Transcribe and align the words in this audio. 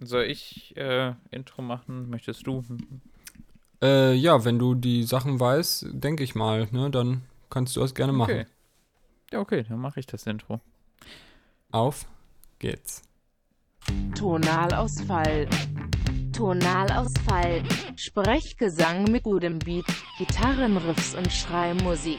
Soll 0.00 0.24
ich 0.24 0.76
äh, 0.76 1.12
Intro 1.30 1.62
machen? 1.62 2.08
Möchtest 2.08 2.46
du? 2.46 2.64
Äh, 3.82 4.14
ja, 4.14 4.44
wenn 4.44 4.58
du 4.58 4.74
die 4.74 5.02
Sachen 5.02 5.38
weißt, 5.38 5.88
denke 5.90 6.24
ich 6.24 6.34
mal, 6.34 6.68
ne, 6.70 6.90
dann 6.90 7.22
kannst 7.50 7.76
du 7.76 7.80
das 7.80 7.94
gerne 7.94 8.12
machen. 8.12 8.30
Okay. 8.30 8.46
Ja, 9.30 9.40
okay, 9.40 9.64
dann 9.68 9.78
mache 9.78 10.00
ich 10.00 10.06
das 10.06 10.26
Intro. 10.26 10.60
Auf 11.70 12.06
geht's. 12.58 13.02
Tonalausfall. 14.16 15.48
Tonalausfall. 16.32 17.62
Sprechgesang 17.96 19.04
mit 19.04 19.22
gutem 19.22 19.58
Beat, 19.58 19.86
Gitarrenriffs 20.18 21.14
und 21.14 21.30
Schreimusik. 21.32 22.18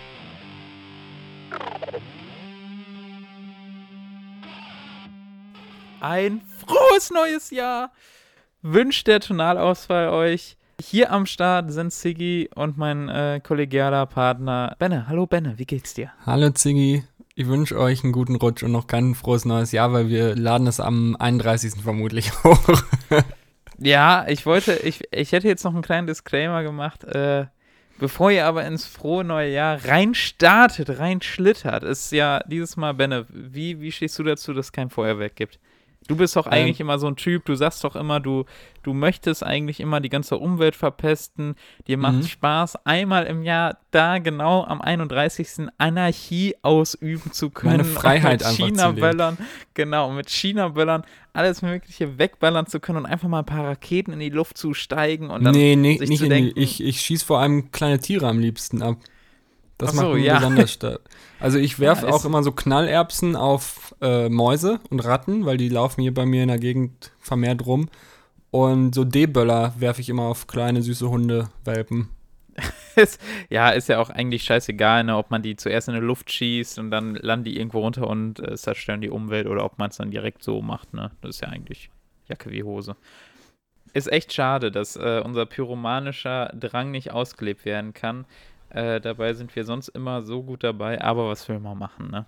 Ein 6.01 6.41
frohes 6.57 7.11
neues 7.11 7.51
Jahr 7.51 7.91
wünscht 8.63 9.05
der 9.05 9.19
Tonalausfall 9.19 10.09
euch. 10.09 10.57
Hier 10.81 11.11
am 11.11 11.27
Start 11.27 11.71
sind 11.71 11.93
Siggi 11.93 12.49
und 12.55 12.75
mein 12.75 13.07
äh, 13.07 13.39
kollegialer 13.43 14.07
Partner 14.07 14.75
Benne. 14.79 15.07
Hallo 15.07 15.27
Benne, 15.27 15.59
wie 15.59 15.65
geht's 15.65 15.93
dir? 15.93 16.11
Hallo 16.25 16.49
Ziggy, 16.49 17.03
ich 17.35 17.47
wünsche 17.47 17.77
euch 17.79 18.03
einen 18.03 18.13
guten 18.13 18.33
Rutsch 18.37 18.63
und 18.63 18.71
noch 18.71 18.87
kein 18.87 19.13
frohes 19.13 19.45
neues 19.45 19.73
Jahr, 19.73 19.93
weil 19.93 20.09
wir 20.09 20.35
laden 20.35 20.65
es 20.65 20.79
am 20.79 21.15
31. 21.19 21.83
vermutlich 21.83 22.31
hoch. 22.43 22.81
Ja, 23.77 24.25
ich 24.27 24.47
wollte, 24.47 24.73
ich, 24.73 25.01
ich 25.11 25.33
hätte 25.33 25.47
jetzt 25.47 25.63
noch 25.63 25.73
einen 25.73 25.83
kleinen 25.83 26.07
Disclaimer 26.07 26.63
gemacht. 26.63 27.03
Äh, 27.03 27.45
bevor 27.99 28.31
ihr 28.31 28.47
aber 28.47 28.65
ins 28.65 28.87
frohe 28.87 29.23
neue 29.23 29.51
Jahr 29.51 29.85
rein 29.85 30.15
startet, 30.15 30.97
rein 30.97 31.21
schlittert, 31.21 31.83
ist 31.83 32.11
ja 32.11 32.39
dieses 32.47 32.75
Mal, 32.75 32.95
Benne, 32.95 33.27
wie, 33.29 33.79
wie 33.81 33.91
stehst 33.91 34.17
du 34.17 34.23
dazu, 34.23 34.51
dass 34.51 34.65
es 34.65 34.71
kein 34.71 34.89
Feuerwerk 34.89 35.35
gibt? 35.35 35.59
Du 36.11 36.17
bist 36.17 36.35
doch 36.35 36.45
eigentlich 36.47 36.81
immer 36.81 36.99
so 36.99 37.07
ein 37.07 37.15
Typ, 37.15 37.45
du 37.45 37.55
sagst 37.55 37.83
doch 37.85 37.95
immer, 37.95 38.19
du, 38.19 38.43
du 38.83 38.93
möchtest 38.93 39.43
eigentlich 39.45 39.79
immer 39.79 40.01
die 40.01 40.09
ganze 40.09 40.37
Umwelt 40.37 40.75
verpesten, 40.75 41.55
dir 41.87 41.97
macht 41.97 42.15
Mhm. 42.15 42.23
Spaß, 42.23 42.85
einmal 42.85 43.25
im 43.27 43.43
Jahr 43.43 43.77
da 43.91 44.17
genau 44.19 44.65
am 44.65 44.81
31. 44.81 45.69
Anarchie 45.77 46.55
ausüben 46.63 47.31
zu 47.31 47.49
können. 47.49 47.77
Meine 47.77 47.85
Freiheit 47.85 48.41
und 48.43 48.59
mit. 48.59 48.67
China-Böllern, 48.77 49.37
genau, 49.73 50.11
mit 50.11 50.29
China-Böllern 50.29 51.03
alles 51.31 51.61
Mögliche 51.61 52.17
wegballern 52.19 52.67
zu 52.67 52.81
können 52.81 52.97
und 52.99 53.05
einfach 53.05 53.29
mal 53.29 53.39
ein 53.39 53.45
paar 53.45 53.65
Raketen 53.65 54.11
in 54.11 54.19
die 54.19 54.29
Luft 54.29 54.57
zu 54.57 54.73
steigen 54.73 55.29
und 55.29 55.45
dann 55.45 55.53
nee, 55.55 55.77
nee, 55.77 55.97
sich 55.97 56.09
nicht 56.09 56.19
zu 56.19 56.25
in 56.25 56.29
die, 56.29 56.35
denken- 56.43 56.59
ich, 56.59 56.83
ich 56.83 56.99
schieße 56.99 57.25
vor 57.25 57.39
allem 57.39 57.71
kleine 57.71 57.99
Tiere 57.99 58.27
am 58.27 58.39
liebsten 58.39 58.81
ab. 58.81 58.97
Das 59.77 59.91
Ach 59.91 59.93
so, 59.95 60.01
macht 60.07 60.15
mich 60.15 60.25
ja. 60.25 60.35
besonders 60.39 60.73
stark. 60.73 60.99
Also 61.41 61.57
ich 61.57 61.79
werfe 61.79 62.05
Ja, 62.05 62.13
auch 62.13 62.23
immer 62.23 62.43
so 62.43 62.51
Knallerbsen 62.51 63.35
auf 63.35 63.95
äh, 63.99 64.29
Mäuse 64.29 64.79
und 64.89 64.99
Ratten, 64.99 65.45
weil 65.45 65.57
die 65.57 65.69
laufen 65.69 66.01
hier 66.01 66.13
bei 66.13 66.25
mir 66.25 66.43
in 66.43 66.49
der 66.49 66.59
Gegend 66.59 67.11
vermehrt 67.19 67.65
rum. 67.65 67.89
Und 68.51 68.93
so 68.93 69.03
D-Böller 69.03 69.73
werfe 69.77 70.01
ich 70.01 70.09
immer 70.09 70.23
auf 70.23 70.45
kleine 70.45 70.81
süße 70.81 71.09
Hunde, 71.09 71.49
Welpen. 71.63 72.09
ist, 72.95 73.19
ja, 73.49 73.69
ist 73.69 73.89
ja 73.89 73.99
auch 73.99 74.09
eigentlich 74.09 74.43
scheißegal, 74.43 75.03
ne, 75.03 75.17
ob 75.17 75.31
man 75.31 75.41
die 75.41 75.55
zuerst 75.55 75.87
in 75.87 75.95
die 75.95 76.01
Luft 76.01 76.31
schießt 76.31 76.77
und 76.79 76.91
dann 76.91 77.15
landen 77.15 77.45
die 77.45 77.57
irgendwo 77.57 77.79
runter 77.79 78.07
und 78.07 78.39
äh, 78.39 78.55
zerstören 78.55 79.01
die 79.01 79.09
Umwelt 79.09 79.47
oder 79.47 79.65
ob 79.65 79.79
man 79.79 79.89
es 79.89 79.97
dann 79.97 80.11
direkt 80.11 80.43
so 80.43 80.61
macht, 80.61 80.93
ne? 80.93 81.11
Das 81.21 81.35
ist 81.35 81.41
ja 81.41 81.47
eigentlich 81.47 81.89
Jacke 82.27 82.51
wie 82.51 82.63
Hose. 82.63 82.95
Ist 83.93 84.11
echt 84.11 84.33
schade, 84.33 84.71
dass 84.71 84.95
äh, 84.95 85.21
unser 85.23 85.45
pyromanischer 85.45 86.51
Drang 86.53 86.91
nicht 86.91 87.11
ausgelebt 87.11 87.65
werden 87.65 87.93
kann. 87.93 88.25
Äh, 88.73 89.01
dabei 89.01 89.33
sind 89.33 89.55
wir 89.55 89.63
sonst 89.65 89.89
immer 89.89 90.21
so 90.23 90.43
gut 90.43 90.63
dabei, 90.63 91.01
aber 91.01 91.27
was 91.29 91.47
will 91.49 91.59
man 91.59 91.77
machen, 91.77 92.09
ne? 92.09 92.25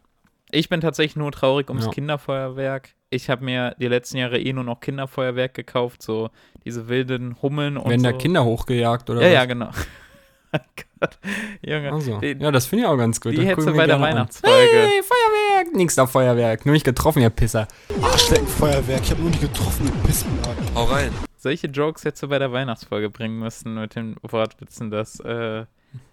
Ich 0.52 0.70
bin 0.70 0.82
tatsächlich 0.82 1.16
nur 1.16 1.32
traurig 1.32 1.70
ums 1.70 1.86
Ja. 1.86 1.92
Kinderfeuerwerk. 1.92 2.90
Ich 3.10 3.30
habe 3.30 3.44
mir 3.44 3.76
die 3.80 3.88
letzten 3.88 4.18
Jahre 4.18 4.40
eh 4.40 4.54
nur 4.54 4.64
noch 4.64 4.82
Kinderfeuerwerk 4.82 5.54
gekauft, 5.56 6.04
so 6.04 6.30
diese 6.66 6.88
wilden 6.90 7.42
Hummeln 7.42 7.78
und 7.78 7.90
Werden 7.90 8.02
so. 8.02 8.12
da 8.12 8.18
Kinder 8.18 8.44
hochgejagt 8.46 9.10
oder 9.10 9.22
ja, 9.22 9.28
was? 9.28 9.34
ja, 9.34 9.46
genau. 9.46 9.70
oh 10.54 10.60
Gott, 11.00 11.18
Junge. 11.62 11.92
Also, 11.92 12.20
Die- 12.20 12.38
ja, 12.40 12.52
das 12.52 12.68
finde 12.68 12.84
ich 12.84 12.90
auch 12.90 12.98
ganz 12.98 13.20
gut. 13.20 13.32
die 13.34 13.38
Das 13.38 13.46
hättest 13.46 13.68
du 13.70 13.76
bei 13.76 13.88
der. 13.88 14.00
Weihnachtsfolge. 14.00 14.56
Hey, 14.58 15.02
Feuerwerk! 15.02 15.76
Nix 15.76 15.96
da 15.96 16.06
Feuerwerk. 16.06 16.66
Nur 16.68 16.74
nicht 16.74 16.86
getroffen, 16.86 17.22
ihr 17.24 17.30
Pisser. 17.32 17.68
Arschleckenfeuerwerk, 18.02 19.02
ich 19.04 19.12
habe 19.12 19.22
nur 19.22 19.32
nicht 19.32 19.42
getroffen, 19.42 19.88
du 19.88 20.08
Pissenladen. 20.08 20.76
Hau 20.76 20.84
rein. 20.84 21.12
Solche 21.38 21.68
Jokes 21.68 22.06
hättest 22.06 22.24
du 22.24 22.28
bei 22.28 22.38
der 22.40 22.52
Weihnachtsfolge 22.52 23.10
bringen 23.10 23.40
müssen 23.40 23.74
mit 23.76 23.96
den 23.96 24.16
Wortwitzen, 24.22 24.92
das, 24.92 25.20
äh, 25.22 25.66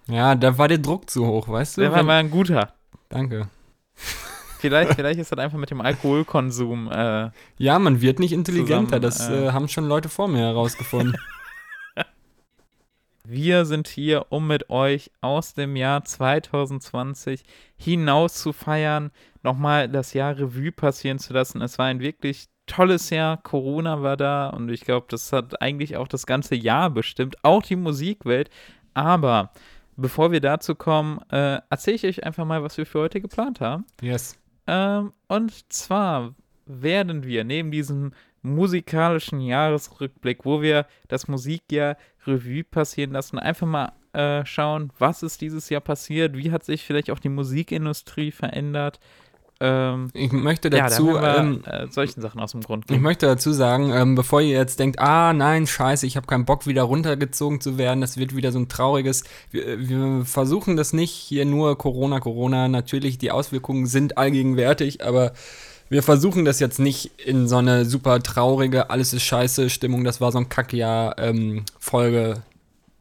Ja, 0.09 0.35
da 0.35 0.59
war 0.59 0.69
der 0.69 0.79
Druck 0.79 1.09
zu 1.09 1.27
hoch, 1.27 1.49
weißt 1.49 1.77
du? 1.77 1.83
der 1.83 1.93
war 1.93 2.03
mal 2.03 2.19
ein 2.19 2.31
guter. 2.31 2.73
Danke. 3.09 3.49
Vielleicht, 4.59 4.95
vielleicht 4.95 5.19
ist 5.19 5.33
das 5.33 5.39
einfach 5.39 5.59
mit 5.59 5.71
dem 5.71 5.81
Alkoholkonsum, 5.81 6.91
äh, 6.93 7.31
Ja, 7.57 7.79
man 7.79 8.03
wird 8.03 8.19
nicht 8.19 8.33
intelligenter. 8.33 9.01
Zusammen, 9.01 9.03
das 9.03 9.29
äh, 9.29 9.47
äh, 9.47 9.53
haben 9.53 9.69
schon 9.69 9.87
Leute 9.87 10.09
vor 10.09 10.29
mir 10.29 10.41
herausgefunden. 10.41 11.17
Wir 13.25 13.65
sind 13.65 13.87
hier, 13.87 14.27
um 14.31 14.49
mit 14.49 14.71
euch 14.71 15.11
aus 15.21 15.55
dem 15.55 15.77
Jahr 15.77 16.05
2020 16.05 17.45
hinaus 17.77 18.35
zu 18.35 18.53
feiern, 18.53 19.13
nochmal 19.43 19.89
das 19.89 20.15
Jahr 20.15 20.37
Revue 20.37 20.73
passieren 20.73 21.21
zu 21.21 21.33
lassen. 21.33 21.63
Es 21.63 21.79
war 21.79 21.87
ein 21.87 22.01
wirklich 22.01 22.47
tolles 22.67 23.11
Jahr. 23.11 23.37
Corona 23.37 24.03
war 24.03 24.17
da 24.17 24.49
und 24.49 24.69
ich 24.69 24.81
glaube, 24.81 25.07
das 25.09 25.33
hat 25.33 25.63
eigentlich 25.63 25.97
auch 25.97 26.09
das 26.09 26.27
ganze 26.27 26.55
Jahr 26.55 26.91
bestimmt, 26.91 27.37
auch 27.45 27.63
die 27.63 27.77
Musikwelt. 27.77 28.51
Aber 29.00 29.50
bevor 29.97 30.31
wir 30.31 30.41
dazu 30.41 30.75
kommen, 30.75 31.21
äh, 31.31 31.59
erzähle 31.71 31.97
ich 31.97 32.05
euch 32.05 32.25
einfach 32.25 32.44
mal, 32.44 32.62
was 32.62 32.77
wir 32.77 32.84
für 32.84 33.00
heute 33.00 33.22
geplant 33.22 33.61
haben. 33.61 33.87
yes. 34.03 34.38
Ähm, 34.66 35.15
und 35.27 35.72
zwar 35.72 36.34
werden 36.66 37.25
wir 37.25 37.44
neben 37.44 37.71
diesem 37.71 38.12
musikalischen 38.43 39.41
Jahresrückblick, 39.41 40.44
wo 40.44 40.60
wir 40.60 40.87
das 41.09 41.28
Musikjahr 41.28 41.97
Revue 42.27 42.62
passieren 42.62 43.12
lassen, 43.12 43.39
einfach 43.39 43.66
mal 43.66 43.93
äh, 44.12 44.44
schauen, 44.44 44.93
was 44.99 45.22
ist 45.22 45.41
dieses 45.41 45.71
Jahr 45.71 45.81
passiert, 45.81 46.37
wie 46.37 46.53
hat 46.53 46.62
sich 46.62 46.84
vielleicht 46.84 47.10
auch 47.10 47.19
die 47.19 47.31
Musikindustrie 47.31 48.33
verändert. 48.33 49.00
Ähm, 49.62 50.09
Ich 50.15 50.32
möchte 50.32 50.69
ja, 50.69 50.88
dazu, 50.88 51.12
da 51.12 51.37
ähm, 51.37 51.62
wir, 51.65 51.72
äh, 51.72 51.87
solchen 51.91 52.22
Sachen 52.22 52.41
aus 52.41 52.53
dem 52.53 52.62
Grund 52.62 52.84
ich 52.84 52.88
gehen. 52.88 53.03
möchte 53.03 53.26
dazu 53.26 53.53
sagen, 53.53 53.93
ähm, 53.93 54.15
bevor 54.15 54.41
ihr 54.41 54.56
jetzt 54.56 54.78
denkt, 54.81 54.98
ah 54.98 55.34
nein, 55.34 55.66
scheiße, 55.66 56.06
ich 56.06 56.16
habe 56.16 56.26
keinen 56.26 56.47
Bock, 56.47 56.66
wieder 56.66 56.82
runtergezogen 56.84 57.60
zu 57.60 57.76
werden, 57.76 58.00
das 58.00 58.16
wird 58.16 58.34
wieder 58.34 58.53
so 58.53 58.59
ein 58.59 58.69
trauriges, 58.69 59.25
wir, 59.50 59.78
wir 59.87 60.25
versuchen 60.25 60.76
das 60.76 60.94
nicht 60.94 61.10
hier 61.12 61.44
nur 61.44 61.76
Corona, 61.76 62.21
Corona, 62.21 62.69
natürlich, 62.69 63.19
die 63.19 63.31
Auswirkungen 63.31 63.84
sind 63.87 64.16
allgegenwärtig, 64.16 65.04
aber 65.04 65.32
wir 65.91 66.03
versuchen 66.03 66.44
das 66.47 66.59
jetzt 66.59 66.78
nicht 66.78 67.10
in 67.19 67.47
so 67.47 67.56
eine 67.56 67.84
super 67.84 68.22
traurige, 68.22 68.88
alles 68.88 69.12
ist 69.12 69.25
scheiße 69.25 69.69
Stimmung, 69.69 70.04
das 70.04 70.22
war 70.22 70.32
so 70.32 70.38
ein 70.38 70.48
Kackjahr, 70.48 71.19
ähm, 71.19 71.65
Folge 71.78 72.42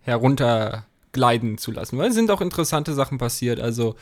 heruntergleiten 0.01 1.57
zu 1.57 1.71
lassen, 1.71 1.97
weil 1.97 2.09
es 2.09 2.15
sind 2.15 2.31
auch 2.31 2.41
interessante 2.41 2.93
Sachen 2.93 3.17
passiert, 3.17 3.61
also 3.61 3.95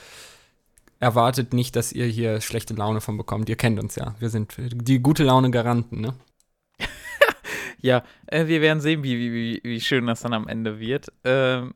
erwartet 1.00 1.53
nicht, 1.53 1.75
dass 1.75 1.91
ihr 1.91 2.06
hier 2.06 2.41
schlechte 2.41 2.74
Laune 2.74 3.02
von 3.02 3.18
bekommt. 3.18 3.50
Ihr 3.50 3.56
kennt 3.56 3.80
uns 3.80 3.96
ja. 3.96 4.16
Wir 4.19 4.30
sind 4.30 4.56
die 4.58 5.00
gute 5.00 5.24
Laune 5.24 5.52
Garanten, 5.52 6.02
ne? 6.02 6.13
Ja, 7.80 8.03
äh, 8.25 8.47
wir 8.47 8.62
werden 8.62 8.81
sehen, 8.81 9.03
wie, 9.03 9.31
wie, 9.31 9.62
wie, 9.63 9.81
schön 9.81 10.07
das 10.07 10.22
dann 10.22 10.34
am 10.34 10.47
Ende 10.47 10.80
wird. 10.80 11.12
Ähm, 11.24 11.75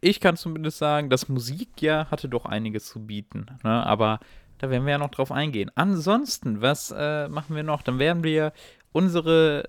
ich 0.00 0.20
kann 0.20 0.36
zumindest 0.36 0.78
sagen, 0.78 1.10
das 1.10 1.28
Musikjahr 1.28 2.10
hatte 2.10 2.28
doch 2.28 2.46
einiges 2.46 2.86
zu 2.86 3.06
bieten. 3.06 3.46
Ne? 3.62 3.86
Aber 3.86 4.20
da 4.58 4.70
werden 4.70 4.86
wir 4.86 4.92
ja 4.92 4.98
noch 4.98 5.10
drauf 5.10 5.30
eingehen. 5.30 5.70
Ansonsten, 5.74 6.62
was 6.62 6.94
äh, 6.96 7.28
machen 7.28 7.54
wir 7.54 7.62
noch? 7.62 7.82
Dann 7.82 7.98
werden 7.98 8.24
wir 8.24 8.52
unsere 8.92 9.68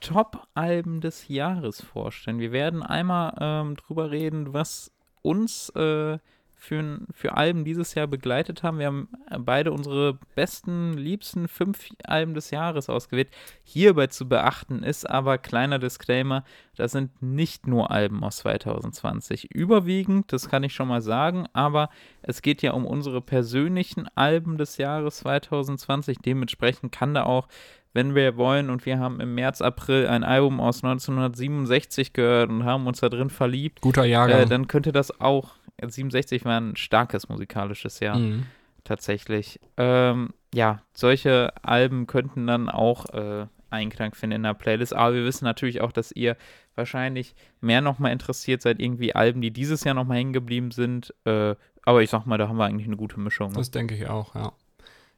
Top-Alben 0.00 1.00
des 1.00 1.26
Jahres 1.28 1.82
vorstellen. 1.82 2.38
Wir 2.38 2.52
werden 2.52 2.82
einmal 2.82 3.34
ähm, 3.40 3.76
drüber 3.76 4.10
reden, 4.10 4.52
was 4.52 4.92
uns 5.22 5.70
äh, 5.70 6.18
für, 6.58 7.00
für 7.12 7.36
Alben 7.36 7.64
dieses 7.64 7.94
Jahr 7.94 8.08
begleitet 8.08 8.62
haben. 8.62 8.78
Wir 8.78 8.86
haben 8.86 9.08
äh, 9.30 9.38
beide 9.38 9.72
unsere 9.72 10.18
besten, 10.34 10.94
liebsten 10.94 11.46
fünf 11.46 11.88
Alben 12.04 12.34
des 12.34 12.50
Jahres 12.50 12.90
ausgewählt. 12.90 13.30
Hierbei 13.62 14.08
zu 14.08 14.28
beachten 14.28 14.82
ist 14.82 15.08
aber, 15.08 15.38
kleiner 15.38 15.78
Disclaimer, 15.78 16.44
das 16.76 16.92
sind 16.92 17.22
nicht 17.22 17.66
nur 17.66 17.92
Alben 17.92 18.24
aus 18.24 18.38
2020. 18.38 19.54
Überwiegend, 19.54 20.32
das 20.32 20.48
kann 20.48 20.64
ich 20.64 20.74
schon 20.74 20.88
mal 20.88 21.00
sagen, 21.00 21.46
aber 21.52 21.90
es 22.22 22.42
geht 22.42 22.60
ja 22.60 22.72
um 22.72 22.84
unsere 22.84 23.20
persönlichen 23.20 24.08
Alben 24.16 24.58
des 24.58 24.78
Jahres 24.78 25.18
2020. 25.18 26.18
Dementsprechend 26.18 26.90
kann 26.90 27.14
da 27.14 27.22
auch, 27.22 27.46
wenn 27.92 28.16
wir 28.16 28.36
wollen, 28.36 28.68
und 28.68 28.84
wir 28.84 28.98
haben 28.98 29.20
im 29.20 29.34
März, 29.34 29.62
April 29.62 30.08
ein 30.08 30.24
Album 30.24 30.60
aus 30.60 30.82
1967 30.82 32.12
gehört 32.12 32.50
und 32.50 32.64
haben 32.64 32.86
uns 32.86 33.00
da 33.00 33.08
drin 33.08 33.30
verliebt, 33.30 33.80
Guter 33.80 34.04
äh, 34.04 34.10
Jahrgang. 34.10 34.48
dann 34.48 34.66
könnte 34.66 34.90
das 34.92 35.20
auch, 35.20 35.54
67 35.80 36.44
war 36.44 36.60
ein 36.60 36.76
starkes 36.76 37.28
musikalisches 37.28 38.00
Jahr 38.00 38.18
Mhm. 38.18 38.46
tatsächlich. 38.84 39.60
Ähm, 39.76 40.30
ja, 40.54 40.82
solche 40.94 41.52
Alben 41.62 42.06
könnten 42.06 42.46
dann 42.46 42.68
auch 42.68 43.06
äh, 43.12 43.46
Einklang 43.70 44.14
finden 44.14 44.36
in 44.36 44.42
der 44.44 44.54
Playlist. 44.54 44.94
Aber 44.94 45.14
wir 45.14 45.24
wissen 45.24 45.44
natürlich 45.44 45.80
auch, 45.82 45.92
dass 45.92 46.10
ihr 46.12 46.36
wahrscheinlich 46.74 47.34
mehr 47.60 47.80
nochmal 47.82 48.12
interessiert 48.12 48.62
seid, 48.62 48.80
irgendwie 48.80 49.14
Alben, 49.14 49.42
die 49.42 49.50
dieses 49.50 49.84
Jahr 49.84 49.94
nochmal 49.94 50.16
hängen 50.18 50.32
geblieben 50.32 50.70
sind. 50.70 51.14
Äh, 51.24 51.54
aber 51.82 52.02
ich 52.02 52.08
sag 52.10 52.24
mal, 52.24 52.38
da 52.38 52.48
haben 52.48 52.56
wir 52.56 52.64
eigentlich 52.64 52.86
eine 52.86 52.96
gute 52.96 53.20
Mischung. 53.20 53.50
Ne? 53.50 53.56
Das 53.58 53.70
denke 53.70 53.94
ich 53.94 54.08
auch, 54.08 54.34
ja. 54.34 54.52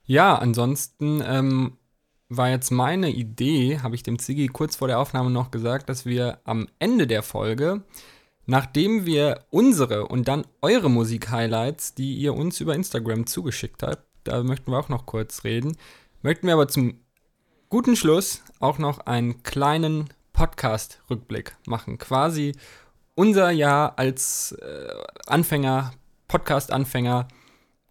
Ja, 0.05 0.35
ansonsten 0.37 1.23
ähm, 1.25 1.77
war 2.29 2.49
jetzt 2.49 2.71
meine 2.71 3.11
Idee, 3.11 3.79
habe 3.83 3.95
ich 3.95 4.03
dem 4.03 4.19
Ziggy 4.19 4.49
kurz 4.49 4.75
vor 4.77 4.89
der 4.89 4.99
Aufnahme 4.99 5.31
noch 5.31 5.53
gesagt, 5.53 5.89
dass 5.89 6.05
wir 6.07 6.41
am 6.45 6.67
Ende 6.81 7.07
der 7.07 7.23
Folge, 7.23 7.83
nachdem 8.51 9.07
wir 9.07 9.45
unsere 9.51 10.09
und 10.09 10.27
dann 10.27 10.45
eure 10.61 10.91
Musik-Highlights, 10.91 11.95
die 11.95 12.17
ihr 12.17 12.35
uns 12.35 12.61
über 12.61 12.75
Instagram 12.75 13.27
zugeschickt 13.27 13.85
habt, 13.85 14.03
da 14.25 14.43
möchten 14.43 14.73
wir 14.73 14.79
auch 14.81 14.89
noch 14.89 15.07
kurz 15.07 15.45
reden, 15.45 15.77
möchten 16.23 16.49
wir 16.49 16.55
aber 16.55 16.67
zum 16.67 16.99
guten 17.69 17.95
Schluss 17.95 18.43
auch 18.59 18.79
noch 18.79 19.07
einen 19.07 19.45
kleinen 19.45 20.09
Podcast-Rückblick 20.33 21.57
machen. 21.67 21.97
Quasi 21.99 22.57
unser 23.15 23.53
Jahr 23.53 23.97
als 24.01 24.51
äh, 24.61 24.95
Anfänger, 25.27 25.93
Podcast-Anfänger. 26.27 27.29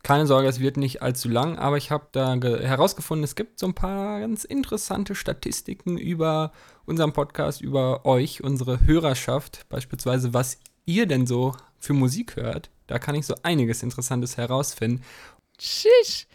Keine 0.04 0.28
Sorge, 0.28 0.48
es 0.48 0.60
wird 0.60 0.78
nicht 0.78 1.01
allzu 1.01 1.28
lang, 1.28 1.57
aber 1.57 1.78
ich 1.78 1.92
habe 1.92 2.07
da 2.13 2.34
herausgefunden, 2.36 3.24
es 3.24 3.36
gibt 3.36 3.60
so 3.60 3.68
ein 3.68 3.74
paar 3.74 4.22
ganz 4.22 4.46
interessante 4.46 5.13
Statistiken 5.13 5.98
über 5.98 6.51
unseren 6.86 7.12
Podcast, 7.12 7.62
über 7.62 8.06
euch, 8.06 8.42
unsere 8.44 8.86
Hörerschaft, 8.86 9.68
beispielsweise 9.69 10.34
was 10.34 10.57
ihr 10.86 11.06
denn 11.06 11.28
so 11.28 11.54
für 11.78 11.94
Musik 11.94 12.36
hört. 12.38 12.69
Da 12.88 12.98
kann 12.98 13.16
ich 13.16 13.25
so 13.25 13.36
einiges 13.44 13.84
Interessantes 13.84 14.38
herausfinden. 14.38 15.04
Tschüss. 15.57 16.28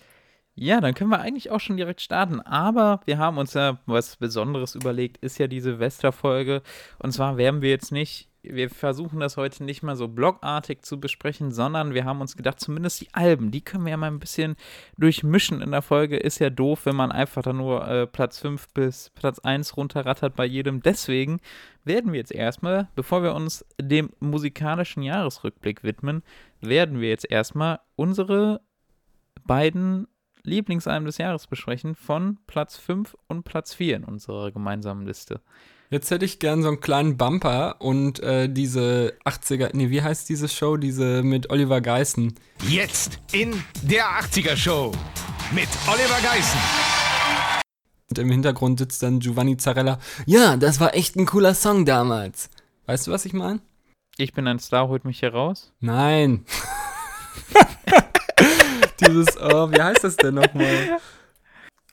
Ja, 0.54 0.80
dann 0.80 0.94
können 0.94 1.10
wir 1.10 1.20
eigentlich 1.20 1.50
auch 1.50 1.58
schon 1.58 1.76
direkt 1.76 2.00
starten. 2.00 2.40
Aber 2.40 3.00
wir 3.06 3.18
haben 3.18 3.38
uns 3.38 3.54
ja 3.54 3.78
was 3.86 4.16
Besonderes 4.16 4.76
überlegt, 4.76 5.16
ist 5.18 5.38
ja 5.38 5.48
die 5.48 5.60
Silvesterfolge. 5.60 6.62
Und 7.00 7.12
zwar 7.12 7.36
werden 7.36 7.60
wir 7.60 7.70
jetzt 7.70 7.90
nicht, 7.90 8.28
wir 8.50 8.70
versuchen 8.70 9.20
das 9.20 9.36
heute 9.36 9.64
nicht 9.64 9.82
mal 9.82 9.96
so 9.96 10.08
blogartig 10.08 10.82
zu 10.82 11.00
besprechen, 11.00 11.50
sondern 11.50 11.94
wir 11.94 12.04
haben 12.04 12.20
uns 12.20 12.36
gedacht, 12.36 12.60
zumindest 12.60 13.00
die 13.00 13.08
Alben, 13.12 13.50
die 13.50 13.62
können 13.62 13.84
wir 13.84 13.90
ja 13.90 13.96
mal 13.96 14.10
ein 14.10 14.18
bisschen 14.18 14.56
durchmischen 14.98 15.60
in 15.60 15.70
der 15.70 15.82
Folge. 15.82 16.16
Ist 16.16 16.38
ja 16.38 16.50
doof, 16.50 16.86
wenn 16.86 16.96
man 16.96 17.12
einfach 17.12 17.42
dann 17.42 17.58
nur 17.58 17.86
äh, 17.86 18.06
Platz 18.06 18.38
5 18.38 18.68
bis 18.74 19.10
Platz 19.10 19.38
1 19.38 19.76
runterrattert 19.76 20.36
bei 20.36 20.44
jedem. 20.44 20.82
Deswegen 20.82 21.40
werden 21.84 22.12
wir 22.12 22.18
jetzt 22.18 22.32
erstmal, 22.32 22.88
bevor 22.94 23.22
wir 23.22 23.34
uns 23.34 23.64
dem 23.80 24.10
musikalischen 24.20 25.02
Jahresrückblick 25.02 25.82
widmen, 25.82 26.22
werden 26.60 27.00
wir 27.00 27.08
jetzt 27.08 27.30
erstmal 27.30 27.80
unsere 27.96 28.60
beiden 29.44 30.06
Lieblingsalben 30.42 31.06
des 31.06 31.18
Jahres 31.18 31.46
besprechen 31.46 31.94
von 31.94 32.38
Platz 32.46 32.76
5 32.76 33.16
und 33.28 33.44
Platz 33.44 33.74
4 33.74 33.96
in 33.96 34.04
unserer 34.04 34.52
gemeinsamen 34.52 35.06
Liste. 35.06 35.40
Jetzt 35.94 36.10
hätte 36.10 36.24
ich 36.24 36.40
gern 36.40 36.60
so 36.60 36.66
einen 36.66 36.80
kleinen 36.80 37.16
Bumper 37.16 37.76
und 37.78 38.18
äh, 38.18 38.48
diese 38.48 39.16
80er, 39.24 39.70
nee, 39.74 39.90
wie 39.90 40.02
heißt 40.02 40.28
diese 40.28 40.48
Show, 40.48 40.76
diese 40.76 41.22
mit 41.22 41.50
Oliver 41.50 41.80
Geissen? 41.80 42.34
Jetzt 42.66 43.20
in 43.30 43.62
der 43.80 44.04
80er 44.06 44.56
Show 44.56 44.90
mit 45.52 45.68
Oliver 45.86 46.20
Geissen. 46.20 46.58
Und 48.10 48.18
im 48.18 48.28
Hintergrund 48.28 48.80
sitzt 48.80 49.04
dann 49.04 49.20
Giovanni 49.20 49.56
Zarella. 49.56 50.00
Ja, 50.26 50.56
das 50.56 50.80
war 50.80 50.96
echt 50.96 51.14
ein 51.14 51.26
cooler 51.26 51.54
Song 51.54 51.84
damals. 51.84 52.50
Weißt 52.86 53.06
du, 53.06 53.12
was 53.12 53.24
ich 53.24 53.32
meine? 53.32 53.60
Ich 54.16 54.32
bin 54.32 54.48
ein 54.48 54.58
Star, 54.58 54.88
holt 54.88 55.04
mich 55.04 55.20
hier 55.20 55.32
raus. 55.32 55.72
Nein. 55.78 56.44
Dieses, 59.00 59.40
oh, 59.40 59.70
wie 59.70 59.80
heißt 59.80 60.02
das 60.02 60.16
denn 60.16 60.34
nochmal? 60.34 60.98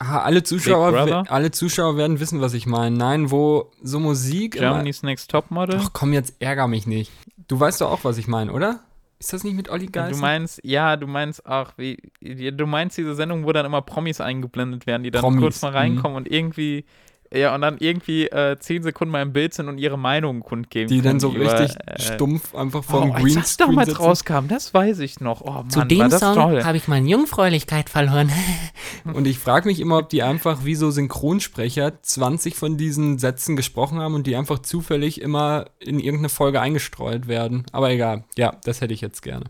Ah, 0.04 0.22
alle 0.24 0.42
Zuschauer, 0.42 1.26
alle 1.30 1.52
Zuschauer 1.52 1.96
werden 1.96 2.20
wissen, 2.20 2.42
was 2.42 2.56
ich 2.56 2.66
meine. 2.66 2.96
Nein, 2.98 3.30
wo 3.30 3.72
so 3.84 4.00
Musik 4.00 4.54
Germany's 4.54 5.04
Next 5.04 5.30
Topmodel. 5.30 5.80
Ach 5.80 5.92
komm, 5.94 6.12
jetzt 6.14 6.36
ärger 6.40 6.68
mich 6.68 6.88
nicht. 6.88 7.12
Du 7.48 7.60
weißt 7.60 7.82
doch 7.82 7.92
auch, 7.92 8.04
was 8.04 8.18
ich 8.18 8.28
meine, 8.28 8.52
oder? 8.52 8.80
Ist 9.20 9.32
das 9.34 9.44
nicht 9.44 9.56
mit 9.56 9.70
Olli 9.70 9.86
Du 9.86 9.92
Geißen? 9.92 10.20
meinst, 10.20 10.60
ja, 10.64 10.96
du 10.98 11.06
meinst 11.06 11.46
auch, 11.46 11.74
wie, 11.78 11.98
du 12.20 12.66
meinst 12.66 12.98
diese 12.98 13.14
Sendung, 13.14 13.46
wo 13.46 13.52
dann 13.52 13.68
immer 13.68 13.84
Promis 13.84 14.20
eingeblendet 14.20 14.88
werden, 14.88 15.04
die 15.04 15.12
dann 15.12 15.22
Promis, 15.22 15.42
kurz 15.42 15.62
mal 15.62 15.72
reinkommen 15.74 16.18
und 16.18 16.28
irgendwie, 16.32 16.86
ja, 17.34 17.56
und 17.56 17.62
dann 17.62 17.78
irgendwie 17.80 18.28
äh, 18.28 18.58
zehn 18.60 18.84
Sekunden 18.84 19.12
mal 19.12 19.22
im 19.22 19.34
Bild 19.34 19.54
sind 19.54 19.70
und 19.70 19.78
ihre 19.78 19.98
Meinung 19.98 20.42
kundgeben. 20.42 20.90
die 20.90 21.02
dann 21.02 21.20
so 21.20 21.30
können 21.32 21.44
über, 21.44 21.60
richtig 21.60 21.78
äh, 21.86 22.02
stumpf 22.02 22.54
einfach 22.56 22.80
Oh, 22.80 22.92
vom 22.92 23.12
als 23.12 23.22
Greenscreen 23.22 23.42
das 23.42 23.58
damals 23.58 23.90
sitzen. 23.90 24.02
rauskam, 24.04 24.48
das 24.48 24.74
weiß 24.74 25.00
ich 25.00 25.20
noch. 25.20 25.42
Oh 25.42 25.52
Mann, 25.52 25.70
Zu 25.70 25.80
war 25.80 25.86
dem 25.86 26.10
das 26.10 26.20
Song 26.20 26.64
habe 26.64 26.78
ich 26.78 26.88
meine 26.88 27.08
Jungfräulichkeit 27.10 27.90
verloren. 27.90 28.32
Und 29.14 29.28
ich 29.28 29.40
frage 29.40 29.68
mich 29.68 29.80
immer, 29.80 29.98
ob 30.00 30.10
die 30.10 30.24
einfach 30.24 30.66
wie 30.66 30.76
so 30.76 30.92
Synchronsprecher 30.92 32.02
20 32.02 32.56
von 32.56 32.78
diesen 32.78 33.18
Sätzen 33.18 33.56
gesprochen 33.56 34.00
haben 34.00 34.14
und 34.16 34.28
die 34.28 34.36
einfach 34.36 34.60
zufällig 34.60 35.22
immer 35.22 35.66
in 35.80 36.00
irgendeine 36.00 36.30
Folge 36.30 36.62
eingestreut 36.62 37.28
werden. 37.28 37.66
Aber 37.72 37.90
egal, 37.90 38.26
ja, 38.38 38.54
das 38.64 38.82
hätte 38.82 38.94
ich 38.94 39.02
jetzt 39.02 39.22
gerne. 39.22 39.46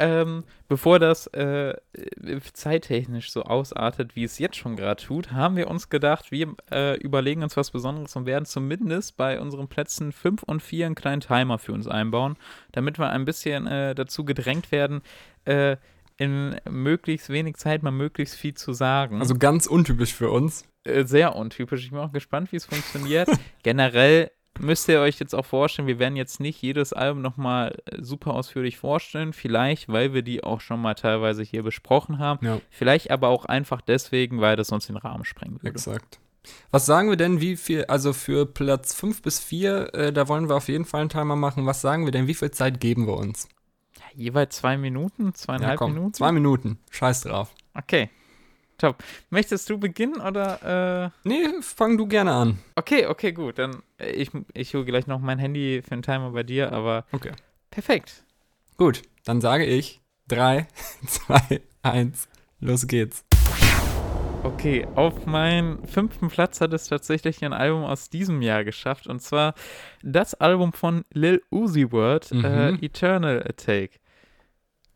Ähm, 0.00 0.44
bevor 0.68 1.00
das 1.00 1.26
äh, 1.28 1.74
zeittechnisch 2.52 3.32
so 3.32 3.42
ausartet, 3.42 4.14
wie 4.14 4.22
es 4.22 4.38
jetzt 4.38 4.56
schon 4.56 4.76
gerade 4.76 5.02
tut, 5.02 5.32
haben 5.32 5.56
wir 5.56 5.68
uns 5.68 5.88
gedacht, 5.88 6.30
wir 6.30 6.54
äh, 6.70 6.96
überlegen 6.98 7.42
uns 7.42 7.56
was 7.56 7.72
Besonderes 7.72 8.14
und 8.14 8.24
werden 8.24 8.44
zumindest 8.44 9.16
bei 9.16 9.40
unseren 9.40 9.66
Plätzen 9.66 10.12
5 10.12 10.44
und 10.44 10.62
4 10.62 10.86
einen 10.86 10.94
kleinen 10.94 11.20
Timer 11.20 11.58
für 11.58 11.72
uns 11.72 11.88
einbauen, 11.88 12.36
damit 12.70 12.98
wir 12.98 13.10
ein 13.10 13.24
bisschen 13.24 13.66
äh, 13.66 13.96
dazu 13.96 14.24
gedrängt 14.24 14.70
werden, 14.70 15.02
äh, 15.46 15.76
in 16.16 16.56
möglichst 16.68 17.28
wenig 17.28 17.56
Zeit 17.56 17.82
mal 17.82 17.90
möglichst 17.90 18.36
viel 18.36 18.54
zu 18.54 18.72
sagen. 18.72 19.20
Also 19.20 19.36
ganz 19.36 19.66
untypisch 19.66 20.14
für 20.14 20.30
uns. 20.30 20.64
äh, 20.84 21.04
sehr 21.04 21.36
untypisch. 21.36 21.84
Ich 21.84 21.90
bin 21.90 21.98
auch 21.98 22.12
gespannt, 22.12 22.52
wie 22.52 22.56
es 22.56 22.66
funktioniert. 22.66 23.28
Generell 23.62 24.30
müsst 24.58 24.88
ihr 24.88 25.00
euch 25.00 25.18
jetzt 25.18 25.34
auch 25.34 25.44
vorstellen, 25.46 25.88
wir 25.88 25.98
werden 25.98 26.16
jetzt 26.16 26.40
nicht 26.40 26.60
jedes 26.62 26.92
Album 26.92 27.22
nochmal 27.22 27.76
super 27.98 28.34
ausführlich 28.34 28.76
vorstellen. 28.76 29.32
Vielleicht, 29.32 29.88
weil 29.88 30.14
wir 30.14 30.22
die 30.22 30.44
auch 30.44 30.60
schon 30.60 30.80
mal 30.80 30.94
teilweise 30.94 31.42
hier 31.42 31.62
besprochen 31.62 32.18
haben. 32.18 32.44
Ja, 32.44 32.60
Vielleicht 32.70 33.10
aber 33.10 33.28
auch 33.28 33.44
einfach 33.44 33.80
deswegen, 33.80 34.40
weil 34.40 34.56
das 34.56 34.68
sonst 34.68 34.88
den 34.88 34.96
Rahmen 34.96 35.24
sprengen 35.24 35.56
würde. 35.56 35.68
exakt. 35.68 36.18
Was 36.70 36.86
sagen 36.86 37.10
wir 37.10 37.16
denn, 37.16 37.40
wie 37.40 37.56
viel, 37.56 37.84
also 37.86 38.12
für 38.12 38.46
Platz 38.46 38.94
5 38.94 39.22
bis 39.22 39.38
4, 39.40 39.94
äh, 39.94 40.12
da 40.12 40.28
wollen 40.28 40.48
wir 40.48 40.56
auf 40.56 40.68
jeden 40.68 40.84
Fall 40.86 41.02
einen 41.02 41.10
Timer 41.10 41.36
machen. 41.36 41.66
Was 41.66 41.80
sagen 41.80 42.04
wir 42.06 42.12
denn, 42.12 42.26
wie 42.26 42.34
viel 42.34 42.50
Zeit 42.50 42.80
geben 42.80 43.06
wir 43.06 43.16
uns? 43.16 43.48
Jeweils 44.14 44.56
zwei 44.56 44.78
Minuten, 44.78 45.34
zweieinhalb 45.34 45.80
Minuten? 45.80 46.14
zwei 46.14 46.32
Minuten. 46.32 46.78
Scheiß 46.90 47.22
drauf. 47.22 47.54
Okay. 47.74 48.10
Top. 48.78 49.02
Möchtest 49.30 49.68
du 49.70 49.78
beginnen 49.78 50.20
oder? 50.20 51.12
Äh 51.24 51.28
Nee, 51.28 51.44
fang 51.60 51.98
du 51.98 52.06
gerne 52.06 52.32
an. 52.32 52.58
okay, 52.76 53.06
okay, 53.06 53.32
gut. 53.32 53.58
Dann 53.58 53.82
äh, 53.98 54.10
ich, 54.12 54.30
ich 54.54 54.74
hole 54.74 54.84
gleich 54.84 55.06
noch 55.06 55.18
mein 55.18 55.38
Handy 55.38 55.82
für 55.84 55.92
einen 55.92 56.02
Timer 56.02 56.30
bei 56.30 56.44
dir, 56.44 56.72
aber 56.72 57.04
Okay. 57.12 57.32
perfekt. 57.70 58.24
Gut, 58.76 59.02
dann 59.24 59.40
sage 59.40 59.64
ich 59.66 60.00
3, 60.28 60.66
2, 61.06 61.60
1, 61.82 62.28
los 62.60 62.86
geht's. 62.86 63.24
Okay, 64.44 64.86
auf 64.94 65.26
meinen 65.26 65.84
fünften 65.86 66.28
Platz 66.28 66.60
hat 66.60 66.72
es 66.72 66.86
tatsächlich 66.86 67.44
ein 67.44 67.52
Album 67.52 67.82
aus 67.84 68.08
diesem 68.08 68.40
Jahr 68.40 68.62
geschafft. 68.64 69.08
Und 69.08 69.20
zwar 69.20 69.54
das 70.02 70.34
Album 70.34 70.72
von 70.72 71.04
Lil 71.12 71.42
Uzi 71.50 71.88
Vert, 71.90 72.30
Mhm. 72.32 72.44
äh, 72.44 72.68
Eternal 72.76 73.42
Attack. 73.42 73.98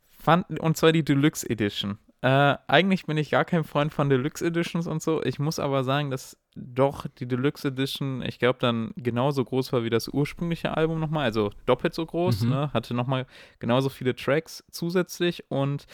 Fand, 0.09 0.57
und 0.61 0.77
zwar 0.77 0.93
die 0.93 1.03
Deluxe 1.03 1.47
Edition. 1.49 1.97
Äh, 2.23 2.55
eigentlich 2.67 3.05
bin 3.05 3.17
ich 3.17 3.31
gar 3.31 3.43
kein 3.43 3.65
Freund 3.65 3.93
von 3.93 4.09
Deluxe 4.09 4.45
Editions 4.45 4.87
und 4.87 5.01
so. 5.01 5.21
Ich 5.23 5.39
muss 5.39 5.59
aber 5.59 5.83
sagen, 5.83 6.09
dass 6.09 6.37
doch 6.55 7.05
die 7.19 7.27
Deluxe 7.27 7.67
Edition, 7.67 8.21
ich 8.21 8.39
glaube, 8.39 8.59
dann 8.59 8.91
genauso 8.95 9.43
groß 9.43 9.73
war 9.73 9.83
wie 9.83 9.89
das 9.89 10.07
ursprüngliche 10.07 10.77
Album 10.77 11.01
nochmal. 11.01 11.25
Also 11.25 11.51
doppelt 11.65 11.93
so 11.93 12.05
groß, 12.05 12.43
Mhm. 12.43 12.49
ne? 12.49 12.73
Hatte 12.73 12.93
nochmal 12.93 13.25
genauso 13.59 13.89
viele 13.89 14.15
Tracks 14.15 14.63
zusätzlich. 14.71 15.43
Und 15.49 15.85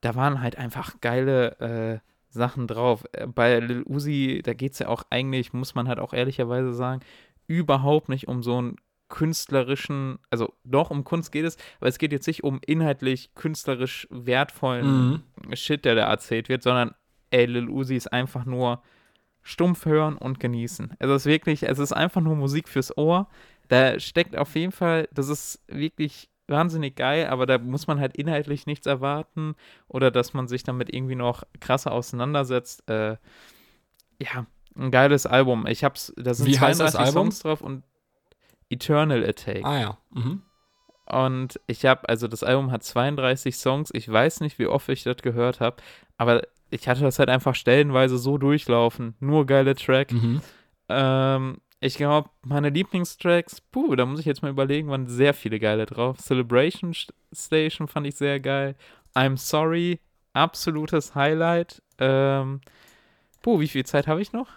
da 0.00 0.14
waren 0.14 0.40
halt 0.40 0.56
einfach 0.56 1.00
geile 1.02 1.58
äh, 1.60 1.98
Sachen 2.30 2.66
drauf. 2.66 3.04
Äh, 3.12 3.26
Bei 3.26 3.58
Lil 3.60 3.82
Uzi, 3.82 4.40
da 4.42 4.54
geht 4.54 4.72
es 4.72 4.78
ja 4.78 4.88
auch 4.88 5.02
eigentlich, 5.10 5.52
muss 5.52 5.74
man 5.74 5.86
halt 5.88 5.98
auch 5.98 6.14
ehrlicherweise 6.14 6.72
sagen, 6.72 7.02
überhaupt 7.46 8.08
nicht 8.08 8.26
um 8.26 8.42
so 8.42 8.56
einen 8.56 8.76
künstlerischen, 9.08 10.18
also 10.30 10.52
doch 10.64 10.90
um 10.90 11.04
Kunst 11.04 11.30
geht 11.32 11.44
es, 11.44 11.56
aber 11.78 11.88
es 11.88 11.98
geht 11.98 12.12
jetzt 12.12 12.26
nicht 12.26 12.44
um 12.44 12.60
inhaltlich 12.66 13.34
künstlerisch 13.34 14.06
wertvollen 14.10 15.24
Mhm. 15.46 15.54
Shit, 15.54 15.84
der 15.84 15.94
da 15.94 16.08
erzählt 16.08 16.48
wird, 16.48 16.62
sondern 16.62 16.94
ey, 17.30 17.46
Lil 17.46 17.68
Uzi 17.68 17.96
ist 17.96 18.12
einfach 18.12 18.44
nur 18.44 18.82
stumpf 19.42 19.84
hören 19.84 20.16
und 20.16 20.40
genießen. 20.40 20.94
Es 20.98 21.10
ist 21.10 21.26
wirklich, 21.26 21.64
es 21.64 21.78
ist 21.78 21.92
einfach 21.92 22.20
nur 22.20 22.34
Musik 22.34 22.68
fürs 22.68 22.96
Ohr. 22.96 23.28
Da 23.68 23.98
steckt 24.00 24.36
auf 24.36 24.54
jeden 24.54 24.72
Fall, 24.72 25.08
das 25.12 25.28
ist 25.28 25.62
wirklich 25.68 26.30
wahnsinnig 26.46 26.96
geil, 26.96 27.26
aber 27.26 27.46
da 27.46 27.58
muss 27.58 27.86
man 27.86 28.00
halt 28.00 28.16
inhaltlich 28.16 28.66
nichts 28.66 28.86
erwarten 28.86 29.54
oder 29.88 30.10
dass 30.10 30.34
man 30.34 30.48
sich 30.48 30.62
damit 30.62 30.92
irgendwie 30.92 31.14
noch 31.14 31.42
krasser 31.60 31.92
auseinandersetzt. 31.92 32.88
Äh, 32.88 33.16
ja, 34.20 34.46
ein 34.76 34.90
geiles 34.90 35.26
Album. 35.26 35.66
Ich 35.66 35.84
hab's, 35.84 36.12
da 36.16 36.34
sind 36.34 36.46
Wie 36.46 36.58
heißt 36.58 36.80
das 36.80 36.92
32 36.92 37.00
Album? 37.00 37.30
Songs 37.30 37.38
drauf 37.40 37.60
und 37.60 37.82
Eternal 38.74 39.24
Attack. 39.24 39.64
Ah 39.64 39.80
ja. 39.80 39.98
Mhm. 40.10 40.42
Und 41.06 41.60
ich 41.66 41.84
habe, 41.84 42.08
also 42.08 42.28
das 42.28 42.42
Album 42.42 42.70
hat 42.70 42.82
32 42.82 43.56
Songs. 43.56 43.90
Ich 43.92 44.10
weiß 44.10 44.40
nicht, 44.40 44.58
wie 44.58 44.66
oft 44.66 44.88
ich 44.88 45.02
das 45.02 45.18
gehört 45.18 45.60
habe, 45.60 45.76
aber 46.16 46.42
ich 46.70 46.88
hatte 46.88 47.02
das 47.02 47.18
halt 47.18 47.28
einfach 47.28 47.54
stellenweise 47.54 48.18
so 48.18 48.38
durchlaufen. 48.38 49.14
Nur 49.20 49.46
geile 49.46 49.74
Track. 49.74 50.12
Mhm. 50.12 50.40
Ähm, 50.88 51.58
ich 51.80 51.96
glaube, 51.96 52.30
meine 52.42 52.70
Lieblingstracks, 52.70 53.60
puh, 53.60 53.94
da 53.94 54.06
muss 54.06 54.20
ich 54.20 54.26
jetzt 54.26 54.40
mal 54.42 54.50
überlegen, 54.50 54.88
waren 54.88 55.06
sehr 55.06 55.34
viele 55.34 55.58
geile 55.60 55.84
drauf. 55.84 56.16
Celebration 56.18 56.92
St- 56.94 57.10
Station 57.32 57.86
fand 57.86 58.06
ich 58.06 58.16
sehr 58.16 58.40
geil. 58.40 58.74
I'm 59.14 59.36
Sorry, 59.36 60.00
absolutes 60.32 61.14
Highlight. 61.14 61.82
Ähm, 61.98 62.62
Bo, 63.42 63.60
wie 63.60 63.68
viel 63.68 63.84
Zeit 63.84 64.06
habe 64.06 64.22
ich 64.22 64.32
noch? 64.32 64.48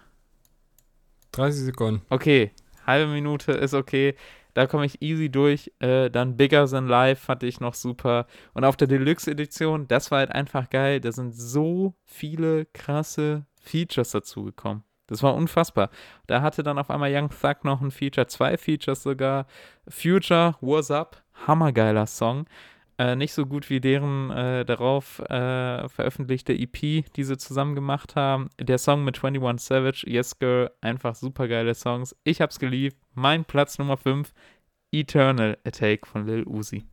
30 1.32 1.64
Sekunden. 1.64 2.02
Okay, 2.08 2.50
halbe 2.88 3.12
Minute 3.12 3.52
ist 3.52 3.74
okay. 3.74 4.16
Da 4.54 4.66
komme 4.66 4.86
ich 4.86 5.00
easy 5.00 5.30
durch. 5.30 5.70
Äh, 5.78 6.10
dann 6.10 6.36
Bigger 6.36 6.66
Than 6.66 6.88
Life 6.88 7.24
fand 7.24 7.44
ich 7.44 7.60
noch 7.60 7.74
super. 7.74 8.26
Und 8.54 8.64
auf 8.64 8.76
der 8.76 8.88
Deluxe-Edition, 8.88 9.86
das 9.86 10.10
war 10.10 10.18
halt 10.18 10.32
einfach 10.32 10.68
geil. 10.68 11.00
Da 11.00 11.12
sind 11.12 11.32
so 11.32 11.94
viele 12.04 12.64
krasse 12.66 13.46
Features 13.60 14.10
dazugekommen. 14.10 14.82
Das 15.06 15.22
war 15.22 15.34
unfassbar. 15.34 15.90
Da 16.26 16.42
hatte 16.42 16.62
dann 16.62 16.78
auf 16.78 16.90
einmal 16.90 17.14
Young 17.14 17.30
Thug 17.30 17.64
noch 17.64 17.80
ein 17.80 17.90
Feature, 17.90 18.26
zwei 18.26 18.56
Features 18.56 19.02
sogar. 19.02 19.46
Future, 19.88 20.56
What's 20.60 20.90
Up, 20.90 21.22
hammergeiler 21.46 22.06
Song. 22.06 22.46
Äh, 22.98 23.14
nicht 23.14 23.32
so 23.32 23.46
gut 23.46 23.70
wie 23.70 23.80
deren 23.80 24.30
äh, 24.32 24.64
darauf 24.64 25.20
äh, 25.20 25.88
veröffentlichte 25.88 26.52
EP, 26.52 27.04
die 27.14 27.24
sie 27.24 27.38
zusammen 27.38 27.76
gemacht 27.76 28.16
haben. 28.16 28.50
Der 28.60 28.78
Song 28.78 29.04
mit 29.04 29.24
21 29.24 29.64
Savage, 29.64 30.04
Yes 30.04 30.40
Girl, 30.40 30.72
einfach 30.80 31.14
super 31.14 31.46
geile 31.46 31.76
Songs. 31.76 32.16
Ich 32.24 32.40
hab's 32.40 32.58
geliebt. 32.58 32.96
Mein 33.14 33.44
Platz 33.44 33.78
Nummer 33.78 33.96
5, 33.96 34.32
Eternal 34.90 35.58
Attack 35.64 36.08
von 36.08 36.26
Lil 36.26 36.42
Uzi. 36.44 36.86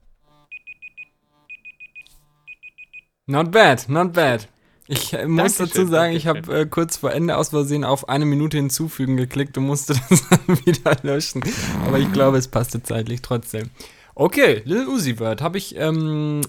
Not 3.26 3.52
bad, 3.52 3.90
not 3.90 4.14
bad. 4.14 4.48
Ich 4.88 5.14
äh, 5.14 5.26
muss 5.26 5.58
Dankeschön, 5.58 5.66
dazu 5.66 5.92
sagen, 5.92 6.16
ich 6.16 6.26
Dankeschön. 6.26 6.54
habe 6.54 6.62
äh, 6.62 6.66
kurz 6.68 6.98
vor 6.98 7.12
Ende 7.12 7.36
aus 7.36 7.50
Versehen 7.50 7.84
auf 7.84 8.08
eine 8.10 8.26
Minute 8.26 8.58
hinzufügen 8.58 9.18
geklickt 9.18 9.58
und 9.58 9.66
musste 9.66 9.96
das 10.10 10.30
dann 10.30 10.66
wieder 10.66 10.96
löschen. 11.02 11.44
Aber 11.88 11.98
ich 11.98 12.12
glaube, 12.14 12.38
es 12.38 12.48
passte 12.48 12.84
zeitlich 12.84 13.24
trotzdem. 13.24 13.72
Okay, 14.16 14.62
Lil 14.66 14.88
Uzi 14.88 15.16
Vert 15.16 15.42
habe 15.42 15.58
ich, 15.58 15.76
ähm, 15.76 16.42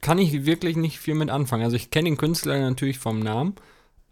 kann 0.00 0.18
ich 0.18 0.46
wirklich 0.46 0.76
nicht 0.76 0.98
viel 1.00 1.14
mit 1.14 1.28
anfangen. 1.28 1.64
Also 1.64 1.76
ich 1.76 1.90
kenne 1.90 2.08
den 2.08 2.16
Künstler 2.16 2.58
natürlich 2.60 2.98
vom 2.98 3.18
Namen, 3.18 3.56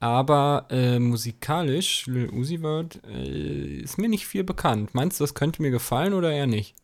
aber 0.01 0.67
äh, 0.71 0.99
musikalisch, 0.99 2.07
Lil 2.07 2.29
Uzi 2.31 2.59
Vert, 2.59 3.01
äh, 3.07 3.79
ist 3.81 3.99
mir 3.99 4.09
nicht 4.09 4.27
viel 4.27 4.43
bekannt. 4.45 4.95
Meinst 4.95 5.21
du, 5.21 5.25
das 5.25 5.35
könnte 5.35 5.63
mir 5.63 5.71
gefallen 5.71 6.13
oder 6.13 6.33
eher 6.33 6.47
nicht? 6.49 6.75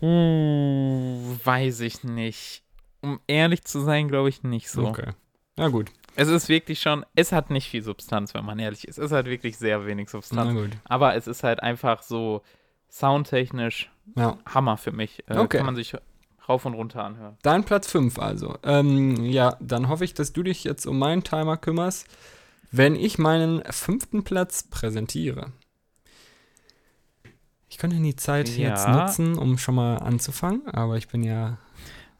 Puh, 0.00 1.36
weiß 1.44 1.80
ich 1.80 2.04
nicht. 2.04 2.62
Um 3.00 3.20
ehrlich 3.26 3.64
zu 3.64 3.80
sein, 3.80 4.08
glaube 4.08 4.28
ich 4.28 4.42
nicht 4.42 4.68
so. 4.70 4.86
Okay. 4.86 5.12
Na 5.56 5.68
gut, 5.68 5.90
Es 6.16 6.28
ist 6.28 6.48
wirklich 6.48 6.80
schon, 6.80 7.04
es 7.14 7.32
hat 7.32 7.50
nicht 7.50 7.68
viel 7.68 7.82
Substanz, 7.82 8.34
wenn 8.34 8.44
man 8.44 8.58
ehrlich 8.58 8.86
ist. 8.88 8.98
Es 8.98 9.12
hat 9.12 9.26
wirklich 9.26 9.56
sehr 9.56 9.86
wenig 9.86 10.06
na 10.06 10.10
Substanz. 10.10 10.52
gut. 10.52 10.70
Aber 10.84 11.14
es 11.14 11.26
ist 11.26 11.42
halt 11.44 11.62
einfach 11.62 12.02
so 12.02 12.42
soundtechnisch 12.90 13.90
Ja. 14.16 14.38
Hammer 14.46 14.76
für 14.76 14.92
mich. 14.92 15.22
Äh, 15.28 15.38
Okay. 15.38 15.58
Kann 15.58 15.66
man 15.66 15.76
sich 15.76 15.94
rauf 16.48 16.64
und 16.66 16.74
runter 16.74 17.04
anhören. 17.04 17.36
Dein 17.42 17.64
Platz 17.64 17.88
5 17.90 18.18
also. 18.18 18.56
Ähm, 18.64 19.24
ja, 19.24 19.56
dann 19.60 19.88
hoffe 19.88 20.04
ich, 20.04 20.14
dass 20.14 20.32
du 20.32 20.42
dich 20.42 20.64
jetzt 20.64 20.86
um 20.86 20.98
meinen 20.98 21.22
Timer 21.22 21.56
kümmerst, 21.56 22.06
wenn 22.72 22.96
ich 22.96 23.18
meinen 23.18 23.62
fünften 23.70 24.24
Platz 24.24 24.64
präsentiere. 24.68 25.52
Ich 27.68 27.78
könnte 27.78 27.96
die 27.96 28.16
Zeit 28.16 28.48
Ja. 28.48 28.70
jetzt 28.70 28.88
nutzen, 28.88 29.38
um 29.38 29.56
schon 29.58 29.76
mal 29.76 29.96
anzufangen, 29.98 30.66
aber 30.68 30.96
ich 30.96 31.06
bin 31.08 31.22
ja 31.22 31.58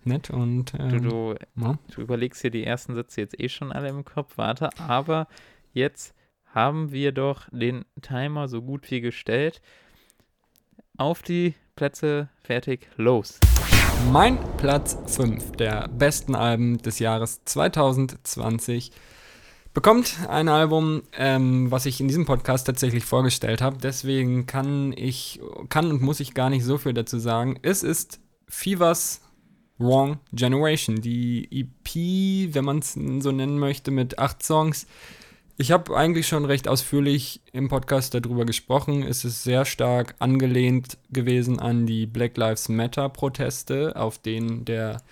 nett 0.05 0.31
und 0.31 0.73
Du, 0.75 0.79
ähm, 0.79 1.03
du, 1.03 1.35
ja. 1.57 1.79
du 1.95 2.01
überlegst 2.01 2.43
dir 2.43 2.51
die 2.51 2.65
ersten 2.65 2.95
Sätze 2.95 3.21
jetzt 3.21 3.39
eh 3.39 3.49
schon 3.49 3.73
alle 3.73 3.89
im 3.89 4.05
Kopf. 4.05 4.39
Warte, 4.39 4.71
aber 4.79 5.27
jetzt 5.73 6.15
haben 6.47 6.93
wir 6.93 7.13
doch 7.13 7.49
den 7.51 7.85
Timer 8.01 8.49
so 8.49 8.63
gut 8.63 8.91
wie 8.91 9.01
gestellt. 9.01 9.61
Auf 11.01 11.23
die 11.23 11.55
Plätze, 11.77 12.29
fertig, 12.43 12.87
los. 12.99 13.41
Mein 14.13 14.39
Platz 14.59 14.99
5 15.07 15.53
der 15.53 15.89
besten 15.89 16.35
Alben 16.35 16.77
des 16.77 16.99
Jahres 16.99 17.43
2020 17.47 18.93
bekommt 19.73 20.19
ein 20.29 20.51
Album, 20.51 21.01
ähm, 21.17 21.71
was 21.71 21.87
ich 21.87 22.03
in 22.03 22.09
diesem 22.09 22.27
Podcast 22.27 22.67
tatsächlich 22.67 23.07
vorgestellt 23.07 23.63
habe. 23.63 23.79
Deswegen 23.83 24.45
kann 24.45 24.93
ich, 24.95 25.41
kann 25.71 25.91
und 25.91 26.03
muss 26.03 26.21
ich 26.21 26.35
gar 26.35 26.51
nicht 26.51 26.67
so 26.67 26.77
viel 26.77 26.93
dazu 26.93 27.19
sagen. 27.19 27.59
Es 27.63 27.83
ist 27.83 28.21
Fevers 28.47 29.23
Wrong 29.79 30.19
Generation, 30.35 31.01
die 31.01 31.49
EP, 31.51 32.55
wenn 32.55 32.67
man 32.67 32.81
es 32.81 32.93
so 32.93 33.33
nennen 33.33 33.59
möchte, 33.59 33.91
mit 33.91 34.19
acht 34.19 34.43
Songs. 34.43 34.87
Ich 35.61 35.73
habe 35.73 35.95
eigentlich 35.95 36.27
schon 36.27 36.47
recht 36.47 36.69
ausführlich 36.69 37.43
im 37.53 37.69
Podcast 37.69 38.15
darüber 38.15 38.47
gesprochen. 38.47 39.03
Es 39.03 39.27
ist 39.27 39.43
sehr 39.43 39.67
stark 39.67 40.15
angelehnt 40.19 40.97
gewesen 41.11 41.61
an 41.61 41.85
die 41.85 42.07
Black 42.07 42.39
Lives 42.39 42.71
Matter 42.71 43.11
Proteste, 43.11 43.95
auf 43.95 44.17
denen 44.17 44.65
der 44.65 45.03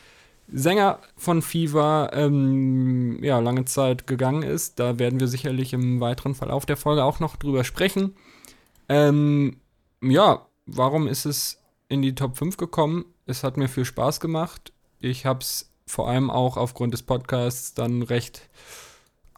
Sänger 0.50 1.00
von 1.18 1.42
Fever 1.42 2.12
ähm, 2.14 3.22
ja, 3.22 3.40
lange 3.40 3.66
Zeit 3.66 4.06
gegangen 4.06 4.42
ist. 4.42 4.78
Da 4.78 4.98
werden 4.98 5.20
wir 5.20 5.28
sicherlich 5.28 5.74
im 5.74 6.00
weiteren 6.00 6.34
Verlauf 6.34 6.64
der 6.64 6.78
Folge 6.78 7.04
auch 7.04 7.20
noch 7.20 7.36
drüber 7.36 7.62
sprechen. 7.62 8.16
Ähm, 8.88 9.58
ja, 10.00 10.46
warum 10.64 11.08
ist 11.08 11.26
es 11.26 11.62
in 11.90 12.00
die 12.00 12.14
Top 12.14 12.38
5 12.38 12.56
gekommen? 12.56 13.04
Es 13.26 13.44
hat 13.44 13.58
mir 13.58 13.68
viel 13.68 13.84
Spaß 13.84 14.18
gemacht. 14.18 14.72
Ich 14.98 15.26
habe 15.26 15.40
es 15.40 15.70
vor 15.86 16.08
allem 16.08 16.30
auch 16.30 16.56
aufgrund 16.56 16.94
des 16.94 17.02
Podcasts 17.02 17.74
dann 17.74 18.00
recht 18.00 18.48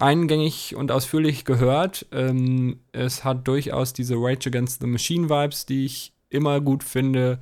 eingängig 0.01 0.75
und 0.77 0.91
ausführlich 0.93 1.45
gehört. 1.45 2.07
Ähm, 2.13 2.81
es 2.93 3.25
hat 3.25 3.47
durchaus 3.47 3.93
diese 3.93 4.15
Rage 4.17 4.49
Against 4.49 4.81
the 4.81 4.87
Machine 4.87 5.29
Vibes, 5.29 5.67
die 5.67 5.85
ich 5.85 6.13
immer 6.29 6.61
gut 6.61 6.85
finde. 6.85 7.41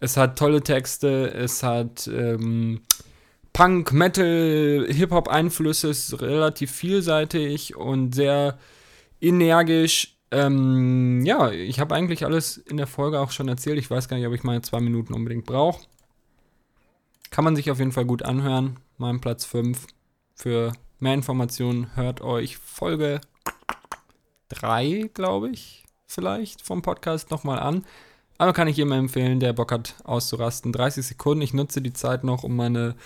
Es 0.00 0.16
hat 0.16 0.38
tolle 0.38 0.62
Texte, 0.62 1.32
es 1.32 1.62
hat 1.62 2.08
ähm, 2.08 2.80
Punk, 3.52 3.92
Metal, 3.92 4.86
Hip-Hop-Einflüsse, 4.88 5.88
ist 5.88 6.20
relativ 6.22 6.70
vielseitig 6.70 7.76
und 7.76 8.14
sehr 8.14 8.58
energisch. 9.20 10.16
Ähm, 10.30 11.24
ja, 11.24 11.50
ich 11.50 11.80
habe 11.80 11.94
eigentlich 11.94 12.24
alles 12.24 12.56
in 12.56 12.76
der 12.76 12.86
Folge 12.86 13.20
auch 13.20 13.30
schon 13.30 13.48
erzählt. 13.48 13.78
Ich 13.78 13.90
weiß 13.90 14.08
gar 14.08 14.16
nicht, 14.16 14.26
ob 14.26 14.32
ich 14.32 14.44
meine 14.44 14.62
zwei 14.62 14.80
Minuten 14.80 15.12
unbedingt 15.12 15.46
brauche. 15.46 15.84
Kann 17.30 17.44
man 17.44 17.56
sich 17.56 17.70
auf 17.70 17.78
jeden 17.78 17.92
Fall 17.92 18.04
gut 18.04 18.22
anhören. 18.22 18.78
Mein 18.96 19.20
Platz 19.20 19.44
5. 19.44 19.86
Für 20.34 20.72
mehr 21.00 21.14
Informationen 21.14 21.94
hört 21.96 22.20
euch 22.20 22.56
Folge 22.56 23.20
3, 24.48 25.10
glaube 25.14 25.50
ich, 25.50 25.84
vielleicht 26.06 26.62
vom 26.62 26.82
Podcast 26.82 27.30
nochmal 27.30 27.58
an. 27.58 27.84
Aber 28.38 28.52
kann 28.52 28.68
ich 28.68 28.78
jedem 28.78 28.92
empfehlen, 28.92 29.38
der 29.38 29.52
Bock 29.52 29.70
hat, 29.70 29.94
auszurasten. 30.04 30.72
30 30.72 31.06
Sekunden. 31.06 31.42
Ich 31.42 31.52
nutze 31.52 31.82
die 31.82 31.92
Zeit 31.92 32.24
noch, 32.24 32.42
um 32.42 32.56
meine 32.56 32.96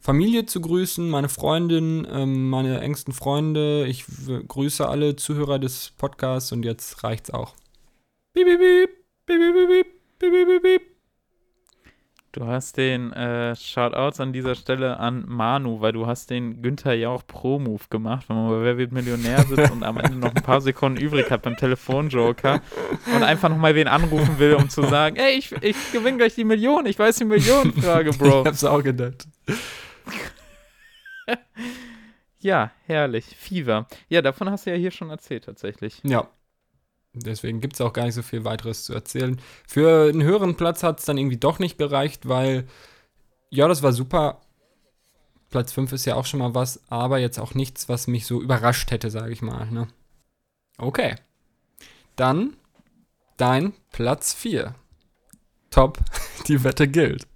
Familie 0.00 0.46
zu 0.46 0.60
grüßen, 0.60 1.08
meine 1.08 1.28
Freundin, 1.28 2.06
ähm, 2.10 2.50
meine 2.50 2.80
engsten 2.80 3.14
Freunde. 3.14 3.86
Ich 3.86 4.04
grüße 4.48 4.86
alle 4.86 5.16
Zuhörer 5.16 5.58
des 5.58 5.92
Podcasts 5.96 6.52
und 6.52 6.64
jetzt 6.64 7.04
reicht's 7.04 7.30
auch. 7.30 7.54
Piep, 8.34 8.46
piep, 8.46 8.60
piep, 8.60 8.90
piep, 9.26 9.38
piep, 9.38 9.68
piep, 9.68 9.86
piep, 10.18 10.46
piep, 10.46 10.62
piep. 10.62 10.91
Du 12.32 12.46
hast 12.46 12.78
den 12.78 13.12
äh, 13.12 13.54
Shoutouts 13.54 14.18
an 14.18 14.32
dieser 14.32 14.54
Stelle 14.54 14.98
an 14.98 15.24
Manu, 15.28 15.82
weil 15.82 15.92
du 15.92 16.06
hast 16.06 16.30
den 16.30 16.62
Günther 16.62 16.94
Jauch 16.94 17.26
Pro-Move 17.26 17.82
gemacht, 17.90 18.24
wenn 18.28 18.36
man 18.36 18.48
bei 18.48 18.64
Wer 18.64 18.78
wird 18.78 18.90
Millionär 18.90 19.42
sitzt 19.42 19.70
und 19.70 19.82
am 19.82 19.98
Ende 19.98 20.16
noch 20.16 20.34
ein 20.34 20.42
paar 20.42 20.62
Sekunden 20.62 20.98
übrig 20.98 21.30
hat 21.30 21.42
beim 21.42 21.58
Telefonjoker 21.58 22.62
und 23.14 23.22
einfach 23.22 23.50
nochmal 23.50 23.74
wen 23.74 23.86
anrufen 23.86 24.38
will, 24.38 24.54
um 24.54 24.70
zu 24.70 24.82
sagen, 24.82 25.16
ey, 25.16 25.36
ich, 25.36 25.52
ich 25.60 25.76
gewinne 25.92 26.16
gleich 26.16 26.34
die 26.34 26.44
Million, 26.44 26.86
ich 26.86 26.98
weiß 26.98 27.16
die 27.16 27.26
Millionenfrage, 27.26 28.12
Bro. 28.18 28.40
Ich 28.40 28.46
hab's 28.46 28.64
auch 28.64 28.82
gedacht. 28.82 29.28
Ja, 32.40 32.72
herrlich. 32.86 33.24
Fever. 33.24 33.86
Ja, 34.08 34.20
davon 34.20 34.50
hast 34.50 34.66
du 34.66 34.70
ja 34.70 34.76
hier 34.76 34.90
schon 34.90 35.10
erzählt, 35.10 35.44
tatsächlich. 35.44 36.00
Ja. 36.02 36.28
Deswegen 37.14 37.60
gibt 37.60 37.74
es 37.74 37.80
auch 37.80 37.92
gar 37.92 38.04
nicht 38.04 38.14
so 38.14 38.22
viel 38.22 38.44
weiteres 38.44 38.84
zu 38.84 38.94
erzählen. 38.94 39.40
Für 39.66 40.08
einen 40.08 40.22
höheren 40.22 40.56
Platz 40.56 40.82
hat 40.82 40.98
es 40.98 41.04
dann 41.04 41.18
irgendwie 41.18 41.36
doch 41.36 41.58
nicht 41.58 41.76
gereicht, 41.76 42.28
weil, 42.28 42.66
ja, 43.50 43.68
das 43.68 43.82
war 43.82 43.92
super. 43.92 44.40
Platz 45.50 45.72
5 45.72 45.92
ist 45.92 46.06
ja 46.06 46.14
auch 46.14 46.24
schon 46.24 46.40
mal 46.40 46.54
was, 46.54 46.80
aber 46.88 47.18
jetzt 47.18 47.38
auch 47.38 47.54
nichts, 47.54 47.88
was 47.90 48.06
mich 48.06 48.24
so 48.24 48.40
überrascht 48.40 48.90
hätte, 48.90 49.10
sage 49.10 49.32
ich 49.32 49.42
mal. 49.42 49.70
Ne? 49.70 49.88
Okay. 50.78 51.16
Dann 52.16 52.56
dein 53.36 53.74
Platz 53.90 54.32
4. 54.32 54.74
Top, 55.70 55.98
die 56.48 56.64
Wette 56.64 56.88
gilt. 56.88 57.26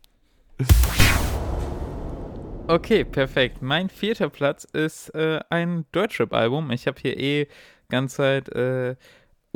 Okay, 2.68 3.04
perfekt. 3.04 3.60
Mein 3.60 3.90
vierter 3.90 4.30
Platz 4.30 4.64
ist 4.64 5.10
äh, 5.10 5.40
ein 5.50 5.84
Deutschrap-Album. 5.92 6.70
Ich 6.70 6.86
habe 6.86 7.00
hier 7.00 7.18
eh 7.18 7.48
ganze 7.88 8.16
Zeit 8.16 8.48
äh, 8.48 8.96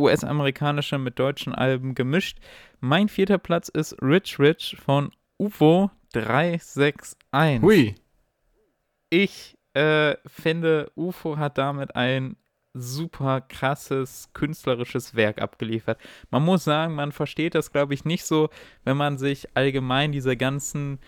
US-amerikanische 0.01 0.99
mit 0.99 1.19
deutschen 1.19 1.55
Alben 1.55 1.95
gemischt. 1.95 2.39
Mein 2.81 3.09
vierter 3.09 3.39
Platz 3.39 3.69
ist 3.69 3.97
Rich 4.03 4.39
Rich 4.39 4.77
von 4.85 5.13
UFO 5.39 5.91
361. 6.13 7.17
Hui. 7.63 7.95
Ich 9.11 9.57
äh, 9.75 10.17
finde, 10.27 10.91
UFO 10.97 11.37
hat 11.37 11.59
damit 11.59 11.95
ein 11.97 12.37
super 12.73 13.41
krasses 13.41 14.31
künstlerisches 14.33 15.15
Werk 15.15 15.41
abgeliefert. 15.41 15.99
Man 16.31 16.45
muss 16.45 16.65
sagen, 16.65 16.95
man 16.95 17.13
versteht 17.13 17.55
das, 17.55 17.73
glaube 17.73 17.95
ich, 17.95 18.05
nicht 18.05 18.25
so, 18.25 18.49
wenn 18.85 18.97
man 18.97 19.19
sich 19.19 19.49
allgemein 19.55 20.13
diese 20.13 20.37
ganzen 20.37 21.01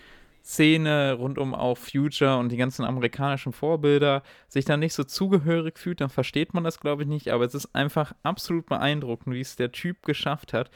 Szene 0.44 1.14
rund 1.14 1.38
um 1.38 1.54
auch 1.54 1.78
Future 1.78 2.38
und 2.38 2.50
die 2.50 2.56
ganzen 2.56 2.84
amerikanischen 2.84 3.52
Vorbilder 3.52 4.22
sich 4.48 4.64
dann 4.64 4.80
nicht 4.80 4.94
so 4.94 5.04
zugehörig 5.04 5.78
fühlt, 5.78 6.00
dann 6.00 6.08
versteht 6.08 6.54
man 6.54 6.64
das, 6.64 6.80
glaube 6.80 7.02
ich, 7.02 7.08
nicht. 7.08 7.30
Aber 7.30 7.44
es 7.44 7.54
ist 7.54 7.74
einfach 7.74 8.12
absolut 8.22 8.66
beeindruckend, 8.66 9.34
wie 9.34 9.40
es 9.40 9.56
der 9.56 9.72
Typ 9.72 10.02
geschafft 10.02 10.52
hat, 10.52 10.70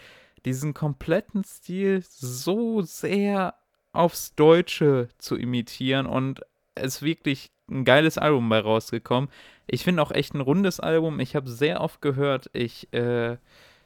diesen 0.44 0.74
kompletten 0.74 1.42
Stil 1.42 2.02
so 2.08 2.82
sehr 2.82 3.54
aufs 3.92 4.34
Deutsche 4.34 5.08
zu 5.18 5.36
imitieren 5.36 6.06
und 6.06 6.42
es 6.74 6.96
ist 6.96 7.02
wirklich 7.02 7.50
ein 7.68 7.84
geiles 7.84 8.18
Album 8.18 8.48
bei 8.48 8.60
rausgekommen. 8.60 9.30
Ich 9.66 9.82
finde 9.82 10.02
auch 10.02 10.12
echt 10.12 10.34
ein 10.34 10.40
rundes 10.40 10.78
Album. 10.78 11.18
Ich 11.18 11.34
habe 11.34 11.50
sehr 11.50 11.80
oft 11.80 12.00
gehört. 12.00 12.48
Ich 12.52 12.92
äh, 12.92 13.38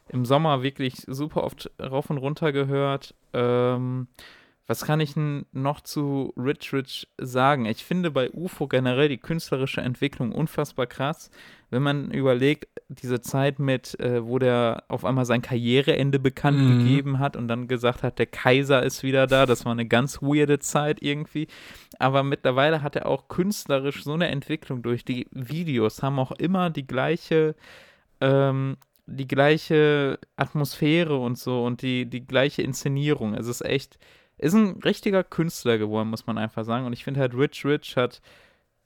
im 0.08 0.24
Sommer 0.24 0.62
wirklich 0.62 1.04
super 1.06 1.44
oft 1.44 1.70
rauf 1.80 2.10
und 2.10 2.18
runter 2.18 2.52
gehört. 2.52 3.14
Ähm, 3.32 4.08
was 4.70 4.84
kann 4.84 5.00
ich 5.00 5.14
denn 5.14 5.46
noch 5.50 5.80
zu 5.80 6.32
Rich 6.36 6.72
Rich 6.72 7.08
sagen? 7.18 7.64
Ich 7.64 7.84
finde 7.84 8.12
bei 8.12 8.30
UFO 8.30 8.68
generell 8.68 9.08
die 9.08 9.18
künstlerische 9.18 9.80
Entwicklung 9.80 10.30
unfassbar 10.30 10.86
krass. 10.86 11.32
Wenn 11.70 11.82
man 11.82 12.12
überlegt, 12.12 12.68
diese 12.88 13.20
Zeit 13.20 13.58
mit, 13.58 13.98
äh, 13.98 14.24
wo 14.24 14.38
der 14.38 14.84
auf 14.86 15.04
einmal 15.04 15.24
sein 15.24 15.42
Karriereende 15.42 16.20
bekannt 16.20 16.58
Mhm. 16.60 16.78
gegeben 16.78 17.18
hat 17.18 17.34
und 17.34 17.48
dann 17.48 17.66
gesagt 17.66 18.04
hat, 18.04 18.20
der 18.20 18.26
Kaiser 18.26 18.84
ist 18.84 19.02
wieder 19.02 19.26
da. 19.26 19.44
Das 19.44 19.64
war 19.64 19.72
eine 19.72 19.86
ganz 19.86 20.22
weirde 20.22 20.60
Zeit 20.60 21.02
irgendwie. 21.02 21.48
Aber 21.98 22.22
mittlerweile 22.22 22.80
hat 22.80 22.94
er 22.94 23.06
auch 23.06 23.26
künstlerisch 23.26 24.04
so 24.04 24.12
eine 24.12 24.28
Entwicklung 24.28 24.82
durch. 24.82 25.04
Die 25.04 25.26
Videos 25.32 26.00
haben 26.00 26.20
auch 26.20 26.30
immer 26.30 26.70
die 26.70 26.86
gleiche, 26.86 27.56
ähm, 28.20 28.76
die 29.06 29.26
gleiche 29.26 30.20
Atmosphäre 30.36 31.18
und 31.18 31.36
so 31.38 31.64
und 31.64 31.82
die, 31.82 32.06
die 32.06 32.24
gleiche 32.24 32.62
Inszenierung. 32.62 33.34
Es 33.34 33.48
ist 33.48 33.64
echt, 33.64 33.98
ist 34.40 34.54
ein 34.54 34.80
richtiger 34.82 35.22
Künstler 35.22 35.78
geworden, 35.78 36.08
muss 36.08 36.26
man 36.26 36.38
einfach 36.38 36.64
sagen. 36.64 36.86
Und 36.86 36.92
ich 36.92 37.04
finde 37.04 37.20
halt, 37.20 37.34
Rich 37.34 37.64
Rich 37.64 37.96
hat 37.96 38.20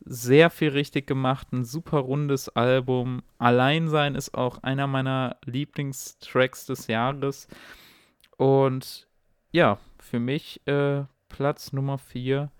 sehr 0.05 0.51
viel 0.51 0.71
richtig 0.71 1.07
gemacht, 1.07 1.53
ein 1.53 1.65
super 1.65 1.99
rundes 1.99 2.49
Album. 2.51 3.23
Alleinsein 3.39 4.17
ist 4.17 4.35
auch 4.35 4.63
einer 4.63 4.87
meiner 4.87 5.37
Lieblingstracks 5.45 6.67
des 6.67 6.89
Jahres. 6.89 7.49
Und 8.37 9.07
ja, 9.53 9.79
für 9.99 10.19
mich 10.19 10.61
äh, 10.67 11.05
Platz 11.29 11.73
Nummer 11.73 11.99
4, 11.99 12.51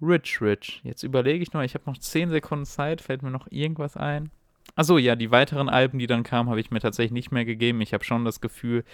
Rich 0.00 0.40
Rich. 0.40 0.80
Jetzt 0.84 1.02
überlege 1.02 1.42
ich 1.42 1.52
noch, 1.52 1.62
ich 1.62 1.74
habe 1.74 1.84
noch 1.86 1.98
10 1.98 2.30
Sekunden 2.30 2.64
Zeit, 2.64 3.00
fällt 3.00 3.22
mir 3.22 3.30
noch 3.30 3.48
irgendwas 3.50 3.96
ein? 3.96 4.30
Achso, 4.74 4.98
ja, 4.98 5.16
die 5.16 5.30
weiteren 5.30 5.68
Alben, 5.68 5.98
die 5.98 6.06
dann 6.06 6.22
kamen, 6.22 6.48
habe 6.50 6.60
ich 6.60 6.70
mir 6.70 6.80
tatsächlich 6.80 7.12
nicht 7.12 7.30
mehr 7.30 7.44
gegeben. 7.44 7.80
Ich 7.80 7.94
habe 7.94 8.04
schon 8.04 8.24
das 8.24 8.40
Gefühl, 8.40 8.84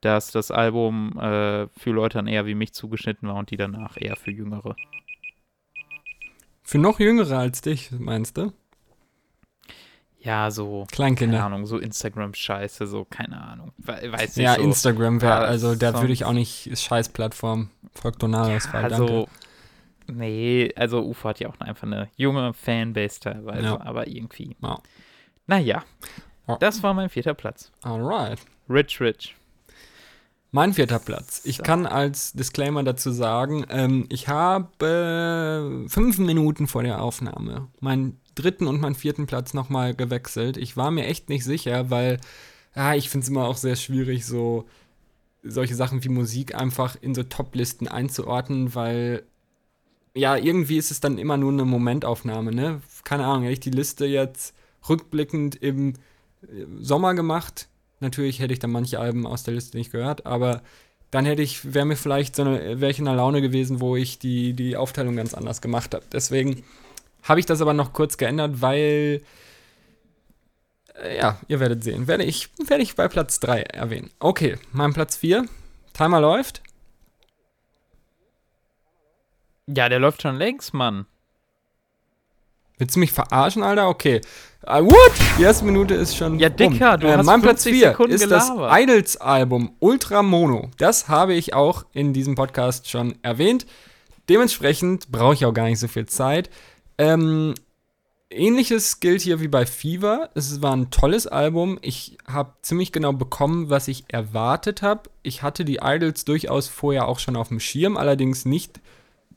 dass 0.00 0.30
das 0.30 0.50
Album 0.50 1.18
äh, 1.18 1.66
für 1.78 1.90
Leute 1.90 2.18
dann 2.18 2.26
eher 2.28 2.46
wie 2.46 2.54
mich 2.54 2.72
zugeschnitten 2.72 3.28
war 3.28 3.36
und 3.36 3.50
die 3.50 3.56
danach 3.56 3.96
eher 4.00 4.16
für 4.16 4.30
Jüngere. 4.30 4.76
Für 6.62 6.78
noch 6.78 7.00
Jüngere 7.00 7.38
als 7.38 7.60
dich, 7.62 7.90
meinst 7.92 8.36
du? 8.36 8.52
Ja, 10.20 10.50
so, 10.50 10.80
keine 10.80 10.86
Kleinkinder. 10.92 11.44
Ahnung, 11.44 11.64
so 11.66 11.78
Instagram-Scheiße, 11.78 12.86
so, 12.86 13.04
keine 13.04 13.40
Ahnung. 13.40 13.72
We 13.78 14.12
weiß 14.12 14.36
nicht 14.36 14.44
Ja, 14.44 14.56
so. 14.56 14.62
Instagram 14.62 15.22
wäre, 15.22 15.32
Ja, 15.32 15.38
also 15.46 15.74
da 15.76 15.94
würde 16.00 16.12
ich 16.12 16.24
auch 16.24 16.32
nicht, 16.32 16.66
ist 16.66 16.82
scheiß 16.82 17.10
Plattform. 17.10 17.70
Folgt 17.94 18.22
Donalausfall, 18.22 18.88
danke. 18.88 18.96
Also, 18.96 19.28
nee, 20.08 20.72
also 20.76 21.02
UFO 21.06 21.28
hat 21.30 21.40
ja 21.40 21.48
auch 21.48 21.58
einfach 21.60 21.84
eine 21.86 22.08
junge 22.16 22.52
Fanbase 22.52 23.20
teilweise, 23.20 23.62
Ja. 23.64 23.80
aber 23.80 24.08
irgendwie. 24.08 24.56
Ja. 24.60 24.78
Naja, 25.46 25.84
Ja. 26.48 26.56
das 26.58 26.82
war 26.82 26.92
mein 26.94 27.08
vierter 27.08 27.34
Platz. 27.34 27.70
Alright. 27.82 28.40
Rich 28.68 29.00
Rich. 29.00 29.36
Mein 30.50 30.72
vierter 30.72 30.98
Platz. 30.98 31.42
Ich 31.44 31.58
So. 31.58 31.62
kann 31.62 31.84
als 31.86 32.32
Disclaimer 32.32 32.82
dazu 32.82 33.10
sagen, 33.10 33.66
ähm, 33.68 34.06
ich 34.08 34.28
habe 34.28 34.68
fünf 35.88 36.18
Minuten 36.18 36.66
vor 36.66 36.82
der 36.82 37.02
Aufnahme 37.02 37.68
meinen 37.80 38.20
dritten 38.34 38.66
und 38.66 38.80
meinen 38.80 38.94
vierten 38.94 39.26
Platz 39.26 39.52
nochmal 39.52 39.94
gewechselt. 39.94 40.56
Ich 40.56 40.76
war 40.76 40.90
mir 40.90 41.06
echt 41.06 41.28
nicht 41.28 41.44
sicher, 41.44 41.90
weil 41.90 42.18
ja, 42.74 42.94
ich 42.94 43.10
finde 43.10 43.24
es 43.24 43.28
immer 43.28 43.46
auch 43.46 43.56
sehr 43.56 43.76
schwierig, 43.76 44.24
so 44.24 44.66
solche 45.42 45.74
Sachen 45.74 46.02
wie 46.04 46.08
Musik 46.08 46.54
einfach 46.54 46.96
in 47.00 47.14
so 47.14 47.22
Top-Listen 47.22 47.88
einzuordnen, 47.88 48.74
weil 48.74 49.24
ja, 50.14 50.36
irgendwie 50.36 50.78
ist 50.78 50.90
es 50.90 51.00
dann 51.00 51.18
immer 51.18 51.36
nur 51.36 51.52
eine 51.52 51.64
Momentaufnahme, 51.64 52.52
ne? 52.52 52.80
Keine 53.04 53.24
Ahnung, 53.24 53.42
hätte 53.42 53.52
ich 53.52 53.60
die 53.60 53.70
Liste 53.70 54.06
jetzt 54.06 54.54
rückblickend 54.88 55.56
im 55.56 55.94
äh, 56.42 56.64
Sommer 56.80 57.14
gemacht, 57.14 57.68
natürlich 58.00 58.40
hätte 58.40 58.52
ich 58.52 58.58
dann 58.58 58.70
manche 58.70 59.00
Alben 59.00 59.26
aus 59.26 59.42
der 59.42 59.54
Liste 59.54 59.76
nicht 59.76 59.92
gehört, 59.92 60.26
aber 60.26 60.62
dann 61.10 61.24
hätte 61.24 61.42
ich, 61.42 61.72
wäre 61.72 61.86
mir 61.86 61.96
vielleicht 61.96 62.36
so 62.36 62.42
eine, 62.42 62.80
wäre 62.80 62.90
ich 62.90 62.98
in 62.98 63.08
einer 63.08 63.16
Laune 63.16 63.40
gewesen, 63.40 63.80
wo 63.80 63.96
ich 63.96 64.18
die, 64.18 64.52
die 64.52 64.76
Aufteilung 64.76 65.16
ganz 65.16 65.34
anders 65.34 65.60
gemacht 65.60 65.94
habe. 65.94 66.04
Deswegen 66.12 66.64
habe 67.22 67.40
ich 67.40 67.46
das 67.46 67.60
aber 67.60 67.72
noch 67.72 67.92
kurz 67.92 68.18
geändert, 68.18 68.60
weil 68.60 69.22
äh, 70.94 71.18
ja, 71.18 71.38
ihr 71.48 71.60
werdet 71.60 71.82
sehen. 71.82 72.06
Werde 72.06 72.24
ich, 72.24 72.50
werde 72.66 72.82
ich 72.82 72.94
bei 72.94 73.08
Platz 73.08 73.40
3 73.40 73.62
erwähnen. 73.62 74.10
Okay, 74.18 74.58
mein 74.72 74.92
Platz 74.92 75.16
4. 75.16 75.46
Timer 75.94 76.20
läuft. 76.20 76.62
Ja, 79.66 79.88
der 79.88 79.98
läuft 79.98 80.22
schon 80.22 80.36
längst, 80.36 80.72
Mann. 80.72 81.06
Willst 82.78 82.96
du 82.96 83.00
mich 83.00 83.12
verarschen, 83.12 83.62
Alter? 83.62 83.88
Okay. 83.88 84.20
Uh, 84.68 84.84
what? 84.84 85.12
Die 85.38 85.44
erste 85.44 85.64
Minute 85.64 85.94
ist 85.94 86.14
schon. 86.14 86.38
Ja, 86.38 86.50
Dicker, 86.50 86.92
rum. 86.92 87.00
du 87.00 87.16
hast 87.16 87.24
Mein 87.24 87.40
Platz 87.40 87.62
50 87.62 87.72
4 87.72 87.88
Sekunden 87.88 88.12
ist 88.12 88.20
gelabert. 88.20 88.70
das 88.70 88.82
Idols-Album 88.82 89.70
Ultra 89.78 90.22
Mono. 90.22 90.70
Das 90.76 91.08
habe 91.08 91.32
ich 91.32 91.54
auch 91.54 91.86
in 91.94 92.12
diesem 92.12 92.34
Podcast 92.34 92.90
schon 92.90 93.14
erwähnt. 93.22 93.64
Dementsprechend 94.28 95.10
brauche 95.10 95.32
ich 95.32 95.46
auch 95.46 95.54
gar 95.54 95.64
nicht 95.64 95.78
so 95.78 95.88
viel 95.88 96.04
Zeit. 96.04 96.50
Ähm, 96.98 97.54
Ähnliches 98.28 99.00
gilt 99.00 99.22
hier 99.22 99.40
wie 99.40 99.48
bei 99.48 99.64
Fever. 99.64 100.28
Es 100.34 100.60
war 100.60 100.76
ein 100.76 100.90
tolles 100.90 101.26
Album. 101.26 101.78
Ich 101.80 102.18
habe 102.26 102.52
ziemlich 102.60 102.92
genau 102.92 103.14
bekommen, 103.14 103.70
was 103.70 103.88
ich 103.88 104.04
erwartet 104.08 104.82
habe. 104.82 105.08
Ich 105.22 105.42
hatte 105.42 105.64
die 105.64 105.80
Idols 105.82 106.26
durchaus 106.26 106.68
vorher 106.68 107.08
auch 107.08 107.20
schon 107.20 107.36
auf 107.36 107.48
dem 107.48 107.58
Schirm, 107.60 107.96
allerdings 107.96 108.44
nicht 108.44 108.80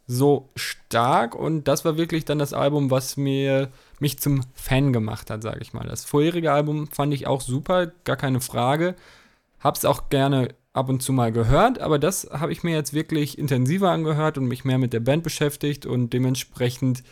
so 0.08 0.50
stark. 0.58 1.36
Und 1.36 1.70
das 1.70 1.86
war 1.86 1.96
wirklich 1.96 2.26
dann 2.26 2.38
das 2.38 2.52
Album, 2.52 2.92
was 2.92 3.16
mir 3.16 3.70
mich 4.02 4.20
zum 4.20 4.42
Fan 4.54 4.92
gemacht 4.94 5.30
hat, 5.30 5.44
sage 5.44 5.60
ich 5.62 5.74
mal. 5.74 5.88
Das 5.88 6.06
vorherige 6.06 6.52
Album 6.52 6.88
fand 6.88 7.14
ich 7.14 7.28
auch 7.28 7.42
super, 7.42 7.92
gar 8.04 8.18
keine 8.18 8.42
Frage. 8.42 8.96
Hab's 9.60 9.86
auch 9.86 10.10
gerne 10.10 10.50
ab 10.74 10.90
und 10.90 11.04
zu 11.04 11.14
mal 11.14 11.32
gehört, 11.32 11.80
aber 11.80 12.00
das 12.00 12.30
habe 12.32 12.52
ich 12.52 12.64
mir 12.64 12.74
jetzt 12.74 12.94
wirklich 12.94 13.38
intensiver 13.38 13.92
angehört 13.92 14.38
und 14.38 14.46
mich 14.46 14.66
mehr 14.66 14.78
mit 14.78 14.94
der 14.94 15.02
Band 15.02 15.24
beschäftigt 15.24 15.86
und 15.86 16.14
dementsprechend 16.14 17.04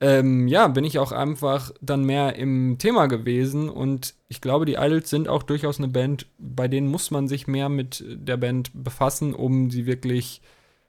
ähm, 0.00 0.48
ja, 0.48 0.68
bin 0.68 0.84
ich 0.84 0.98
auch 0.98 1.12
einfach 1.12 1.72
dann 1.80 2.04
mehr 2.04 2.36
im 2.36 2.76
Thema 2.78 3.06
gewesen 3.06 3.68
und 3.68 4.14
ich 4.28 4.40
glaube, 4.40 4.66
die 4.66 4.74
Idols 4.74 5.08
sind 5.08 5.28
auch 5.28 5.42
durchaus 5.42 5.78
eine 5.78 5.88
Band, 5.88 6.26
bei 6.38 6.68
denen 6.68 6.88
muss 6.88 7.10
man 7.10 7.26
sich 7.26 7.46
mehr 7.46 7.68
mit 7.68 8.04
der 8.06 8.36
Band 8.36 8.70
befassen, 8.74 9.34
um 9.34 9.70
sie 9.70 9.86
wirklich 9.86 10.42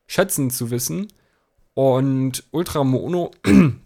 schätzen 0.05 0.49
zu 0.49 0.69
wissen. 0.69 1.07
Und 1.73 2.43
Ultra 2.51 2.83
Mono 2.83 3.31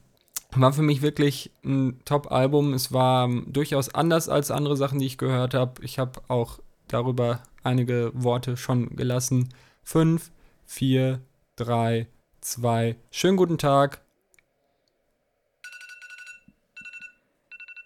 war 0.56 0.74
für 0.74 0.82
mich 0.82 1.02
wirklich 1.02 1.52
ein 1.64 2.02
Top-Album. 2.06 2.74
Es 2.74 2.92
war 2.92 3.26
ähm, 3.26 3.46
durchaus 3.48 3.94
anders 3.94 4.30
als 4.30 4.52
andere 4.52 4.78
Sachen, 4.78 5.00
die 5.00 5.06
ich 5.06 5.18
gehört 5.18 5.54
habe. 5.54 5.84
Ich 5.84 6.00
habe 6.00 6.22
auch 6.28 6.60
darüber 6.88 7.42
einige 7.64 8.12
Worte 8.14 8.58
schon 8.58 8.96
gelassen. 8.96 9.50
Fünf, 9.84 10.32
vier, 10.66 11.22
drei, 11.56 12.08
zwei. 12.42 12.96
Schönen 13.12 13.38
guten 13.38 13.58
Tag. 13.58 14.02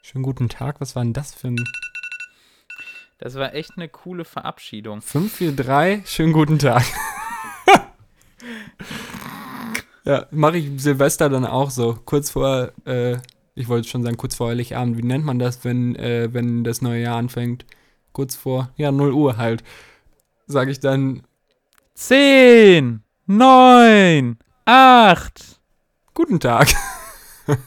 Schönen 0.02 0.24
guten 0.24 0.48
Tag. 0.48 0.80
Was 0.80 0.96
war 0.96 1.04
denn 1.04 1.14
das 1.14 1.34
für 1.34 1.48
ein 1.48 1.64
Das 3.18 3.36
war 3.36 3.54
echt 3.54 3.72
eine 3.76 3.90
coole 3.90 4.26
Verabschiedung. 4.26 5.02
5, 5.02 5.34
4, 5.34 5.56
3, 5.56 6.04
schönen 6.06 6.34
guten 6.34 6.60
Tag. 6.60 6.86
ja, 10.06 10.28
mache 10.32 10.58
ich 10.58 10.82
Silvester 10.82 11.30
dann 11.30 11.46
auch 11.46 11.70
so. 11.70 11.98
Kurz 12.06 12.30
vor, 12.32 12.72
äh, 12.86 13.18
ich 13.56 13.70
wollte 13.70 13.88
schon 13.88 14.04
sagen, 14.04 14.18
kurz 14.18 14.36
vor 14.36 14.50
Heiligabend. 14.50 14.98
Wie 14.98 15.04
nennt 15.04 15.26
man 15.26 15.40
das, 15.40 15.64
wenn, 15.64 15.96
äh, 15.96 16.34
wenn 16.34 16.64
das 16.64 16.82
neue 16.82 17.02
Jahr 17.02 17.18
anfängt? 17.18 17.66
Kurz 18.12 18.36
vor, 18.36 18.72
ja, 18.76 18.92
0 18.92 19.14
Uhr 19.14 19.38
halt. 19.38 19.64
Sage 20.46 20.72
ich 20.72 20.80
dann, 20.80 21.24
10, 21.96 23.02
9, 23.28 24.38
8. 24.66 25.62
guten 26.14 26.40
Tag. 26.40 26.68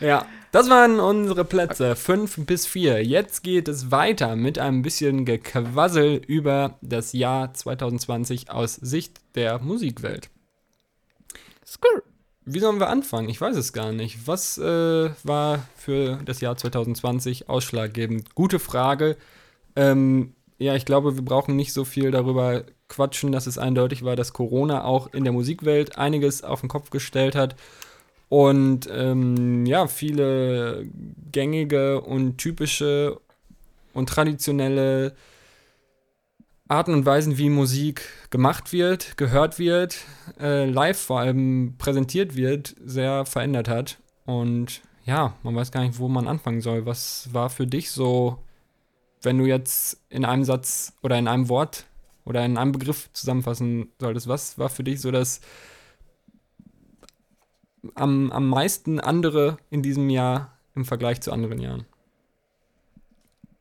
ja, 0.00 0.26
das 0.56 0.70
waren 0.70 1.00
unsere 1.00 1.44
Plätze 1.44 1.94
5 1.94 2.46
bis 2.46 2.64
4. 2.64 3.04
Jetzt 3.04 3.42
geht 3.42 3.68
es 3.68 3.90
weiter 3.90 4.36
mit 4.36 4.58
einem 4.58 4.80
bisschen 4.80 5.26
Gequassel 5.26 6.22
über 6.26 6.78
das 6.80 7.12
Jahr 7.12 7.52
2020 7.52 8.50
aus 8.50 8.76
Sicht 8.76 9.20
der 9.34 9.58
Musikwelt. 9.58 10.30
Skrr. 11.66 12.00
Wie 12.46 12.58
sollen 12.58 12.80
wir 12.80 12.88
anfangen? 12.88 13.28
Ich 13.28 13.38
weiß 13.38 13.54
es 13.54 13.74
gar 13.74 13.92
nicht. 13.92 14.26
Was 14.26 14.56
äh, 14.56 15.10
war 15.24 15.58
für 15.76 16.20
das 16.24 16.40
Jahr 16.40 16.56
2020 16.56 17.50
ausschlaggebend? 17.50 18.34
Gute 18.34 18.58
Frage. 18.58 19.18
Ähm, 19.74 20.32
ja, 20.56 20.74
ich 20.74 20.86
glaube, 20.86 21.16
wir 21.16 21.22
brauchen 21.22 21.54
nicht 21.54 21.74
so 21.74 21.84
viel 21.84 22.10
darüber 22.12 22.64
quatschen, 22.88 23.30
dass 23.30 23.46
es 23.46 23.58
eindeutig 23.58 24.06
war, 24.06 24.16
dass 24.16 24.32
Corona 24.32 24.84
auch 24.84 25.12
in 25.12 25.24
der 25.24 25.34
Musikwelt 25.34 25.98
einiges 25.98 26.42
auf 26.42 26.60
den 26.60 26.70
Kopf 26.70 26.88
gestellt 26.88 27.34
hat 27.34 27.56
und 28.28 28.88
ähm, 28.92 29.66
ja, 29.66 29.86
viele 29.86 30.86
gängige 31.30 32.00
und 32.00 32.38
typische 32.38 33.20
und 33.92 34.08
traditionelle 34.08 35.14
Arten 36.68 36.92
und 36.92 37.06
Weisen, 37.06 37.38
wie 37.38 37.48
Musik 37.48 38.02
gemacht 38.30 38.72
wird, 38.72 39.16
gehört 39.16 39.60
wird, 39.60 39.98
äh, 40.40 40.68
live 40.68 40.98
vor 40.98 41.20
allem 41.20 41.74
präsentiert 41.78 42.34
wird, 42.34 42.74
sehr 42.84 43.24
verändert 43.24 43.68
hat. 43.68 43.98
Und 44.24 44.82
ja, 45.04 45.34
man 45.44 45.54
weiß 45.54 45.70
gar 45.70 45.82
nicht, 45.82 46.00
wo 46.00 46.08
man 46.08 46.26
anfangen 46.26 46.60
soll. 46.60 46.84
Was 46.84 47.32
war 47.32 47.50
für 47.50 47.68
dich 47.68 47.92
so, 47.92 48.38
wenn 49.22 49.38
du 49.38 49.44
jetzt 49.44 50.00
in 50.10 50.24
einem 50.24 50.42
Satz 50.42 50.94
oder 51.02 51.16
in 51.16 51.28
einem 51.28 51.48
Wort 51.48 51.86
oder 52.24 52.44
in 52.44 52.58
einem 52.58 52.72
Begriff 52.72 53.10
zusammenfassen 53.12 53.92
solltest, 54.00 54.26
was 54.26 54.58
war 54.58 54.68
für 54.68 54.82
dich 54.82 55.00
so 55.00 55.12
das 55.12 55.40
am, 57.94 58.30
am 58.32 58.48
meisten 58.48 59.00
andere 59.00 59.58
in 59.70 59.82
diesem 59.82 60.10
Jahr 60.10 60.52
im 60.74 60.84
Vergleich 60.84 61.20
zu 61.20 61.32
anderen 61.32 61.58
Jahren? 61.58 61.86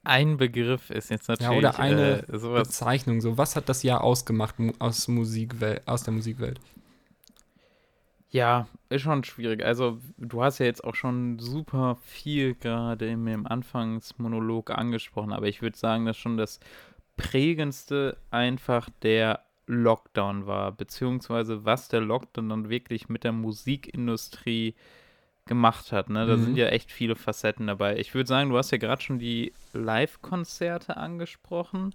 Ein 0.03 0.37
Begriff 0.37 0.91
ist 0.91 1.09
jetzt 1.09 1.27
natürlich 1.27 1.51
Ja, 1.51 1.57
oder 1.57 1.79
eine 1.79 2.27
äh. 2.27 2.37
Bezeichnung. 2.37 3.21
So, 3.21 3.37
was 3.39 3.55
hat 3.55 3.69
das 3.69 3.81
Jahr 3.81 4.03
ausgemacht 4.03 4.55
aus, 4.77 5.07
Musikwel 5.07 5.81
aus 5.87 6.03
der 6.03 6.13
Musikwelt? 6.13 6.59
Ja, 8.29 8.67
ist 8.89 9.01
schon 9.01 9.23
schwierig. 9.23 9.63
Also, 9.63 9.99
du 10.17 10.43
hast 10.43 10.59
ja 10.59 10.67
jetzt 10.67 10.83
auch 10.83 10.93
schon 10.93 11.39
super 11.39 11.97
viel 12.03 12.53
gerade 12.53 13.07
im, 13.07 13.25
im 13.27 13.47
Anfangsmonolog 13.47 14.69
angesprochen, 14.71 15.33
aber 15.33 15.47
ich 15.47 15.61
würde 15.61 15.77
sagen, 15.77 16.05
dass 16.05 16.17
schon 16.17 16.37
das 16.37 16.59
prägendste 17.17 18.17
einfach 18.29 18.89
der 19.01 19.44
Lockdown 19.67 20.45
war, 20.45 20.71
beziehungsweise 20.71 21.65
was 21.65 21.87
der 21.87 22.01
Lockdown 22.01 22.49
dann 22.49 22.69
wirklich 22.69 23.09
mit 23.09 23.23
der 23.23 23.31
Musikindustrie 23.31 24.75
gemacht 25.45 25.91
hat. 25.91 26.09
Ne? 26.09 26.25
Da 26.25 26.37
Mhm. 26.37 26.43
sind 26.43 26.57
ja 26.57 26.67
echt 26.67 26.91
viele 26.91 27.15
Facetten 27.15 27.67
dabei. 27.67 27.97
Ich 27.97 28.13
würde 28.13 28.27
sagen, 28.27 28.49
du 28.49 28.57
hast 28.57 28.71
ja 28.71 28.77
gerade 28.77 29.01
schon 29.01 29.19
die 29.19 29.53
Live-Konzerte 29.73 30.97
angesprochen. 30.97 31.93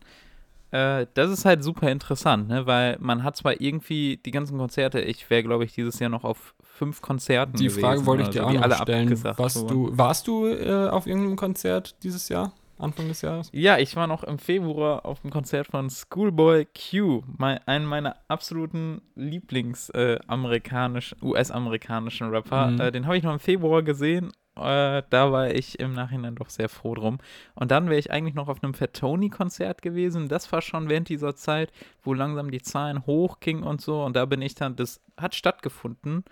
Äh, 0.70 1.06
das 1.14 1.30
ist 1.32 1.44
halt 1.44 1.64
super 1.64 1.90
interessant, 1.90 2.48
ne? 2.48 2.66
weil 2.66 2.96
man 3.00 3.24
hat 3.24 3.36
zwar 3.36 3.60
irgendwie 3.60 4.18
die 4.24 4.30
ganzen 4.30 4.56
Konzerte, 4.56 5.00
ich 5.00 5.28
wäre, 5.28 5.42
glaube 5.42 5.64
ich, 5.64 5.72
dieses 5.74 5.98
Jahr 5.98 6.10
noch 6.10 6.22
auf 6.22 6.54
fünf 6.62 7.02
Konzerten 7.02 7.56
Die 7.56 7.64
gewesen 7.64 7.80
Frage 7.80 8.06
wollte 8.06 8.22
ich 8.22 8.28
dir 8.30 8.42
so, 8.42 8.46
auch 8.46 8.52
noch 8.52 8.62
alle 8.62 8.74
stellen. 8.76 9.08
wurden. 9.56 9.68
du, 9.68 9.98
warst 9.98 10.28
du 10.28 10.46
äh, 10.46 10.88
auf 10.88 11.06
irgendeinem 11.08 11.36
Konzert 11.36 11.96
dieses 12.04 12.28
Jahr? 12.28 12.52
Anfang 12.80 13.08
des 13.08 13.22
Jahres? 13.22 13.50
Ja, 13.52 13.78
ich 13.78 13.96
war 13.96 14.06
noch 14.06 14.24
im 14.24 14.38
Februar 14.38 15.04
auf 15.04 15.20
dem 15.20 15.30
Konzert 15.30 15.66
von 15.66 15.90
Schoolboy 15.90 16.66
Q, 16.66 17.22
mein, 17.36 17.58
einen 17.66 17.86
meiner 17.86 18.16
absoluten 18.28 19.02
Lieblings-amerikanischen, 19.14 21.18
US-amerikanischen 21.22 22.28
Rapper. 22.30 22.68
Mhm. 22.68 22.80
Äh, 22.80 22.92
den 22.92 23.06
habe 23.06 23.16
ich 23.16 23.22
noch 23.22 23.32
im 23.32 23.40
Februar 23.40 23.82
gesehen. 23.82 24.32
Äh, 24.56 25.02
da 25.08 25.32
war 25.32 25.50
ich 25.54 25.78
im 25.78 25.94
Nachhinein 25.94 26.34
doch 26.34 26.50
sehr 26.50 26.68
froh 26.68 26.94
drum. 26.94 27.18
Und 27.54 27.70
dann 27.70 27.88
wäre 27.88 27.98
ich 27.98 28.10
eigentlich 28.10 28.34
noch 28.34 28.48
auf 28.48 28.62
einem 28.62 28.74
Fat 28.74 28.94
Tony-Konzert 28.94 29.80
gewesen. 29.82 30.28
Das 30.28 30.50
war 30.52 30.60
schon 30.60 30.88
während 30.88 31.08
dieser 31.08 31.34
Zeit, 31.36 31.72
wo 32.02 32.14
langsam 32.14 32.50
die 32.50 32.62
Zahlen 32.62 33.06
hochgingen 33.06 33.62
und 33.62 33.80
so. 33.80 34.02
Und 34.04 34.16
da 34.16 34.24
bin 34.26 34.42
ich 34.42 34.54
dann, 34.54 34.76
das 34.76 35.00
hat 35.16 35.34
stattgefunden. 35.34 36.24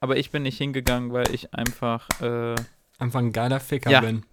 Aber 0.00 0.16
ich 0.16 0.30
bin 0.30 0.42
nicht 0.42 0.58
hingegangen, 0.58 1.12
weil 1.12 1.32
ich 1.32 1.54
einfach, 1.54 2.08
äh, 2.20 2.54
Einfach 2.98 3.20
ein 3.20 3.32
geiler 3.32 3.58
Ficker 3.58 3.90
Ja. 3.90 4.00
bin. 4.00 4.24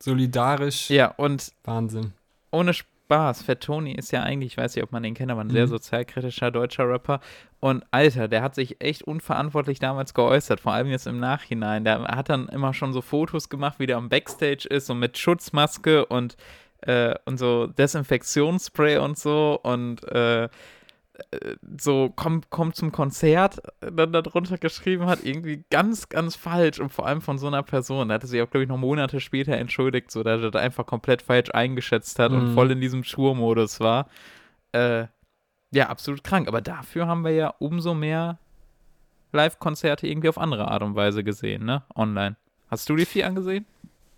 Solidarisch. 0.00 0.90
ja, 0.90 1.08
und 1.16 1.52
Wahnsinn. 1.64 2.12
ohne 2.50 2.72
Spaß, 2.74 3.42
Fat 3.42 3.60
Tony 3.62 3.92
ist 3.92 4.10
ja 4.12 4.22
eigentlich, 4.22 4.52
ich 4.52 4.56
weiß 4.58 4.74
nicht, 4.74 4.84
ob 4.84 4.92
man 4.92 5.02
den 5.02 5.14
kennt, 5.14 5.30
aber 5.30 5.40
ein 5.42 5.50
sehr 5.50 5.64
Mhm. 5.66 5.70
sozialkritischer 5.70 6.50
deutscher 6.50 6.88
Rapper. 6.88 7.20
Und 7.60 7.84
Alter, 7.90 8.28
der 8.28 8.42
hat 8.42 8.54
sich 8.54 8.80
echt 8.80 9.02
unverantwortlich 9.02 9.78
damals 9.80 10.14
geäußert, 10.14 10.60
vor 10.60 10.72
allem 10.72 10.88
jetzt 10.88 11.06
im 11.06 11.18
Nachhinein. 11.18 11.84
Der 11.84 12.02
hat 12.04 12.28
dann 12.28 12.48
immer 12.48 12.74
schon 12.74 12.92
so 12.92 13.00
Fotos 13.02 13.48
gemacht, 13.48 13.78
wie 13.78 13.86
der 13.86 13.96
am 13.96 14.08
Backstage 14.08 14.68
ist, 14.68 14.86
so 14.86 14.94
mit 14.94 15.16
Schutzmaske 15.18 16.04
und, 16.06 16.36
äh, 16.82 17.14
und 17.24 17.38
so 17.38 17.66
Desinfektionsspray 17.66 18.98
und 18.98 19.18
so 19.18 19.58
und 19.62 20.04
äh, 20.04 20.48
so 21.78 22.10
kommt 22.10 22.50
komm 22.50 22.72
zum 22.74 22.92
Konzert, 22.92 23.60
äh, 23.80 23.90
dann 23.92 24.12
darunter 24.12 24.58
geschrieben 24.58 25.06
hat, 25.06 25.24
irgendwie 25.24 25.64
ganz, 25.70 26.08
ganz 26.08 26.36
falsch 26.36 26.78
und 26.80 26.90
vor 26.90 27.06
allem 27.06 27.20
von 27.20 27.38
so 27.38 27.46
einer 27.46 27.62
Person. 27.62 28.08
Da 28.08 28.14
hatte 28.14 28.26
sich 28.26 28.40
auch, 28.42 28.50
glaube 28.50 28.64
ich, 28.64 28.68
noch 28.68 28.76
Monate 28.78 29.20
später 29.20 29.52
entschuldigt, 29.56 30.10
so 30.10 30.22
dass 30.22 30.40
er 30.42 30.50
das 30.50 30.62
einfach 30.62 30.86
komplett 30.86 31.22
falsch 31.22 31.50
eingeschätzt 31.52 32.18
hat 32.18 32.32
und 32.32 32.50
Mhm. 32.50 32.54
voll 32.54 32.70
in 32.70 32.80
diesem 32.80 33.04
Schurmodus 33.04 33.80
war. 33.80 34.08
Äh, 34.72 35.06
ja, 35.72 35.88
absolut 35.88 36.24
krank. 36.24 36.48
Aber 36.48 36.60
dafür 36.60 37.06
haben 37.06 37.24
wir 37.24 37.32
ja 37.32 37.54
umso 37.58 37.94
mehr 37.94 38.38
Live-Konzerte 39.32 40.06
irgendwie 40.06 40.28
auf 40.28 40.38
andere 40.38 40.68
Art 40.70 40.82
und 40.82 40.94
Weise 40.94 41.22
gesehen, 41.24 41.64
ne? 41.64 41.82
Online. 41.94 42.36
Hast 42.70 42.88
du 42.88 42.96
die 42.96 43.04
vier 43.04 43.26
angesehen? 43.26 43.66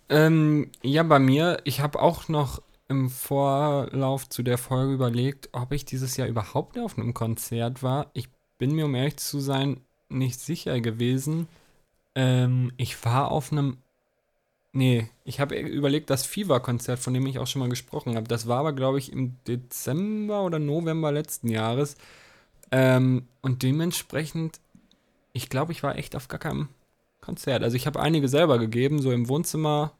Ähm, 0.09 0.69
ja, 0.81 1.03
bei 1.03 1.19
mir, 1.19 1.59
ich 1.63 1.81
habe 1.81 1.99
auch 2.01 2.27
noch 2.29 2.61
im 2.91 3.09
Vorlauf 3.09 4.29
zu 4.29 4.43
der 4.43 4.57
Folge 4.57 4.93
überlegt, 4.93 5.49
ob 5.53 5.71
ich 5.71 5.85
dieses 5.85 6.17
Jahr 6.17 6.27
überhaupt 6.27 6.77
auf 6.77 6.97
einem 6.97 7.13
Konzert 7.13 7.81
war. 7.81 8.11
Ich 8.13 8.27
bin 8.57 8.75
mir, 8.75 8.85
um 8.85 8.93
ehrlich 8.93 9.17
zu 9.17 9.39
sein, 9.39 9.81
nicht 10.09 10.39
sicher 10.39 10.79
gewesen. 10.81 11.47
Ähm, 12.15 12.71
ich 12.77 13.03
war 13.05 13.31
auf 13.31 13.51
einem. 13.51 13.77
Nee, 14.73 15.09
ich 15.25 15.39
habe 15.39 15.57
überlegt, 15.57 16.09
das 16.09 16.25
Fever-Konzert, 16.25 16.99
von 16.99 17.13
dem 17.13 17.25
ich 17.27 17.39
auch 17.39 17.47
schon 17.47 17.61
mal 17.61 17.69
gesprochen 17.69 18.15
habe. 18.15 18.27
Das 18.27 18.47
war 18.47 18.59
aber, 18.59 18.73
glaube 18.73 18.99
ich, 18.99 19.11
im 19.11 19.37
Dezember 19.47 20.43
oder 20.43 20.59
November 20.59 21.11
letzten 21.11 21.49
Jahres. 21.49 21.95
Ähm, 22.71 23.27
und 23.41 23.63
dementsprechend, 23.63 24.61
ich 25.33 25.49
glaube, 25.49 25.71
ich 25.71 25.83
war 25.83 25.97
echt 25.97 26.15
auf 26.15 26.27
gar 26.27 26.39
keinem 26.39 26.69
Konzert. 27.19 27.63
Also 27.63 27.75
ich 27.75 27.87
habe 27.87 27.99
einige 27.99 28.27
selber 28.27 28.59
gegeben, 28.59 29.01
so 29.01 29.11
im 29.11 29.27
Wohnzimmer 29.27 29.93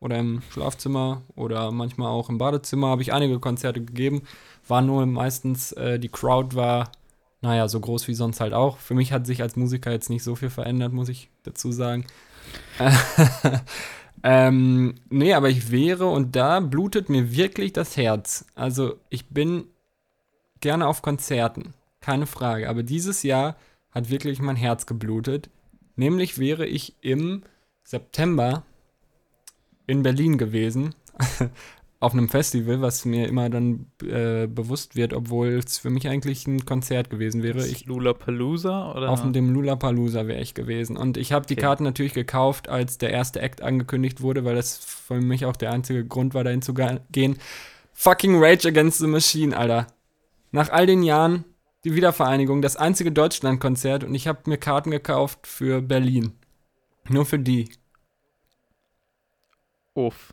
oder 0.00 0.18
im 0.18 0.42
Schlafzimmer 0.50 1.22
oder 1.36 1.70
manchmal 1.70 2.08
auch 2.08 2.28
im 2.30 2.38
Badezimmer 2.38 2.88
habe 2.88 3.02
ich 3.02 3.12
einige 3.12 3.38
Konzerte 3.38 3.80
gegeben. 3.80 4.22
War 4.66 4.82
nur 4.82 5.06
meistens, 5.06 5.72
äh, 5.72 5.98
die 5.98 6.08
Crowd 6.08 6.56
war, 6.56 6.90
naja, 7.42 7.68
so 7.68 7.80
groß 7.80 8.08
wie 8.08 8.14
sonst 8.14 8.40
halt 8.40 8.52
auch. 8.52 8.78
Für 8.78 8.94
mich 8.94 9.12
hat 9.12 9.26
sich 9.26 9.42
als 9.42 9.56
Musiker 9.56 9.92
jetzt 9.92 10.10
nicht 10.10 10.22
so 10.22 10.34
viel 10.34 10.50
verändert, 10.50 10.92
muss 10.92 11.08
ich 11.08 11.30
dazu 11.42 11.72
sagen. 11.72 12.06
ähm, 14.22 14.94
nee, 15.10 15.34
aber 15.34 15.48
ich 15.48 15.70
wäre 15.70 16.06
und 16.08 16.34
da 16.36 16.60
blutet 16.60 17.08
mir 17.08 17.32
wirklich 17.32 17.72
das 17.72 17.96
Herz. 17.96 18.46
Also 18.54 18.96
ich 19.10 19.28
bin 19.28 19.64
gerne 20.60 20.86
auf 20.86 21.02
Konzerten, 21.02 21.74
keine 22.00 22.26
Frage. 22.26 22.68
Aber 22.68 22.82
dieses 22.82 23.22
Jahr 23.22 23.56
hat 23.90 24.10
wirklich 24.10 24.40
mein 24.40 24.56
Herz 24.56 24.86
geblutet. 24.86 25.50
Nämlich 25.96 26.38
wäre 26.38 26.66
ich 26.66 26.94
im 27.00 27.42
September 27.84 28.64
in 29.90 30.02
Berlin 30.02 30.38
gewesen. 30.38 30.94
auf 32.00 32.14
einem 32.14 32.30
Festival, 32.30 32.80
was 32.80 33.04
mir 33.04 33.28
immer 33.28 33.50
dann 33.50 33.86
äh, 34.02 34.46
bewusst 34.46 34.96
wird, 34.96 35.12
obwohl 35.12 35.48
es 35.48 35.78
für 35.78 35.90
mich 35.90 36.08
eigentlich 36.08 36.46
ein 36.46 36.64
Konzert 36.64 37.10
gewesen 37.10 37.42
wäre. 37.42 37.66
Ich, 37.66 37.84
Lollapalooza 37.84 38.94
oder? 38.94 39.10
auf 39.10 39.30
dem 39.30 39.52
Lollapalooza 39.52 40.26
wäre 40.26 40.40
ich 40.40 40.54
gewesen. 40.54 40.96
Und 40.96 41.18
ich 41.18 41.32
habe 41.32 41.46
die 41.46 41.54
Okay. 41.54 41.60
Karten 41.60 41.84
natürlich 41.84 42.14
gekauft, 42.14 42.70
als 42.70 42.96
der 42.96 43.10
erste 43.10 43.42
Act 43.42 43.60
angekündigt 43.60 44.22
wurde, 44.22 44.46
weil 44.46 44.54
das 44.54 44.78
für 44.78 45.20
mich 45.20 45.44
auch 45.44 45.56
der 45.56 45.72
einzige 45.72 46.06
Grund 46.06 46.32
war, 46.32 46.42
dahin 46.42 46.62
zu 46.62 46.72
gehen. 46.72 47.36
Fucking 47.92 48.42
Rage 48.42 48.68
Against 48.68 48.98
the 49.00 49.06
Machine, 49.06 49.54
Alter. 49.54 49.86
Nach 50.52 50.70
all 50.70 50.86
den 50.86 51.02
Jahren 51.02 51.44
die 51.84 51.94
Wiedervereinigung, 51.94 52.62
das 52.62 52.76
einzige 52.76 53.12
Deutschlandkonzert 53.12 54.04
und 54.04 54.14
ich 54.14 54.26
habe 54.26 54.40
mir 54.46 54.56
Karten 54.56 54.90
gekauft 54.90 55.46
für 55.46 55.82
Berlin. 55.82 56.32
Nur 57.08 57.26
für 57.26 57.38
die. 57.38 57.68
Uff. 59.94 60.32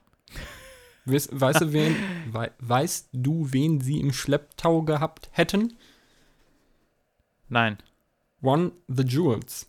Weißt, 1.06 1.30
weißt 1.40 1.62
du, 1.62 1.74
wen, 1.74 1.96
wei, 2.32 2.52
weißt 2.60 3.10
du, 3.14 3.48
wen 3.52 3.82
sie 3.82 4.00
im 4.00 4.14
Schlepptau 4.14 4.82
gehabt 4.84 5.30
hätten? 5.32 5.78
Nein. 7.50 7.78
One 8.42 8.72
the 8.88 9.04
Jewels. 9.04 9.68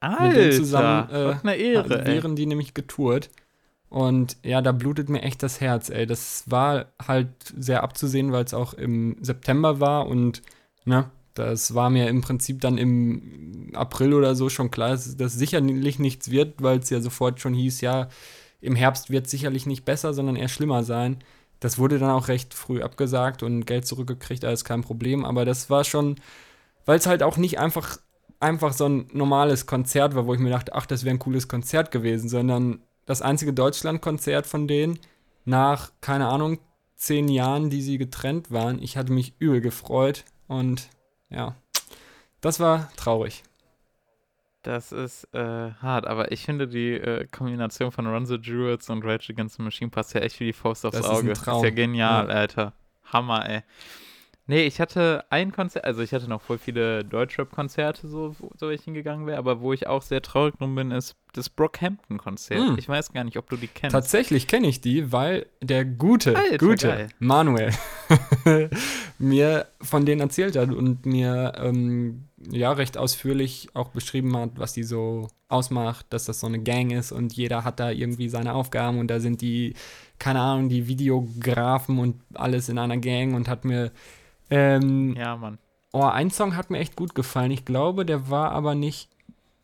Alter, 0.00 0.26
Mit 0.26 0.36
denen 0.36 0.52
zusammen 0.52 1.10
äh, 1.10 1.34
eine 1.42 1.54
Ehre, 1.54 2.06
wären 2.06 2.34
die 2.34 2.46
nämlich 2.46 2.74
getourt. 2.74 3.30
Und 3.88 4.36
ja, 4.42 4.62
da 4.62 4.72
blutet 4.72 5.08
mir 5.08 5.22
echt 5.22 5.42
das 5.42 5.60
Herz, 5.60 5.90
ey. 5.90 6.06
Das 6.06 6.50
war 6.50 6.86
halt 7.06 7.28
sehr 7.56 7.82
abzusehen, 7.82 8.32
weil 8.32 8.44
es 8.44 8.54
auch 8.54 8.74
im 8.74 9.16
September 9.20 9.80
war 9.80 10.08
und, 10.08 10.42
ne, 10.84 11.10
das 11.34 11.74
war 11.74 11.88
mir 11.90 12.08
im 12.08 12.20
Prinzip 12.20 12.60
dann 12.60 12.78
im 12.78 13.70
April 13.74 14.14
oder 14.14 14.34
so 14.34 14.48
schon 14.48 14.70
klar, 14.70 14.90
dass 14.90 15.16
das 15.16 15.34
sicherlich 15.34 15.98
nichts 15.98 16.30
wird, 16.30 16.62
weil 16.62 16.78
es 16.78 16.90
ja 16.90 17.00
sofort 17.00 17.40
schon 17.40 17.54
hieß, 17.54 17.80
ja, 17.80 18.08
im 18.62 18.76
Herbst 18.76 19.10
wird 19.10 19.26
es 19.26 19.32
sicherlich 19.32 19.66
nicht 19.66 19.84
besser, 19.84 20.14
sondern 20.14 20.36
eher 20.36 20.48
schlimmer 20.48 20.84
sein. 20.84 21.18
Das 21.60 21.78
wurde 21.78 21.98
dann 21.98 22.10
auch 22.10 22.28
recht 22.28 22.54
früh 22.54 22.80
abgesagt 22.82 23.42
und 23.42 23.66
Geld 23.66 23.86
zurückgekriegt, 23.86 24.44
alles 24.44 24.64
kein 24.64 24.82
Problem. 24.82 25.24
Aber 25.24 25.44
das 25.44 25.68
war 25.68 25.84
schon, 25.84 26.16
weil 26.86 26.98
es 26.98 27.06
halt 27.06 27.22
auch 27.22 27.36
nicht 27.36 27.58
einfach, 27.58 27.98
einfach 28.40 28.72
so 28.72 28.88
ein 28.88 29.08
normales 29.12 29.66
Konzert 29.66 30.14
war, 30.14 30.26
wo 30.26 30.34
ich 30.34 30.40
mir 30.40 30.50
dachte, 30.50 30.74
ach, 30.74 30.86
das 30.86 31.04
wäre 31.04 31.14
ein 31.14 31.18
cooles 31.18 31.48
Konzert 31.48 31.90
gewesen, 31.90 32.28
sondern 32.28 32.80
das 33.04 33.20
einzige 33.20 33.52
Deutschlandkonzert 33.52 34.46
von 34.46 34.68
denen 34.68 34.98
nach, 35.44 35.90
keine 36.00 36.28
Ahnung, 36.28 36.58
zehn 36.94 37.28
Jahren, 37.28 37.68
die 37.68 37.82
sie 37.82 37.98
getrennt 37.98 38.52
waren. 38.52 38.80
Ich 38.80 38.96
hatte 38.96 39.12
mich 39.12 39.34
übel 39.40 39.60
gefreut 39.60 40.24
und 40.46 40.88
ja, 41.30 41.56
das 42.40 42.60
war 42.60 42.90
traurig. 42.96 43.42
Das 44.62 44.92
ist 44.92 45.24
äh, 45.34 45.72
hart, 45.80 46.06
aber 46.06 46.30
ich 46.30 46.44
finde 46.44 46.68
die 46.68 46.92
äh, 46.92 47.26
Kombination 47.26 47.90
von 47.90 48.06
Run 48.06 48.26
the 48.26 48.36
Jewels 48.36 48.88
und 48.90 49.04
Rage 49.04 49.32
Against 49.32 49.56
the 49.56 49.62
Machine 49.62 49.90
passt 49.90 50.14
ja 50.14 50.20
echt 50.20 50.38
wie 50.38 50.44
die 50.46 50.52
Faust 50.52 50.86
aufs 50.86 50.96
Das 50.96 51.04
ist 51.06 51.10
ein 51.10 51.16
Auge. 51.16 51.28
Das 51.30 51.38
ist 51.38 51.44
Traum. 51.44 51.64
ja 51.64 51.70
genial, 51.70 52.28
Ja. 52.28 52.34
Alter. 52.34 52.72
Hammer, 53.12 53.48
ey. 53.48 53.62
Nee, 54.48 54.64
ich 54.64 54.80
hatte 54.80 55.24
ein 55.30 55.52
Konzert, 55.52 55.84
also 55.84 56.02
ich 56.02 56.12
hatte 56.12 56.28
noch 56.28 56.42
voll 56.42 56.58
viele 56.58 57.04
Deutschrap-Konzerte, 57.04 58.08
so, 58.08 58.34
so 58.56 58.70
ich 58.70 58.82
hingegangen 58.82 59.24
wäre, 59.26 59.38
aber 59.38 59.60
wo 59.60 59.72
ich 59.72 59.86
auch 59.86 60.02
sehr 60.02 60.20
traurig 60.20 60.56
drum 60.58 60.74
bin, 60.74 60.90
ist 60.90 61.14
das 61.32 61.48
Brockhampton-Konzert. 61.48 62.72
Mm. 62.72 62.78
Ich 62.78 62.88
weiß 62.88 63.12
gar 63.12 63.22
nicht, 63.22 63.36
ob 63.36 63.48
du 63.48 63.56
die 63.56 63.68
kennst. 63.68 63.94
Tatsächlich 63.94 64.48
kenne 64.48 64.66
ich 64.66 64.80
die, 64.80 65.12
weil 65.12 65.46
der 65.60 65.84
gute, 65.84 66.36
Alter, 66.36 66.58
gute 66.58 66.88
geil. 66.88 67.08
Manuel 67.20 67.70
mir 69.18 69.66
von 69.80 70.04
denen 70.06 70.20
erzählt 70.20 70.56
hat 70.56 70.70
und 70.70 71.06
mir 71.06 71.52
ähm, 71.56 72.28
ja 72.50 72.72
recht 72.72 72.98
ausführlich 72.98 73.68
auch 73.74 73.90
beschrieben 73.90 74.36
hat, 74.36 74.50
was 74.56 74.72
die 74.72 74.82
so 74.82 75.28
ausmacht, 75.48 76.06
dass 76.10 76.24
das 76.24 76.40
so 76.40 76.46
eine 76.46 76.58
Gang 76.60 76.92
ist 76.92 77.12
und 77.12 77.32
jeder 77.34 77.64
hat 77.64 77.78
da 77.80 77.90
irgendwie 77.90 78.28
seine 78.28 78.54
Aufgaben 78.54 78.98
und 78.98 79.08
da 79.08 79.20
sind 79.20 79.40
die, 79.42 79.74
keine 80.18 80.40
Ahnung, 80.40 80.68
die 80.68 80.88
Videografen 80.88 81.98
und 81.98 82.20
alles 82.34 82.68
in 82.68 82.78
einer 82.78 82.96
Gang 82.98 83.34
und 83.34 83.48
hat 83.48 83.64
mir 83.64 83.92
ähm, 84.50 85.14
Ja, 85.16 85.36
Mann. 85.36 85.58
oh, 85.92 86.02
ein 86.04 86.30
Song 86.30 86.56
hat 86.56 86.70
mir 86.70 86.78
echt 86.78 86.96
gut 86.96 87.14
gefallen. 87.14 87.50
Ich 87.50 87.64
glaube, 87.64 88.04
der 88.06 88.28
war 88.30 88.52
aber 88.52 88.74
nicht. 88.74 89.08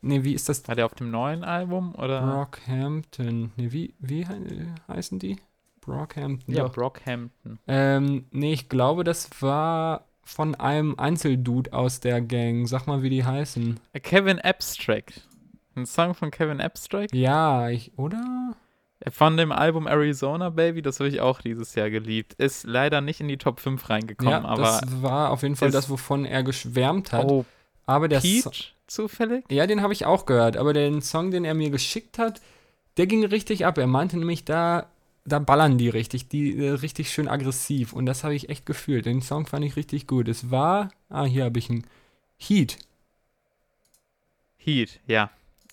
Nee, 0.00 0.22
wie 0.22 0.34
ist 0.34 0.48
das? 0.48 0.66
War 0.68 0.76
der 0.76 0.86
auf 0.86 0.94
dem 0.94 1.10
neuen 1.10 1.42
Album 1.42 1.94
oder? 1.96 2.20
Brockhampton. 2.20 3.50
Nee, 3.56 3.72
wie, 3.72 3.94
wie 3.98 4.24
he 4.26 4.66
heißen 4.86 5.18
die? 5.18 5.38
Brockhampton. 5.80 6.54
ja, 6.54 6.64
doch. 6.64 6.72
Brockhampton. 6.72 7.58
Ähm, 7.66 8.26
nee, 8.30 8.52
ich 8.52 8.68
glaube, 8.68 9.04
das 9.04 9.30
war 9.40 10.04
von 10.28 10.54
einem 10.54 10.94
Einzeldude 10.98 11.72
aus 11.72 12.00
der 12.00 12.20
Gang. 12.20 12.68
Sag 12.68 12.86
mal, 12.86 13.02
wie 13.02 13.10
die 13.10 13.24
heißen. 13.24 13.80
Kevin 14.02 14.38
Abstract. 14.38 15.26
Ein 15.74 15.86
Song 15.86 16.14
von 16.14 16.30
Kevin 16.30 16.60
Abstract. 16.60 17.14
Ja, 17.14 17.70
ich, 17.70 17.96
oder? 17.96 18.54
Von 19.10 19.36
dem 19.36 19.52
Album 19.52 19.86
Arizona 19.86 20.50
Baby, 20.50 20.82
das 20.82 21.00
habe 21.00 21.08
ich 21.08 21.20
auch 21.20 21.40
dieses 21.40 21.74
Jahr 21.74 21.88
geliebt. 21.88 22.34
Ist 22.34 22.64
leider 22.64 23.00
nicht 23.00 23.20
in 23.20 23.28
die 23.28 23.38
Top 23.38 23.58
5 23.58 23.88
reingekommen, 23.88 24.32
ja, 24.32 24.44
aber. 24.44 24.62
das 24.62 25.02
war 25.02 25.30
auf 25.30 25.42
jeden 25.42 25.56
Fall 25.56 25.70
das, 25.70 25.88
wovon 25.88 26.24
er 26.24 26.42
geschwärmt 26.42 27.12
hat. 27.12 27.30
Oh, 27.30 27.44
aber 27.86 28.08
der 28.08 28.20
So 28.20 28.28
Peach 28.28 28.74
zufällig? 28.86 29.44
Ja, 29.50 29.66
den 29.66 29.82
habe 29.82 29.92
ich 29.92 30.04
auch 30.04 30.26
gehört, 30.26 30.56
aber 30.56 30.74
den 30.74 31.00
Song, 31.00 31.30
den 31.30 31.44
er 31.44 31.54
mir 31.54 31.70
geschickt 31.70 32.18
hat, 32.18 32.42
der 32.98 33.06
ging 33.06 33.24
richtig 33.24 33.64
ab. 33.64 33.78
Er 33.78 33.86
meinte 33.86 34.18
nämlich, 34.18 34.44
da, 34.44 34.88
da 35.28 35.38
ballern 35.38 35.78
die 35.78 35.88
richtig, 35.88 36.28
die 36.28 36.58
äh, 36.58 36.70
richtig 36.70 37.10
schön 37.12 37.28
aggressiv 37.28 37.92
und 37.92 38.06
das 38.06 38.24
habe 38.24 38.34
ich 38.34 38.48
echt 38.48 38.66
gefühlt. 38.66 39.06
Den 39.06 39.22
Song 39.22 39.46
fand 39.46 39.64
ich 39.64 39.76
richtig 39.76 40.06
gut. 40.06 40.28
Es 40.28 40.50
war, 40.50 40.90
ah, 41.08 41.24
hier 41.24 41.44
habe 41.44 41.58
ich 41.58 41.70
einen 41.70 41.86
Heat. 42.38 42.78
Heat, 44.56 45.00
ja. 45.06 45.30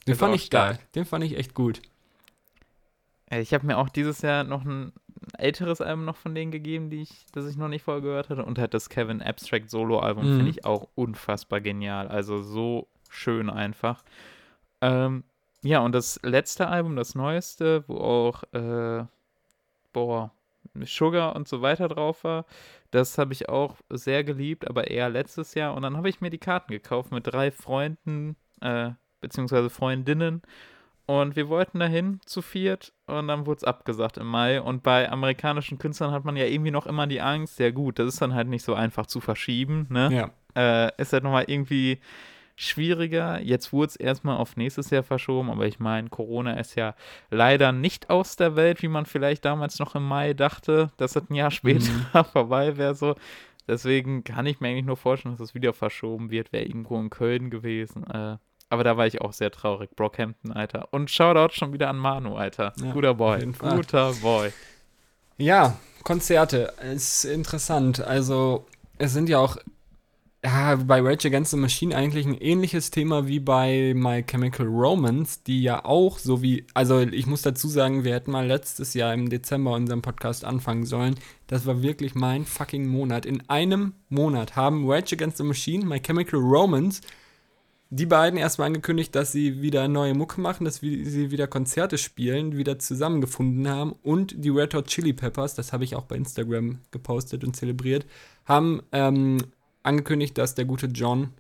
Den 0.08 0.14
Ist 0.14 0.20
fand 0.20 0.36
ich 0.36 0.50
geil. 0.50 0.76
stark. 0.76 0.92
Den 0.94 1.06
fand 1.06 1.24
ich 1.24 1.38
echt 1.38 1.54
gut. 1.54 1.82
Ich 3.32 3.54
habe 3.54 3.66
mir 3.66 3.78
auch 3.78 3.90
dieses 3.90 4.22
Jahr 4.22 4.44
noch 4.44 4.64
ein 4.64 4.94
älteres 5.38 5.82
Album 5.82 6.06
noch 6.06 6.16
von 6.16 6.36
denen 6.36 6.52
gegeben, 6.52 6.90
die 6.92 7.02
ich, 7.02 7.26
das 7.34 7.48
ich 7.48 7.58
noch 7.58 7.68
nicht 7.68 7.82
vorher 7.84 8.02
gehört 8.04 8.30
hatte. 8.30 8.46
Und 8.46 8.60
halt 8.60 8.74
das 8.74 8.90
Kevin 8.90 9.22
Abstract 9.22 9.70
Solo-Album 9.72 10.32
Mhm. 10.34 10.38
finde 10.38 10.52
ich 10.52 10.66
auch 10.66 10.88
unfassbar 10.96 11.60
genial. 11.62 12.08
Also 12.08 12.44
so 12.44 12.88
schön 13.10 13.50
einfach. 13.50 14.04
Ähm, 14.82 15.24
ja, 15.64 15.80
und 15.80 15.94
das 15.94 16.20
letzte 16.22 16.68
Album, 16.68 16.96
das 16.96 17.16
neueste, 17.16 17.84
wo 17.88 17.98
auch, 17.98 18.44
äh, 18.54 19.06
boah, 19.96 20.32
Sugar 20.84 21.36
und 21.36 21.48
so 21.48 21.62
weiter 21.62 21.88
drauf 21.88 22.24
war, 22.26 22.46
das 22.92 23.18
habe 23.18 23.34
ich 23.34 23.48
auch 23.48 23.78
sehr 23.90 24.24
geliebt, 24.24 24.68
aber 24.68 24.92
eher 24.92 25.10
letztes 25.10 25.54
Jahr. 25.56 25.74
Und 25.74 25.84
dann 25.84 25.96
habe 25.96 26.10
ich 26.10 26.20
mir 26.20 26.30
die 26.30 26.38
Karten 26.38 26.72
gekauft 26.72 27.12
mit 27.12 27.26
drei 27.26 27.50
Freunden, 27.50 28.36
äh, 28.62 28.92
beziehungsweise 29.22 29.70
Freundinnen. 29.70 30.42
Und 31.08 31.36
wir 31.36 31.50
wollten 31.50 31.80
dahin 31.80 32.20
zu 32.26 32.42
viert 32.42 32.92
und 33.06 33.28
dann 33.28 33.46
wurde 33.46 33.58
es 33.58 33.64
abgesagt 33.64 34.18
im 34.18 34.28
Mai. 34.28 34.60
Und 34.60 34.84
bei 34.84 35.10
amerikanischen 35.10 35.78
Künstlern 35.78 36.12
hat 36.12 36.26
man 36.26 36.36
ja 36.36 36.46
irgendwie 36.46 36.72
noch 36.72 36.88
immer 36.88 37.08
die 37.08 37.22
Angst, 37.22 37.60
ja 37.60 37.72
gut, 37.72 38.00
das 38.00 38.08
ist 38.08 38.22
dann 38.22 38.34
halt 38.34 38.48
nicht 38.48 38.64
so 38.64 38.74
einfach 38.74 39.06
zu 39.06 39.22
verschieben, 39.22 39.88
ne? 39.90 40.10
Ja. 40.12 40.88
Äh, 40.88 40.92
ist 41.00 41.14
halt 41.14 41.24
nochmal 41.24 41.46
irgendwie 41.48 42.00
schwieriger. 42.56 43.40
Jetzt 43.42 43.74
wurde 43.74 43.88
es 43.88 43.96
erstmal 43.96 44.38
auf 44.38 44.56
nächstes 44.58 44.90
Jahr 44.90 45.04
verschoben, 45.04 45.50
aber 45.50 45.66
ich 45.66 45.80
meine, 45.80 46.10
Corona 46.10 46.54
ist 46.60 46.76
ja 46.76 46.96
leider 47.30 47.72
nicht 47.72 48.10
aus 48.10 48.36
der 48.36 48.56
Welt, 48.56 48.82
wie 48.82 48.88
man 48.88 49.06
vielleicht 49.06 49.46
damals 49.46 49.80
noch 49.80 49.96
im 49.96 50.08
Mai 50.08 50.34
dachte, 50.34 50.92
dass 50.98 51.14
das 51.14 51.30
ein 51.30 51.36
Jahr 51.36 51.52
später 51.52 52.24
vorbei 52.32 52.78
wäre 52.78 52.96
so. 52.96 53.16
Deswegen 53.68 54.24
kann 54.24 54.46
ich 54.46 54.60
mir 54.60 54.70
eigentlich 54.70 54.86
nur 54.86 54.98
vorstellen, 54.98 55.36
dass 55.36 55.50
es 55.50 55.56
wieder 55.56 55.74
verschoben 55.74 56.30
wird. 56.30 56.54
Wäre 56.54 56.66
irgendwo 56.66 57.00
in 57.00 57.10
Köln 57.10 57.50
gewesen. 57.50 58.04
Äh, 58.06 58.38
aber 58.70 58.84
da 58.84 58.98
war 58.98 59.08
ich 59.08 59.22
auch 59.22 59.34
sehr 59.34 59.52
traurig. 59.52 59.90
Brockhampton, 59.96 60.52
Alter. 60.52 60.88
Und 60.92 61.10
Shoutout 61.10 61.54
schon 61.54 61.74
wieder 61.74 61.90
an 61.90 61.98
Manu, 61.98 62.36
Alter. 62.36 62.74
Ja, 62.78 62.92
Guter 62.92 63.14
Boy. 63.16 63.46
Guter 63.58 64.14
Boy. 64.22 64.52
Ja, 65.38 65.78
Konzerte. 66.04 66.74
Ist 66.94 67.26
interessant. 67.26 68.02
Also, 68.02 68.68
es 68.98 69.14
sind 69.14 69.30
ja 69.30 69.40
auch 69.40 69.58
ja, 70.46 70.76
bei 70.76 71.02
Rage 71.02 71.28
Against 71.28 71.52
the 71.52 71.58
Machine 71.58 71.96
eigentlich 71.96 72.28
ein 72.28 72.38
ähnliches 72.38 72.92
Thema 72.92 73.28
wie 73.28 73.40
bei 73.40 73.94
My 73.96 74.24
Chemical 74.24 74.68
Romance, 74.68 75.40
die 75.44 75.64
ja 75.64 75.84
auch 75.84 76.20
so 76.20 76.44
wie, 76.44 76.68
also 76.76 77.00
ich 77.00 77.26
muss 77.26 77.42
dazu 77.42 77.68
sagen, 77.68 78.04
wir 78.04 78.14
hätten 78.14 78.30
mal 78.30 78.46
letztes 78.46 78.94
Jahr 78.94 79.12
im 79.16 79.28
Dezember 79.28 79.72
unseren 79.72 80.04
Podcast 80.04 80.46
anfangen 80.46 80.86
sollen. 80.86 81.16
Das 81.48 81.66
war 81.66 81.82
wirklich 81.82 82.14
mein 82.14 82.46
fucking 82.46 82.86
Monat. 82.86 83.26
In 83.26 83.50
einem 83.50 83.94
Monat 84.10 84.56
haben 84.56 84.88
Rage 84.88 85.16
Against 85.16 85.38
the 85.38 85.44
Machine, 85.44 85.84
My 85.84 86.00
Chemical 86.00 86.40
Romance, 86.40 87.02
die 87.90 88.06
beiden 88.06 88.38
erstmal 88.38 88.68
angekündigt, 88.68 89.16
dass 89.16 89.32
sie 89.32 89.64
wieder 89.64 89.88
neue 89.88 90.14
Mucke 90.14 90.40
machen, 90.40 90.66
dass 90.66 90.78
sie 90.78 91.32
wieder 91.32 91.48
Konzerte 91.48 91.98
spielen, 91.98 92.56
wieder 92.56 92.78
zusammengefunden 92.78 93.68
haben 93.68 93.96
und 94.04 94.36
die 94.38 94.50
Red 94.50 94.76
Hot 94.76 94.88
Chili 94.88 95.14
Peppers, 95.14 95.56
das 95.56 95.74
habe 95.74 95.86
ich 95.86 95.96
auch 95.96 96.06
bei 96.06 96.18
Instagram 96.18 96.82
gepostet 96.92 97.44
und 97.44 97.56
zelebriert, 97.56 98.06
haben 98.46 98.84
ähm, 98.92 99.38
angekündigt, 99.86 100.38
dass 100.38 100.56
der 100.56 100.66
gute 100.66 100.88
John, 100.88 101.34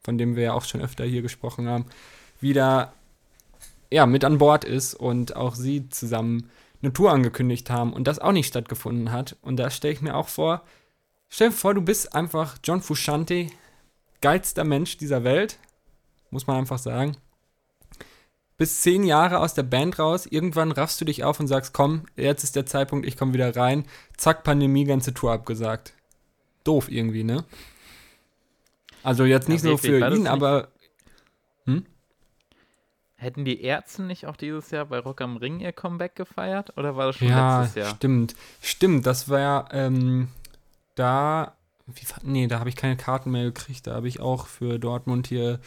von 0.00 0.18
dem 0.18 0.36
wir 0.36 0.44
ja 0.44 0.52
auch 0.52 0.64
schon 0.64 0.80
öfter 0.80 1.04
hier 1.04 1.22
gesprochen 1.22 1.68
haben, 1.68 1.86
wieder 2.40 2.92
ja, 3.90 4.06
mit 4.06 4.24
an 4.24 4.38
Bord 4.38 4.64
ist 4.64 4.94
und 4.94 5.36
auch 5.36 5.54
sie 5.54 5.88
zusammen 5.88 6.50
eine 6.82 6.92
Tour 6.92 7.12
angekündigt 7.12 7.70
haben 7.70 7.92
und 7.92 8.06
das 8.06 8.18
auch 8.18 8.32
nicht 8.32 8.48
stattgefunden 8.48 9.12
hat. 9.12 9.36
Und 9.42 9.56
da 9.56 9.70
stelle 9.70 9.94
ich 9.94 10.02
mir 10.02 10.14
auch 10.14 10.28
vor, 10.28 10.62
stell 11.28 11.50
dir 11.50 11.54
vor, 11.54 11.74
du 11.74 11.82
bist 11.82 12.14
einfach 12.14 12.58
John 12.62 12.82
Fusciante, 12.82 13.48
geilster 14.20 14.64
Mensch 14.64 14.96
dieser 14.96 15.24
Welt, 15.24 15.58
muss 16.30 16.46
man 16.46 16.58
einfach 16.58 16.78
sagen. 16.78 17.16
Bist 18.58 18.82
zehn 18.82 19.04
Jahre 19.04 19.40
aus 19.40 19.54
der 19.54 19.64
Band 19.64 19.98
raus, 19.98 20.26
irgendwann 20.26 20.72
raffst 20.72 21.00
du 21.00 21.04
dich 21.04 21.24
auf 21.24 21.38
und 21.40 21.46
sagst, 21.46 21.74
komm, 21.74 22.06
jetzt 22.16 22.42
ist 22.42 22.56
der 22.56 22.64
Zeitpunkt, 22.64 23.06
ich 23.06 23.16
komme 23.16 23.34
wieder 23.34 23.54
rein. 23.54 23.84
Zack, 24.16 24.44
Pandemie, 24.44 24.84
ganze 24.84 25.12
Tour 25.12 25.32
abgesagt. 25.32 25.92
Doof 26.64 26.90
irgendwie, 26.90 27.22
ne? 27.22 27.44
Also 29.06 29.24
jetzt 29.24 29.48
nicht 29.48 29.62
Ja, 29.62 29.70
wirklich, 29.70 29.92
für 29.92 30.14
ihn, 30.16 30.26
aber 30.26 30.68
Hätten 33.18 33.46
die 33.46 33.62
Ärzte 33.62 34.02
nicht 34.02 34.26
auch 34.26 34.36
dieses 34.36 34.70
Jahr 34.70 34.84
bei 34.84 34.98
Rock 34.98 35.22
am 35.22 35.38
Ring 35.38 35.60
ihr 35.60 35.72
Comeback 35.72 36.16
gefeiert? 36.16 36.76
Oder 36.76 36.96
war 36.96 37.06
das 37.06 37.16
schon 37.16 37.28
ja, 37.28 37.60
letztes 37.60 37.74
Jahr? 37.82 37.96
stimmt. 37.96 38.36
Stimmt, 38.60 39.06
das 39.06 39.30
war 39.30 39.72
ähm, 39.72 40.28
da, 40.96 41.56
wie, 41.86 42.04
nee, 42.24 42.46
da 42.46 42.58
habe 42.58 42.68
ich 42.68 42.76
keine 42.76 42.96
Karten 42.96 43.30
mehr 43.30 43.44
gekriegt. 43.44 43.86
Da 43.86 43.94
habe 43.94 44.06
ich 44.06 44.20
auch 44.20 44.46
für 44.46 44.78
Dortmund 44.78 45.28
hier 45.28 45.60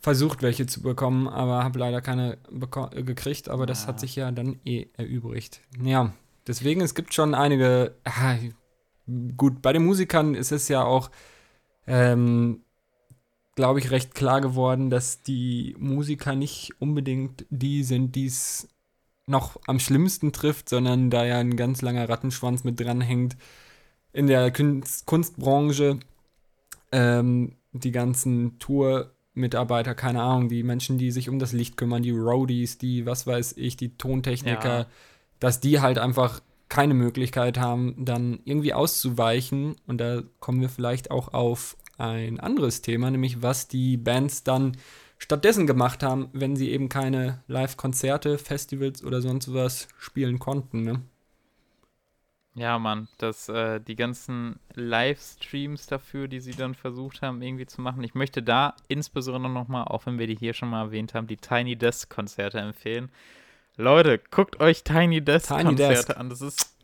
versucht, 0.00 0.42
welche 0.42 0.66
zu 0.66 0.82
bekommen, 0.82 1.28
aber 1.28 1.62
habe 1.62 1.78
leider 1.78 2.00
keine 2.00 2.38
äh, 2.92 3.02
gekriegt. 3.04 3.48
Aber 3.48 3.66
das 3.66 3.84
Ah. 3.84 3.88
hat 3.88 4.00
sich 4.00 4.16
ja 4.16 4.32
dann 4.32 4.58
eh 4.64 4.86
erübrigt. 4.96 5.60
Ja, 5.80 6.12
deswegen, 6.48 6.80
es 6.80 6.96
gibt 6.96 7.14
schon 7.14 7.34
einige, 7.34 7.94
ah, 8.04 8.34
gut, 9.36 9.62
bei 9.62 9.72
den 9.72 9.84
Musikern 9.84 10.34
ist 10.34 10.50
es 10.50 10.66
ja 10.66 10.82
auch, 10.82 11.10
ähm, 11.86 12.62
glaube 13.54 13.78
ich, 13.80 13.90
recht 13.90 14.14
klar 14.14 14.40
geworden, 14.40 14.90
dass 14.90 15.22
die 15.22 15.74
Musiker 15.78 16.34
nicht 16.34 16.72
unbedingt 16.78 17.46
die 17.50 17.82
sind, 17.84 18.14
die 18.14 18.26
es 18.26 18.68
noch 19.26 19.56
am 19.66 19.80
schlimmsten 19.80 20.32
trifft, 20.32 20.68
sondern 20.68 21.10
da 21.10 21.24
ja 21.24 21.38
ein 21.38 21.56
ganz 21.56 21.82
langer 21.82 22.08
Rattenschwanz 22.08 22.64
mit 22.64 22.78
dranhängt 22.78 23.36
in 24.12 24.26
der 24.28 24.52
Kunst 24.52 25.06
Kunstbranche. 25.06 25.98
Ähm, 26.92 27.56
die 27.72 27.90
ganzen 27.92 28.58
Tour-Mitarbeiter, 28.58 29.94
keine 29.94 30.22
Ahnung, 30.22 30.48
die 30.48 30.62
Menschen, 30.62 30.96
die 30.98 31.10
sich 31.10 31.28
um 31.28 31.38
das 31.38 31.52
Licht 31.52 31.76
kümmern, 31.76 32.02
die 32.02 32.10
Roadies, 32.12 32.78
die, 32.78 33.04
was 33.04 33.26
weiß 33.26 33.54
ich, 33.58 33.76
die 33.76 33.96
Tontechniker, 33.98 34.78
Ja. 34.78 34.86
dass 35.40 35.60
die 35.60 35.80
halt 35.80 35.98
einfach 35.98 36.40
keine 36.68 36.94
Möglichkeit 36.94 37.58
haben, 37.58 38.04
dann 38.04 38.40
irgendwie 38.44 38.74
auszuweichen. 38.74 39.76
Und 39.86 39.98
da 39.98 40.22
kommen 40.40 40.60
wir 40.60 40.68
vielleicht 40.68 41.10
auch 41.10 41.32
auf 41.32 41.76
ein 41.98 42.40
anderes 42.40 42.82
Thema, 42.82 43.10
nämlich 43.10 43.42
was 43.42 43.68
die 43.68 43.96
Bands 43.96 44.44
dann 44.44 44.76
stattdessen 45.18 45.66
gemacht 45.66 46.02
haben, 46.02 46.28
wenn 46.32 46.56
sie 46.56 46.70
eben 46.70 46.88
keine 46.88 47.42
Live-Konzerte, 47.46 48.38
Festivals 48.38 49.02
oder 49.02 49.22
sonst 49.22 49.52
was 49.52 49.88
spielen 49.98 50.38
konnten. 50.38 50.82
Ne? 50.82 51.02
Ja, 52.54 52.78
Mann, 52.78 53.08
dass 53.18 53.50
äh, 53.50 53.80
die 53.80 53.96
ganzen 53.96 54.58
Livestreams 54.74 55.86
dafür, 55.86 56.26
die 56.26 56.40
sie 56.40 56.54
dann 56.54 56.74
versucht 56.74 57.20
haben, 57.20 57.42
irgendwie 57.42 57.66
zu 57.66 57.82
machen. 57.82 58.02
Ich 58.02 58.14
möchte 58.14 58.42
da 58.42 58.74
insbesondere 58.88 59.52
nochmal, 59.52 59.84
auch 59.84 60.06
wenn 60.06 60.18
wir 60.18 60.26
die 60.26 60.36
hier 60.36 60.54
schon 60.54 60.70
mal 60.70 60.86
erwähnt 60.86 61.12
haben, 61.12 61.26
die 61.26 61.36
Tiny 61.36 61.76
Desk 61.76 62.08
Konzerte 62.08 62.58
empfehlen. 62.58 63.10
Leute, 63.76 64.18
guckt 64.30 64.60
euch 64.60 64.84
Tiny 64.84 65.22
Desk 65.22 65.48
Tiny 65.48 65.64
Konzerte 65.64 65.94
Desk. 65.94 66.16
an. 66.16 66.30
Das 66.30 66.40
ist 66.40 66.74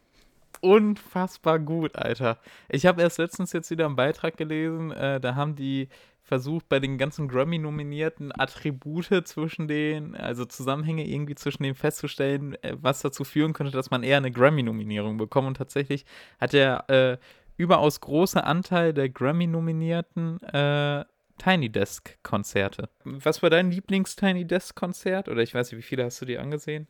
unfassbar 0.60 1.58
gut, 1.58 1.96
Alter. 1.96 2.38
Ich 2.68 2.86
habe 2.86 3.00
erst 3.02 3.18
letztens 3.18 3.52
jetzt 3.52 3.70
wieder 3.70 3.86
einen 3.86 3.96
Beitrag 3.96 4.36
gelesen, 4.36 4.92
äh, 4.92 5.20
da 5.20 5.34
haben 5.34 5.56
die 5.56 5.88
versucht, 6.22 6.68
bei 6.68 6.78
den 6.80 6.98
ganzen 6.98 7.28
Grammy-nominierten 7.28 8.30
Attribute 8.38 9.26
zwischen 9.26 9.68
den, 9.68 10.14
also 10.14 10.44
Zusammenhänge 10.44 11.06
irgendwie 11.06 11.34
zwischen 11.34 11.62
denen 11.62 11.74
festzustellen, 11.74 12.54
äh, 12.62 12.76
was 12.80 13.00
dazu 13.00 13.24
führen 13.24 13.54
könnte, 13.54 13.72
dass 13.72 13.90
man 13.90 14.02
eher 14.02 14.18
eine 14.18 14.30
Grammy-Nominierung 14.30 15.16
bekommt. 15.16 15.48
Und 15.48 15.56
tatsächlich 15.56 16.04
hat 16.40 16.52
der 16.52 16.88
äh, 16.88 17.18
überaus 17.56 18.00
große 18.00 18.44
Anteil 18.44 18.92
der 18.94 19.08
Grammy-nominierten 19.08 20.42
äh, 20.42 21.04
Tiny 21.42 21.70
Desk-Konzerte. 21.70 22.88
Was 23.04 23.42
war 23.42 23.50
dein 23.50 23.70
Lieblings-Tiny 23.70 24.46
Desk-Konzert? 24.46 25.28
Oder 25.28 25.42
ich 25.42 25.54
weiß 25.54 25.72
nicht, 25.72 25.78
wie 25.78 25.86
viele 25.86 26.04
hast 26.04 26.20
du 26.20 26.24
dir 26.24 26.40
angesehen? 26.40 26.86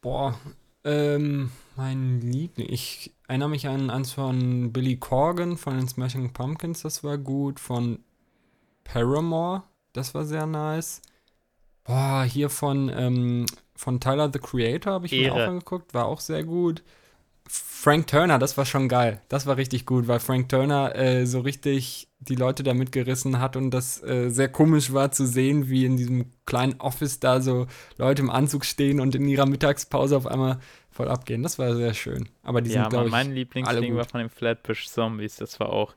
Boah, 0.00 0.38
ähm, 0.84 1.50
mein 1.76 2.20
Liebling. 2.20 2.68
Ich 2.68 3.14
erinnere 3.26 3.48
mich 3.48 3.66
an 3.66 3.88
eins 3.88 4.12
von 4.12 4.72
Billy 4.72 4.98
Corgan 4.98 5.56
von 5.56 5.76
den 5.78 5.88
Smashing 5.88 6.32
Pumpkins, 6.34 6.82
das 6.82 7.02
war 7.02 7.16
gut. 7.16 7.58
Von 7.58 8.00
Paramore, 8.84 9.62
das 9.94 10.14
war 10.14 10.26
sehr 10.26 10.46
nice. 10.46 11.00
Boah, 11.84 12.24
hier 12.24 12.50
von, 12.50 12.90
ähm, 12.94 13.46
von 13.74 14.00
Tyler 14.00 14.30
the 14.30 14.38
Creator 14.38 14.92
habe 14.92 15.06
ich 15.06 15.12
mir 15.12 15.28
Ehre. 15.28 15.44
auch 15.44 15.48
angeguckt, 15.48 15.94
war 15.94 16.04
auch 16.06 16.20
sehr 16.20 16.44
gut. 16.44 16.82
Frank 17.46 18.06
Turner, 18.06 18.38
das 18.38 18.56
war 18.56 18.64
schon 18.64 18.88
geil. 18.88 19.20
Das 19.28 19.46
war 19.46 19.58
richtig 19.58 19.84
gut, 19.84 20.08
weil 20.08 20.18
Frank 20.18 20.48
Turner 20.48 20.94
äh, 20.96 21.26
so 21.26 21.40
richtig 21.40 22.08
die 22.18 22.36
Leute 22.36 22.62
da 22.62 22.72
mitgerissen 22.72 23.38
hat 23.38 23.56
und 23.56 23.70
das 23.70 24.02
äh, 24.02 24.30
sehr 24.30 24.48
komisch 24.48 24.92
war 24.94 25.12
zu 25.12 25.26
sehen, 25.26 25.68
wie 25.68 25.84
in 25.84 25.98
diesem 25.98 26.30
kleinen 26.46 26.80
Office 26.80 27.20
da 27.20 27.42
so 27.42 27.66
Leute 27.98 28.22
im 28.22 28.30
Anzug 28.30 28.64
stehen 28.64 28.98
und 29.00 29.14
in 29.14 29.28
ihrer 29.28 29.44
Mittagspause 29.44 30.16
auf 30.16 30.26
einmal 30.26 30.58
voll 30.90 31.08
abgehen. 31.08 31.42
Das 31.42 31.58
war 31.58 31.74
sehr 31.76 31.92
schön. 31.92 32.28
Aber 32.42 32.62
die 32.62 32.70
ja, 32.70 32.82
sind, 32.84 32.90
glaube 32.90 33.08
ich, 33.08 33.12
mein 33.12 33.32
Lieblingsding 33.34 33.94
war 33.96 34.06
von 34.06 34.20
den 34.20 34.30
Flatbush 34.30 34.86
Zombies. 34.88 35.36
Das 35.36 35.60
war 35.60 35.68
auch 35.70 35.94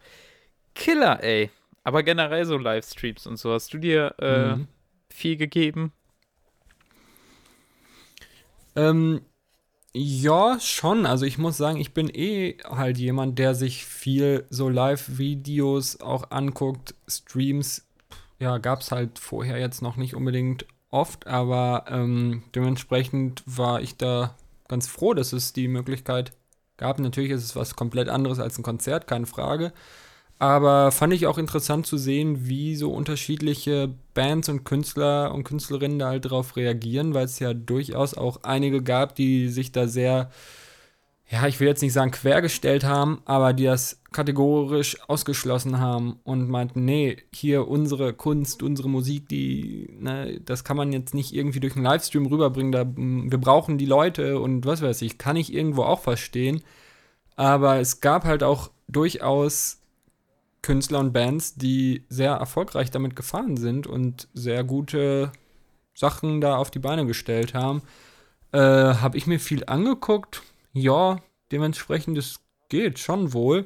Killer, 0.75 1.23
ey. 1.23 1.49
Aber 1.85 2.03
generell 2.03 2.43
so 2.45 2.57
Livestreams 2.57 3.25
und 3.27 3.37
so. 3.37 3.53
Hast 3.53 3.73
du 3.73 3.77
dir 3.77 4.13
äh, 4.19 4.57
Mhm. 4.57 4.67
viel 5.09 5.37
gegeben? 5.37 5.93
Ähm, 8.75 9.21
ja, 9.97 10.59
schon. 10.59 11.07
Also 11.07 11.25
ich 11.25 11.39
muss 11.39 11.57
sagen, 11.57 11.79
ich 11.79 11.93
bin 11.93 12.09
eh 12.13 12.57
halt 12.63 12.99
jemand, 12.99 13.39
der 13.39 13.55
sich 13.55 13.83
viel 13.85 14.45
so 14.51 14.69
Live-Videos 14.69 16.01
auch 16.01 16.29
anguckt, 16.29 16.93
Streams. 17.07 17.87
Ja, 18.39 18.59
gab 18.59 18.81
es 18.81 18.91
halt 18.91 19.17
vorher 19.17 19.57
jetzt 19.59 19.81
noch 19.81 19.95
nicht 19.95 20.15
unbedingt 20.15 20.67
oft, 20.91 21.25
aber 21.25 21.85
ähm, 21.89 22.43
dementsprechend 22.53 23.41
war 23.47 23.81
ich 23.81 23.97
da 23.97 24.35
ganz 24.67 24.87
froh, 24.87 25.15
dass 25.15 25.33
es 25.33 25.53
die 25.53 25.67
Möglichkeit 25.67 26.31
gab. 26.77 26.99
Natürlich 26.99 27.31
ist 27.31 27.43
es 27.43 27.55
was 27.55 27.75
komplett 27.75 28.07
anderes 28.07 28.39
als 28.39 28.59
ein 28.59 28.63
Konzert, 28.63 29.07
keine 29.07 29.25
Frage. 29.25 29.73
Aber 30.39 30.91
fand 30.91 31.13
ich 31.13 31.25
auch 31.25 31.39
interessant 31.39 31.87
zu 31.87 31.97
sehen, 31.97 32.47
wie 32.47 32.75
so 32.75 32.91
unterschiedliche 32.91 33.93
Bands 34.13 34.49
und 34.49 34.65
Künstler 34.65 35.33
und 35.33 35.43
Künstlerinnen 35.43 35.97
da 35.97 36.09
halt 36.09 36.29
drauf 36.29 36.55
reagieren, 36.55 37.15
weil 37.15 37.25
es 37.25 37.39
ja 37.39 37.53
durchaus 37.55 38.13
auch 38.13 38.43
einige 38.43 38.83
gab, 38.83 39.15
die 39.15 39.49
sich 39.49 39.71
da 39.71 39.87
sehr, 39.87 40.29
ja, 41.29 41.47
ich 41.47 41.59
will 41.59 41.67
jetzt 41.67 41.81
nicht 41.81 41.93
sagen 41.93 42.11
quergestellt 42.11 42.83
haben, 42.83 43.21
aber 43.25 43.53
die 43.53 43.63
das 43.63 43.99
kategorisch 44.11 44.97
ausgeschlossen 45.09 45.79
haben 45.79 46.19
und 46.23 46.49
meinten, 46.49 46.85
nee, 46.85 47.17
hier 47.33 47.67
unsere 47.67 48.13
Kunst, 48.13 48.61
unsere 48.61 48.89
Musik, 48.89 49.27
die, 49.29 49.89
ne, 49.99 50.39
das 50.45 50.63
kann 50.63 50.77
man 50.77 50.93
jetzt 50.93 51.15
nicht 51.15 51.33
irgendwie 51.33 51.59
durch 51.59 51.75
einen 51.75 51.85
Livestream 51.85 52.27
rüberbringen, 52.27 52.71
da, 52.71 52.85
wir 52.85 53.39
brauchen 53.39 53.79
die 53.79 53.85
Leute 53.87 54.39
und 54.39 54.65
was 54.67 54.83
weiß 54.83 55.01
ich, 55.01 55.17
kann 55.17 55.35
ich 55.35 55.51
irgendwo 55.53 55.83
auch 55.83 55.99
verstehen. 56.01 56.61
Aber 57.35 57.79
es 57.79 58.01
gab 58.01 58.23
halt 58.25 58.43
auch 58.43 58.71
durchaus 58.87 59.79
Künstler 60.67 60.99
und 60.99 61.13
Bands, 61.13 61.55
die 61.55 62.03
sehr 62.09 62.33
erfolgreich 62.33 62.91
damit 62.91 63.15
gefahren 63.15 63.55
sind 63.55 63.87
und 63.87 64.27
sehr 64.33 64.65
gute 64.65 65.31
Sachen 65.93 66.41
da 66.41 66.57
auf 66.57 66.71
die 66.71 66.79
Beine 66.79 67.05
gestellt 67.05 67.53
haben. 67.53 67.81
Äh, 68.51 68.59
Habe 68.59 69.17
ich 69.17 69.27
mir 69.27 69.39
viel 69.39 69.63
angeguckt? 69.63 70.43
Ja, 70.73 71.21
dementsprechend, 71.53 72.17
es 72.17 72.41
geht 72.67 72.99
schon 72.99 73.31
wohl. 73.31 73.65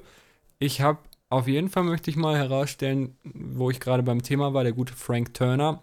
Ich 0.60 0.82
habe 0.82 1.00
auf 1.30 1.48
jeden 1.48 1.70
Fall 1.70 1.86
möchte 1.86 2.12
ich 2.12 2.18
mal 2.18 2.38
herausstellen, 2.38 3.18
wo 3.24 3.72
ich 3.72 3.80
gerade 3.80 4.04
beim 4.04 4.22
Thema 4.22 4.54
war, 4.54 4.64
der 4.64 4.74
gute 4.74 4.94
Frank 4.94 5.34
Turner 5.34 5.82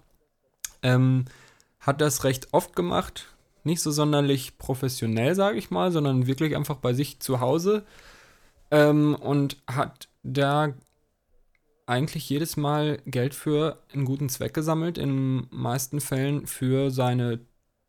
ähm, 0.85 1.25
hat 1.81 2.01
das 2.01 2.23
recht 2.23 2.47
oft 2.53 2.77
gemacht. 2.77 3.27
Nicht 3.65 3.81
so 3.81 3.91
sonderlich 3.91 4.57
professionell, 4.57 5.35
sage 5.35 5.59
ich 5.59 5.73
mal, 5.73 5.91
sondern 5.91 6.29
wirklich 6.29 6.55
einfach 6.55 6.77
bei 6.77 6.93
sich 6.93 7.19
zu 7.19 7.41
Hause. 7.41 7.85
Ähm, 8.71 9.17
und 9.17 9.57
hat 9.67 10.09
da 10.23 10.75
eigentlich 11.89 12.29
jedes 12.29 12.57
Mal 12.57 12.99
Geld 13.07 13.35
für 13.35 13.79
einen 13.93 14.05
guten 14.05 14.29
Zweck 14.29 14.55
gesammelt, 14.55 14.99
in 14.99 15.47
meisten 15.51 16.01
Fällen 16.01 16.47
für 16.47 16.91
seine 16.91 17.41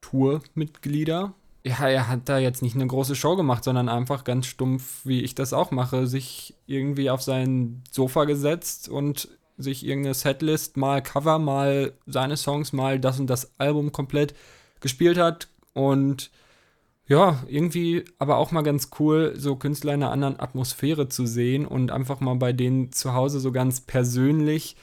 Tourmitglieder. 0.01 1.33
Ja, 1.65 1.87
er 1.87 2.07
hat 2.07 2.29
da 2.29 2.37
jetzt 2.37 2.61
nicht 2.61 2.75
eine 2.75 2.87
große 2.87 3.15
Show 3.15 3.35
gemacht, 3.35 3.63
sondern 3.63 3.89
einfach 3.89 4.23
ganz 4.23 4.47
stumpf, 4.47 5.01
wie 5.05 5.21
ich 5.21 5.35
das 5.35 5.51
auch 5.51 5.71
mache, 5.71 6.07
sich 6.07 6.55
irgendwie 6.65 7.09
auf 7.09 7.21
sein 7.21 7.83
Sofa 7.91 8.23
gesetzt 8.23 8.87
und 8.87 9.27
sich 9.57 9.85
irgendeine 9.85 10.13
Setlist, 10.13 10.77
mal 10.77 11.03
Cover, 11.03 11.37
mal 11.37 11.93
seine 12.05 12.37
Songs, 12.37 12.71
mal 12.71 12.99
das 12.99 13.19
und 13.19 13.27
das 13.27 13.59
Album 13.59 13.91
komplett 13.91 14.33
gespielt 14.79 15.17
hat 15.17 15.49
und 15.73 16.31
ja, 17.09 17.43
irgendwie 17.47 18.05
aber 18.17 18.37
auch 18.37 18.51
mal 18.51 18.61
ganz 18.61 18.89
cool, 18.99 19.33
so 19.35 19.57
Künstler 19.57 19.93
in 19.93 20.03
einer 20.03 20.11
anderen 20.11 20.39
Atmosphäre 20.39 21.09
zu 21.09 21.25
sehen 21.25 21.65
und 21.65 21.91
einfach 21.91 22.21
mal 22.21 22.35
bei 22.35 22.53
denen 22.53 22.93
zu 22.93 23.13
Hause 23.13 23.41
so 23.41 23.51
ganz 23.51 23.81
persönlich 23.81 24.77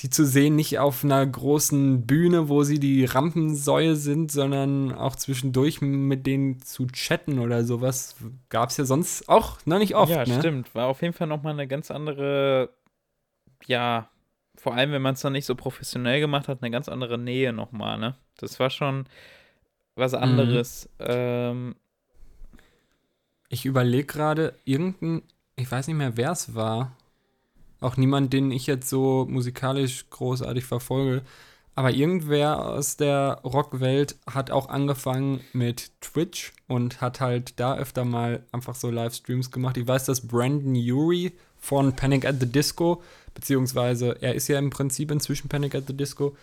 die 0.00 0.10
zu 0.10 0.24
sehen, 0.24 0.54
nicht 0.54 0.78
auf 0.78 1.02
einer 1.02 1.26
großen 1.26 2.06
Bühne, 2.06 2.48
wo 2.48 2.62
sie 2.62 2.78
die 2.78 3.04
Rampensäue 3.04 3.96
sind, 3.96 4.30
sondern 4.30 4.92
auch 4.92 5.16
zwischendurch 5.16 5.80
mit 5.80 6.24
denen 6.26 6.60
zu 6.60 6.86
chatten 6.86 7.40
oder 7.40 7.64
sowas. 7.64 8.16
Gab 8.48 8.70
es 8.70 8.76
ja 8.76 8.84
sonst 8.84 9.28
auch 9.28 9.58
noch 9.64 9.78
nicht 9.78 9.96
oft, 9.96 10.12
ja, 10.12 10.24
ne? 10.24 10.38
stimmt. 10.38 10.72
War 10.74 10.86
auf 10.86 11.02
jeden 11.02 11.14
Fall 11.14 11.26
nochmal 11.26 11.52
eine 11.52 11.66
ganz 11.66 11.90
andere, 11.90 12.70
ja, 13.66 14.08
vor 14.56 14.74
allem, 14.74 14.92
wenn 14.92 15.02
man 15.02 15.14
es 15.14 15.20
dann 15.20 15.32
nicht 15.32 15.46
so 15.46 15.56
professionell 15.56 16.20
gemacht 16.20 16.46
hat, 16.46 16.62
eine 16.62 16.70
ganz 16.70 16.88
andere 16.88 17.18
Nähe 17.18 17.52
nochmal, 17.52 17.98
ne? 17.98 18.14
Das 18.36 18.60
war 18.60 18.70
schon 18.70 19.06
was 19.98 20.12
Mhm. 20.12 20.18
anderes. 20.18 20.88
Ähm, 20.98 21.74
Ich 23.50 23.64
überlege 23.64 24.04
gerade, 24.04 24.54
irgendein, 24.66 25.22
ich 25.56 25.70
weiß 25.70 25.86
nicht 25.86 25.96
mehr, 25.96 26.16
wer 26.18 26.32
es 26.32 26.54
war. 26.54 26.92
Auch 27.80 27.96
niemand, 27.96 28.32
den 28.32 28.50
ich 28.50 28.66
jetzt 28.66 28.88
so 28.90 29.26
musikalisch 29.28 30.04
großartig 30.10 30.64
verfolge. 30.64 31.22
Aber 31.74 31.90
irgendwer 31.92 32.66
aus 32.66 32.96
der 32.96 33.40
Rockwelt 33.44 34.16
hat 34.26 34.50
auch 34.50 34.68
angefangen 34.68 35.40
mit 35.52 35.92
Twitch 36.00 36.52
und 36.66 37.00
hat 37.00 37.20
halt 37.20 37.58
da 37.60 37.76
öfter 37.76 38.04
mal 38.04 38.42
einfach 38.52 38.74
so 38.74 38.90
Livestreams 38.90 39.50
gemacht. 39.52 39.76
Ich 39.76 39.86
weiß, 39.86 40.04
dass 40.06 40.26
Brandon 40.26 40.74
Urie 40.74 41.32
von 41.56 41.94
Panic 41.94 42.26
at 42.26 42.40
the 42.40 42.50
Disco, 42.50 43.02
beziehungsweise 43.32 44.20
er 44.20 44.34
ist 44.34 44.48
ja 44.48 44.58
im 44.58 44.70
Prinzip 44.70 45.10
inzwischen 45.10 45.48
Panic 45.48 45.74
at 45.76 45.86
the 45.86 45.96
Disco, 45.96 46.36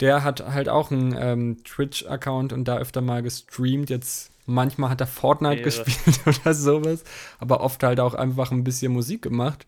der 0.00 0.24
hat 0.24 0.40
halt 0.52 0.68
auch 0.68 0.90
einen 0.90 1.14
ähm, 1.18 1.64
Twitch-Account 1.64 2.52
und 2.52 2.66
da 2.66 2.78
öfter 2.78 3.00
mal 3.00 3.22
gestreamt. 3.22 3.90
Jetzt 3.90 4.32
manchmal 4.46 4.90
hat 4.90 5.00
er 5.00 5.06
Fortnite 5.06 5.56
Ehre. 5.56 5.64
gespielt 5.64 6.20
oder 6.26 6.54
sowas, 6.54 7.04
aber 7.38 7.60
oft 7.60 7.82
halt 7.82 8.00
auch 8.00 8.14
einfach 8.14 8.50
ein 8.50 8.64
bisschen 8.64 8.92
Musik 8.92 9.22
gemacht. 9.22 9.66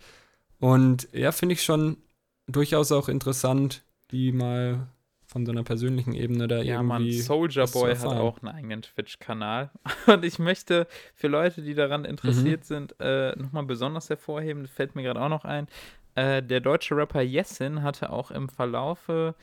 Und 0.60 1.08
ja, 1.12 1.32
finde 1.32 1.54
ich 1.54 1.62
schon 1.62 1.98
durchaus 2.46 2.92
auch 2.92 3.08
interessant, 3.08 3.82
die 4.10 4.32
mal 4.32 4.86
von 5.26 5.46
so 5.46 5.52
einer 5.52 5.64
persönlichen 5.64 6.12
Ebene 6.14 6.46
da 6.46 6.58
ja, 6.62 6.76
irgendwie. 6.76 7.12
Soldier 7.20 7.62
was 7.64 7.72
zu 7.72 7.80
Boy 7.80 7.96
hat 7.96 8.06
auch 8.06 8.40
einen 8.42 8.54
eigenen 8.54 8.82
Twitch-Kanal. 8.82 9.70
Und 10.06 10.24
ich 10.24 10.38
möchte 10.38 10.86
für 11.14 11.28
Leute, 11.28 11.62
die 11.62 11.74
daran 11.74 12.04
interessiert 12.04 12.60
Mhm. 12.60 12.64
sind, 12.64 13.00
äh, 13.00 13.34
nochmal 13.36 13.64
besonders 13.64 14.10
hervorheben, 14.10 14.62
das 14.62 14.70
fällt 14.70 14.94
mir 14.94 15.02
gerade 15.02 15.20
auch 15.20 15.28
noch 15.28 15.44
ein. 15.44 15.66
Äh, 16.14 16.42
der 16.42 16.60
deutsche 16.60 16.96
Rapper 16.96 17.22
Jessin 17.22 17.82
hatte 17.82 18.10
auch 18.10 18.30
im 18.30 18.48
Verlaufe 18.48 19.34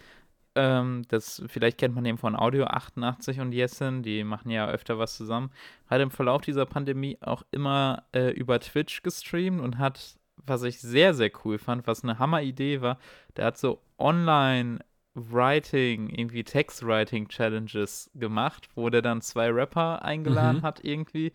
ähm, 0.55 1.03
das, 1.07 1.41
vielleicht 1.47 1.77
kennt 1.77 1.95
man 1.95 2.03
den 2.03 2.17
von 2.17 2.35
Audio 2.35 2.65
88 2.65 3.39
und 3.39 3.51
Jessin, 3.51 4.03
die 4.03 4.23
machen 4.23 4.49
ja 4.51 4.67
öfter 4.67 4.97
was 4.99 5.15
zusammen, 5.15 5.51
hat 5.87 6.01
im 6.01 6.11
Verlauf 6.11 6.41
dieser 6.41 6.65
Pandemie 6.65 7.17
auch 7.21 7.43
immer 7.51 8.03
äh, 8.13 8.31
über 8.31 8.59
Twitch 8.59 9.01
gestreamt 9.03 9.61
und 9.61 9.77
hat, 9.77 10.15
was 10.37 10.63
ich 10.63 10.79
sehr, 10.81 11.13
sehr 11.13 11.31
cool 11.45 11.57
fand, 11.57 11.87
was 11.87 12.03
eine 12.03 12.19
Hammer-Idee 12.19 12.81
war, 12.81 12.97
der 13.37 13.45
hat 13.45 13.57
so 13.57 13.81
online 13.97 14.79
Writing, 15.13 16.09
irgendwie 16.09 16.43
Text-Writing-Challenges 16.43 18.11
gemacht, 18.15 18.69
wo 18.75 18.89
der 18.89 19.01
dann 19.01 19.21
zwei 19.21 19.49
Rapper 19.51 20.03
eingeladen 20.03 20.59
Mhm. 20.59 20.61
hat 20.63 20.83
irgendwie 20.83 21.33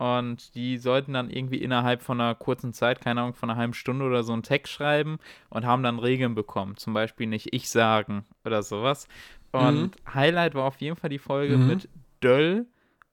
Und 0.00 0.54
die 0.54 0.78
sollten 0.78 1.12
dann 1.12 1.28
irgendwie 1.28 1.58
innerhalb 1.58 2.00
von 2.00 2.18
einer 2.18 2.34
kurzen 2.34 2.72
Zeit, 2.72 3.02
keine 3.02 3.20
Ahnung, 3.20 3.34
von 3.34 3.50
einer 3.50 3.58
halben 3.58 3.74
Stunde 3.74 4.06
oder 4.06 4.22
so 4.22 4.32
einen 4.32 4.42
Text 4.42 4.72
schreiben 4.72 5.18
und 5.50 5.66
haben 5.66 5.82
dann 5.82 5.98
Regeln 5.98 6.34
bekommen. 6.34 6.78
Zum 6.78 6.94
Beispiel 6.94 7.26
nicht 7.26 7.52
ich 7.52 7.68
sagen 7.68 8.24
oder 8.46 8.62
sowas. 8.62 9.08
Und 9.52 9.90
Highlight 10.14 10.54
war 10.54 10.64
auf 10.64 10.80
jeden 10.80 10.96
Fall 10.96 11.10
die 11.10 11.18
Folge 11.18 11.58
Mhm. 11.58 11.66
mit 11.68 11.88
Döll 12.24 12.66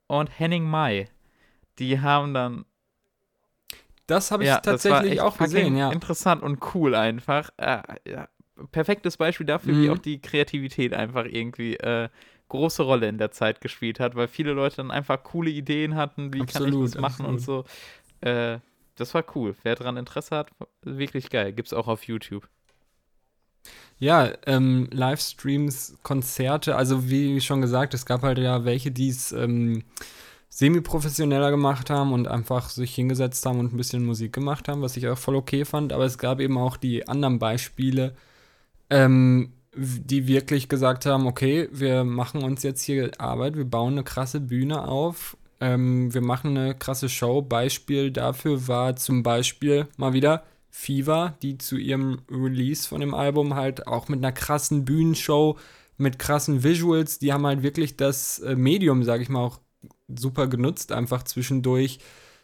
und 0.08 0.40
Henning 0.40 0.64
Mai. 0.64 1.10
Die 1.78 2.00
haben 2.00 2.34
dann 2.34 2.64
Das 4.06 4.32
habe 4.32 4.44
ich 4.44 4.50
ja, 4.50 4.60
tatsächlich 4.60 5.20
auch 5.20 5.38
gesehen, 5.38 5.76
ja. 5.76 5.92
Interessant 5.92 6.42
und 6.42 6.74
cool 6.74 6.96
einfach. 6.96 7.50
Äh, 7.58 7.82
ja, 8.08 8.30
perfektes 8.72 9.18
Beispiel 9.18 9.46
dafür, 9.46 9.76
wie 9.76 9.90
Mhm. 9.90 9.94
auch 9.96 9.98
die 10.00 10.22
Kreativität 10.22 10.94
einfach 10.94 11.26
irgendwie 11.26 11.76
äh, 11.76 12.08
große 12.50 12.84
Rolle 12.84 13.08
in 13.08 13.18
der 13.18 13.32
Zeit 13.32 13.62
gespielt 13.62 14.00
hat, 14.00 14.16
weil 14.16 14.28
viele 14.28 14.54
Leute 14.54 14.78
dann 14.78 14.92
einfach 14.92 15.24
coole 15.24 15.50
Ideen 15.50 15.96
hatten, 15.96 16.34
wie 16.34 16.40
kann 16.40 16.48
ich 16.48 16.56
Absolut, 16.56 16.96
das 16.96 17.02
machen 17.02 17.26
und 17.26 17.40
so. 17.40 17.66
Äh, 18.22 18.60
das 18.96 19.14
war 19.14 19.24
cool. 19.36 19.56
Wer 19.64 19.76
daran 19.76 19.98
Interesse 19.98 20.36
hat, 20.36 20.50
wirklich 20.82 21.30
geil. 21.30 21.54
Gibt's 21.54 21.74
auch 21.74 21.88
auf 21.88 22.04
YouTube. 22.04 22.48
Ja, 24.00 24.32
ähm, 24.46 24.88
Livestreams, 24.92 25.98
Konzerte, 26.04 26.76
also 26.76 27.10
wie 27.10 27.42
schon 27.42 27.62
gesagt, 27.62 27.94
es 27.94 28.06
gab 28.06 28.22
halt 28.22 28.38
ja 28.38 28.64
welche, 28.64 28.92
die 28.92 29.10
es 29.10 29.32
ähm, 29.32 29.84
semi-professioneller 30.50 31.52
gemacht 31.52 31.90
haben 31.90 32.14
und 32.14 32.28
einfach 32.28 32.70
sich 32.70 32.94
hingesetzt 32.94 33.46
haben 33.46 33.60
und 33.60 33.74
ein 33.74 33.78
bisschen 33.78 34.06
Musik 34.06 34.34
gemacht 34.34 34.68
haben, 34.68 34.82
was 34.82 34.98
ich 34.98 35.08
auch 35.08 35.18
voll 35.18 35.36
okay 35.36 35.66
fand. 35.66 35.94
Aber 35.94 36.06
es 36.06 36.18
gab 36.18 36.40
eben 36.40 36.58
auch 36.58 36.78
die 36.78 37.08
anderen 37.08 37.40
Beispiele, 37.40 38.16
ähm, 38.90 39.54
die 39.76 40.28
wirklich 40.28 40.70
gesagt 40.70 41.06
haben, 41.06 41.28
okay, 41.28 41.70
wir 41.72 42.04
machen 42.04 42.44
uns 42.44 42.64
jetzt 42.64 42.82
hier 42.82 43.12
Arbeit, 43.20 43.56
wir 43.56 43.66
bauen 43.66 43.94
eine 43.94 44.04
krasse 44.04 44.40
Bühne 44.40 44.88
auf, 44.88 45.38
ähm, 45.60 46.14
wir 46.14 46.22
machen 46.22 46.58
eine 46.58 46.76
krasse 46.76 47.10
Show. 47.10 47.42
Beispiel 47.42 48.12
dafür 48.12 48.68
war 48.68 48.96
zum 48.96 49.24
Beispiel 49.24 49.88
mal 49.98 50.14
wieder 50.14 50.44
Fever, 50.70 51.36
die 51.42 51.58
zu 51.58 51.78
ihrem 51.78 52.22
Release 52.30 52.88
von 52.88 53.02
dem 53.02 53.14
Album 53.14 53.56
halt 53.56 53.88
auch 53.88 54.08
mit 54.10 54.20
einer 54.20 54.32
krassen 54.32 54.86
Bühnenshow, 54.86 55.58
mit 55.98 56.20
krassen 56.20 56.64
Visuals, 56.64 57.20
die 57.20 57.34
haben 57.34 57.46
halt 57.48 57.64
wirklich 57.64 57.98
das 57.98 58.40
äh, 58.40 58.56
Medium, 58.56 59.04
sag 59.04 59.22
ich 59.22 59.30
mal, 59.30 59.44
auch 59.44 59.60
super 60.08 60.48
genutzt, 60.48 60.92
einfach 60.92 61.24
zwischendurch 61.24 62.00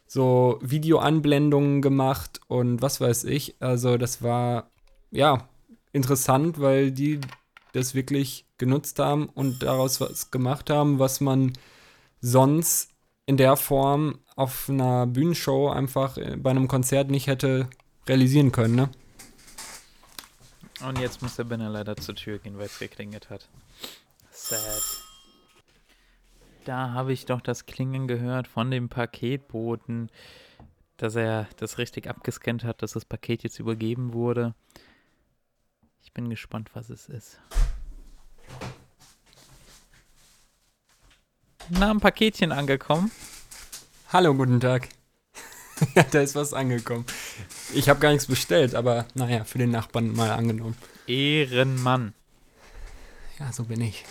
so 0.08 0.60
Videoanblendungen 0.62 1.82
gemacht 1.82 2.42
und 2.48 2.82
was 2.82 3.00
weiß 3.02 3.24
ich. 3.26 3.56
Also 3.60 3.98
das 3.98 4.22
war 4.22 4.70
ja 5.12 5.48
interessant, 5.94 6.60
weil 6.60 6.92
die 6.92 7.22
das 7.72 7.96
wirklich 7.96 8.46
genutzt 8.58 9.00
haben 9.00 9.30
und 9.30 9.64
daraus 9.64 10.02
was 10.02 10.32
gemacht 10.32 10.70
haben, 10.70 11.00
was 11.00 11.22
man 11.22 11.54
sonst 12.20 12.92
in 13.26 13.38
der 13.38 13.56
Form 13.56 14.20
auf 14.36 14.70
einer 14.70 15.08
Bühnenshow 15.08 15.70
einfach 15.70 16.18
äh, 16.18 16.36
bei 16.38 16.52
einem 16.52 16.68
Konzert 16.68 17.10
nicht 17.10 17.28
hätte 17.28 17.70
realisieren 18.08 18.52
können, 18.52 18.76
ne? 18.76 18.90
Und 20.86 21.00
jetzt 21.00 21.22
muss 21.22 21.38
der 21.38 21.46
Benner 21.46 21.70
leider 21.70 21.96
zur 21.96 22.16
Tür 22.16 22.40
gehen, 22.40 22.58
weil 22.58 22.66
es 22.66 22.78
geklingelt 22.78 23.30
hat. 23.30 23.48
Sad. 24.32 24.82
Da 26.66 26.92
habe 26.92 27.14
ich 27.14 27.26
doch 27.26 27.40
das 27.40 27.66
Klingen 27.66 28.08
gehört 28.08 28.48
von 28.48 28.70
dem 28.70 28.90
Paketboten, 28.90 30.10
dass 30.98 31.16
er 31.16 31.48
das 31.58 31.78
richtig 31.78 32.08
abgescannt 32.08 32.66
hat, 32.66 32.82
dass 32.82 32.94
das 32.94 33.06
Paket 33.06 33.44
jetzt 33.44 33.60
übergeben 33.60 34.14
wurde. 34.14 34.56
Ich 36.04 36.12
bin 36.12 36.30
gespannt, 36.30 36.70
was 36.74 36.90
es 36.90 37.08
ist. 37.08 37.40
Na, 41.70 41.92
ein 41.92 42.00
Paketchen 42.00 42.52
angekommen. 42.52 43.10
Hallo, 44.12 44.36
guten 44.36 44.60
Tag. 44.60 44.90
da 46.12 46.22
ist 46.22 46.36
was 46.36 46.54
angekommen. 46.54 47.06
Ich 47.74 47.90
habe 47.90 48.00
gar 48.00 48.12
nichts 48.12 48.28
bestellt, 48.28 48.76
aber 48.76 49.08
naja, 49.16 49.44
für 49.46 49.58
den 49.58 49.72
Nachbarn 49.72 50.14
mal 50.14 50.32
angenommen. 50.32 50.76
Ehrenmann. 51.08 52.14
Ja, 53.40 53.52
so 53.52 53.64
bin 53.64 53.82
ich. 53.82 54.06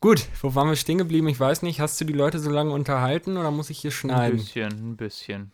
Gut, 0.00 0.28
wo 0.42 0.54
waren 0.54 0.68
wir 0.68 0.76
stehen 0.76 0.98
geblieben? 0.98 1.26
Ich 1.28 1.40
weiß 1.40 1.62
nicht. 1.62 1.80
Hast 1.80 2.00
du 2.00 2.04
die 2.04 2.12
Leute 2.12 2.38
so 2.38 2.50
lange 2.50 2.70
unterhalten 2.72 3.38
oder 3.38 3.50
muss 3.50 3.70
ich 3.70 3.78
hier 3.78 3.90
Ein 3.90 3.92
schneiden? 3.92 4.36
bisschen, 4.36 4.68
ein 4.92 4.96
bisschen. 4.96 5.52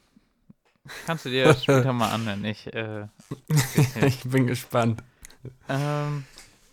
Kannst 1.07 1.25
du 1.25 1.31
dir 1.31 1.55
später 1.55 1.93
mal 1.93 2.11
anhören. 2.11 2.45
Ich, 2.45 2.67
äh, 2.75 3.07
ich 4.05 4.25
bin 4.25 4.49
gespannt. 4.49 5.03
Ähm, 5.69 6.27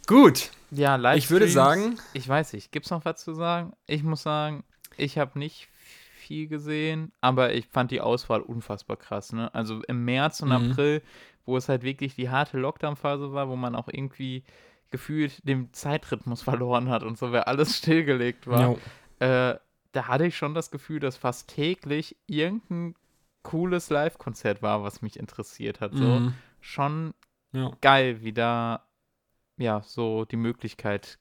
Gut, 0.08 0.52
Ja, 0.72 0.96
live 0.96 1.18
ich 1.18 1.30
würde 1.30 1.48
sagen, 1.48 2.00
Ich 2.14 2.28
weiß 2.28 2.54
nicht, 2.54 2.72
gibt's 2.72 2.90
noch 2.92 3.06
was 3.06 3.24
zu 3.24 3.34
sagen? 3.34 3.74
Ich 3.88 4.04
muss 4.04 4.24
sagen, 4.24 4.64
ich 4.98 5.18
habe 5.18 5.38
nicht 5.40 5.70
viel 6.16 6.48
gesehen, 6.48 7.12
aber 7.22 7.54
ich 7.54 7.68
fand 7.68 7.92
die 7.92 8.02
Auswahl 8.02 8.42
unfassbar 8.42 8.98
krass. 8.98 9.32
Ne? 9.34 9.54
Also 9.54 9.82
im 9.88 10.06
März 10.06 10.42
und 10.42 10.52
Mhm. 10.52 10.52
April, 10.52 11.02
wo 11.46 11.58
es 11.58 11.70
halt 11.70 11.84
wirklich 11.84 12.16
die 12.16 12.30
harte 12.30 12.58
Lockdown-Phase 12.58 13.32
war, 13.34 13.50
wo 13.50 13.56
man 13.56 13.76
auch 13.76 13.88
irgendwie 13.90 14.44
gefühlt 14.92 15.48
den 15.48 15.72
Zeitrhythmus 15.74 16.42
verloren 16.44 16.90
hat 16.90 17.04
und 17.04 17.18
so, 17.18 17.32
weil 17.32 17.42
alles 17.44 17.78
stillgelegt 17.78 18.48
war. 18.48 18.62
jo, 18.62 18.82
Äh, 19.20 19.56
da 19.92 20.08
hatte 20.08 20.26
ich 20.28 20.38
schon 20.38 20.54
das 20.54 20.72
Gefühl, 20.72 21.00
dass 21.00 21.18
fast 21.18 21.50
täglich 21.50 22.16
irgendein 22.28 22.96
cooles 23.44 23.90
Live-Konzert 23.90 24.62
war, 24.62 24.84
was 24.84 25.02
mich 25.02 25.18
interessiert 25.20 25.82
hat. 25.82 25.96
So 25.98 26.24
mhm, 26.24 26.34
schon 26.60 27.14
ja. 27.52 27.72
geil, 27.82 28.22
wie 28.22 28.34
da 28.34 28.86
ja 29.58 29.82
so 29.82 30.26
die 30.26 30.38
Möglichkeit 30.38 31.20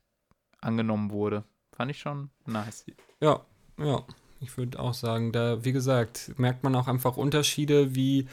angenommen 0.61 1.11
wurde. 1.11 1.45
Fand 1.73 1.91
ich 1.91 1.99
schon 1.99 2.31
nice. 2.47 2.85
Ja, 3.21 3.45
ja. 3.79 4.05
Ich 4.41 4.57
würde 4.57 4.79
auch 4.79 4.95
sagen, 4.95 5.33
da, 5.33 5.65
wie 5.65 5.73
gesagt, 5.73 6.33
merkt 6.37 6.63
man 6.63 6.75
auch 6.77 6.87
einfach 6.87 7.17
Unterschiede, 7.17 7.95
wie 7.95 8.29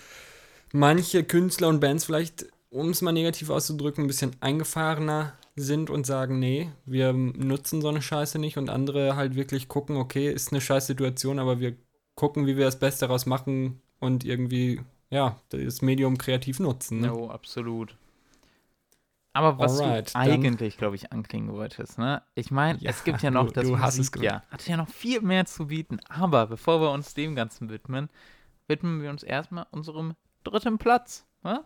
manche 0.71 1.23
Künstler 1.23 1.67
und 1.69 1.79
Bands 1.79 2.05
vielleicht, 2.05 2.45
um 2.69 2.89
es 2.89 3.01
mal 3.01 3.11
negativ 3.11 3.49
auszudrücken, 3.49 4.03
ein 4.03 4.07
bisschen 4.07 4.35
eingefahrener 4.39 5.33
sind 5.55 5.89
und 5.89 6.05
sagen, 6.05 6.37
nee, 6.37 6.71
wir 6.85 7.13
nutzen 7.13 7.81
so 7.81 7.87
eine 7.87 8.01
Scheiße 8.01 8.37
nicht 8.39 8.57
und 8.57 8.69
andere 8.69 9.15
halt 9.15 9.35
wirklich 9.35 9.67
gucken, 9.67 9.95
okay, 9.97 10.31
ist 10.31 10.51
eine 10.51 10.61
scheiß 10.61 10.85
Situation, 10.87 11.39
aber 11.39 11.59
wir 11.59 11.75
gucken, 12.15 12.45
wie 12.45 12.57
wir 12.57 12.65
das 12.65 12.79
Beste 12.79 13.07
daraus 13.07 13.25
machen 13.25 13.81
und 13.99 14.25
irgendwie, 14.25 14.81
ja, 15.09 15.39
das 15.49 15.81
Medium 15.81 16.17
kreativ 16.17 16.59
nutzen. 16.59 16.99
Ne? 17.01 17.07
No, 17.07 17.29
absolut. 17.29 17.95
Aber 19.33 19.59
was 19.59 19.81
Alright, 19.81 20.15
du 20.15 20.19
eigentlich, 20.19 20.77
glaube 20.77 20.95
ich, 20.95 21.11
anklingen 21.11 21.51
wolltest, 21.51 21.97
ne? 21.97 22.21
Ich 22.35 22.51
meine, 22.51 22.79
Ja, 22.79 22.89
es 22.89 23.03
gibt 23.03 23.21
ja 23.21 23.31
noch 23.31 23.47
du- 23.47 23.51
das 23.51 23.67
du 23.67 23.79
hast 23.79 23.93
es 23.99 24.07
Musikjahr. 24.11 24.43
Hat 24.49 24.65
ja 24.65 24.77
noch 24.77 24.87
viel 24.87 25.19
mehr 25.21 25.45
zu 25.45 25.67
bieten. 25.67 25.99
Aber 26.07 26.47
bevor 26.47 26.79
wir 26.79 26.91
uns 26.91 27.13
dem 27.13 27.35
Ganzen 27.35 27.69
widmen, 27.69 28.09
widmen 28.67 29.01
wir 29.01 29.09
uns 29.09 29.23
erstmal 29.23 29.67
unserem 29.71 30.13
dritten 30.45 30.77
Platz. 30.77 31.25
Ne? 31.43 31.65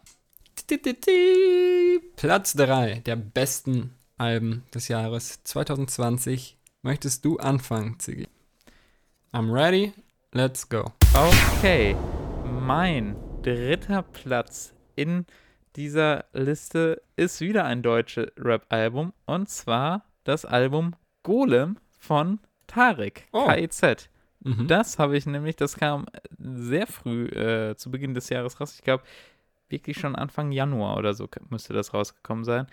Platz 2.15 2.53
3 2.53 3.01
der 3.05 3.15
besten 3.15 3.93
Alben 4.17 4.63
des 4.73 4.87
Jahres 4.87 5.43
2020. 5.43 6.57
Möchtest 6.81 7.23
du 7.23 7.37
anfangen, 7.37 7.99
Ziggy? 7.99 8.27
I'm 9.31 9.51
ready. 9.53 9.93
Let's 10.31 10.67
go. 10.67 10.91
Okay, 11.55 11.95
mein 12.65 13.15
dritter 13.41 14.03
Platz 14.03 14.73
in 14.95 15.25
dieser 15.75 16.25
Liste 16.33 17.01
ist 17.15 17.41
wieder 17.41 17.65
ein 17.65 17.81
deutsches 17.81 18.31
Rap-Album 18.37 19.13
und 19.25 19.49
zwar 19.49 20.03
das 20.23 20.45
Album 20.45 20.95
Golem 21.23 21.77
von 21.97 22.39
Tarek, 22.67 23.27
Oh. 23.31 23.47
KIZ. 23.47 24.09
Mhm. 24.41 24.67
Das 24.67 24.99
habe 24.99 25.17
ich 25.17 25.25
nämlich, 25.25 25.55
das 25.55 25.75
kam 25.77 26.05
sehr 26.37 26.87
früh 26.87 27.25
äh, 27.27 27.75
zu 27.75 27.91
Beginn 27.91 28.13
des 28.13 28.29
Jahres 28.29 28.59
raus. 28.59 28.75
Ich 28.75 28.83
glaube, 28.83 29.03
wirklich 29.69 29.97
schon 29.97 30.15
Anfang 30.15 30.51
Januar 30.51 30.97
oder 30.97 31.13
so 31.13 31.27
müsste 31.49 31.73
das 31.73 31.93
rausgekommen 31.93 32.43
sein. 32.43 32.67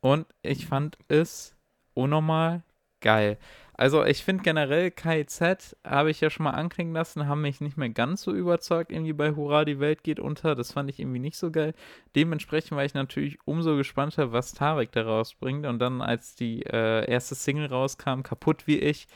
Und 0.00 0.26
ich 0.42 0.66
fand 0.66 0.96
es 1.08 1.56
unnormal 1.94 2.62
geil. 3.00 3.38
Also 3.78 4.04
ich 4.04 4.24
finde 4.24 4.42
generell 4.42 4.90
KIZ, 4.90 5.76
habe 5.84 6.10
ich 6.10 6.20
ja 6.20 6.30
schon 6.30 6.42
mal 6.42 6.50
anklingen 6.50 6.92
lassen, 6.92 7.28
haben 7.28 7.42
mich 7.42 7.60
nicht 7.60 7.76
mehr 7.76 7.88
ganz 7.90 8.22
so 8.22 8.34
überzeugt, 8.34 8.90
irgendwie 8.90 9.12
bei 9.12 9.36
Hurra, 9.36 9.64
die 9.64 9.78
Welt 9.78 10.02
geht 10.02 10.18
unter. 10.18 10.56
Das 10.56 10.72
fand 10.72 10.90
ich 10.90 10.98
irgendwie 10.98 11.20
nicht 11.20 11.36
so 11.36 11.52
geil. 11.52 11.74
Dementsprechend 12.16 12.72
war 12.76 12.84
ich 12.84 12.94
natürlich 12.94 13.38
umso 13.44 13.76
gespannter, 13.76 14.32
was 14.32 14.52
Tarek 14.52 14.90
da 14.90 15.02
rausbringt. 15.02 15.64
Und 15.64 15.78
dann, 15.78 16.02
als 16.02 16.34
die 16.34 16.64
äh, 16.64 17.08
erste 17.08 17.36
Single 17.36 17.66
rauskam, 17.66 18.22
Kaputt 18.24 18.66
wie 18.66 18.80
ich, 18.80 19.06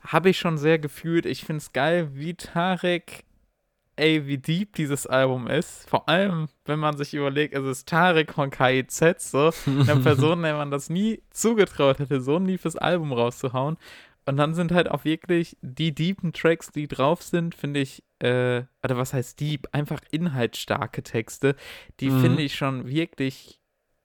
habe 0.00 0.30
ich 0.30 0.38
schon 0.38 0.56
sehr 0.56 0.78
gefühlt. 0.78 1.26
Ich 1.26 1.44
finde 1.44 1.58
es 1.58 1.72
geil, 1.72 2.10
wie 2.12 2.34
Tarek, 2.34 3.24
ey, 3.96 4.26
wie 4.26 4.38
deep 4.38 4.74
dieses 4.74 5.06
Album 5.06 5.46
ist. 5.46 5.88
Vor 5.88 6.08
allem, 6.08 6.48
wenn 6.64 6.78
man 6.78 6.96
sich 6.96 7.14
überlegt, 7.14 7.54
es 7.54 7.64
ist 7.64 7.88
Tarek 7.88 8.32
von 8.34 8.50
KIZ, 8.50 8.98
so 9.18 9.50
eine 9.66 9.96
Person, 10.02 10.42
der 10.42 10.54
man 10.56 10.70
das 10.70 10.90
nie 10.90 11.22
zugetraut 11.30 11.98
hätte, 11.98 12.20
so 12.20 12.36
ein 12.36 12.46
tiefes 12.46 12.76
Album 12.76 13.12
rauszuhauen. 13.12 13.76
Und 14.28 14.36
dann 14.38 14.54
sind 14.54 14.72
halt 14.72 14.90
auch 14.90 15.04
wirklich 15.04 15.56
die 15.62 15.94
deepen 15.94 16.32
Tracks, 16.32 16.70
die 16.72 16.88
drauf 16.88 17.22
sind, 17.22 17.54
finde 17.54 17.80
ich, 17.80 18.02
äh, 18.18 18.62
oder 18.82 18.96
was 18.96 19.12
heißt 19.12 19.38
deep? 19.40 19.68
Einfach 19.72 20.00
inhaltsstarke 20.10 21.02
Texte, 21.02 21.54
die 22.00 22.10
Mhm. 22.10 22.20
finde 22.20 22.42
ich 22.42 22.54
schon 22.56 22.88
wirklich 22.88 23.60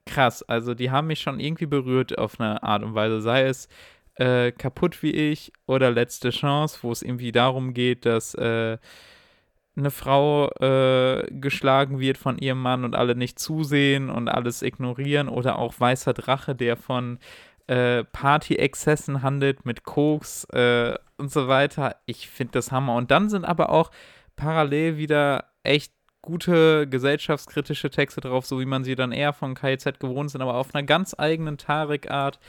krass. 0.06 0.44
Also 0.44 0.74
die 0.76 0.92
haben 0.92 1.08
mich 1.08 1.22
schon 1.22 1.40
irgendwie 1.40 1.66
berührt 1.66 2.18
auf 2.18 2.40
eine 2.40 2.62
Art 2.62 2.84
und 2.84 2.94
Weise. 2.94 3.22
Sei 3.22 3.44
es 3.44 3.68
äh, 4.16 4.52
Kaputt 4.52 5.02
wie 5.02 5.12
ich 5.12 5.54
oder 5.66 5.90
Letzte 5.90 6.30
Chance, 6.32 6.80
wo 6.82 6.92
es 6.92 7.02
irgendwie 7.02 7.32
darum 7.32 7.74
geht, 7.74 8.06
dass 8.06 8.36
äh, 8.36 8.78
eine 9.76 9.92
Frau 9.92 10.50
äh, 10.60 11.26
geschlagen 11.32 12.00
wird 12.00 12.18
von 12.18 12.38
ihrem 12.38 12.62
Mann 12.62 12.84
und 12.84 12.96
alle 12.96 13.16
nicht 13.16 13.40
zusehen 13.40 14.10
und 14.10 14.28
alles 14.28 14.62
ignorieren 14.62 15.30
oder 15.30 15.58
auch 15.58 15.80
Weißer 15.80 16.14
Drache, 16.14 16.56
der 16.56 16.76
von 16.76 17.20
äh, 17.68 18.04
Party-Exzessen 18.04 19.22
handelt 19.22 19.66
mit 19.66 19.84
Koks 19.84 20.44
äh, 20.46 20.96
und 21.18 21.32
so 21.32 21.48
weiter. 21.48 21.96
Ich 22.06 22.30
finde 22.30 22.54
das 22.54 22.72
Hammer. 22.72 22.96
Und 22.96 23.12
dann 23.12 23.30
sind 23.30 23.46
aber 23.46 23.70
auch 23.70 23.92
parallel 24.36 24.98
wieder 24.98 25.46
echt 25.64 25.94
gute 26.22 26.88
gesellschaftskritische 26.88 27.90
Texte 27.90 28.22
drauf, 28.22 28.46
so 28.46 28.60
wie 28.60 28.66
man 28.66 28.84
sie 28.84 28.96
dann 28.96 29.12
eher 29.12 29.34
von 29.34 29.56
KZ 29.56 30.00
gewohnt 30.00 30.32
sind, 30.32 30.42
aber 30.42 30.56
auf 30.56 30.74
einer 30.76 30.84
ganz 30.84 31.16
eigenen 31.18 31.58
Tarek-Art. 31.58 32.40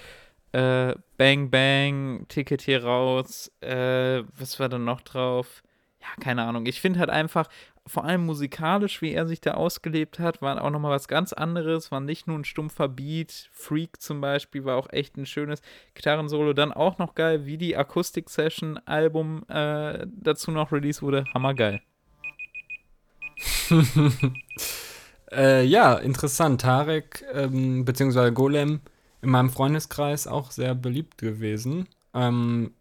Äh, 0.53 0.95
Bang 1.17 1.51
Bang, 1.51 2.27
Ticket 2.29 2.61
hier 2.61 2.85
raus, 2.85 3.51
äh, 3.61 4.23
was 4.37 4.61
war 4.61 4.69
dann 4.69 4.85
noch 4.85 5.01
drauf? 5.01 5.63
Ja, 6.03 6.09
keine 6.21 6.43
Ahnung. 6.43 6.67
Ich 6.67 6.81
finde 6.81 6.99
halt 6.99 7.11
einfach, 7.11 7.49
vor 7.87 8.05
allem 8.05 8.27
musikalisch, 8.27 9.03
wie 9.03 9.13
er 9.13 9.29
sich 9.29 9.41
da 9.41 9.53
ausgelebt 9.55 10.19
hat, 10.19 10.43
war 10.43 10.61
auch 10.63 10.71
nochmal 10.71 10.91
was 10.91 11.07
ganz 11.07 11.33
anderes, 11.33 11.93
war 11.93 12.01
nicht 12.01 12.27
nur 12.27 12.37
ein 12.39 12.45
stumpfer 12.45 12.89
Beat. 12.89 13.49
Freak 13.53 14.01
zum 14.03 14.21
Beispiel 14.21 14.65
war 14.65 14.77
auch 14.77 14.89
echt 14.91 15.17
ein 15.17 15.27
schönes 15.27 15.63
Gitarrensolo. 15.95 16.55
Dann 16.55 16.73
auch 16.73 16.99
noch 16.99 17.15
geil, 17.15 17.47
wie 17.47 17.57
die 17.57 17.77
Akustik-Session-Album 17.77 19.45
äh, 19.49 20.07
dazu 20.07 20.51
noch 20.51 20.73
released 20.73 21.03
wurde. 21.03 21.25
Hammergeil. 21.35 21.81
äh, 25.31 25.65
ja, 25.65 25.95
interessant. 25.95 26.63
Tarek 26.63 27.25
ähm, 27.33 27.85
bzw. 27.85 28.33
Golem 28.33 28.81
in 29.21 29.31
meinem 29.31 29.51
Freundeskreis 29.51 30.27
auch 30.27 30.51
sehr 30.51 30.75
beliebt 30.75 31.19
gewesen. 31.19 31.87
Ähm, 32.13 32.73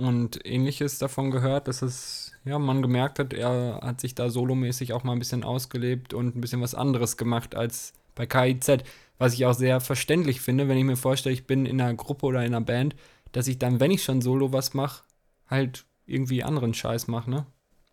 und 0.00 0.44
ähnliches 0.46 0.98
davon 0.98 1.30
gehört, 1.30 1.68
dass 1.68 1.82
es, 1.82 2.29
ja, 2.44 2.58
man 2.58 2.82
gemerkt 2.82 3.18
hat, 3.18 3.32
er 3.32 3.80
hat 3.82 4.00
sich 4.00 4.14
da 4.14 4.30
solomäßig 4.30 4.92
auch 4.92 5.04
mal 5.04 5.12
ein 5.12 5.18
bisschen 5.18 5.44
ausgelebt 5.44 6.14
und 6.14 6.36
ein 6.36 6.40
bisschen 6.40 6.62
was 6.62 6.74
anderes 6.74 7.16
gemacht 7.16 7.54
als 7.54 7.92
bei 8.14 8.26
KIZ. 8.26 8.84
Was 9.18 9.34
ich 9.34 9.44
auch 9.44 9.52
sehr 9.52 9.80
verständlich 9.80 10.40
finde, 10.40 10.66
wenn 10.68 10.78
ich 10.78 10.84
mir 10.84 10.96
vorstelle, 10.96 11.34
ich 11.34 11.46
bin 11.46 11.66
in 11.66 11.80
einer 11.80 11.94
Gruppe 11.94 12.26
oder 12.26 12.40
in 12.40 12.54
einer 12.54 12.64
Band, 12.64 12.96
dass 13.32 13.48
ich 13.48 13.58
dann, 13.58 13.78
wenn 13.78 13.90
ich 13.90 14.02
schon 14.02 14.22
solo 14.22 14.52
was 14.52 14.72
mache, 14.72 15.04
halt 15.46 15.84
irgendwie 16.06 16.42
anderen 16.42 16.72
Scheiß 16.72 17.06
mache, 17.08 17.30
ne? 17.30 17.46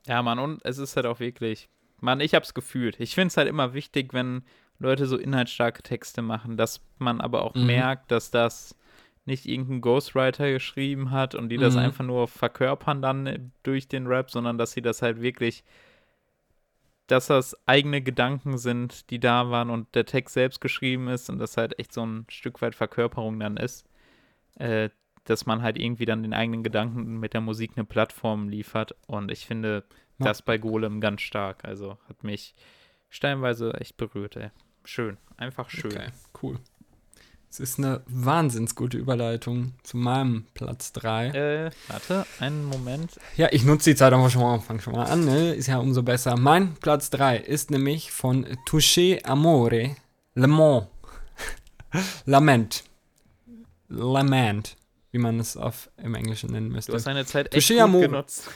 Ja, 0.07 0.23
Mann, 0.23 0.39
und 0.39 0.63
es 0.63 0.77
ist 0.77 0.95
halt 0.95 1.05
auch 1.05 1.19
wirklich, 1.19 1.69
Mann, 1.99 2.21
ich 2.21 2.33
hab's 2.33 2.53
gefühlt. 2.53 2.99
Ich 2.99 3.13
finde 3.13 3.27
es 3.27 3.37
halt 3.37 3.49
immer 3.49 3.73
wichtig, 3.73 4.13
wenn 4.13 4.43
Leute 4.79 5.05
so 5.05 5.17
inhaltsstarke 5.17 5.83
Texte 5.83 6.21
machen, 6.21 6.55
dass 6.55 6.81
man 6.97 7.19
aber 7.19 7.43
auch 7.43 7.55
mhm. 7.55 7.65
merkt, 7.65 8.11
dass 8.11 8.31
das 8.31 8.75
nicht 9.27 9.45
irgendein 9.45 9.81
Ghostwriter 9.81 10.51
geschrieben 10.51 11.11
hat 11.11 11.35
und 11.35 11.49
die 11.49 11.57
das 11.57 11.75
mhm. 11.75 11.81
einfach 11.81 12.05
nur 12.05 12.27
verkörpern 12.27 13.01
dann 13.01 13.51
durch 13.63 13.87
den 13.87 14.07
Rap, 14.07 14.31
sondern 14.31 14.57
dass 14.57 14.71
sie 14.71 14.81
das 14.81 15.01
halt 15.01 15.21
wirklich, 15.21 15.63
dass 17.07 17.27
das 17.27 17.55
eigene 17.67 18.01
Gedanken 18.01 18.57
sind, 18.57 19.09
die 19.09 19.19
da 19.19 19.49
waren 19.49 19.69
und 19.69 19.93
der 19.95 20.05
Text 20.05 20.33
selbst 20.33 20.61
geschrieben 20.61 21.09
ist 21.09 21.29
und 21.29 21.39
das 21.39 21.57
halt 21.57 21.77
echt 21.77 21.93
so 21.93 22.05
ein 22.05 22.25
Stück 22.29 22.61
weit 22.61 22.73
Verkörperung 22.73 23.39
dann 23.39 23.57
ist, 23.57 23.85
äh, 24.55 24.89
dass 25.25 25.45
man 25.45 25.61
halt 25.61 25.77
irgendwie 25.77 26.05
dann 26.05 26.23
den 26.23 26.33
eigenen 26.33 26.63
Gedanken 26.63 27.19
mit 27.19 27.33
der 27.33 27.41
Musik 27.41 27.71
eine 27.75 27.83
Plattform 27.83 28.47
liefert 28.47 28.95
und 29.07 29.29
ich 29.29 29.45
finde 29.45 29.83
ja. 30.19 30.25
das 30.25 30.41
bei 30.41 30.57
Golem 30.57 31.01
ganz 31.01 31.21
stark, 31.21 31.65
also 31.65 31.97
hat 32.07 32.23
mich 32.23 32.55
steinweise 33.09 33.73
echt 33.73 33.97
berührt, 33.97 34.37
ey. 34.37 34.51
Schön, 34.85 35.17
einfach 35.35 35.69
schön. 35.69 35.91
Okay, 35.91 36.07
cool. 36.41 36.59
Es 37.59 37.71
ist 37.71 37.79
eine 37.79 38.01
wahnsinns 38.05 38.75
gute 38.75 38.99
Überleitung 38.99 39.73
zu 39.81 39.97
meinem 39.97 40.45
Platz 40.53 40.93
3. 40.93 41.29
Äh, 41.29 41.71
warte, 41.87 42.27
einen 42.39 42.63
Moment. 42.65 43.19
Ja, 43.35 43.47
ich 43.51 43.65
nutze 43.65 43.89
die 43.89 43.95
Zeit 43.95 44.13
einfach 44.13 44.29
schon 44.29 44.43
mal, 44.43 44.59
fang 44.59 44.79
schon 44.79 44.93
mal 44.93 45.05
an, 45.05 45.25
ne? 45.25 45.55
Ist 45.55 45.65
ja 45.65 45.79
umso 45.79 46.03
besser. 46.03 46.37
Mein 46.37 46.75
Platz 46.75 47.09
3 47.09 47.37
ist 47.37 47.71
nämlich 47.71 48.11
von 48.11 48.45
Touché 48.67 49.23
Amore, 49.25 49.95
Le 50.35 50.47
Mans. 50.47 50.85
Lament. 52.25 52.83
Lament, 53.89 54.77
wie 55.11 55.17
man 55.17 55.39
es 55.39 55.57
auf, 55.57 55.89
im 55.97 56.13
Englischen 56.13 56.51
nennen 56.51 56.69
müsste. 56.69 56.91
Du 56.91 56.95
hast 56.95 57.07
eine 57.07 57.25
Zeit 57.25 57.55
echt 57.55 57.71
Touché 57.71 57.91
gut 57.91 58.01
genutzt. 58.01 58.51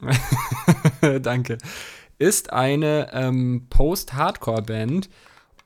Danke. 1.20 1.58
Ist 2.16 2.54
eine 2.54 3.10
ähm, 3.12 3.66
Post-Hardcore-Band, 3.68 5.10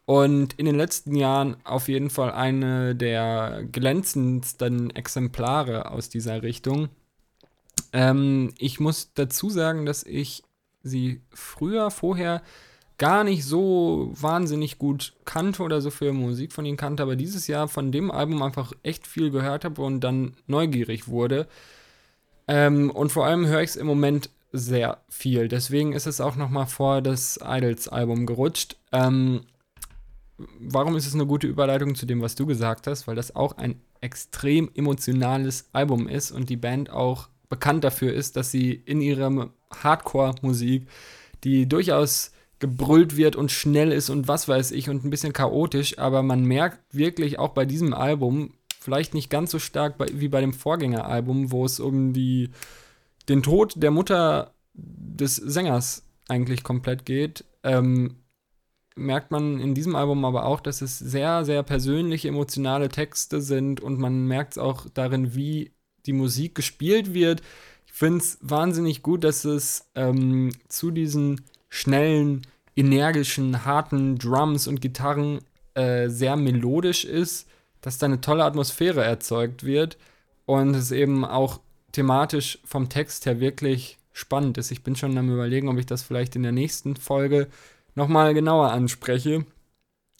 und 0.09 0.55
in 0.55 0.65
den 0.65 0.77
letzten 0.77 1.15
Jahren 1.15 1.59
auf 1.65 1.89
jeden 1.89 2.09
Fall 2.09 2.33
eine 2.33 2.97
der 2.97 3.63
glänzendsten 3.71 4.89
Exemplare 4.97 5.91
aus 5.91 6.09
dieser 6.09 6.43
Richtung. 6.43 6.89
Ähm, 7.93 8.55
ich 8.57 8.81
muss 8.81 9.13
dazu 9.13 9.51
sagen, 9.51 9.85
dass 9.85 10.05
ich 10.05 10.45
sie 10.83 11.21
früher, 11.29 11.91
vorher 11.91 12.41
gar 12.97 13.23
nicht 13.23 13.45
so 13.45 14.11
wahnsinnig 14.15 14.79
gut 14.79 15.13
kannte 15.27 15.63
oder 15.63 15.83
so 15.83 15.91
viel 15.91 16.15
Musik 16.15 16.55
von 16.55 16.65
ihnen 16.65 16.79
kannte, 16.79 17.03
aber 17.03 17.15
dieses 17.15 17.47
Jahr 17.47 17.69
von 17.69 17.93
dem 17.93 18.11
Album 18.11 18.41
einfach 18.41 18.73
echt 18.83 19.07
viel 19.07 19.31
gehört 19.31 19.67
habe 19.67 19.83
und 19.83 20.01
dann 20.01 20.39
neugierig 20.47 21.09
wurde. 21.09 21.47
Ähm, 22.47 22.91
und 22.91 23.13
vor 23.13 23.27
allem 23.27 23.47
höre 23.47 23.61
ich 23.61 23.71
es 23.71 23.77
im 23.77 23.87
Moment 23.87 24.31
sehr 24.53 25.03
viel. 25.11 25.49
Deswegen 25.49 25.93
ist 25.93 26.07
es 26.07 26.23
auch 26.23 26.37
noch 26.37 26.49
mal 26.49 26.65
vor 26.65 27.03
das 27.03 27.39
Idols-Album 27.45 28.25
gerutscht. 28.25 28.79
Ähm, 28.91 29.43
warum 30.61 30.97
ist 30.97 31.07
es 31.07 31.15
eine 31.15 31.27
gute 31.27 31.47
Überleitung 31.47 31.95
zu 31.95 32.07
dem, 32.07 32.23
was 32.23 32.35
du 32.35 32.47
gesagt 32.47 32.87
hast? 32.87 33.07
Weil 33.07 33.17
das 33.17 33.35
auch 33.35 33.57
ein 33.57 33.81
extrem 34.01 34.71
emotionales 34.75 35.69
Album 35.73 36.09
ist 36.09 36.31
und 36.31 36.49
die 36.49 36.57
Band 36.57 36.91
auch 36.91 37.29
bekannt 37.49 37.85
dafür 37.85 38.13
ist, 38.13 38.37
dass 38.37 38.51
sie 38.51 38.73
in 38.73 39.01
ihrer 39.01 39.51
Hardcore-Musik, 39.71 40.87
die 41.45 41.69
durchaus 41.69 42.33
gebrüllt 42.59 43.17
wird 43.17 43.37
und 43.37 43.53
schnell 43.53 43.93
ist 43.93 44.11
und 44.11 44.29
was 44.29 44.49
weiß 44.49 44.73
ich 44.73 44.89
und 44.89 45.05
ein 45.05 45.11
bisschen 45.11 45.33
chaotisch, 45.33 45.99
aber 45.99 46.23
man 46.23 46.45
merkt 46.45 46.81
wirklich 46.93 47.39
auch 47.39 47.51
bei 47.51 47.65
diesem 47.65 47.95
Album, 47.95 48.53
vielleicht 48.81 49.15
nicht 49.15 49.31
ganz 49.31 49.51
so 49.51 49.59
stark 49.59 49.95
wie 50.13 50.29
bei 50.29 50.41
dem 50.41 50.53
Vorgängeralbum, 50.53 51.53
wo 51.53 51.65
es 51.65 51.79
um 51.79 52.13
die, 52.13 52.51
den 53.29 53.43
Tod 53.43 53.75
der 53.77 53.91
Mutter 53.91 54.55
des 54.75 55.37
Sängers 55.37 56.05
eigentlich 56.29 56.65
komplett 56.65 57.05
geht, 57.05 57.45
ähm, 57.63 58.17
merkt 58.99 59.31
man 59.31 59.61
in 59.61 59.75
diesem 59.75 59.97
Album 59.97 60.25
aber 60.25 60.45
auch, 60.45 60.61
dass 60.61 60.83
es 60.83 60.99
sehr, 60.99 61.45
sehr 61.45 61.63
persönliche, 61.63 62.29
emotionale 62.29 62.89
Texte 62.89 63.41
sind 63.41 63.81
und 63.81 63.99
man 63.99 64.27
merkt 64.27 64.53
es 64.53 64.59
auch 64.59 64.87
darin, 64.93 65.35
wie 65.35 65.73
die 66.07 66.13
Musik 66.13 66.55
gespielt 66.55 67.15
wird. 67.15 67.43
Ich 67.87 67.93
finde 67.93 68.19
es 68.19 68.39
wahnsinnig 68.41 69.03
gut, 69.03 69.25
dass 69.25 69.45
es 69.45 69.89
ähm, 69.95 70.53
zu 70.69 70.91
diesen 70.91 71.41
schnellen, 71.69 72.43
energischen, 72.77 73.65
harten 73.65 74.19
Drums 74.19 74.67
und 74.67 74.81
Gitarren 74.81 75.41
äh, 75.75 76.09
sehr 76.09 76.37
melodisch 76.37 77.05
ist, 77.05 77.49
dass 77.81 77.99
da 77.99 78.07
eine 78.07 78.21
tolle 78.21 78.45
Atmosphäre 78.45 79.05
erzeugt 79.05 79.65
wird 79.65 79.99
und 80.47 80.75
es 80.75 80.93
eben 80.93 81.25
auch 81.25 81.61
thematisch 81.93 82.59
vom 82.65 82.89
Text 82.89 83.27
her 83.27 83.41
wirklich 83.41 83.99
spannend 84.13 84.59
ist. 84.59 84.71
Ich 84.71 84.83
bin 84.83 84.97
schon 84.97 85.17
am 85.17 85.33
überlegen, 85.33 85.69
ob 85.69 85.79
ich 85.79 85.87
das 85.87 86.03
vielleicht 86.03 86.37
in 86.37 86.43
der 86.43 86.53
nächsten 86.53 86.97
Folge 86.97 87.49
nochmal 87.99 88.33
genauer 88.33 88.71
anspreche. 88.73 89.45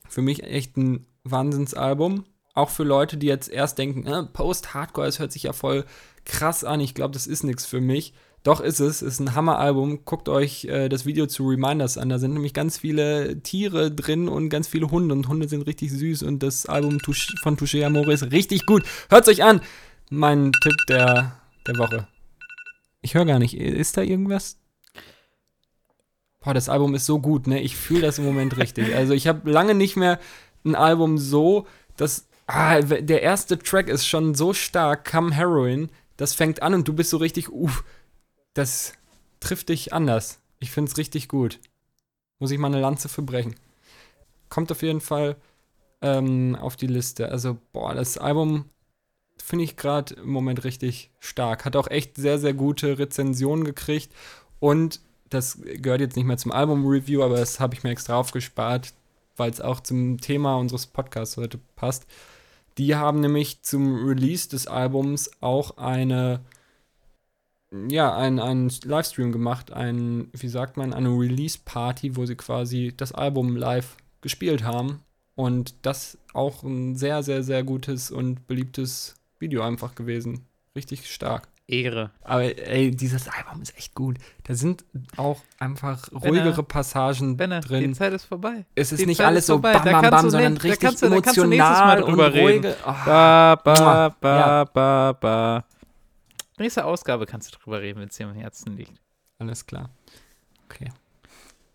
Für 0.09 0.21
mich 0.21 0.43
echt 0.43 0.77
ein 0.77 1.07
Wahnsinnsalbum. 1.25 2.25
Auch 2.55 2.71
für 2.71 2.85
Leute, 2.85 3.17
die 3.17 3.27
jetzt 3.27 3.49
erst 3.49 3.79
denken, 3.79 4.07
äh, 4.07 4.25
Post-Hardcore, 4.25 5.07
das 5.07 5.19
hört 5.19 5.33
sich 5.33 5.45
ja 5.45 5.53
voll 5.53 5.85
krass 6.25 6.65
an. 6.65 6.81
Ich 6.81 6.95
glaube, 6.95 7.13
das 7.13 7.27
ist 7.27 7.45
nichts 7.45 7.65
für 7.65 7.81
mich. 7.81 8.13
Doch 8.43 8.61
ist 8.61 8.81
es, 8.81 9.03
ist 9.03 9.21
ein 9.21 9.35
Hammeralbum. 9.35 10.05
Guckt 10.05 10.29
euch 10.29 10.65
äh, 10.65 10.89
das 10.89 11.07
Video 11.07 11.27
zu 11.27 11.47
Reminders 11.47 11.99
an. 11.99 12.09
Da 12.09 12.19
sind 12.19 12.35
nämlich 12.35 12.55
ganz 12.55 12.79
viele 12.79 13.43
Tiere 13.43 13.91
drin 13.91 14.29
und 14.29 14.49
ganz 14.49 14.69
viele 14.69 14.91
Hunde. 14.91 15.15
Und 15.15 15.29
Hunde 15.29 15.49
sind 15.49 15.63
richtig 15.67 15.93
süß. 15.93 16.23
Und 16.23 16.43
das 16.43 16.67
Album 16.67 16.99
von 17.43 17.57
Touché 17.57 17.85
Amore 17.85 18.13
ist 18.13 18.31
richtig 18.33 18.67
gut. 18.67 18.85
Hört's 19.11 19.29
euch 19.29 19.43
an. 19.43 19.61
Mein 20.11 20.53
Tipp 20.63 20.77
der, 20.89 21.41
der 21.67 21.79
Woche. 21.79 22.09
Ich 23.03 23.15
höre 23.15 23.27
gar 23.27 23.39
nicht. 23.39 23.55
Ist 23.55 23.97
da 23.97 24.03
irgendwas? 24.03 24.59
Boah, 26.49 26.55
das 26.55 26.71
Album 26.71 26.95
ist 26.95 27.05
so 27.05 27.21
gut, 27.21 27.47
ne? 27.47 27.61
Ich 27.61 27.77
fühle 27.77 28.01
das 28.01 28.17
im 28.17 28.25
Moment 28.25 28.57
richtig. 28.57 28.95
Also 28.95 29.13
ich 29.13 29.27
habe 29.27 29.51
lange 29.51 29.75
nicht 29.75 29.97
mehr 29.97 30.19
ein 30.65 30.75
Album 30.75 31.19
so, 31.19 31.67
dass 31.99 32.27
ah, 32.47 32.81
der 32.81 33.21
erste 33.21 33.59
Track 33.59 33.91
ist 33.91 34.07
schon 34.07 34.35
so 34.35 34.55
stark, 34.55 35.11
Come 35.11 35.35
Heroin, 35.35 35.91
das 36.17 36.33
fängt 36.33 36.63
an 36.63 36.73
und 36.73 36.89
du 36.89 36.95
bist 36.95 37.11
so 37.11 37.19
richtig, 37.19 37.53
uff, 37.53 37.85
das 38.55 38.95
trifft 39.41 39.69
dich 39.69 39.93
anders. 39.93 40.41
Ich 40.59 40.71
finde 40.71 40.91
es 40.91 40.97
richtig 40.97 41.29
gut. 41.29 41.61
Muss 42.39 42.51
ich 42.51 42.59
mal 42.59 42.69
eine 42.69 42.81
Lanze 42.81 43.11
für 43.11 43.21
brechen. 43.21 43.55
Kommt 44.49 44.73
auf 44.73 44.81
jeden 44.81 45.03
Fall 45.03 45.37
ähm, 46.01 46.57
auf 46.59 46.77
die 46.77 46.87
Liste. 46.87 47.29
Also, 47.29 47.59
boah, 47.75 47.95
das 47.95 48.17
Album 48.17 48.65
finde 49.37 49.65
ich 49.65 49.77
gerade 49.77 50.15
im 50.15 50.31
Moment 50.31 50.65
richtig 50.65 51.11
stark. 51.21 51.67
Hat 51.67 51.77
auch 51.77 51.89
echt 51.89 52.17
sehr, 52.17 52.39
sehr 52.39 52.55
gute 52.55 52.99
Rezensionen 52.99 53.65
gekriegt. 53.65 54.15
Und 54.61 55.03
das 55.31 55.61
gehört 55.63 56.01
jetzt 56.01 56.17
nicht 56.17 56.27
mehr 56.27 56.39
zum 56.39 56.53
Album-Review, 56.53 57.23
aber 57.23 57.37
das 57.37 57.61
habe 57.61 57.75
ich 57.75 57.83
mir 57.83 57.91
extra 57.91 58.17
aufgespart, 58.17 58.93
weil 59.37 59.51
es 59.51 59.61
auch 59.61 59.81
zum 59.81 60.21
Thema 60.21 60.57
unseres 60.57 60.87
Podcasts 60.87 61.37
heute 61.37 61.59
passt. 61.77 62.07
Die 62.79 62.95
haben 62.95 63.21
nämlich 63.21 63.63
zum 63.63 64.07
Release 64.07 64.49
des 64.49 64.67
Albums 64.67 65.31
auch 65.41 65.79
eine, 65.79 66.41
ja, 67.91 68.17
einen, 68.17 68.39
einen 68.39 68.73
Livestream 68.85 69.33
gemacht, 69.33 69.73
ein, 69.73 70.29
wie 70.33 70.49
sagt 70.49 70.77
man, 70.77 70.95
eine 70.95 71.09
Release-Party, 71.09 72.17
wo 72.17 72.25
sie 72.25 72.37
quasi 72.37 72.95
das 72.97 73.13
Album 73.13 73.57
live 73.57 73.97
gespielt 74.21 74.63
haben. 74.63 75.01
Und 75.35 75.75
das 75.83 76.19
auch 76.35 76.63
ein 76.63 76.97
sehr, 76.97 77.23
sehr, 77.23 77.43
sehr 77.43 77.63
gutes 77.63 78.11
und 78.11 78.47
beliebtes 78.49 79.15
Video 79.39 79.63
einfach 79.63 79.95
gewesen. 79.95 80.47
Richtig 80.75 81.09
stark. 81.09 81.49
Ehre. 81.69 82.11
Aber 82.23 82.43
ey, 82.43 82.91
dieses 82.91 83.29
Album 83.29 83.61
ist 83.63 83.77
echt 83.77 83.95
gut. 83.95 84.17
Da 84.45 84.55
sind 84.55 84.85
auch 85.17 85.41
einfach 85.59 86.11
ruhigere 86.13 86.63
Passagen 86.63 87.37
Benne, 87.37 87.61
drin. 87.61 87.85
die 87.85 87.93
Zeit 87.93 88.13
ist 88.15 88.25
vorbei. 88.25 88.65
Es 88.75 88.91
ist 88.91 89.01
die 89.03 89.07
nicht 89.07 89.19
Zeit 89.19 89.27
alles 89.27 89.41
ist 89.41 89.47
so 89.49 89.59
bam, 89.59 89.73
Da 89.85 90.01
bam, 90.01 90.11
bam, 90.11 90.31
sondern 90.31 90.55
da 90.57 90.63
richtig 90.63 90.81
kannst 90.81 91.03
du- 91.03 91.11
da 91.11 91.21
kannst 91.21 91.37
du 91.37 91.47
nächstes 91.47 91.79
Mal 91.79 91.99
emotional 91.99 92.11
drüber 92.11 92.33
reden. 92.33 92.65
ruhige. 92.65 92.77
Ah. 92.85 93.55
Ba, 93.57 93.75
ba, 93.75 94.09
ba, 94.21 94.65
ba, 94.65 95.13
ba. 95.13 95.65
Nächste 96.59 96.85
Ausgabe 96.85 97.27
kannst 97.27 97.55
du 97.55 97.59
drüber 97.59 97.81
reden, 97.81 98.01
wenn 98.01 98.09
es 98.09 98.17
dir 98.17 98.27
am 98.27 98.35
Herzen 98.35 98.77
liegt. 98.77 99.01
Alles 99.39 99.67
klar. 99.67 99.91
Okay. 100.65 100.91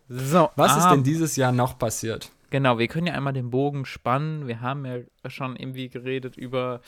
So, 0.08 0.50
Was 0.56 0.76
ist 0.76 0.84
ah, 0.84 0.90
denn 0.94 1.02
dieses 1.04 1.36
Jahr 1.36 1.52
noch 1.52 1.78
passiert? 1.78 2.30
Genau, 2.50 2.78
wir 2.78 2.88
können 2.88 3.06
ja 3.06 3.14
einmal 3.14 3.32
den 3.32 3.50
Bogen 3.50 3.84
spannen. 3.86 4.46
Wir 4.46 4.60
haben 4.60 4.84
ja 4.84 4.98
schon 5.30 5.56
irgendwie 5.56 5.88
geredet 5.88 6.36
über 6.36 6.80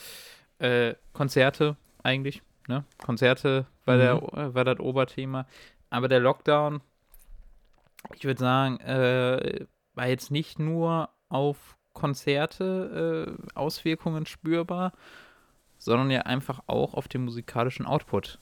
äh, 0.59 0.93
Konzerte 1.13 1.75
eigentlich. 2.03 2.41
Ne? 2.67 2.83
Konzerte 3.03 3.65
war, 3.85 3.95
Mhm. 3.95 3.99
der, 3.99 4.15
äh, 4.33 4.53
war 4.53 4.65
das 4.65 4.79
Oberthema. 4.79 5.45
Aber 5.89 6.07
der 6.07 6.19
Lockdown, 6.19 6.81
ich 8.13 8.25
würde 8.25 8.39
sagen, 8.39 8.79
äh, 8.81 9.65
war 9.93 10.07
jetzt 10.07 10.31
nicht 10.31 10.59
nur 10.59 11.09
auf 11.29 11.77
Konzerte 11.93 13.37
äh, 13.55 13.57
Auswirkungen 13.57 14.25
spürbar, 14.25 14.91
sondern 15.77 16.11
ja 16.11 16.21
einfach 16.21 16.61
auch 16.67 16.93
auf 16.93 17.07
den 17.07 17.23
musikalischen 17.23 17.85
Output. 17.85 18.39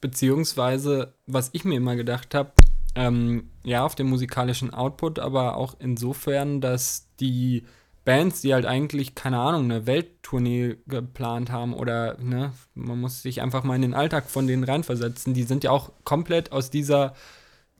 Beziehungsweise, 0.00 1.14
was 1.26 1.50
ich 1.52 1.64
mir 1.64 1.76
immer 1.76 1.96
gedacht 1.96 2.34
habe, 2.34 2.52
ähm, 2.94 3.50
ja, 3.64 3.84
auf 3.84 3.94
dem 3.94 4.08
musikalischen 4.10 4.74
Output, 4.74 5.18
aber 5.18 5.56
auch 5.56 5.74
insofern, 5.78 6.60
dass 6.60 7.08
die 7.20 7.64
Bands, 8.04 8.40
die 8.40 8.52
halt 8.52 8.66
eigentlich, 8.66 9.14
keine 9.14 9.38
Ahnung, 9.38 9.64
eine 9.64 9.86
Welttournee 9.86 10.76
geplant 10.86 11.50
haben 11.50 11.72
oder, 11.74 12.18
ne, 12.18 12.52
man 12.74 13.00
muss 13.00 13.22
sich 13.22 13.42
einfach 13.42 13.62
mal 13.62 13.76
in 13.76 13.82
den 13.82 13.94
Alltag 13.94 14.28
von 14.28 14.46
denen 14.46 14.64
reinversetzen, 14.64 15.34
die 15.34 15.44
sind 15.44 15.64
ja 15.64 15.70
auch 15.70 15.92
komplett 16.04 16.50
aus 16.52 16.70
dieser, 16.70 17.14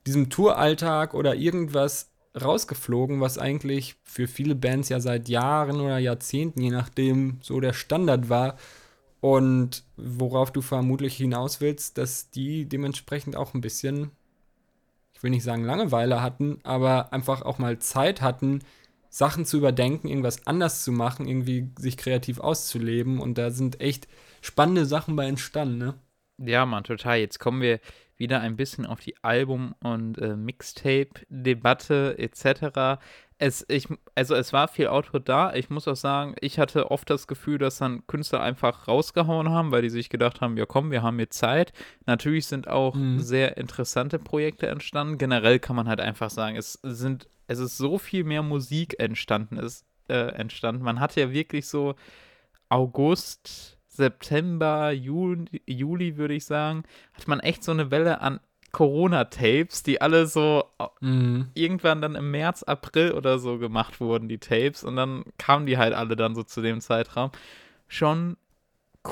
diesem 0.07 0.31
Touralltag 0.31 1.15
oder 1.15 1.35
irgendwas 1.35 2.11
rausgeflogen, 2.41 3.21
was 3.21 3.39
eigentlich 3.39 3.97
für 4.05 4.27
viele 4.27 4.55
Bands 4.55 4.89
ja 4.89 5.01
seit 5.01 5.29
Jahren 5.29 5.81
oder 5.81 5.99
Jahrzehnten, 5.99 6.63
je 6.63 6.71
nachdem, 6.71 7.39
so 7.43 7.61
der 7.61 7.73
Standard 7.73 8.29
war. 8.29 8.57
Und 9.21 9.85
worauf 9.97 10.51
du 10.51 10.63
vermutlich 10.63 11.17
hinaus 11.17 11.61
willst, 11.61 11.99
dass 11.99 12.31
die 12.31 12.69
dementsprechend 12.69 13.37
auch 13.37 13.55
ein 13.55 13.61
bisschen, 13.61 14.11
ich 15.15 15.23
will 15.23 15.31
nicht 15.31 15.45
sagen 15.45 15.65
Langeweile 15.65 16.23
hatten, 16.23 16.59
aber 16.65 17.13
einfach 17.13 17.43
auch 17.43 17.59
mal 17.59 17.79
Zeit 17.79 18.21
hatten, 18.21 18.61
Sachen 19.15 19.45
zu 19.45 19.59
überdenken, 19.59 20.09
irgendwas 20.09 20.47
anders 20.47 20.83
zu 20.85 20.91
machen, 20.91 21.29
irgendwie 21.29 21.69
sich 21.79 21.99
kreativ 21.99 22.41
auszuleben. 22.41 23.21
Und 23.21 23.37
da 23.37 23.51
sind 23.51 23.79
echt 23.79 24.09
spannende 24.41 24.87
Sachen 24.87 25.17
bei 25.17 25.27
entstanden, 25.27 25.77
ne? 25.77 25.95
Ja, 26.39 26.65
Mann, 26.65 26.83
total. 26.83 27.19
Jetzt 27.19 27.39
kommen 27.39 27.61
wir 27.61 27.79
wieder 28.17 28.41
ein 28.41 28.57
bisschen 28.57 28.87
auf 28.87 29.01
die 29.01 29.15
Album- 29.23 29.75
und 29.83 30.17
äh, 30.19 30.35
Mixtape-Debatte 30.35 32.17
etc. 32.19 32.99
Es, 33.39 33.65
ich, 33.69 33.87
also 34.15 34.35
es 34.35 34.53
war 34.53 34.69
viel 34.69 34.87
Output 34.87 35.29
da. 35.29 35.53
Ich 35.55 35.69
muss 35.69 35.89
auch 35.89 35.97
sagen, 35.97 36.35
ich 36.41 36.59
hatte 36.59 36.91
oft 36.91 37.11
das 37.11 37.27
Gefühl, 37.27 37.59
dass 37.59 37.79
dann 37.79 38.07
Künstler 38.07 38.41
einfach 38.41 38.89
rausgehauen 38.89 39.51
haben, 39.51 39.73
weil 39.73 39.83
die 39.83 39.91
sich 39.91 40.09
gedacht 40.09 40.41
haben, 40.41 40.57
ja 40.57 40.65
komm, 40.67 40.91
wir 40.91 41.03
haben 41.03 41.19
jetzt 41.19 41.37
Zeit. 41.39 41.73
Natürlich 42.07 42.47
sind 42.47 42.67
auch 42.69 42.95
Mhm. 42.95 43.19
sehr 43.21 43.57
interessante 43.57 44.19
Projekte 44.19 44.69
entstanden. 44.69 45.19
Generell 45.19 45.59
kann 45.59 45.77
man 45.77 45.89
halt 45.89 46.01
einfach 46.01 46.31
sagen, 46.31 46.57
es 46.57 46.79
sind, 46.83 47.29
es 47.53 47.59
ist 47.73 47.79
so 47.79 47.99
viel 47.99 48.25
mehr 48.25 48.43
Musik 48.43 48.97
entstanden, 48.99 49.57
ist, 49.59 49.85
äh, 50.09 50.15
entstanden. 50.35 50.83
Man 50.83 51.01
hatte 51.01 51.21
ja 51.21 51.33
wirklich 51.33 51.67
so 51.69 51.95
August, 52.69 53.79
September, 53.89 54.91
Juli, 54.93 55.61
Juli 55.67 56.17
würde 56.17 56.35
ich 56.35 56.45
sagen, 56.47 56.85
hat 57.13 57.29
man 57.29 57.41
echt 57.41 57.63
so 57.63 57.73
eine 57.73 57.91
Welle 57.91 58.21
an 58.21 58.41
Corona-Tapes, 58.73 59.83
die 59.83 60.01
alle 60.01 60.27
so 60.27 60.65
Mhm. 61.01 61.51
irgendwann 61.55 62.01
dann 62.01 62.15
im 62.15 62.31
März, 62.31 62.63
April 62.63 63.13
oder 63.13 63.39
so 63.39 63.59
gemacht 63.59 64.01
wurden, 64.01 64.29
die 64.29 64.39
Tapes. 64.39 64.83
Und 64.83 64.97
dann 64.97 65.25
kamen 65.37 65.67
die 65.67 65.77
halt 65.77 65.93
alle 65.93 66.17
dann 66.17 66.35
so 66.35 66.43
zu 66.43 66.63
dem 66.63 66.81
Zeitraum. 66.81 67.31
Schon 67.87 68.39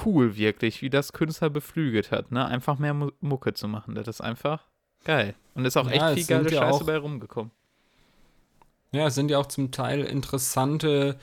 cool, 0.04 0.36
wirklich, 0.36 0.80
wie 0.80 0.88
das 0.88 1.12
Künstler 1.12 1.50
beflügelt 1.50 2.10
hat, 2.10 2.32
ne? 2.32 2.46
Einfach 2.46 2.78
mehr 2.78 2.94
Mu 2.94 3.10
Mucke 3.20 3.52
zu 3.52 3.68
machen. 3.68 3.94
Das 3.94 4.08
ist 4.08 4.20
einfach 4.22 4.64
geil. 5.04 5.34
Und 5.54 5.66
ist 5.66 5.76
auch 5.76 5.86
Ja, 5.90 6.12
echt 6.12 6.26
viel 6.26 6.36
geile 6.36 6.50
Scheiße 6.50 6.84
bei 6.84 6.96
rumgekommen. 6.96 7.50
Ja, 8.92 9.06
es 9.06 9.14
sind 9.14 9.30
ja 9.30 9.38
auch 9.38 9.46
zum 9.46 9.70
Teil 9.70 10.02
interessante 10.04 11.18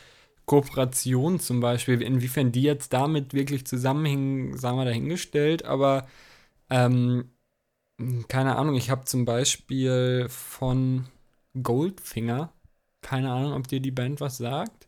Kooperationen 0.45 1.39
zum 1.39 1.59
Beispiel. 1.59 2.01
Inwiefern 2.01 2.51
die 2.51 2.61
jetzt 2.61 2.93
damit 2.93 3.33
wirklich 3.33 3.65
zusammenhängen, 3.67 4.57
sagen 4.57 4.77
wir 4.77 4.85
dahingestellt. 4.85 5.65
Aber 5.65 6.07
ähm, 6.69 7.31
keine 8.27 8.55
Ahnung, 8.57 8.75
ich 8.75 8.89
habe 8.89 9.05
zum 9.05 9.25
Beispiel 9.25 10.27
von 10.29 11.05
Goldfinger, 11.61 12.53
keine 13.01 13.31
Ahnung, 13.31 13.53
ob 13.53 13.67
dir 13.67 13.79
die 13.81 13.91
Band 13.91 14.21
was 14.21 14.37
sagt, 14.37 14.87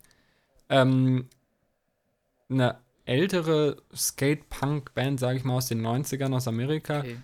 ähm, 0.70 1.28
eine 2.50 2.78
ältere 3.06 3.78
Skate-Punk-Band, 3.96 5.20
sage 5.20 5.38
ich 5.38 5.44
mal, 5.44 5.58
aus 5.58 5.68
den 5.68 5.82
90ern 5.82 6.34
aus 6.36 6.48
Amerika 6.48 7.00
Okay. 7.00 7.18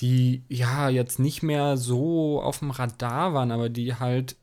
die 0.00 0.42
ja 0.48 0.88
jetzt 0.88 1.18
nicht 1.20 1.42
mehr 1.42 1.76
so 1.76 2.40
auf 2.42 2.58
dem 2.60 2.70
Radar 2.72 3.34
waren, 3.34 3.52
aber 3.52 3.68
die 3.68 3.94
halt 3.94 4.36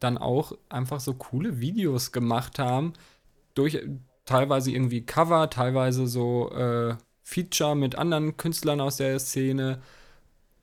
dann 0.00 0.18
auch 0.18 0.52
einfach 0.68 1.00
so 1.00 1.14
coole 1.14 1.60
Videos 1.60 2.12
gemacht 2.12 2.58
haben, 2.58 2.94
durch 3.54 3.78
teilweise 4.24 4.70
irgendwie 4.70 5.04
Cover, 5.04 5.50
teilweise 5.50 6.06
so 6.06 6.50
äh, 6.52 6.96
Feature 7.22 7.76
mit 7.76 7.96
anderen 7.96 8.36
Künstlern 8.36 8.80
aus 8.80 8.96
der 8.96 9.18
Szene. 9.18 9.80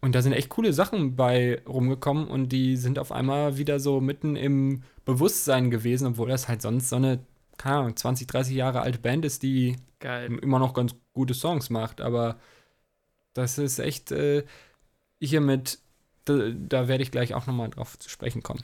Und 0.01 0.15
da 0.15 0.21
sind 0.21 0.33
echt 0.33 0.49
coole 0.49 0.73
Sachen 0.73 1.15
bei 1.15 1.61
rumgekommen 1.67 2.27
und 2.27 2.49
die 2.49 2.77
sind 2.77 2.99
auf 2.99 3.11
einmal 3.11 3.57
wieder 3.57 3.79
so 3.79 3.99
mitten 3.99 4.35
im 4.35 4.83
Bewusstsein 5.05 5.71
gewesen, 5.71 6.07
obwohl 6.07 6.29
das 6.29 6.47
halt 6.47 6.61
sonst 6.61 6.89
so 6.89 6.97
eine, 6.97 7.19
keine 7.57 7.77
Ahnung, 7.77 7.95
20, 7.95 8.27
30 8.27 8.55
Jahre 8.55 8.81
alte 8.81 8.99
Band 8.99 9.25
ist, 9.25 9.43
die 9.43 9.75
Geil. 9.99 10.37
immer 10.41 10.59
noch 10.59 10.73
ganz 10.73 10.95
gute 11.13 11.33
Songs 11.33 11.69
macht, 11.69 12.01
aber 12.01 12.37
das 13.33 13.57
ist 13.57 13.79
echt 13.79 14.11
äh, 14.11 14.43
hiermit, 15.19 15.79
da, 16.25 16.51
da 16.51 16.87
werde 16.87 17.03
ich 17.03 17.11
gleich 17.11 17.33
auch 17.33 17.47
nochmal 17.47 17.69
drauf 17.69 17.97
zu 17.97 18.09
sprechen 18.09 18.43
kommen. 18.43 18.63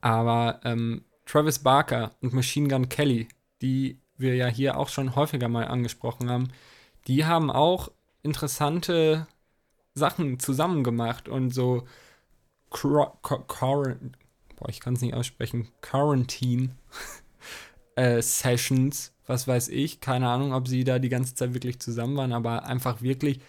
Aber 0.00 0.60
ähm, 0.64 1.04
Travis 1.26 1.60
Barker 1.60 2.12
und 2.22 2.32
Machine 2.32 2.68
Gun 2.68 2.88
Kelly, 2.88 3.28
die 3.62 4.00
wir 4.16 4.34
ja 4.36 4.46
hier 4.46 4.78
auch 4.78 4.88
schon 4.88 5.16
häufiger 5.16 5.48
mal 5.48 5.66
angesprochen 5.66 6.30
haben, 6.30 6.48
die 7.06 7.24
haben 7.24 7.50
auch 7.50 7.90
interessante 8.22 9.26
Sachen 9.94 10.38
zusammen 10.40 10.84
gemacht 10.84 11.28
und 11.28 11.50
so 11.50 11.86
Cro- 12.70 13.18
boah, 14.56 14.68
ich 14.68 14.80
kann 14.80 14.94
es 14.94 15.00
nicht 15.00 15.14
aussprechen, 15.14 15.68
Quarantine 15.80 16.70
äh, 17.96 18.22
Sessions, 18.22 19.12
was 19.26 19.48
weiß 19.48 19.68
ich, 19.68 20.00
keine 20.00 20.28
Ahnung, 20.28 20.52
ob 20.52 20.68
sie 20.68 20.84
da 20.84 20.98
die 20.98 21.08
ganze 21.08 21.34
Zeit 21.34 21.54
wirklich 21.54 21.80
zusammen 21.80 22.16
waren, 22.16 22.32
aber 22.32 22.64
einfach 22.64 23.02
wirklich 23.02 23.40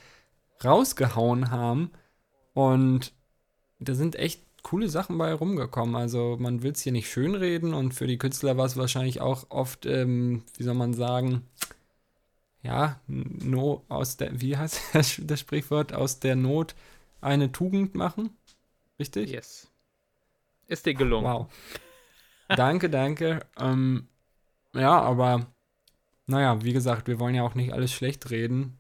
rausgehauen 0.63 1.51
haben. 1.51 1.91
Und 2.53 3.13
da 3.79 3.95
sind 3.95 4.17
echt 4.17 4.46
coole 4.67 4.89
Sachen 4.89 5.17
bei 5.17 5.33
rumgekommen. 5.33 5.95
Also 5.95 6.35
man 6.37 6.61
will 6.61 6.73
es 6.73 6.81
hier 6.81 6.91
nicht 6.91 7.09
schönreden 7.09 7.73
und 7.73 7.93
für 7.93 8.05
die 8.05 8.17
Künstler 8.17 8.57
war 8.57 8.65
es 8.65 8.75
wahrscheinlich 8.75 9.21
auch 9.21 9.45
oft, 9.47 9.85
ähm, 9.85 10.43
wie 10.57 10.63
soll 10.63 10.73
man 10.73 10.93
sagen, 10.93 11.43
ja, 12.63 12.99
no 13.07 13.85
aus 13.87 14.17
der, 14.17 14.41
wie 14.41 14.57
heißt 14.57 14.81
das, 14.93 15.21
das 15.23 15.39
Sprichwort, 15.39 15.93
aus 15.93 16.19
der 16.19 16.35
Not 16.35 16.75
eine 17.21 17.53
Tugend 17.53 17.95
machen, 17.95 18.31
richtig? 18.99 19.31
Yes. 19.31 19.71
Ist 20.67 20.85
dir 20.85 20.95
gelungen. 20.95 21.25
Wow. 21.25 21.47
danke, 22.49 22.89
danke. 22.89 23.39
Ähm, 23.57 24.09
ja, 24.73 24.99
aber 24.99 25.47
naja, 26.25 26.61
wie 26.65 26.73
gesagt, 26.73 27.07
wir 27.07 27.19
wollen 27.19 27.35
ja 27.35 27.43
auch 27.43 27.55
nicht 27.55 27.71
alles 27.71 27.93
schlecht 27.93 28.31
reden. 28.31 28.77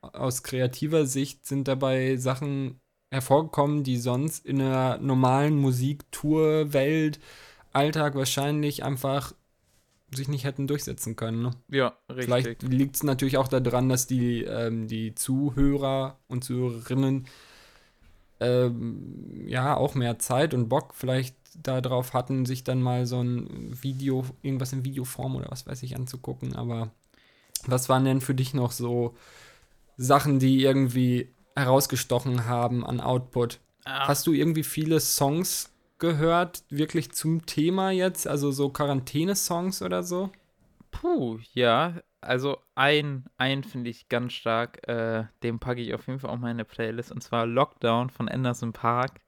Aus 0.00 0.42
kreativer 0.42 1.04
Sicht 1.04 1.44
sind 1.44 1.68
dabei 1.68 2.16
Sachen 2.16 2.80
hervorgekommen, 3.10 3.84
die 3.84 3.98
sonst 3.98 4.44
in 4.44 4.60
einer 4.60 4.98
normalen 4.98 5.56
Musiktour-Welt, 5.56 7.20
Alltag 7.72 8.14
wahrscheinlich 8.14 8.84
einfach 8.84 9.34
sich 10.10 10.28
nicht 10.28 10.44
hätten 10.44 10.66
durchsetzen 10.66 11.16
können. 11.16 11.42
Ne? 11.42 11.50
Ja, 11.68 11.96
richtig. 12.08 12.24
Vielleicht 12.24 12.62
liegt 12.62 12.96
es 12.96 13.02
natürlich 13.02 13.36
auch 13.36 13.48
daran, 13.48 13.88
dass 13.88 14.06
die, 14.06 14.42
ähm, 14.44 14.88
die 14.88 15.14
Zuhörer 15.14 16.18
und 16.28 16.44
Zuhörerinnen 16.44 17.26
ähm, 18.40 19.44
ja 19.46 19.76
auch 19.76 19.94
mehr 19.94 20.18
Zeit 20.18 20.54
und 20.54 20.68
Bock 20.68 20.94
vielleicht 20.94 21.36
darauf 21.62 22.12
hatten, 22.12 22.44
sich 22.44 22.64
dann 22.64 22.82
mal 22.82 23.06
so 23.06 23.20
ein 23.20 23.76
Video, 23.82 24.24
irgendwas 24.42 24.72
in 24.72 24.84
Videoform 24.84 25.36
oder 25.36 25.50
was 25.50 25.66
weiß 25.66 25.82
ich 25.82 25.96
anzugucken. 25.96 26.54
Aber 26.54 26.90
was 27.66 27.88
waren 27.88 28.04
denn 28.04 28.20
für 28.20 28.34
dich 28.34 28.54
noch 28.54 28.72
so 28.72 29.14
Sachen, 29.96 30.38
die 30.38 30.62
irgendwie 30.62 31.28
herausgestochen 31.56 32.46
haben 32.46 32.84
an 32.84 33.00
Output? 33.00 33.60
Ah. 33.84 34.08
Hast 34.08 34.26
du 34.26 34.32
irgendwie 34.32 34.62
viele 34.64 35.00
Songs 35.00 35.72
gehört, 35.98 36.62
wirklich 36.68 37.12
zum 37.12 37.46
Thema 37.46 37.90
jetzt? 37.90 38.26
Also 38.26 38.52
so 38.52 38.68
Quarantäne-Songs 38.68 39.82
oder 39.82 40.02
so? 40.02 40.30
Puh, 40.90 41.38
ja. 41.52 41.94
Also 42.20 42.58
ein, 42.74 43.24
ein 43.38 43.62
finde 43.62 43.90
ich 43.90 44.08
ganz 44.08 44.32
stark, 44.32 44.86
äh, 44.88 45.24
den 45.42 45.58
packe 45.58 45.80
ich 45.80 45.94
auf 45.94 46.06
jeden 46.06 46.18
Fall 46.18 46.30
auch 46.30 46.38
mal 46.38 46.50
in 46.50 46.56
eine 46.56 46.64
Playlist, 46.64 47.12
und 47.12 47.22
zwar 47.22 47.46
Lockdown 47.46 48.10
von 48.10 48.28
Anderson 48.28 48.72
Park. 48.72 49.20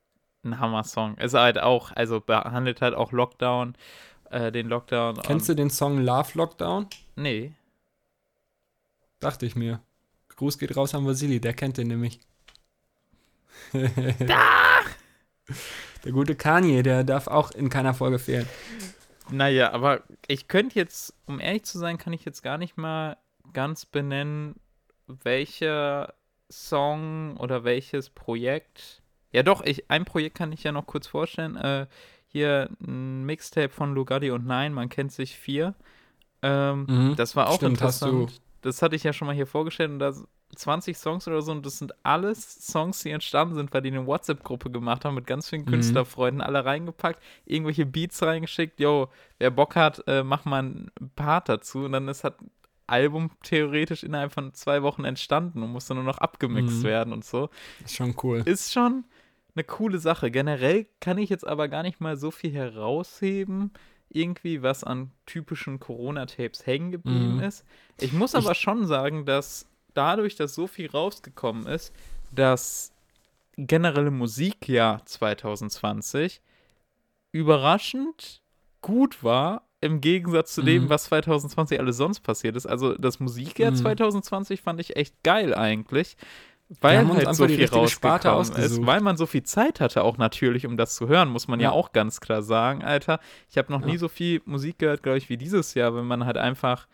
Ein 0.44 0.60
Hammer-Song. 0.60 1.16
Ist 1.18 1.34
halt 1.34 1.58
auch, 1.58 1.92
also 1.92 2.20
behandelt 2.20 2.80
halt 2.80 2.94
auch 2.94 3.12
Lockdown, 3.12 3.74
äh, 4.30 4.52
den 4.52 4.68
Lockdown. 4.68 5.20
Kennst 5.22 5.48
du 5.48 5.54
den 5.54 5.68
Song 5.70 5.98
Love 5.98 6.30
Lockdown? 6.34 6.86
Nee. 7.16 7.54
Dachte 9.20 9.46
ich 9.46 9.56
mir. 9.56 9.80
Gruß 10.38 10.58
geht 10.58 10.76
raus 10.76 10.94
an 10.94 11.04
Vasili, 11.04 11.40
der 11.40 11.52
kennt 11.52 11.78
den 11.78 11.88
nämlich. 11.88 12.20
Der 16.04 16.12
gute 16.12 16.36
Kanye, 16.36 16.82
der 16.84 17.02
darf 17.02 17.26
auch 17.26 17.50
in 17.50 17.70
keiner 17.70 17.92
Folge 17.92 18.20
fehlen. 18.20 18.46
Naja, 19.30 19.72
aber 19.72 20.02
ich 20.26 20.46
könnte 20.46 20.78
jetzt, 20.78 21.12
um 21.26 21.40
ehrlich 21.40 21.64
zu 21.64 21.78
sein, 21.78 21.98
kann 21.98 22.12
ich 22.12 22.24
jetzt 22.24 22.42
gar 22.42 22.56
nicht 22.56 22.76
mal 22.76 23.16
ganz 23.52 23.84
benennen, 23.84 24.54
welcher 25.06 26.14
Song 26.50 27.36
oder 27.38 27.64
welches 27.64 28.10
Projekt. 28.10 29.02
Ja, 29.32 29.42
doch, 29.42 29.62
ich, 29.64 29.90
ein 29.90 30.04
Projekt 30.04 30.36
kann 30.36 30.52
ich 30.52 30.62
ja 30.62 30.70
noch 30.72 30.86
kurz 30.86 31.08
vorstellen. 31.08 31.56
Äh, 31.56 31.86
hier 32.28 32.70
ein 32.80 33.24
Mixtape 33.24 33.70
von 33.70 33.92
Lugatti 33.92 34.30
und 34.30 34.46
Nein, 34.46 34.72
man 34.72 34.88
kennt 34.88 35.12
sich 35.12 35.36
vier. 35.36 35.74
Ähm, 36.42 36.86
Mhm, 36.88 37.16
das 37.16 37.34
war 37.34 37.48
auch 37.48 37.56
stimmt, 37.56 37.82
hast 37.82 38.02
interessant. 38.02 38.40
Das 38.62 38.82
hatte 38.82 38.96
ich 38.96 39.04
ja 39.04 39.12
schon 39.12 39.26
mal 39.26 39.34
hier 39.34 39.46
vorgestellt 39.46 39.90
und 39.90 39.98
da 39.98 40.12
20 40.56 40.96
Songs 40.96 41.28
oder 41.28 41.42
so 41.42 41.52
und 41.52 41.64
das 41.66 41.78
sind 41.78 41.92
alles 42.04 42.66
Songs, 42.66 43.02
die 43.02 43.10
entstanden 43.10 43.54
sind, 43.54 43.72
weil 43.74 43.82
die 43.82 43.90
eine 43.90 44.06
WhatsApp-Gruppe 44.06 44.70
gemacht 44.70 45.04
haben 45.04 45.14
mit 45.14 45.26
ganz 45.26 45.48
vielen 45.48 45.62
Mhm. 45.62 45.66
Künstlerfreunden, 45.66 46.40
alle 46.40 46.64
reingepackt, 46.64 47.22
irgendwelche 47.44 47.84
Beats 47.86 48.22
reingeschickt, 48.22 48.80
yo, 48.80 49.08
wer 49.38 49.50
Bock 49.50 49.76
hat, 49.76 50.02
äh, 50.06 50.22
mach 50.22 50.44
mal 50.46 50.60
einen 50.60 50.90
Part 51.16 51.48
dazu 51.48 51.80
und 51.84 51.92
dann 51.92 52.08
ist 52.08 52.24
halt 52.24 52.40
ein 52.40 52.50
Album 52.86 53.30
theoretisch 53.42 54.02
innerhalb 54.02 54.32
von 54.32 54.54
zwei 54.54 54.82
Wochen 54.82 55.04
entstanden 55.04 55.62
und 55.62 55.70
musste 55.70 55.94
nur 55.94 56.04
noch 56.04 56.18
abgemixt 56.18 56.82
Mhm. 56.82 56.88
werden 56.88 57.12
und 57.12 57.24
so. 57.26 57.50
Ist 57.84 57.94
schon 57.96 58.14
cool. 58.22 58.42
Ist 58.46 58.72
schon 58.72 59.04
eine 59.54 59.64
coole 59.64 59.98
Sache. 59.98 60.30
Generell 60.30 60.86
kann 61.00 61.18
ich 61.18 61.28
jetzt 61.28 61.46
aber 61.46 61.68
gar 61.68 61.82
nicht 61.82 62.00
mal 62.00 62.16
so 62.16 62.30
viel 62.30 62.52
herausheben, 62.52 63.72
irgendwie, 64.10 64.62
was 64.62 64.84
an 64.84 65.10
typischen 65.26 65.80
Corona-Tapes 65.80 66.66
hängen 66.66 66.90
geblieben 66.90 67.34
Mhm. 67.36 67.40
ist. 67.40 67.64
Ich 68.00 68.12
muss 68.12 68.34
aber 68.34 68.54
schon 68.54 68.86
sagen, 68.86 69.24
dass 69.26 69.66
dadurch, 69.94 70.36
dass 70.36 70.54
so 70.54 70.66
viel 70.66 70.90
rausgekommen 70.90 71.66
ist, 71.66 71.92
das 72.30 72.92
generelle 73.56 74.10
Musikjahr 74.10 75.04
2020 75.04 76.40
überraschend 77.32 78.42
gut 78.80 79.22
war, 79.22 79.62
im 79.80 80.00
Gegensatz 80.00 80.54
zu 80.54 80.62
dem, 80.62 80.84
Mhm. 80.84 80.88
was 80.88 81.04
2020 81.04 81.78
alles 81.78 81.96
sonst 81.96 82.20
passiert 82.20 82.56
ist. 82.56 82.66
Also 82.66 82.96
das 82.96 83.20
Musikjahr 83.20 83.70
Mhm. 83.72 83.76
2020 83.76 84.60
fand 84.60 84.80
ich 84.80 84.96
echt 84.96 85.22
geil 85.22 85.54
eigentlich. 85.54 86.16
Weil 86.80 87.06
halt 87.08 87.34
so 87.34 87.48
viel 87.48 87.64
rausgekommen 87.66 88.52
ist, 88.52 88.84
weil 88.84 89.00
man 89.00 89.16
so 89.16 89.24
viel 89.24 89.42
Zeit 89.42 89.80
hatte, 89.80 90.04
auch 90.04 90.18
natürlich, 90.18 90.66
um 90.66 90.76
das 90.76 90.94
zu 90.94 91.08
hören, 91.08 91.30
muss 91.30 91.48
man 91.48 91.60
ja, 91.60 91.68
Ja. 91.70 91.72
auch 91.72 91.92
ganz 91.92 92.20
klar 92.20 92.42
sagen, 92.42 92.84
Alter. 92.84 93.20
Ich 93.50 93.56
habe 93.56 93.72
noch 93.72 93.80
Ja. 93.80 93.86
nie 93.86 93.96
so 93.96 94.08
viel 94.08 94.42
Musik 94.44 94.78
gehört, 94.78 95.02
glaube 95.02 95.16
ich, 95.18 95.30
wie 95.30 95.38
dieses 95.38 95.72
Jahr, 95.74 95.94
wenn 95.94 96.04
man 96.04 96.26
halt 96.26 96.36
einfach 96.36 96.86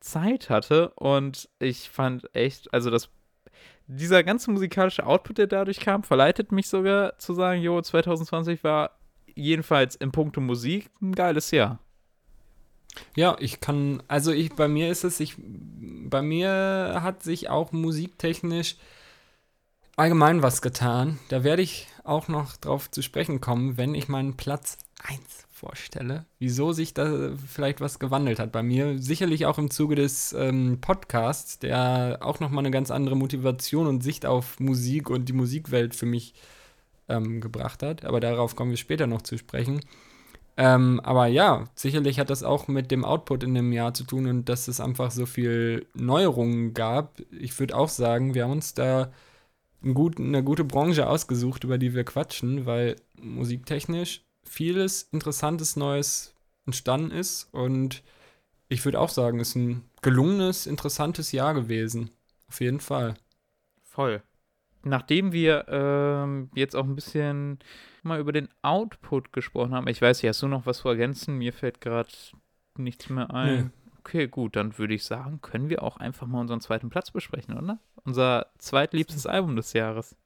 Zeit 0.00 0.48
hatte. 0.48 0.88
Und 0.96 1.50
ich 1.58 1.90
fand 1.90 2.34
echt, 2.34 2.72
also 2.72 2.88
das, 2.88 3.10
dieser 3.86 4.22
ganze 4.24 4.50
musikalische 4.52 5.04
Output, 5.04 5.36
der 5.36 5.46
dadurch 5.48 5.80
kam, 5.80 6.02
verleitet 6.02 6.50
mich 6.50 6.68
sogar 6.68 7.18
zu 7.18 7.34
sagen, 7.34 7.60
jo, 7.60 7.80
2020 7.82 8.64
war 8.64 8.92
jedenfalls 9.34 9.96
in 9.96 10.12
puncto 10.12 10.40
Musik 10.40 10.88
ein 11.02 11.14
geiles 11.14 11.50
Jahr. 11.50 11.78
Ja, 13.14 13.36
ich 13.38 13.60
kann, 13.60 14.02
also 14.08 14.32
ich, 14.32 14.54
bei 14.54 14.66
mir 14.66 14.90
ist 14.90 15.04
es, 15.04 15.20
ich, 15.20 15.36
bei 15.38 16.22
mir 16.22 17.00
hat 17.02 17.22
sich 17.22 17.48
auch 17.50 17.70
musiktechnisch 17.72 18.76
allgemein 20.00 20.42
was 20.42 20.62
getan. 20.62 21.18
Da 21.28 21.44
werde 21.44 21.60
ich 21.60 21.86
auch 22.04 22.28
noch 22.28 22.56
drauf 22.56 22.90
zu 22.90 23.02
sprechen 23.02 23.40
kommen, 23.40 23.76
wenn 23.76 23.94
ich 23.94 24.08
meinen 24.08 24.36
Platz 24.36 24.78
1 25.06 25.20
vorstelle. 25.52 26.24
Wieso 26.38 26.72
sich 26.72 26.94
da 26.94 27.32
vielleicht 27.46 27.82
was 27.82 27.98
gewandelt 27.98 28.38
hat 28.38 28.50
bei 28.50 28.62
mir. 28.62 28.98
Sicherlich 28.98 29.44
auch 29.44 29.58
im 29.58 29.70
Zuge 29.70 29.96
des 29.96 30.32
ähm, 30.32 30.78
Podcasts, 30.80 31.58
der 31.58 32.18
auch 32.22 32.40
nochmal 32.40 32.64
eine 32.64 32.70
ganz 32.70 32.90
andere 32.90 33.14
Motivation 33.14 33.86
und 33.86 34.02
Sicht 34.02 34.24
auf 34.24 34.58
Musik 34.58 35.10
und 35.10 35.28
die 35.28 35.34
Musikwelt 35.34 35.94
für 35.94 36.06
mich 36.06 36.32
ähm, 37.10 37.42
gebracht 37.42 37.82
hat. 37.82 38.06
Aber 38.06 38.20
darauf 38.20 38.56
kommen 38.56 38.70
wir 38.70 38.78
später 38.78 39.06
noch 39.06 39.20
zu 39.20 39.36
sprechen. 39.36 39.80
Ähm, 40.56 41.00
aber 41.00 41.26
ja, 41.26 41.64
sicherlich 41.74 42.18
hat 42.18 42.30
das 42.30 42.42
auch 42.42 42.68
mit 42.68 42.90
dem 42.90 43.04
Output 43.04 43.44
in 43.44 43.54
dem 43.54 43.70
Jahr 43.70 43.92
zu 43.92 44.04
tun 44.04 44.26
und 44.26 44.48
dass 44.48 44.66
es 44.66 44.80
einfach 44.80 45.10
so 45.10 45.26
viel 45.26 45.86
Neuerungen 45.92 46.72
gab. 46.72 47.20
Ich 47.38 47.58
würde 47.60 47.76
auch 47.76 47.90
sagen, 47.90 48.32
wir 48.34 48.44
haben 48.44 48.52
uns 48.52 48.72
da 48.72 49.12
gut, 49.82 50.18
eine 50.18 50.42
gute 50.42 50.64
Branche 50.64 51.08
ausgesucht, 51.08 51.64
über 51.64 51.78
die 51.78 51.94
wir 51.94 52.04
quatschen, 52.04 52.66
weil 52.66 52.96
musiktechnisch 53.20 54.22
vieles 54.42 55.02
Interessantes 55.12 55.76
Neues 55.76 56.34
entstanden 56.66 57.10
ist 57.10 57.48
und 57.52 58.02
ich 58.68 58.84
würde 58.84 59.00
auch 59.00 59.08
sagen, 59.08 59.40
es 59.40 59.50
ist 59.50 59.56
ein 59.56 59.84
gelungenes, 60.00 60.66
interessantes 60.66 61.32
Jahr 61.32 61.54
gewesen. 61.54 62.10
Auf 62.48 62.60
jeden 62.60 62.80
Fall. 62.80 63.14
Voll. 63.82 64.22
Nachdem 64.82 65.32
wir 65.32 65.66
ähm, 65.68 66.50
jetzt 66.54 66.74
auch 66.74 66.84
ein 66.84 66.94
bisschen 66.94 67.58
mal 68.02 68.20
über 68.20 68.32
den 68.32 68.48
Output 68.62 69.32
gesprochen 69.32 69.74
haben, 69.74 69.88
ich 69.88 70.00
weiß 70.00 70.22
hast 70.22 70.42
du 70.42 70.48
noch 70.48 70.66
was 70.66 70.78
zu 70.78 70.88
ergänzen? 70.88 71.36
Mir 71.36 71.52
fällt 71.52 71.80
gerade 71.80 72.08
nichts 72.78 73.10
mehr 73.10 73.34
ein. 73.34 73.72
Okay, 74.00 74.28
gut, 74.28 74.56
dann 74.56 74.78
würde 74.78 74.94
ich 74.94 75.04
sagen, 75.04 75.40
können 75.42 75.68
wir 75.68 75.82
auch 75.82 75.98
einfach 75.98 76.26
mal 76.26 76.40
unseren 76.40 76.60
zweiten 76.62 76.88
Platz 76.88 77.10
besprechen, 77.10 77.56
oder? 77.58 77.78
Unser 78.04 78.46
zweitliebstes 78.58 79.26
Album 79.26 79.56
des 79.56 79.74
Jahres. 79.74 80.16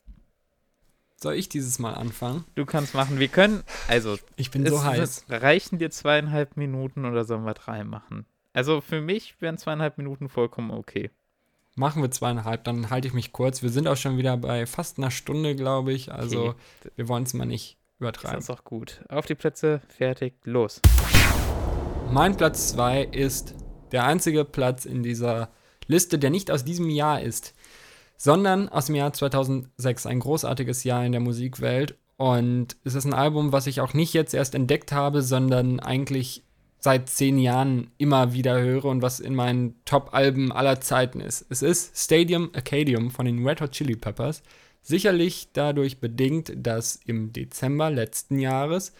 Soll 1.16 1.34
ich 1.34 1.48
dieses 1.48 1.78
Mal 1.80 1.94
anfangen? 1.94 2.44
Du 2.54 2.66
kannst 2.66 2.94
machen, 2.94 3.18
wir 3.18 3.28
können, 3.28 3.62
also, 3.88 4.16
Ich 4.36 4.50
bin 4.52 4.64
so 4.66 4.84
heiß. 4.84 5.24
reichen 5.28 5.78
dir 5.78 5.90
zweieinhalb 5.90 6.56
Minuten 6.56 7.04
oder 7.04 7.24
sollen 7.24 7.44
wir 7.44 7.54
drei 7.54 7.82
machen? 7.82 8.26
Also 8.52 8.80
für 8.80 9.00
mich 9.00 9.40
wären 9.40 9.58
zweieinhalb 9.58 9.98
Minuten 9.98 10.28
vollkommen 10.28 10.70
okay. 10.70 11.10
Machen 11.74 12.00
wir 12.02 12.10
zweieinhalb, 12.12 12.62
dann 12.62 12.90
halte 12.90 13.08
ich 13.08 13.14
mich 13.14 13.32
kurz. 13.32 13.60
Wir 13.62 13.70
sind 13.70 13.88
auch 13.88 13.96
schon 13.96 14.16
wieder 14.18 14.36
bei 14.36 14.66
fast 14.66 14.98
einer 14.98 15.10
Stunde, 15.10 15.56
glaube 15.56 15.92
ich. 15.92 16.12
Also 16.12 16.50
Okay. 16.50 16.90
wir 16.94 17.08
wollen 17.08 17.24
es 17.24 17.34
mal 17.34 17.46
nicht 17.46 17.76
Das 17.94 17.96
übertreiben. 17.98 18.38
ist 18.38 18.50
auch 18.50 18.62
gut. 18.62 19.04
Auf 19.08 19.26
die 19.26 19.34
Plätze, 19.34 19.80
fertig, 19.88 20.34
los. 20.44 20.80
Mein 22.12 22.36
Platz 22.36 22.68
2 22.68 23.02
ist 23.04 23.54
der 23.94 24.04
einzige 24.04 24.44
Platz 24.44 24.84
in 24.84 25.02
dieser 25.02 25.50
Liste, 25.86 26.18
der 26.18 26.30
nicht 26.30 26.50
aus 26.50 26.64
diesem 26.64 26.90
Jahr 26.90 27.22
ist, 27.22 27.54
sondern 28.16 28.68
aus 28.68 28.86
dem 28.86 28.96
Jahr 28.96 29.12
2006. 29.12 30.06
Ein 30.06 30.20
großartiges 30.20 30.84
Jahr 30.84 31.04
in 31.04 31.12
der 31.12 31.20
Musikwelt. 31.20 31.96
Und 32.16 32.76
es 32.84 32.94
ist 32.94 33.04
ein 33.04 33.14
Album, 33.14 33.52
was 33.52 33.66
ich 33.66 33.80
auch 33.80 33.94
nicht 33.94 34.12
jetzt 34.12 34.34
erst 34.34 34.54
entdeckt 34.54 34.92
habe, 34.92 35.22
sondern 35.22 35.80
eigentlich 35.80 36.44
seit 36.78 37.08
zehn 37.08 37.38
Jahren 37.38 37.90
immer 37.96 38.34
wieder 38.34 38.60
höre 38.60 38.84
und 38.84 39.00
was 39.00 39.20
in 39.20 39.34
meinen 39.34 39.74
Top-Alben 39.84 40.52
aller 40.52 40.80
Zeiten 40.80 41.20
ist. 41.20 41.46
Es 41.48 41.62
ist 41.62 41.96
Stadium 41.96 42.50
Acadium 42.52 43.10
von 43.10 43.24
den 43.24 43.46
Red 43.46 43.62
Hot 43.62 43.72
Chili 43.72 43.96
Peppers. 43.96 44.42
Sicherlich 44.82 45.48
dadurch 45.54 45.98
bedingt, 45.98 46.52
dass 46.54 46.96
im 46.96 47.32
Dezember 47.32 47.90
letzten 47.90 48.38
Jahres 48.38 48.92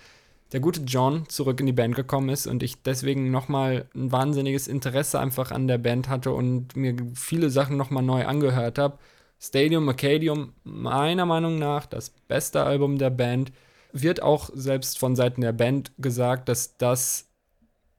der 0.55 0.61
gute 0.61 0.83
John 0.83 1.29
zurück 1.29 1.59
in 1.59 1.67
die 1.67 1.73
Band 1.73 1.97
gekommen 1.97 2.29
ist 2.29 2.47
und 2.47 2.63
ich 2.63 2.81
deswegen 2.81 3.33
nochmal 3.33 3.89
ein 3.93 4.13
wahnsinniges 4.13 4.69
Interesse 4.69 5.19
einfach 5.19 5.51
an 5.51 5.67
der 5.67 5.79
Band 5.79 6.09
hatte 6.09 6.31
und 6.31 6.77
mir 6.77 6.95
viele 7.17 7.51
Sachen 7.51 7.77
nochmal 7.77 8.05
neu 8.05 8.25
angehört 8.25 8.79
habe. 8.79 8.99
Stadium 9.41 9.89
Acadium, 9.89 10.53
meiner 10.63 11.27
Meinung 11.27 11.59
nach 11.59 11.87
das 11.87 12.11
beste 12.11 12.63
Album 12.63 12.99
der 12.99 13.11
Band, 13.11 13.51
wird 13.93 14.23
auch 14.23 14.49
selbst 14.55 15.01
von 15.01 15.17
Seiten 15.17 15.41
der 15.41 15.53
Band 15.53 15.91
gesagt, 15.99 16.49
dass 16.49 16.77
das 16.77 17.27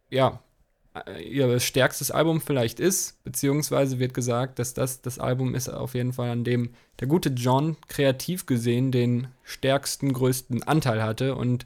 ja 0.10 0.40
äh, 1.08 1.22
ihr 1.24 1.60
stärkstes 1.60 2.10
Album 2.10 2.40
vielleicht 2.40 2.80
ist, 2.80 3.22
beziehungsweise 3.26 4.00
wird 4.00 4.14
gesagt, 4.14 4.60
dass 4.60 4.74
das 4.74 5.02
das 5.02 5.20
Album 5.20 5.56
ist 5.56 5.68
auf 5.68 5.94
jeden 5.94 6.14
Fall, 6.14 6.30
an 6.30 6.46
dem 6.46 6.70
der 7.02 7.10
gute 7.10 7.32
John 7.32 7.76
kreativ 7.90 8.46
gesehen 8.46 8.94
den 8.94 9.28
stärksten, 9.44 10.14
größten 10.14 10.64
Anteil 10.64 11.04
hatte 11.04 11.36
und 11.36 11.66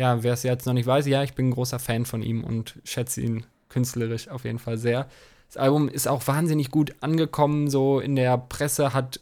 ja, 0.00 0.22
wer 0.22 0.32
es 0.32 0.44
jetzt 0.44 0.64
noch 0.64 0.72
nicht 0.72 0.86
weiß, 0.86 1.06
ja, 1.06 1.22
ich 1.22 1.34
bin 1.34 1.48
ein 1.48 1.52
großer 1.52 1.78
Fan 1.78 2.06
von 2.06 2.22
ihm 2.22 2.42
und 2.42 2.80
schätze 2.84 3.20
ihn 3.20 3.44
künstlerisch 3.68 4.28
auf 4.28 4.44
jeden 4.44 4.58
Fall 4.58 4.78
sehr. 4.78 5.06
Das 5.48 5.58
Album 5.58 5.90
ist 5.90 6.08
auch 6.08 6.26
wahnsinnig 6.26 6.70
gut 6.70 6.94
angekommen, 7.00 7.68
so 7.68 8.00
in 8.00 8.16
der 8.16 8.38
Presse 8.38 8.94
hat, 8.94 9.20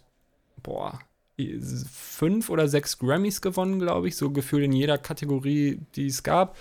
boah, 0.62 1.00
fünf 1.90 2.48
oder 2.48 2.68
sechs 2.68 2.96
Grammys 3.00 3.40
gewonnen, 3.40 3.80
glaube 3.80 4.06
ich, 4.06 4.16
so 4.16 4.30
gefühlt 4.30 4.66
in 4.66 4.72
jeder 4.72 4.98
Kategorie, 4.98 5.80
die 5.96 6.06
es 6.06 6.22
gab. 6.22 6.56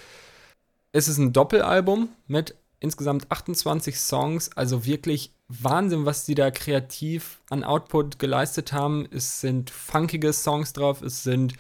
Es 0.94 1.08
ist 1.08 1.20
ein 1.20 1.32
Doppelalbum 1.32 2.10
mit 2.26 2.56
insgesamt 2.80 3.30
28 3.30 4.00
Songs, 4.00 4.50
also 4.58 4.84
wirklich 4.84 5.32
Wahnsinn, 5.48 6.08
was 6.08 6.26
die 6.26 6.34
da 6.34 6.50
kreativ 6.50 7.40
an 7.52 7.64
Output 7.64 8.18
geleistet 8.18 8.74
haben. 8.74 9.08
Es 9.12 9.42
sind 9.42 9.70
funkige 9.70 10.34
Songs 10.34 10.74
drauf, 10.74 11.04
es 11.04 11.22
sind 11.22 11.54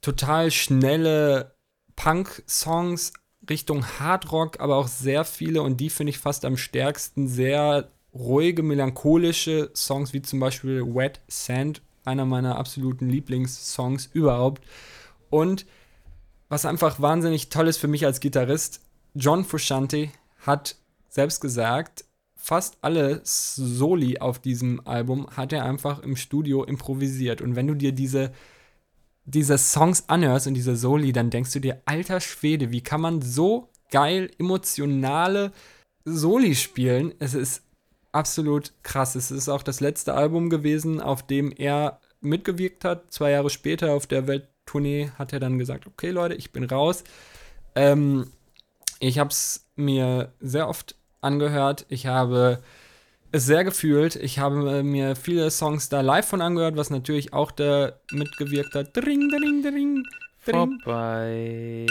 total 0.00 0.50
schnelle 0.50 1.52
Punk-Songs 2.00 3.12
Richtung 3.50 3.84
Hardrock, 3.84 4.58
aber 4.58 4.76
auch 4.76 4.88
sehr 4.88 5.22
viele 5.26 5.60
und 5.60 5.80
die 5.80 5.90
finde 5.90 6.10
ich 6.10 6.18
fast 6.18 6.46
am 6.46 6.56
stärksten 6.56 7.28
sehr 7.28 7.90
ruhige, 8.14 8.62
melancholische 8.62 9.70
Songs 9.74 10.14
wie 10.14 10.22
zum 10.22 10.40
Beispiel 10.40 10.82
Wet 10.94 11.20
Sand, 11.28 11.82
einer 12.06 12.24
meiner 12.24 12.56
absoluten 12.56 13.10
Lieblingssongs 13.10 14.08
überhaupt. 14.14 14.64
Und 15.28 15.66
was 16.48 16.64
einfach 16.64 17.00
wahnsinnig 17.02 17.50
toll 17.50 17.68
ist 17.68 17.76
für 17.76 17.88
mich 17.88 18.06
als 18.06 18.20
Gitarrist, 18.20 18.80
John 19.14 19.44
Frusciante 19.44 20.08
hat 20.38 20.76
selbst 21.10 21.42
gesagt, 21.42 22.06
fast 22.34 22.78
alle 22.80 23.20
Soli 23.24 24.20
auf 24.20 24.38
diesem 24.38 24.86
Album 24.86 25.26
hat 25.36 25.52
er 25.52 25.66
einfach 25.66 26.02
im 26.02 26.16
Studio 26.16 26.64
improvisiert. 26.64 27.42
Und 27.42 27.56
wenn 27.56 27.66
du 27.66 27.74
dir 27.74 27.92
diese, 27.92 28.32
diese 29.30 29.58
Songs 29.58 30.08
anhörst 30.08 30.46
und 30.46 30.54
diese 30.54 30.76
Soli, 30.76 31.12
dann 31.12 31.30
denkst 31.30 31.52
du 31.52 31.60
dir, 31.60 31.82
alter 31.84 32.20
Schwede, 32.20 32.70
wie 32.70 32.82
kann 32.82 33.00
man 33.00 33.22
so 33.22 33.68
geil 33.90 34.30
emotionale 34.38 35.52
Soli 36.04 36.54
spielen? 36.54 37.14
Es 37.18 37.34
ist 37.34 37.62
absolut 38.12 38.72
krass. 38.82 39.14
Es 39.14 39.30
ist 39.30 39.48
auch 39.48 39.62
das 39.62 39.80
letzte 39.80 40.14
Album 40.14 40.50
gewesen, 40.50 41.00
auf 41.00 41.26
dem 41.26 41.52
er 41.52 42.00
mitgewirkt 42.20 42.84
hat. 42.84 43.12
Zwei 43.12 43.30
Jahre 43.30 43.50
später 43.50 43.92
auf 43.92 44.06
der 44.06 44.26
Welttournee 44.26 45.10
hat 45.18 45.32
er 45.32 45.40
dann 45.40 45.58
gesagt, 45.58 45.86
okay 45.86 46.10
Leute, 46.10 46.34
ich 46.34 46.52
bin 46.52 46.64
raus. 46.64 47.04
Ähm, 47.74 48.30
ich 48.98 49.18
habe 49.18 49.30
es 49.30 49.66
mir 49.76 50.32
sehr 50.40 50.68
oft 50.68 50.96
angehört. 51.20 51.86
Ich 51.88 52.06
habe 52.06 52.62
es 53.32 53.46
sehr 53.46 53.64
gefühlt. 53.64 54.16
Ich 54.16 54.38
habe 54.38 54.82
mir 54.82 55.16
viele 55.16 55.50
Songs 55.50 55.88
da 55.88 56.00
live 56.00 56.26
von 56.26 56.40
angehört, 56.40 56.76
was 56.76 56.90
natürlich 56.90 57.32
auch 57.32 57.50
da 57.50 57.92
mitgewirkt 58.10 58.74
hat. 58.74 58.96
Dring, 58.96 59.28
dring, 59.28 59.62
dring, 59.62 59.62
dring. 59.62 60.02
Vorbei. 60.38 61.86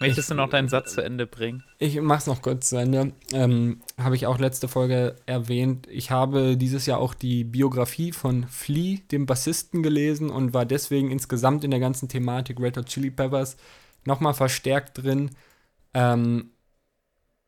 Möchtest 0.00 0.30
du 0.30 0.34
noch 0.34 0.50
deinen 0.50 0.68
Satz 0.68 0.94
zu 0.94 1.00
Ende 1.00 1.26
bringen? 1.26 1.62
Ich 1.78 2.00
mach's 2.00 2.26
noch 2.26 2.42
kurz 2.42 2.70
zu 2.70 2.76
Ende. 2.76 3.12
Ähm, 3.32 3.82
habe 3.96 4.16
ich 4.16 4.26
auch 4.26 4.38
letzte 4.38 4.66
Folge 4.66 5.16
erwähnt. 5.26 5.86
Ich 5.88 6.10
habe 6.10 6.56
dieses 6.56 6.86
Jahr 6.86 6.98
auch 6.98 7.14
die 7.14 7.44
Biografie 7.44 8.10
von 8.10 8.48
Flea, 8.48 8.98
dem 9.12 9.26
Bassisten, 9.26 9.82
gelesen 9.82 10.30
und 10.30 10.54
war 10.54 10.66
deswegen 10.66 11.10
insgesamt 11.10 11.62
in 11.62 11.70
der 11.70 11.78
ganzen 11.80 12.08
Thematik 12.08 12.58
Red 12.58 12.78
Hot 12.78 12.86
Chili 12.86 13.10
Peppers 13.10 13.56
nochmal 14.04 14.34
verstärkt 14.34 15.02
drin. 15.02 15.30
Ähm, 15.94 16.50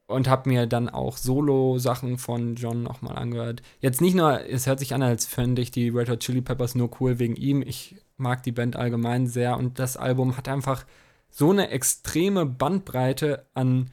und 0.07 0.29
habe 0.29 0.49
mir 0.49 0.67
dann 0.67 0.89
auch 0.89 1.17
Solo-Sachen 1.17 2.19
von 2.19 2.57
John 2.57 2.83
nochmal 2.83 3.17
angehört. 3.17 3.63
Jetzt 3.81 4.01
nicht 4.01 4.15
nur, 4.15 4.47
es 4.47 4.67
hört 4.67 4.79
sich 4.79 4.95
an, 4.95 5.03
als 5.03 5.27
fände 5.27 5.63
ich 5.63 5.71
die 5.71 5.89
Red 5.89 6.11
Hot 6.11 6.21
Chili 6.21 6.43
Peppers 6.43 6.75
nur 6.75 6.91
cool 7.01 7.19
wegen 7.19 7.37
ihm. 7.37 7.63
Ich 7.63 7.97
mag 8.17 8.43
die 8.43 8.53
Band 8.53 8.77
allgemein 8.77 9.27
sehr 9.27 9.57
und 9.57 9.79
das 9.79 9.97
Album 9.97 10.37
hat 10.37 10.49
einfach 10.49 10.85
so 11.31 11.51
eine 11.51 11.71
extreme 11.71 12.47
Bandbreite 12.47 13.47
an. 13.55 13.91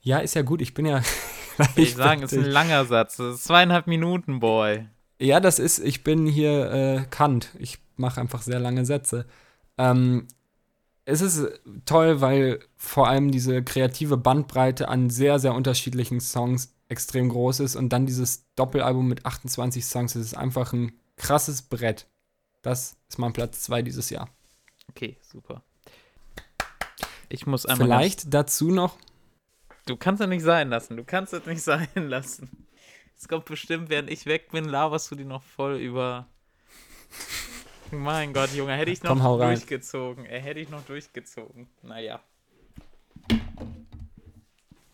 Ja, 0.00 0.18
ist 0.18 0.34
ja 0.34 0.42
gut, 0.42 0.60
ich 0.62 0.74
bin 0.74 0.86
ja. 0.86 1.02
ich 1.76 1.94
sagen, 1.94 2.22
ist 2.22 2.32
ein 2.32 2.44
langer 2.44 2.86
Satz. 2.86 3.18
Das 3.18 3.36
ist 3.36 3.44
zweieinhalb 3.44 3.86
Minuten, 3.86 4.40
Boy. 4.40 4.86
Ja, 5.20 5.40
das 5.40 5.58
ist, 5.58 5.78
ich 5.78 6.02
bin 6.02 6.26
hier 6.26 6.70
äh, 6.72 7.04
Kant. 7.10 7.50
Ich 7.58 7.78
mache 7.96 8.20
einfach 8.20 8.40
sehr 8.40 8.58
lange 8.58 8.86
Sätze. 8.86 9.26
Ähm, 9.76 10.26
es 11.10 11.20
ist 11.20 11.60
toll, 11.84 12.20
weil 12.20 12.60
vor 12.76 13.08
allem 13.08 13.30
diese 13.30 13.62
kreative 13.62 14.16
Bandbreite 14.16 14.88
an 14.88 15.10
sehr, 15.10 15.38
sehr 15.38 15.54
unterschiedlichen 15.54 16.20
Songs 16.20 16.74
extrem 16.88 17.28
groß 17.28 17.60
ist 17.60 17.76
und 17.76 17.90
dann 17.90 18.06
dieses 18.06 18.46
Doppelalbum 18.54 19.08
mit 19.08 19.26
28 19.26 19.84
Songs, 19.84 20.14
das 20.14 20.22
ist 20.22 20.36
einfach 20.36 20.72
ein 20.72 20.92
krasses 21.16 21.62
Brett. 21.62 22.06
Das 22.62 22.96
ist 23.08 23.18
mein 23.18 23.32
Platz 23.32 23.62
2 23.62 23.82
dieses 23.82 24.10
Jahr. 24.10 24.28
Okay, 24.88 25.16
super. 25.22 25.62
Ich 27.28 27.46
muss 27.46 27.66
einmal. 27.66 27.86
Vielleicht 27.86 28.32
dazu 28.32 28.70
noch. 28.70 28.96
Du 29.86 29.96
kannst 29.96 30.20
es 30.20 30.28
nicht 30.28 30.42
sein 30.42 30.68
lassen. 30.68 30.96
Du 30.96 31.04
kannst 31.04 31.32
es 31.32 31.46
nicht 31.46 31.62
sein 31.62 31.88
lassen. 31.94 32.66
Es 33.16 33.28
kommt 33.28 33.44
bestimmt, 33.44 33.90
während 33.90 34.10
ich 34.10 34.26
weg 34.26 34.50
bin, 34.50 34.64
laberst 34.64 35.10
du 35.10 35.14
die 35.14 35.24
noch 35.24 35.42
voll 35.42 35.76
über 35.76 36.26
mein 37.92 38.32
Gott, 38.32 38.54
Junge, 38.54 38.74
hätte 38.74 38.90
ich 38.90 39.02
noch 39.02 39.18
Komm, 39.18 39.38
durchgezogen. 39.38 40.26
Ey, 40.26 40.40
hätte 40.40 40.60
ich 40.60 40.68
noch 40.68 40.82
durchgezogen. 40.84 41.68
Naja. 41.82 42.20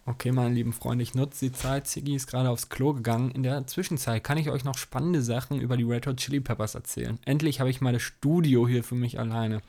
Okay, 0.08 0.30
meine 0.30 0.54
lieben 0.54 0.72
Freunde, 0.72 1.02
ich 1.02 1.16
nutze 1.16 1.46
die 1.46 1.52
Zeit. 1.52 1.88
Ziggy 1.88 2.14
ist 2.14 2.28
gerade 2.28 2.48
aufs 2.48 2.68
Klo 2.68 2.92
gegangen. 2.92 3.32
In 3.32 3.42
der 3.42 3.66
Zwischenzeit 3.66 4.22
kann 4.22 4.38
ich 4.38 4.50
euch 4.50 4.62
noch 4.62 4.78
spannende 4.78 5.20
Sachen 5.20 5.60
über 5.60 5.76
die 5.76 5.82
Red 5.82 6.06
Hot 6.06 6.18
Chili 6.18 6.38
Peppers 6.40 6.76
erzählen. 6.76 7.18
Endlich 7.24 7.58
habe 7.58 7.70
ich 7.70 7.80
mal 7.80 7.92
das 7.92 8.02
Studio 8.02 8.68
hier 8.68 8.84
für 8.84 8.94
mich 8.94 9.18
alleine. 9.18 9.62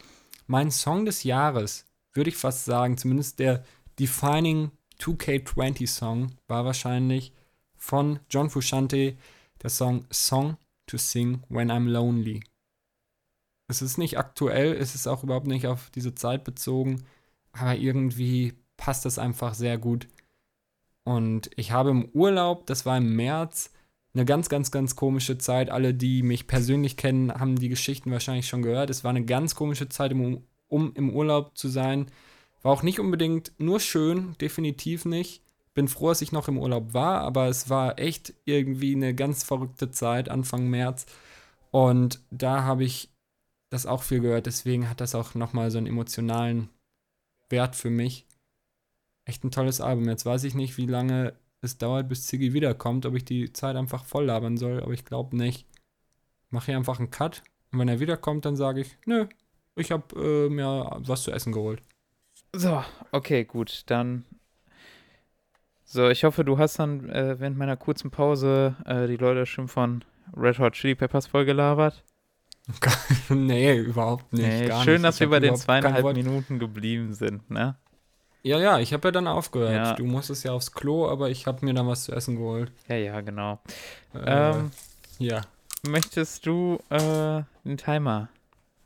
Mein 0.45 0.69
Song 0.69 1.05
des 1.05 1.23
Jahres, 1.23 1.85
würde 2.13 2.29
ich 2.29 2.37
fast 2.37 2.65
sagen, 2.65 2.97
zumindest 2.97 3.39
der 3.39 3.63
Defining 3.99 4.69
2K20 4.99 5.87
Song, 5.87 6.31
war 6.47 6.65
wahrscheinlich 6.65 7.33
von 7.75 8.19
John 8.29 8.51
Frusciante 8.51 9.15
der 9.63 9.69
Song 9.71 10.05
Song 10.11 10.57
to 10.85 10.97
Sing 10.97 11.41
When 11.49 11.71
I'm 11.71 11.89
Lonely. 11.89 12.41
Es 13.67 13.81
ist 13.81 13.97
nicht 13.97 14.17
aktuell, 14.17 14.73
es 14.73 14.95
ist 14.95 15.07
auch 15.07 15.23
überhaupt 15.23 15.47
nicht 15.47 15.67
auf 15.67 15.89
diese 15.89 16.15
Zeit 16.15 16.43
bezogen, 16.43 17.03
aber 17.51 17.75
irgendwie 17.75 18.53
passt 18.77 19.05
das 19.05 19.19
einfach 19.19 19.53
sehr 19.53 19.77
gut. 19.77 20.07
Und 21.03 21.49
ich 21.55 21.71
habe 21.71 21.89
im 21.89 22.09
Urlaub, 22.13 22.65
das 22.65 22.85
war 22.85 22.97
im 22.97 23.15
März, 23.15 23.71
eine 24.13 24.25
ganz, 24.25 24.49
ganz, 24.49 24.71
ganz 24.71 24.95
komische 24.95 25.37
Zeit. 25.37 25.69
Alle, 25.69 25.93
die 25.93 26.23
mich 26.23 26.47
persönlich 26.47 26.97
kennen, 26.97 27.31
haben 27.31 27.57
die 27.57 27.69
Geschichten 27.69 28.11
wahrscheinlich 28.11 28.47
schon 28.47 28.61
gehört. 28.61 28.89
Es 28.89 29.03
war 29.03 29.11
eine 29.11 29.25
ganz 29.25 29.55
komische 29.55 29.89
Zeit, 29.89 30.11
um, 30.11 30.43
um 30.67 30.93
im 30.95 31.11
Urlaub 31.11 31.57
zu 31.57 31.67
sein. 31.69 32.07
War 32.61 32.71
auch 32.71 32.83
nicht 32.83 32.99
unbedingt 32.99 33.51
nur 33.57 33.79
schön, 33.79 34.35
definitiv 34.41 35.05
nicht. 35.05 35.43
Bin 35.73 35.87
froh, 35.87 36.09
dass 36.09 36.21
ich 36.21 36.31
noch 36.31 36.47
im 36.47 36.57
Urlaub 36.57 36.93
war, 36.93 37.21
aber 37.21 37.47
es 37.47 37.69
war 37.69 37.99
echt 37.99 38.33
irgendwie 38.45 38.95
eine 38.95 39.13
ganz 39.13 39.43
verrückte 39.43 39.91
Zeit, 39.91 40.29
Anfang 40.29 40.67
März. 40.67 41.05
Und 41.69 42.19
da 42.31 42.63
habe 42.63 42.83
ich 42.83 43.09
das 43.69 43.85
auch 43.85 44.03
viel 44.03 44.21
gehört, 44.21 44.45
deswegen 44.45 44.89
hat 44.89 45.01
das 45.01 45.15
auch 45.15 45.35
nochmal 45.35 45.71
so 45.71 45.77
einen 45.77 45.87
emotionalen 45.87 46.69
Wert 47.49 47.75
für 47.75 47.89
mich. 47.89 48.25
Echt 49.25 49.43
ein 49.43 49.51
tolles 49.51 49.81
Album. 49.81 50.07
Jetzt 50.07 50.25
weiß 50.25 50.43
ich 50.45 50.55
nicht, 50.55 50.77
wie 50.77 50.85
lange 50.85 51.33
es 51.61 51.77
dauert, 51.77 52.07
bis 52.07 52.27
Ziggy 52.27 52.53
wiederkommt, 52.53 53.05
ob 53.05 53.15
ich 53.15 53.25
die 53.25 53.51
Zeit 53.51 53.75
einfach 53.75 54.05
voll 54.05 54.25
labern 54.25 54.57
soll, 54.57 54.81
aber 54.81 54.93
ich 54.93 55.05
glaube 55.05 55.35
nicht. 55.35 55.67
Mache 56.49 56.67
hier 56.67 56.77
einfach 56.77 56.99
einen 56.99 57.11
Cut 57.11 57.43
und 57.71 57.79
wenn 57.79 57.89
er 57.89 57.99
wiederkommt, 57.99 58.45
dann 58.45 58.55
sage 58.55 58.81
ich, 58.81 58.97
nö, 59.05 59.27
ich 59.75 59.91
habe 59.91 60.15
äh, 60.15 60.49
mir 60.49 60.89
was 60.99 61.23
zu 61.23 61.31
essen 61.31 61.51
geholt. 61.51 61.81
So, 62.53 62.83
okay, 63.11 63.43
gut, 63.43 63.83
dann. 63.87 64.25
So, 65.83 66.09
ich 66.09 66.23
hoffe, 66.23 66.43
du 66.43 66.57
hast 66.57 66.79
dann 66.79 67.09
äh, 67.09 67.39
während 67.39 67.57
meiner 67.57 67.77
kurzen 67.77 68.11
Pause 68.11 68.75
äh, 68.85 69.07
die 69.07 69.17
Leute 69.17 69.45
schon 69.45 69.67
von 69.67 70.03
Red 70.35 70.59
Hot 70.59 70.73
Chili 70.73 70.95
Peppers 70.95 71.27
vollgelabert. 71.27 72.03
nee, 73.29 73.77
überhaupt 73.77 74.31
nicht. 74.33 74.45
Nee, 74.45 74.71
schön, 74.83 74.93
nicht. 74.93 75.05
dass 75.05 75.15
ich 75.15 75.21
wir 75.21 75.29
bei 75.29 75.39
den 75.39 75.55
zweieinhalb 75.55 76.15
Minuten 76.15 76.59
geblieben 76.59 77.13
sind, 77.13 77.49
ne? 77.49 77.75
Ja, 78.43 78.59
ja, 78.59 78.79
ich 78.79 78.93
habe 78.93 79.07
ja 79.07 79.11
dann 79.11 79.27
aufgehört. 79.27 79.73
Ja. 79.73 79.93
Du 79.93 80.05
musstest 80.05 80.45
ja 80.45 80.53
aufs 80.53 80.71
Klo, 80.71 81.09
aber 81.09 81.29
ich 81.29 81.47
habe 81.47 81.65
mir 81.65 81.73
dann 81.73 81.87
was 81.87 82.05
zu 82.05 82.13
essen 82.13 82.37
geholt. 82.37 82.71
Ja, 82.87 82.95
ja, 82.95 83.21
genau. 83.21 83.59
Äh, 84.13 84.51
ähm, 84.51 84.71
ja. 85.19 85.41
Möchtest 85.87 86.45
du 86.45 86.79
äh, 86.89 86.97
einen 86.97 87.77
Timer 87.77 88.29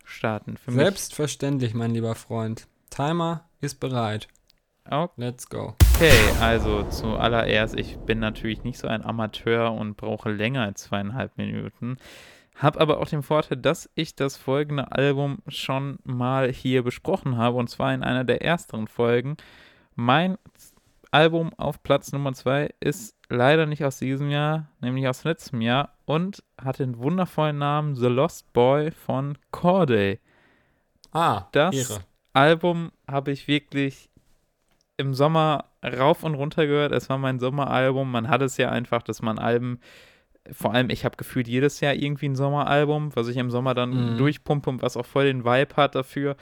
starten 0.03 0.57
für 0.57 0.71
mich? 0.71 0.81
Selbstverständlich, 0.81 1.73
mein 1.73 1.91
lieber 1.91 2.15
Freund. 2.15 2.67
Timer 2.89 3.45
ist 3.61 3.79
bereit. 3.79 4.27
Okay. 4.89 5.13
Let's 5.17 5.47
go. 5.47 5.75
Okay, 5.95 6.11
also 6.41 6.83
zuallererst, 6.89 7.77
ich 7.77 7.97
bin 7.99 8.19
natürlich 8.19 8.63
nicht 8.63 8.79
so 8.79 8.87
ein 8.87 9.05
Amateur 9.05 9.71
und 9.71 9.95
brauche 9.95 10.31
länger 10.31 10.63
als 10.63 10.83
zweieinhalb 10.83 11.37
Minuten. 11.37 11.97
Hab 12.55 12.79
aber 12.79 12.99
auch 12.99 13.07
den 13.07 13.23
Vorteil, 13.23 13.57
dass 13.57 13.89
ich 13.95 14.15
das 14.15 14.37
folgende 14.37 14.91
Album 14.91 15.39
schon 15.47 15.99
mal 16.03 16.51
hier 16.51 16.83
besprochen 16.83 17.37
habe 17.37 17.57
und 17.57 17.69
zwar 17.69 17.93
in 17.93 18.03
einer 18.03 18.23
der 18.23 18.41
ersteren 18.43 18.87
Folgen. 18.87 19.37
Mein 19.95 20.37
Album 21.11 21.51
auf 21.57 21.83
Platz 21.83 22.11
Nummer 22.11 22.33
2 22.33 22.69
ist 22.79 23.15
leider 23.29 23.65
nicht 23.65 23.83
aus 23.83 23.97
diesem 23.97 24.29
Jahr, 24.29 24.67
nämlich 24.79 25.07
aus 25.07 25.23
letztem 25.23 25.61
Jahr 25.61 25.93
und 26.05 26.43
hat 26.61 26.79
den 26.79 26.97
wundervollen 26.97 27.57
Namen 27.57 27.95
The 27.95 28.07
Lost 28.07 28.53
Boy 28.53 28.91
von 28.91 29.37
Corday. 29.51 30.19
Ah, 31.11 31.47
das 31.51 31.75
Ehre. 31.75 32.01
Album 32.33 32.91
habe 33.09 33.31
ich 33.31 33.47
wirklich 33.47 34.09
im 34.97 35.13
Sommer 35.13 35.65
rauf 35.83 36.23
und 36.23 36.35
runter 36.35 36.65
gehört. 36.65 36.91
Es 36.91 37.09
war 37.09 37.17
mein 37.17 37.39
Sommeralbum. 37.39 38.09
Man 38.09 38.29
hat 38.29 38.41
es 38.41 38.57
ja 38.57 38.69
einfach, 38.69 39.01
dass 39.01 39.21
man 39.21 39.39
Alben 39.39 39.79
vor 40.51 40.73
allem, 40.73 40.89
ich 40.89 41.05
habe 41.05 41.17
gefühlt 41.17 41.47
jedes 41.47 41.79
Jahr 41.81 41.93
irgendwie 41.93 42.27
ein 42.29 42.35
Sommeralbum, 42.35 43.15
was 43.15 43.27
ich 43.27 43.37
im 43.37 43.51
Sommer 43.51 43.73
dann 43.73 44.13
Mhm. 44.13 44.17
durchpumpe 44.17 44.69
und 44.69 44.81
was 44.81 44.97
auch 44.97 45.05
voll 45.05 45.25
den 45.25 45.45
Vibe 45.45 45.75
hat 45.75 45.95
dafür. 45.95 46.35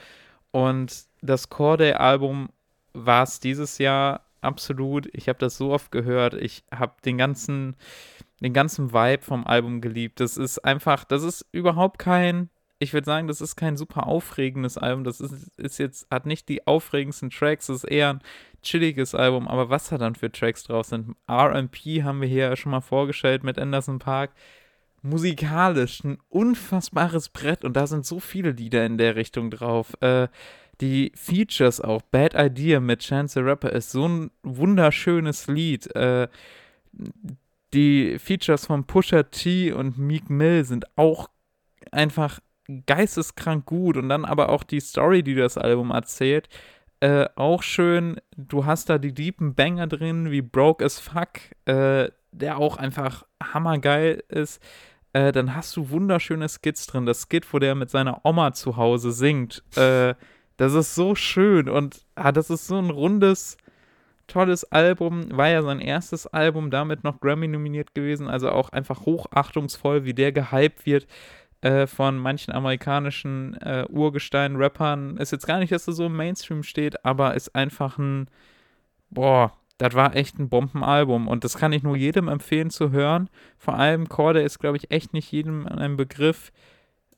Und 0.52 1.04
das 1.20 1.48
Corday-Album 1.50 2.48
war 2.92 3.22
es 3.22 3.40
dieses 3.40 3.78
Jahr 3.78 4.22
absolut. 4.40 5.08
Ich 5.12 5.28
habe 5.28 5.38
das 5.38 5.56
so 5.56 5.70
oft 5.72 5.92
gehört. 5.92 6.34
Ich 6.34 6.64
habe 6.74 6.94
den 7.04 7.18
ganzen, 7.18 7.76
den 8.40 8.52
ganzen 8.54 8.92
Vibe 8.92 9.22
vom 9.22 9.46
Album 9.46 9.80
geliebt. 9.80 10.18
Das 10.20 10.36
ist 10.36 10.58
einfach, 10.64 11.04
das 11.04 11.22
ist 11.22 11.44
überhaupt 11.52 11.98
kein, 11.98 12.48
ich 12.78 12.94
würde 12.94 13.04
sagen, 13.04 13.28
das 13.28 13.42
ist 13.42 13.54
kein 13.56 13.76
super 13.76 14.06
aufregendes 14.06 14.78
Album. 14.78 15.04
Das 15.04 15.20
ist, 15.20 15.50
ist 15.58 15.78
jetzt, 15.78 16.06
hat 16.10 16.24
nicht 16.24 16.48
die 16.48 16.66
aufregendsten 16.66 17.28
Tracks. 17.28 17.66
Das 17.66 17.84
ist 17.84 17.90
eher 17.90 18.14
ein 18.14 18.20
chilliges 18.62 19.14
Album. 19.14 19.48
Aber 19.48 19.70
was 19.70 19.88
da 19.88 19.98
dann 19.98 20.14
für 20.14 20.30
Tracks 20.30 20.64
drauf 20.64 20.86
sind? 20.86 21.16
RP 21.28 22.02
haben 22.02 22.20
wir 22.20 22.28
hier 22.28 22.54
schon 22.56 22.72
mal 22.72 22.80
vorgestellt 22.80 23.42
mit 23.42 23.58
Anderson 23.58 23.98
Park. 23.98 24.32
Musikalisch 25.02 26.04
ein 26.04 26.18
unfassbares 26.28 27.30
Brett 27.30 27.64
und 27.64 27.74
da 27.74 27.86
sind 27.86 28.04
so 28.04 28.20
viele 28.20 28.50
Lieder 28.50 28.84
in 28.84 28.98
der 28.98 29.16
Richtung 29.16 29.50
drauf. 29.50 29.94
Äh, 30.00 30.28
die 30.80 31.12
Features 31.14 31.80
auch. 31.80 32.02
Bad 32.02 32.34
Idea 32.34 32.80
mit 32.80 33.00
Chance 33.00 33.40
the 33.40 33.40
Rapper 33.40 33.72
ist 33.72 33.90
so 33.90 34.08
ein 34.08 34.30
wunderschönes 34.42 35.46
Lied. 35.46 35.94
Äh, 35.94 36.28
die 37.72 38.18
Features 38.18 38.66
von 38.66 38.84
Pusha 38.84 39.24
T 39.24 39.72
und 39.72 39.98
Meek 39.98 40.28
Mill 40.28 40.64
sind 40.64 40.86
auch 40.96 41.28
einfach 41.92 42.40
geisteskrank 42.86 43.66
gut 43.66 43.96
und 43.96 44.08
dann 44.08 44.24
aber 44.24 44.48
auch 44.48 44.62
die 44.62 44.80
Story, 44.80 45.22
die 45.22 45.34
das 45.34 45.58
Album 45.58 45.90
erzählt, 45.90 46.48
äh, 47.00 47.28
auch 47.34 47.62
schön. 47.62 48.20
Du 48.36 48.66
hast 48.66 48.90
da 48.90 48.98
die 48.98 49.14
deepen 49.14 49.54
Banger 49.54 49.86
drin, 49.86 50.30
wie 50.30 50.42
Broke 50.42 50.84
as 50.84 51.00
Fuck, 51.00 51.40
äh, 51.64 52.10
der 52.32 52.58
auch 52.58 52.76
einfach 52.76 53.24
hammergeil 53.42 54.22
ist. 54.28 54.62
Äh, 55.12 55.32
dann 55.32 55.56
hast 55.56 55.76
du 55.76 55.90
wunderschöne 55.90 56.48
Skits 56.48 56.86
drin. 56.86 57.06
Das 57.06 57.22
Skit, 57.22 57.52
wo 57.52 57.58
der 57.58 57.74
mit 57.74 57.90
seiner 57.90 58.24
Oma 58.24 58.52
zu 58.52 58.76
Hause 58.76 59.12
singt, 59.12 59.64
äh, 59.76 60.14
das 60.56 60.74
ist 60.74 60.94
so 60.94 61.14
schön 61.14 61.70
und 61.70 62.04
ah, 62.16 62.32
das 62.32 62.50
ist 62.50 62.66
so 62.66 62.76
ein 62.76 62.90
rundes, 62.90 63.56
tolles 64.26 64.64
Album. 64.64 65.34
War 65.36 65.48
ja 65.48 65.62
sein 65.62 65.80
erstes 65.80 66.26
Album, 66.26 66.70
damit 66.70 67.02
noch 67.02 67.20
Grammy 67.20 67.48
nominiert 67.48 67.94
gewesen. 67.94 68.28
Also 68.28 68.50
auch 68.50 68.68
einfach 68.68 69.06
hochachtungsvoll, 69.06 70.04
wie 70.04 70.12
der 70.12 70.32
gehypt 70.32 70.84
wird 70.84 71.06
äh, 71.62 71.86
von 71.86 72.16
manchen 72.18 72.52
amerikanischen 72.52 73.54
äh, 73.60 73.84
Urgestein-Rappern. 73.88 75.16
Ist 75.18 75.32
jetzt 75.32 75.46
gar 75.46 75.58
nicht, 75.58 75.72
dass 75.72 75.86
er 75.86 75.92
so 75.92 76.06
im 76.06 76.16
Mainstream 76.16 76.62
steht, 76.62 77.04
aber 77.04 77.34
ist 77.34 77.54
einfach 77.54 77.98
ein, 77.98 78.28
boah, 79.10 79.52
das 79.78 79.94
war 79.94 80.14
echt 80.14 80.38
ein 80.38 80.48
Bombenalbum 80.48 81.26
und 81.26 81.42
das 81.44 81.56
kann 81.56 81.72
ich 81.72 81.82
nur 81.82 81.96
jedem 81.96 82.28
empfehlen 82.28 82.70
zu 82.70 82.90
hören. 82.90 83.30
Vor 83.58 83.74
allem 83.74 84.08
Corday 84.08 84.44
ist, 84.44 84.58
glaube 84.58 84.76
ich, 84.76 84.90
echt 84.90 85.14
nicht 85.14 85.32
jedem 85.32 85.66
ein 85.66 85.96
Begriff. 85.96 86.52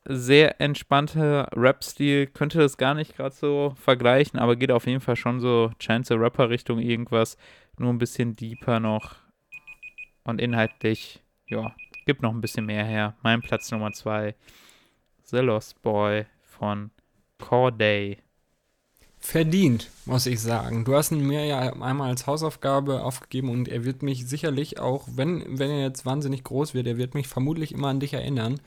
Sehr 0.05 0.61
entspannter 0.61 1.49
Rap-Stil, 1.55 2.27
könnte 2.27 2.59
das 2.59 2.77
gar 2.77 2.95
nicht 2.95 3.17
gerade 3.17 3.35
so 3.35 3.75
vergleichen, 3.77 4.41
aber 4.41 4.57
geht 4.57 4.73
auf 4.73 4.87
jeden 4.87 5.01
Fall 5.01 5.17
schon 5.17 5.39
so 5.41 5.71
Chance 5.79 6.15
the 6.15 6.21
Rapper 6.21 6.51
Richtung 6.51 6.81
irgendwas, 6.81 7.37
nur 7.79 7.93
ein 7.93 7.99
bisschen 7.99 8.35
deeper 8.35 8.81
noch 8.81 9.17
und 10.25 10.41
inhaltlich, 10.41 11.23
ja, 11.47 11.73
gibt 12.05 12.23
noch 12.23 12.33
ein 12.33 12.41
bisschen 12.41 12.67
mehr 12.67 12.85
her. 12.85 13.15
Mein 13.23 13.43
Platz 13.43 13.71
Nummer 13.71 13.93
zwei, 13.93 14.35
The 15.25 15.39
Lost 15.39 15.81
Boy 15.83 16.27
von 16.43 16.91
Corday. 17.39 18.19
Verdient, 19.19 19.89
muss 20.05 20.27
ich 20.27 20.41
sagen. 20.41 20.85
Du 20.85 20.97
hast 20.97 21.13
ihn 21.13 21.25
mir 21.25 21.45
ja 21.47 21.73
einmal 21.81 22.11
als 22.11 22.27
Hausaufgabe 22.27 23.05
aufgegeben 23.05 23.51
und 23.51 23.69
er 23.69 23.85
wird 23.85 24.03
mich 24.03 24.27
sicherlich 24.27 24.81
auch, 24.81 25.07
wenn, 25.15 25.59
wenn 25.59 25.71
er 25.71 25.81
jetzt 25.81 26.05
wahnsinnig 26.05 26.43
groß 26.43 26.75
wird, 26.75 26.89
er 26.89 26.97
wird 26.99 27.15
mich 27.15 27.29
vermutlich 27.29 27.73
immer 27.73 27.89
an 27.89 28.01
dich 28.01 28.15
erinnern, 28.15 28.61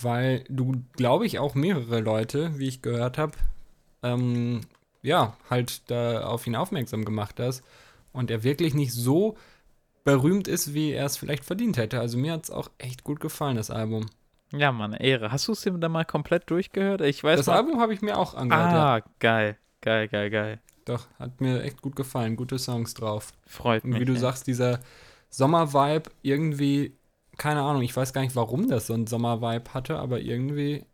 weil 0.00 0.44
du, 0.48 0.82
glaube 0.94 1.26
ich, 1.26 1.38
auch 1.38 1.54
mehrere 1.54 2.00
Leute, 2.00 2.58
wie 2.58 2.66
ich 2.66 2.82
gehört 2.82 3.16
habe, 3.16 3.38
ähm, 4.02 4.62
ja, 5.02 5.36
halt 5.48 5.88
da 5.88 6.24
auf 6.24 6.46
ihn 6.48 6.56
aufmerksam 6.56 7.04
gemacht 7.04 7.38
hast 7.38 7.62
und 8.12 8.30
er 8.30 8.42
wirklich 8.42 8.74
nicht 8.74 8.92
so 8.92 9.36
berühmt 10.04 10.48
ist, 10.48 10.74
wie 10.74 10.92
er 10.92 11.06
es 11.06 11.16
vielleicht 11.16 11.44
verdient 11.44 11.76
hätte. 11.76 12.00
Also 12.00 12.18
mir 12.18 12.32
hat 12.32 12.44
es 12.44 12.50
auch 12.50 12.70
echt 12.78 13.04
gut 13.04 13.20
gefallen, 13.20 13.56
das 13.56 13.70
Album. 13.70 14.06
Ja, 14.52 14.70
Mann, 14.72 14.92
Ehre. 14.92 15.32
Hast 15.32 15.48
du 15.48 15.52
es 15.52 15.62
dir 15.62 15.72
dann 15.72 15.92
mal 15.92 16.04
komplett 16.04 16.50
durchgehört? 16.50 17.00
Ich 17.00 17.22
weiß 17.24 17.38
Das 17.38 17.46
noch- 17.46 17.54
Album 17.54 17.80
habe 17.80 17.94
ich 17.94 18.02
mir 18.02 18.18
auch 18.18 18.34
angehört, 18.34 18.72
ja. 18.72 18.96
Ah, 18.96 19.02
geil. 19.18 19.56
Geil, 19.80 20.08
geil, 20.08 20.30
geil. 20.30 20.60
Doch, 20.84 21.06
hat 21.18 21.40
mir 21.40 21.62
echt 21.62 21.80
gut 21.80 21.96
gefallen. 21.96 22.36
Gute 22.36 22.58
Songs 22.58 22.94
drauf. 22.94 23.32
Freut 23.46 23.84
Und 23.84 23.90
mich. 23.90 24.00
wie 24.00 24.04
du 24.04 24.12
ey. 24.14 24.18
sagst, 24.18 24.46
dieser 24.46 24.80
Sommervibe 25.30 26.10
irgendwie, 26.22 26.96
keine 27.38 27.62
Ahnung, 27.62 27.82
ich 27.82 27.96
weiß 27.96 28.12
gar 28.12 28.20
nicht, 28.22 28.36
warum 28.36 28.68
das 28.68 28.88
so 28.88 28.94
ein 28.94 29.06
Sommervibe 29.06 29.72
hatte, 29.72 29.98
aber 29.98 30.20
irgendwie, 30.20 30.84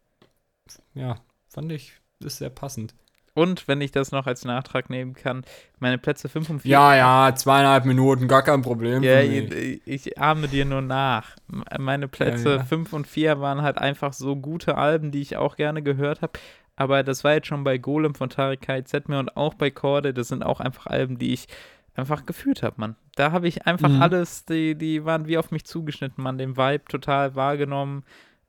ja, 0.94 1.16
fand 1.48 1.72
ich, 1.72 1.94
ist 2.20 2.38
sehr 2.38 2.50
passend. 2.50 2.94
Und 3.38 3.68
wenn 3.68 3.80
ich 3.80 3.92
das 3.92 4.10
noch 4.10 4.26
als 4.26 4.44
Nachtrag 4.44 4.90
nehmen 4.90 5.14
kann, 5.14 5.44
meine 5.78 5.96
Plätze 5.96 6.28
5 6.28 6.50
und 6.50 6.60
4. 6.62 6.70
Ja, 6.72 6.96
ja, 6.96 7.34
zweieinhalb 7.36 7.84
Minuten, 7.84 8.26
gar 8.26 8.42
kein 8.42 8.62
Problem. 8.62 9.04
Ja, 9.04 9.20
ich, 9.20 9.80
ich 9.86 10.18
ahme 10.18 10.48
dir 10.48 10.64
nur 10.64 10.82
nach. 10.82 11.36
Meine 11.78 12.08
Plätze 12.08 12.56
ja. 12.56 12.64
5 12.64 12.92
und 12.92 13.06
4 13.06 13.40
waren 13.40 13.62
halt 13.62 13.78
einfach 13.78 14.12
so 14.12 14.34
gute 14.34 14.76
Alben, 14.76 15.12
die 15.12 15.20
ich 15.20 15.36
auch 15.36 15.54
gerne 15.54 15.82
gehört 15.82 16.20
habe. 16.20 16.32
Aber 16.74 17.04
das 17.04 17.22
war 17.22 17.34
jetzt 17.34 17.46
schon 17.46 17.62
bei 17.62 17.78
Golem 17.78 18.16
von 18.16 18.28
Tarek 18.28 18.66
mir 19.08 19.18
und 19.20 19.36
auch 19.36 19.54
bei 19.54 19.70
Korde. 19.70 20.12
Das 20.12 20.28
sind 20.28 20.42
auch 20.44 20.58
einfach 20.58 20.86
Alben, 20.86 21.18
die 21.18 21.32
ich 21.32 21.46
einfach 21.94 22.26
gefühlt 22.26 22.64
habe, 22.64 22.74
Mann. 22.78 22.96
Da 23.14 23.30
habe 23.30 23.46
ich 23.46 23.66
einfach 23.66 23.88
Mhm. 23.88 24.02
alles, 24.02 24.46
die, 24.46 24.74
die 24.74 25.04
waren 25.04 25.28
wie 25.28 25.38
auf 25.38 25.52
mich 25.52 25.64
zugeschnitten, 25.64 26.24
Mann. 26.24 26.38
Den 26.38 26.56
Vibe 26.56 26.84
total 26.88 27.36
wahrgenommen. 27.36 28.04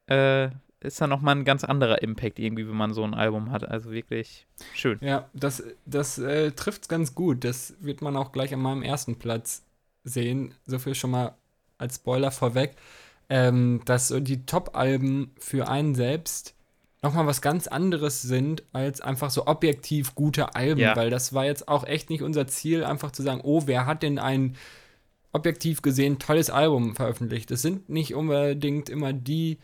Äh, 0.08 0.50
ist 0.82 1.02
dann 1.02 1.10
nochmal 1.10 1.36
ein 1.36 1.46
ganz 1.46 1.64
anderer 1.64 2.02
Impact 2.02 2.40
irgendwie, 2.40 2.68
wenn 2.68 2.76
man 2.76 2.94
so 2.94 3.04
ein 3.04 3.14
Album 3.14 3.52
hat. 3.52 3.68
Also 3.68 3.92
wirklich 3.92 4.48
schön. 4.74 4.98
Ja, 5.02 5.30
das, 5.34 5.64
das 5.86 6.18
äh, 6.18 6.52
trifft 6.52 6.84
es 6.84 6.88
ganz 6.88 7.16
gut. 7.16 7.44
Das 7.44 7.74
wird 7.82 8.02
man 8.02 8.16
auch 8.16 8.32
gleich 8.32 8.54
an 8.54 8.62
meinem 8.62 8.84
ersten 8.84 9.18
Platz 9.18 9.64
sehen. 10.04 10.54
So 10.66 10.80
viel 10.80 10.96
schon 10.96 11.12
mal 11.12 11.36
als 11.78 11.96
Spoiler 11.96 12.32
vorweg. 12.32 12.76
Ähm, 13.32 13.82
dass 13.86 14.08
so 14.08 14.20
die 14.20 14.46
Top-Alben 14.46 15.32
für 15.38 15.68
einen 15.68 15.94
selbst 15.94 16.56
nochmal 17.02 17.28
was 17.28 17.42
ganz 17.42 17.68
anderes 17.68 18.22
sind 18.22 18.64
als 18.74 19.02
einfach 19.02 19.30
so 19.30 19.48
objektiv 19.48 20.16
gute 20.16 20.56
Alben. 20.56 20.80
Ja. 20.80 20.96
Weil 20.96 21.10
das 21.10 21.34
war 21.34 21.46
jetzt 21.46 21.68
auch 21.68 21.86
echt 21.86 22.10
nicht 22.10 22.24
unser 22.24 22.48
Ziel, 22.48 22.84
einfach 22.84 23.12
zu 23.12 23.22
sagen, 23.22 23.42
oh, 23.44 23.64
wer 23.66 23.86
hat 23.86 24.02
denn 24.02 24.18
ein 24.18 24.56
objektiv 25.32 25.82
gesehen 25.82 26.20
tolles 26.20 26.50
Album 26.50 26.96
veröffentlicht? 26.96 27.52
Das 27.52 27.62
sind 27.62 27.90
nicht 27.90 28.16
unbedingt 28.16 28.90
immer 28.90 29.14
die 29.14 29.60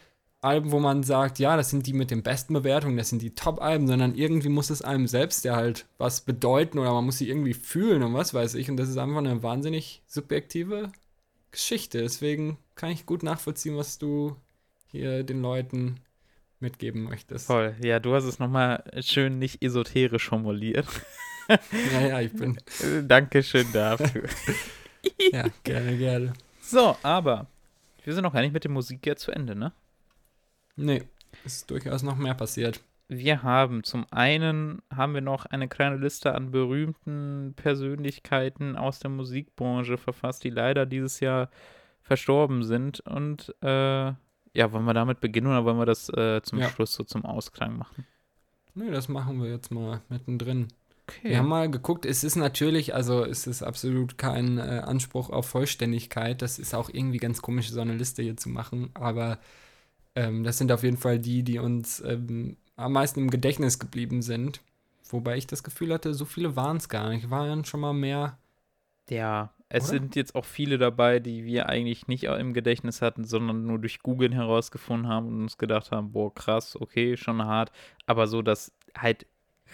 Alben, 0.46 0.72
wo 0.72 0.80
man 0.80 1.04
sagt, 1.04 1.40
ja, 1.40 1.58
das 1.58 1.70
sind 1.70 1.88
die 1.88 1.94
mit 1.94 2.12
den 2.12 2.24
besten 2.24 2.54
Bewertungen, 2.54 2.98
das 2.98 3.10
sind 3.10 3.22
die 3.22 3.36
Top-Alben, 3.36 3.88
sondern 3.88 4.16
irgendwie 4.16 4.50
muss 4.50 4.70
es 4.70 4.82
einem 4.82 5.08
selbst 5.08 5.44
ja 5.44 5.56
halt 5.56 5.88
was 5.98 6.22
bedeuten 6.22 6.80
oder 6.80 6.94
man 6.94 7.06
muss 7.06 7.18
sie 7.18 7.28
irgendwie 7.28 7.54
fühlen 7.54 8.04
und 8.04 8.14
was 8.14 8.34
weiß 8.34 8.56
ich. 8.56 8.70
Und 8.70 8.78
das 8.78 8.90
ist 8.90 8.98
einfach 8.98 9.18
eine 9.18 9.44
wahnsinnig 9.44 10.04
subjektive 10.08 10.92
Geschichte. 11.52 12.00
Deswegen 12.00 12.58
kann 12.76 12.92
ich 12.92 13.06
gut 13.06 13.24
nachvollziehen, 13.24 13.76
was 13.76 13.98
du 13.98 14.36
hier 14.88 15.24
den 15.24 15.42
Leuten 15.42 16.00
mitgeben 16.60 17.04
möchtest. 17.04 17.48
Voll. 17.48 17.76
Ja, 17.84 18.00
du 18.00 18.14
hast 18.14 18.26
es 18.26 18.40
nochmal 18.40 18.84
schön 19.00 19.40
nicht 19.40 19.64
esoterisch 19.64 20.28
formuliert. 20.30 20.88
Ja, 21.94 22.02
ja, 22.02 22.22
ich 22.22 22.34
bin. 22.34 22.58
Dankeschön 23.08 23.68
dafür. 23.72 24.24
Ja, 25.32 25.46
gerne, 25.64 25.96
gerne. 25.96 26.34
So, 26.64 26.98
aber 27.04 27.46
wir 28.04 28.14
sind 28.16 28.24
noch 28.24 28.34
gar 28.34 28.42
nicht 28.42 28.54
mit 28.54 28.64
der 28.64 28.72
Musik 28.72 29.06
jetzt 29.06 29.22
zu 29.22 29.32
Ende, 29.32 29.56
ne? 29.56 29.72
Nee, 30.76 31.04
ist 31.46 31.70
durchaus 31.72 32.04
noch 32.04 32.18
mehr 32.18 32.34
passiert. 32.34 32.82
Wir 33.08 33.44
haben 33.44 33.84
zum 33.84 34.06
einen 34.12 34.82
haben 34.94 35.14
wir 35.14 35.22
noch 35.22 35.46
eine 35.46 35.68
kleine 35.68 35.98
Liste 35.98 36.34
an 36.34 36.50
berühmten 36.52 37.54
Persönlichkeiten 37.56 38.76
aus 38.76 39.00
der 39.00 39.12
Musikbranche 39.12 39.98
verfasst, 39.98 40.44
die 40.44 40.50
leider 40.50 40.88
dieses 40.88 41.20
Jahr 41.20 41.50
verstorben 42.02 42.64
sind. 42.64 43.02
Und 43.02 43.54
äh, 43.62 43.68
ja, 44.08 44.72
wollen 44.72 44.86
wir 44.86 44.94
damit 44.96 45.20
beginnen 45.20 45.48
oder 45.48 45.66
wollen 45.66 45.78
wir 45.78 45.86
das 45.86 46.10
äh, 46.10 46.42
zum 46.42 46.60
Ja. 46.60 46.70
Schluss 46.70 46.94
so 46.94 47.04
zum 47.04 47.26
Ausklang 47.26 47.78
machen? 47.78 48.08
Nee, 48.74 48.90
das 48.90 49.08
machen 49.08 49.42
wir 49.42 49.50
jetzt 49.52 49.72
mal 49.72 50.02
mittendrin. 50.10 50.70
Okay. 51.08 51.30
Wir 51.30 51.38
haben 51.38 51.48
mal 51.48 51.70
geguckt, 51.70 52.06
es 52.06 52.24
ist 52.24 52.36
natürlich, 52.36 52.96
also 52.96 53.24
es 53.24 53.46
ist 53.46 53.62
absolut 53.62 54.18
kein 54.18 54.58
äh, 54.58 54.82
Anspruch 54.84 55.30
auf 55.30 55.48
Vollständigkeit. 55.48 56.42
Das 56.42 56.58
ist 56.58 56.74
auch 56.74 56.90
irgendwie 56.92 57.20
ganz 57.20 57.44
komisch, 57.44 57.70
so 57.70 57.82
eine 57.82 57.94
Liste 57.94 58.24
hier 58.24 58.36
zu 58.36 58.50
machen. 58.50 58.90
Aber 58.96 59.38
ähm, 60.16 60.44
das 60.44 60.58
sind 60.58 60.72
auf 60.72 60.84
jeden 60.84 60.98
Fall 60.98 61.20
die, 61.20 61.44
die 61.44 61.60
uns 61.60 62.02
ähm, 62.02 62.58
am 62.76 62.94
meisten 62.94 63.20
im 63.22 63.30
Gedächtnis 63.30 63.80
geblieben 63.80 64.22
sind. 64.22 64.62
Wobei 65.10 65.38
ich 65.38 65.48
das 65.48 65.64
Gefühl 65.64 65.94
hatte, 65.94 66.14
so 66.14 66.26
viele 66.26 66.56
waren 66.56 66.78
es 66.78 66.90
gar 66.90 67.10
nicht. 67.10 67.30
Waren 67.30 67.64
schon 67.66 67.80
mal 67.80 67.94
mehr. 67.94 68.38
Ja, 69.10 69.54
es 69.70 69.86
Oder? 69.86 70.00
sind 70.00 70.16
jetzt 70.16 70.36
auch 70.36 70.46
viele 70.46 70.78
dabei, 70.78 71.20
die 71.20 71.44
wir 71.44 71.70
eigentlich 71.70 72.08
nicht 72.08 72.24
im 72.24 72.54
Gedächtnis 72.54 73.02
hatten, 73.02 73.24
sondern 73.24 73.66
nur 73.66 73.80
durch 73.80 74.00
Googlen 74.00 74.32
herausgefunden 74.32 75.08
haben 75.08 75.28
und 75.28 75.42
uns 75.42 75.58
gedacht 75.58 75.92
haben, 75.92 76.12
boah, 76.12 76.34
krass, 76.34 76.80
okay, 76.80 77.18
schon 77.18 77.44
hart. 77.44 77.72
Aber 78.06 78.28
so, 78.28 78.42
dass 78.42 78.72
halt 78.98 79.26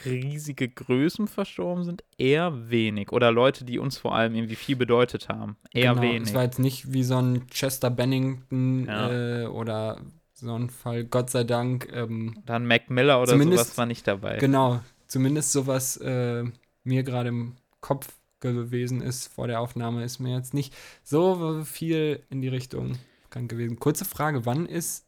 riesige 0.05 0.69
Größen 0.69 1.27
verstorben 1.27 1.83
sind, 1.83 2.03
eher 2.17 2.69
wenig. 2.69 3.11
Oder 3.11 3.31
Leute, 3.31 3.65
die 3.65 3.77
uns 3.79 3.97
vor 3.97 4.15
allem 4.15 4.33
irgendwie 4.35 4.55
viel 4.55 4.77
bedeutet 4.77 5.27
haben, 5.27 5.57
eher 5.73 5.91
genau, 5.93 6.01
wenig. 6.01 6.29
Es 6.29 6.33
war 6.33 6.43
jetzt 6.43 6.59
nicht 6.59 6.93
wie 6.93 7.03
so 7.03 7.17
ein 7.17 7.47
Chester 7.47 7.89
Bennington 7.89 8.85
Ja. 8.85 9.43
äh, 9.43 9.45
oder 9.47 10.01
so 10.41 10.55
ein 10.55 10.69
Fall, 10.69 11.05
Gott 11.05 11.29
sei 11.29 11.43
Dank. 11.43 11.87
Ähm, 11.93 12.41
Dann 12.45 12.65
Mac 12.65 12.89
Miller 12.89 13.21
oder 13.21 13.37
sowas 13.37 13.77
war 13.77 13.85
nicht 13.85 14.07
dabei. 14.07 14.37
genau, 14.37 14.81
zumindest 15.07 15.51
sowas 15.51 15.97
äh, 15.97 16.43
mir 16.83 17.03
gerade 17.03 17.29
im 17.29 17.55
Kopf 17.79 18.07
gewesen 18.39 19.01
ist 19.01 19.27
vor 19.27 19.47
der 19.47 19.61
Aufnahme, 19.61 20.03
ist 20.03 20.19
mir 20.19 20.35
jetzt 20.35 20.53
nicht 20.53 20.73
so 21.03 21.63
viel 21.63 22.23
in 22.29 22.41
die 22.41 22.47
Richtung 22.47 22.97
bekannt 23.23 23.49
gewesen. 23.49 23.79
Kurze 23.79 24.03
Frage, 24.03 24.45
wann 24.45 24.65
ist 24.65 25.05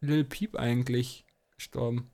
Lil 0.00 0.24
Peep 0.24 0.56
eigentlich 0.56 1.24
gestorben? 1.56 2.10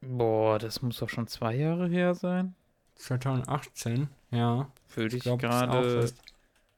Boah, 0.00 0.58
das 0.58 0.80
muss 0.80 0.98
doch 0.98 1.08
schon 1.08 1.26
zwei 1.26 1.56
Jahre 1.56 1.88
her 1.88 2.14
sein. 2.14 2.54
2018, 2.94 4.08
ja. 4.30 4.70
Würde 4.94 5.16
ich, 5.16 5.28
auch 5.28 5.38
gerade 5.38 6.10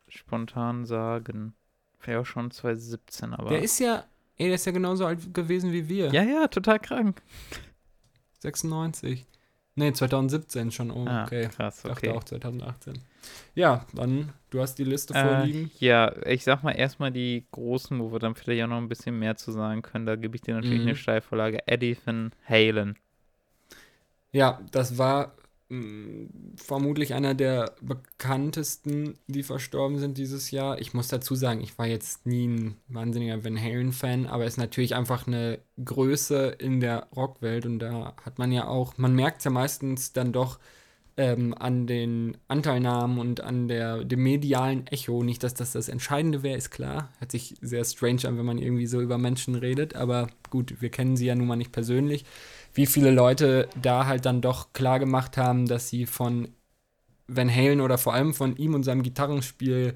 spontan 0.08 0.86
sagen. 0.86 1.54
Wäre 2.02 2.24
schon 2.24 2.50
2017, 2.50 3.34
aber. 3.34 3.50
Der 3.50 3.62
ist 3.62 3.78
ja, 3.78 4.04
ey, 4.42 4.46
der 4.48 4.54
ist 4.56 4.66
ja 4.66 4.72
genauso 4.72 5.06
alt 5.06 5.32
gewesen 5.32 5.72
wie 5.72 5.88
wir. 5.88 6.12
ja, 6.12 6.22
ja, 6.22 6.48
total 6.48 6.78
krank. 6.80 7.22
96. 8.40 9.26
Nee, 9.74 9.92
2017 9.92 10.70
schon. 10.70 10.90
Oh, 10.90 11.06
Ah, 11.08 11.24
okay. 11.24 11.48
krass, 11.48 11.78
Ich 11.78 11.82
dachte 11.84 12.08
okay. 12.08 12.16
auch 12.18 12.24
2018. 12.24 12.98
Ja, 13.54 13.86
dann, 13.94 14.32
du 14.50 14.60
hast 14.60 14.74
die 14.74 14.84
Liste 14.84 15.14
Äh, 15.14 15.22
vorliegen. 15.22 15.70
ja, 15.78 16.14
ich 16.26 16.44
sag 16.44 16.62
mal 16.62 16.72
erstmal 16.72 17.10
die 17.10 17.46
großen, 17.52 17.98
wo 17.98 18.12
wir 18.12 18.18
dann 18.18 18.34
vielleicht 18.34 18.64
auch 18.64 18.68
noch 18.68 18.76
ein 18.78 18.88
bisschen 18.88 19.18
mehr 19.18 19.36
zu 19.36 19.50
sagen 19.52 19.80
können. 19.80 20.04
Da 20.04 20.16
gebe 20.16 20.36
ich 20.36 20.42
dir 20.42 20.54
natürlich 20.54 20.80
Mhm. 20.80 20.88
eine 20.88 20.96
Steilvorlage. 20.96 21.66
Eddie 21.66 21.96
Van 22.04 22.32
Halen. 22.46 22.98
Ja, 24.32 24.60
das 24.72 24.98
war 24.98 25.34
vermutlich 26.56 27.14
einer 27.14 27.34
der 27.34 27.74
bekanntesten, 27.80 29.18
die 29.26 29.42
verstorben 29.42 29.98
sind 29.98 30.18
dieses 30.18 30.50
Jahr. 30.50 30.80
Ich 30.80 30.94
muss 30.94 31.08
dazu 31.08 31.34
sagen, 31.34 31.60
ich 31.60 31.78
war 31.78 31.86
jetzt 31.86 32.26
nie 32.26 32.46
ein 32.48 32.76
wahnsinniger 32.88 33.44
Van 33.44 33.60
Halen-Fan, 33.60 34.26
aber 34.26 34.44
er 34.44 34.48
ist 34.48 34.58
natürlich 34.58 34.94
einfach 34.94 35.26
eine 35.26 35.60
Größe 35.82 36.56
in 36.58 36.80
der 36.80 37.08
Rockwelt 37.16 37.66
und 37.66 37.78
da 37.78 38.14
hat 38.24 38.38
man 38.38 38.52
ja 38.52 38.66
auch, 38.66 38.98
man 38.98 39.14
merkt 39.14 39.38
es 39.38 39.44
ja 39.44 39.50
meistens 39.50 40.12
dann 40.12 40.32
doch 40.32 40.58
ähm, 41.16 41.54
an 41.58 41.86
den 41.86 42.38
Anteilnahmen 42.48 43.18
und 43.18 43.40
an 43.42 43.68
der, 43.68 44.04
dem 44.04 44.22
medialen 44.22 44.86
Echo. 44.86 45.22
Nicht, 45.22 45.42
dass 45.42 45.54
das 45.54 45.72
das 45.72 45.88
Entscheidende 45.88 46.42
wäre, 46.42 46.56
ist 46.56 46.70
klar. 46.70 47.10
Hört 47.18 47.32
sich 47.32 47.54
sehr 47.60 47.84
strange 47.84 48.26
an, 48.26 48.38
wenn 48.38 48.46
man 48.46 48.58
irgendwie 48.58 48.86
so 48.86 49.00
über 49.00 49.18
Menschen 49.18 49.54
redet, 49.54 49.94
aber 49.94 50.28
gut, 50.50 50.80
wir 50.80 50.90
kennen 50.90 51.16
sie 51.16 51.26
ja 51.26 51.34
nun 51.34 51.46
mal 51.46 51.56
nicht 51.56 51.72
persönlich. 51.72 52.24
Wie 52.74 52.86
viele 52.86 53.10
Leute 53.10 53.68
da 53.80 54.06
halt 54.06 54.24
dann 54.24 54.40
doch 54.40 54.72
klar 54.72 54.98
gemacht 54.98 55.36
haben, 55.36 55.66
dass 55.66 55.88
sie 55.88 56.06
von 56.06 56.48
Van 57.28 57.54
Halen 57.54 57.80
oder 57.80 57.98
vor 57.98 58.14
allem 58.14 58.34
von 58.34 58.56
ihm 58.56 58.74
und 58.74 58.82
seinem 58.82 59.02
Gitarrenspiel 59.02 59.94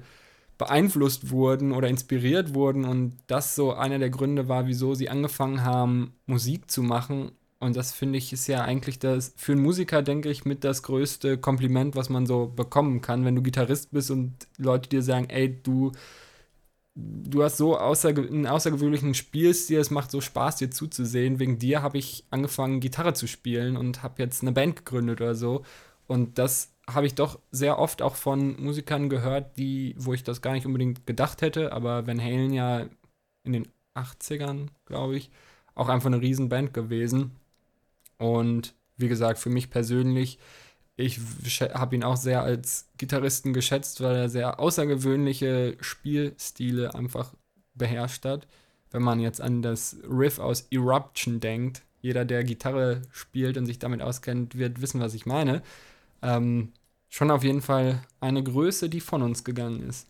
beeinflusst 0.57 1.29
wurden 1.29 1.71
oder 1.71 1.87
inspiriert 1.87 2.53
wurden 2.53 2.85
und 2.85 3.17
das 3.27 3.55
so 3.55 3.73
einer 3.73 3.99
der 3.99 4.09
Gründe 4.09 4.47
war, 4.47 4.67
wieso 4.67 4.95
sie 4.95 5.09
angefangen 5.09 5.63
haben, 5.63 6.13
Musik 6.25 6.69
zu 6.71 6.81
machen. 6.81 7.31
Und 7.59 7.75
das 7.75 7.91
finde 7.91 8.17
ich 8.17 8.33
ist 8.33 8.47
ja 8.47 8.63
eigentlich 8.63 8.99
das 8.99 9.33
für 9.37 9.53
einen 9.53 9.61
Musiker, 9.61 10.01
denke 10.03 10.29
ich, 10.29 10.45
mit 10.45 10.63
das 10.63 10.83
größte 10.83 11.37
Kompliment, 11.37 11.95
was 11.95 12.09
man 12.09 12.25
so 12.25 12.47
bekommen 12.47 13.01
kann, 13.01 13.25
wenn 13.25 13.35
du 13.35 13.41
Gitarrist 13.41 13.91
bist 13.91 14.11
und 14.11 14.47
Leute 14.57 14.89
dir 14.89 15.01
sagen, 15.01 15.29
ey, 15.29 15.61
du, 15.61 15.91
du 16.97 17.43
hast 17.43 17.57
so 17.57 17.77
außerge 17.77 18.21
einen 18.21 18.47
außergewöhnlichen 18.47 19.13
Spielstil, 19.13 19.79
es 19.79 19.91
macht 19.91 20.09
so 20.09 20.19
Spaß, 20.19 20.57
dir 20.57 20.71
zuzusehen. 20.71 21.39
Wegen 21.39 21.59
dir 21.59 21.81
habe 21.83 21.97
ich 21.97 22.25
angefangen, 22.31 22.79
Gitarre 22.79 23.13
zu 23.13 23.27
spielen 23.27 23.77
und 23.77 24.01
habe 24.03 24.21
jetzt 24.21 24.41
eine 24.41 24.51
Band 24.51 24.77
gegründet 24.77 25.21
oder 25.21 25.35
so. 25.35 25.63
Und 26.07 26.39
das 26.39 26.73
habe 26.89 27.05
ich 27.05 27.15
doch 27.15 27.39
sehr 27.51 27.77
oft 27.79 28.01
auch 28.01 28.15
von 28.15 28.59
Musikern 28.61 29.09
gehört, 29.09 29.57
die, 29.57 29.93
wo 29.97 30.13
ich 30.13 30.23
das 30.23 30.41
gar 30.41 30.53
nicht 30.53 30.65
unbedingt 30.65 31.05
gedacht 31.05 31.41
hätte, 31.41 31.73
aber 31.73 32.07
Van 32.07 32.21
Halen 32.21 32.53
ja 32.53 32.87
in 33.43 33.53
den 33.53 33.67
80ern, 33.95 34.67
glaube 34.85 35.17
ich, 35.17 35.29
auch 35.75 35.89
einfach 35.89 36.07
eine 36.07 36.21
Riesenband 36.21 36.73
gewesen. 36.73 37.31
Und 38.17 38.73
wie 38.95 39.09
gesagt, 39.09 39.37
für 39.37 39.49
mich 39.49 39.69
persönlich, 39.69 40.39
ich 40.97 41.19
habe 41.61 41.95
ihn 41.95 42.03
auch 42.03 42.17
sehr 42.17 42.41
als 42.41 42.89
Gitarristen 42.97 43.53
geschätzt, 43.53 44.01
weil 44.01 44.15
er 44.15 44.29
sehr 44.29 44.59
außergewöhnliche 44.59 45.77
Spielstile 45.79 46.95
einfach 46.95 47.33
beherrscht 47.75 48.25
hat. 48.25 48.47
Wenn 48.89 49.03
man 49.03 49.19
jetzt 49.19 49.39
an 49.39 49.61
das 49.61 49.97
Riff 50.09 50.39
aus 50.39 50.67
Eruption 50.71 51.39
denkt, 51.39 51.83
jeder, 52.01 52.25
der 52.25 52.43
Gitarre 52.43 53.03
spielt 53.11 53.57
und 53.57 53.65
sich 53.67 53.79
damit 53.79 54.01
auskennt, 54.01 54.57
wird 54.57 54.81
wissen, 54.81 54.99
was 54.99 55.13
ich 55.13 55.25
meine. 55.25 55.61
Ähm, 56.21 56.73
schon 57.09 57.31
auf 57.31 57.43
jeden 57.43 57.61
Fall 57.61 58.01
eine 58.19 58.43
Größe, 58.43 58.89
die 58.89 59.01
von 59.01 59.21
uns 59.21 59.43
gegangen 59.43 59.87
ist. 59.87 60.07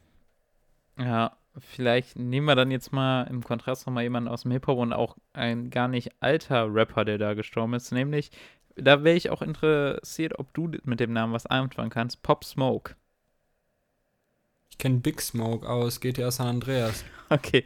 Ja, 0.98 1.36
vielleicht 1.60 2.18
nehmen 2.18 2.46
wir 2.46 2.56
dann 2.56 2.72
jetzt 2.72 2.94
mal 2.94 3.24
im 3.24 3.44
Kontrast 3.44 3.88
nochmal 3.88 4.04
jemanden 4.04 4.30
aus 4.30 4.44
dem 4.44 4.52
Hip-Hop 4.52 4.78
und 4.78 4.94
auch 4.94 5.18
ein 5.34 5.70
gar 5.70 5.88
nicht 5.88 6.12
alter 6.22 6.74
Rapper, 6.74 7.04
der 7.04 7.18
da 7.18 7.34
gestorben 7.34 7.74
ist. 7.74 7.92
Nämlich, 7.92 8.32
da 8.78 9.04
wäre 9.04 9.16
ich 9.16 9.30
auch 9.30 9.42
interessiert, 9.42 10.40
ob 10.40 10.54
du 10.54 10.72
mit 10.84 11.00
dem 11.00 11.14
Namen 11.14 11.34
was 11.34 11.46
anfangen 11.46 11.90
kannst. 11.90 12.22
Pop 12.24 12.44
Smoke. 12.44 12.96
Ich 14.70 14.78
kenne 14.78 15.00
Big 15.00 15.22
Smoke 15.22 15.68
aus 15.68 16.00
GTA 16.00 16.32
San 16.32 16.48
Andreas. 16.48 17.04
Okay. 17.30 17.66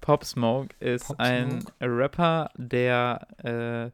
Pop 0.00 0.24
Smoke 0.24 0.76
ist 0.78 1.08
Pop 1.08 1.18
ein 1.18 1.62
Smoke. 1.62 1.74
Rapper, 1.80 2.50
der 2.56 3.26
äh, 3.42 3.90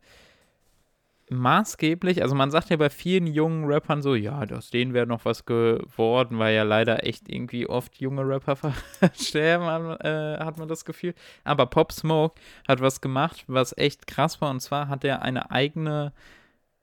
maßgeblich, 1.30 2.22
also 2.22 2.34
man 2.34 2.50
sagt 2.50 2.70
ja 2.70 2.76
bei 2.76 2.90
vielen 2.90 3.26
jungen 3.26 3.64
Rappern 3.64 4.02
so, 4.02 4.14
ja, 4.14 4.42
aus 4.52 4.70
denen 4.70 4.94
wäre 4.94 5.06
noch 5.06 5.24
was 5.24 5.44
geworden, 5.46 6.38
weil 6.38 6.54
ja 6.54 6.62
leider 6.62 7.06
echt 7.06 7.28
irgendwie 7.28 7.66
oft 7.66 8.00
junge 8.00 8.26
Rapper 8.26 8.56
versterben, 8.56 9.66
hat, 9.66 10.04
äh, 10.04 10.38
hat 10.38 10.58
man 10.58 10.68
das 10.68 10.84
Gefühl. 10.84 11.14
Aber 11.44 11.66
Pop 11.66 11.92
Smoke 11.92 12.40
hat 12.66 12.80
was 12.80 13.00
gemacht, 13.00 13.44
was 13.46 13.76
echt 13.76 14.06
krass 14.06 14.40
war, 14.40 14.50
und 14.50 14.60
zwar 14.60 14.88
hat 14.88 15.04
er 15.04 15.22
eine 15.22 15.50
eigene 15.50 16.12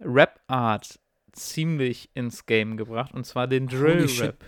Rap-Art 0.06 1.00
ziemlich 1.34 2.10
ins 2.14 2.46
Game 2.46 2.78
gebracht, 2.78 3.14
und 3.14 3.26
zwar 3.26 3.48
den 3.48 3.68
Drill-Rap. 3.68 4.44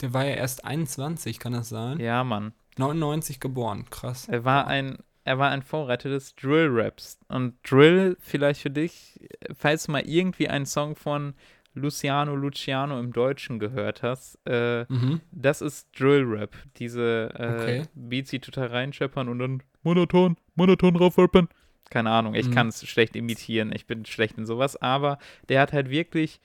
Der, 0.00 0.12
war 0.14 0.24
ja 0.24 0.34
erst 0.36 0.64
21, 0.64 1.38
kann 1.38 1.52
das 1.52 1.68
sein? 1.68 1.98
Ja, 2.00 2.24
Mann. 2.24 2.52
99 2.78 3.40
geboren, 3.40 3.84
krass. 3.90 4.28
Er 4.28 4.44
war 4.44 4.66
ein, 4.68 4.98
er 5.24 5.38
war 5.38 5.50
ein 5.50 5.62
Vorreiter 5.62 6.08
des 6.08 6.34
Drill-Raps. 6.36 7.18
Und 7.28 7.54
Drill, 7.68 8.16
vielleicht 8.20 8.62
für 8.62 8.70
dich, 8.70 9.20
falls 9.56 9.84
du 9.84 9.92
mal 9.92 10.02
irgendwie 10.08 10.48
einen 10.48 10.66
Song 10.66 10.94
von 10.96 11.34
Luciano 11.74 12.34
Luciano 12.34 12.98
im 12.98 13.12
Deutschen 13.12 13.58
gehört 13.58 14.02
hast, 14.02 14.38
äh, 14.46 14.84
Mhm. 14.88 15.20
das 15.32 15.60
ist 15.60 15.88
Drill-Rap. 15.98 16.56
Diese 16.76 17.30
äh, 17.38 17.52
Okay. 17.62 17.82
Beats, 17.94 18.30
die 18.30 18.40
total 18.40 18.68
reinscheppern 18.68 19.28
und 19.28 19.38
dann 19.40 19.62
monoton, 19.82 20.36
monoton 20.54 20.96
raufrappen. 20.96 21.48
Keine 21.90 22.10
Ahnung, 22.10 22.34
ich 22.34 22.48
Mhm. 22.48 22.54
kann 22.54 22.68
es 22.68 22.86
schlecht 22.86 23.16
imitieren, 23.16 23.72
ich 23.74 23.86
bin 23.86 24.04
schlecht 24.04 24.36
in 24.38 24.46
sowas, 24.46 24.76
aber 24.80 25.18
der 25.48 25.60
hat 25.60 25.72
halt 25.72 25.88
wirklich, 25.90 26.40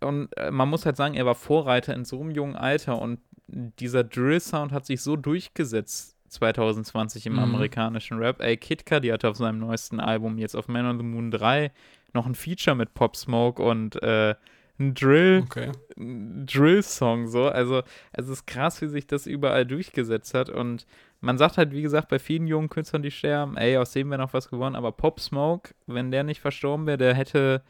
und 0.00 0.34
äh, 0.36 0.50
man 0.50 0.68
muss 0.68 0.86
halt 0.86 0.96
sagen, 0.96 1.14
er 1.14 1.26
war 1.26 1.34
Vorreiter 1.34 1.94
in 1.94 2.04
so 2.04 2.20
einem 2.20 2.30
jungen 2.30 2.56
Alter 2.56 3.00
und 3.00 3.20
dieser 3.48 4.04
Drill-Sound 4.04 4.72
hat 4.72 4.86
sich 4.86 5.02
so 5.02 5.16
durchgesetzt 5.16 6.16
2020 6.28 7.26
im 7.26 7.34
Mhm. 7.34 7.40
amerikanischen 7.40 8.18
Rap. 8.18 8.40
Ey, 8.40 8.56
Kid 8.56 8.86
Cudi 8.86 9.08
hatte 9.08 9.28
auf 9.28 9.36
seinem 9.36 9.58
neuesten 9.58 9.98
Album 10.00 10.38
jetzt 10.38 10.54
auf 10.54 10.68
Man 10.68 10.86
on 10.86 10.98
the 10.98 11.04
Moon 11.04 11.30
3 11.30 11.72
noch 12.12 12.26
ein 12.26 12.34
Feature 12.34 12.76
mit 12.76 12.94
Pop 12.94 13.16
Smoke 13.16 13.62
und 13.62 14.00
äh, 14.02 14.34
ein 14.80 14.94
Drill, 14.94 15.42
Okay. 15.44 15.70
Drill-Song 15.96 17.28
so. 17.28 17.44
Also 17.48 17.82
es 18.12 18.28
ist 18.28 18.46
krass, 18.46 18.80
wie 18.82 18.88
sich 18.88 19.06
das 19.06 19.26
überall 19.26 19.66
durchgesetzt 19.66 20.34
hat 20.34 20.48
und 20.48 20.86
man 21.20 21.36
sagt 21.36 21.58
halt, 21.58 21.72
wie 21.72 21.82
gesagt, 21.82 22.08
bei 22.08 22.18
vielen 22.18 22.46
jungen 22.46 22.70
Künstlern, 22.70 23.02
die 23.02 23.10
sterben, 23.10 23.56
ey, 23.58 23.76
aus 23.76 23.92
dem 23.92 24.08
wäre 24.10 24.20
noch 24.22 24.32
was 24.32 24.48
geworden, 24.48 24.74
aber 24.74 24.90
Pop 24.92 25.20
Smoke, 25.20 25.74
wenn 25.86 26.10
der 26.10 26.24
nicht 26.24 26.40
verstorben 26.40 26.86
wäre, 26.86 26.96
der 26.96 27.14
hätte 27.14 27.62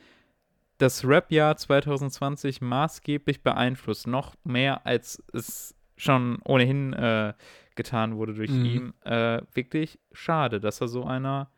das 0.79 1.05
Rap-Jahr 1.05 1.57
2020 1.57 2.61
maßgeblich 2.61 3.43
beeinflusst. 3.43 4.07
Noch 4.07 4.35
mehr, 4.45 4.87
als 4.87 5.23
es 5.35 5.75
schon 5.97 6.39
ohnehin 6.45 6.93
äh, 6.95 7.35
getan 7.75 8.17
wurde 8.17 8.35
durch 8.35 8.51
Mhm. 8.51 8.65
ihn. 8.65 8.95
Äh, 9.05 9.43
wirklich 9.53 9.99
schade, 10.13 10.61
dass 10.61 10.81
er 10.81 10.89
so 10.89 11.05
einer 11.05 11.51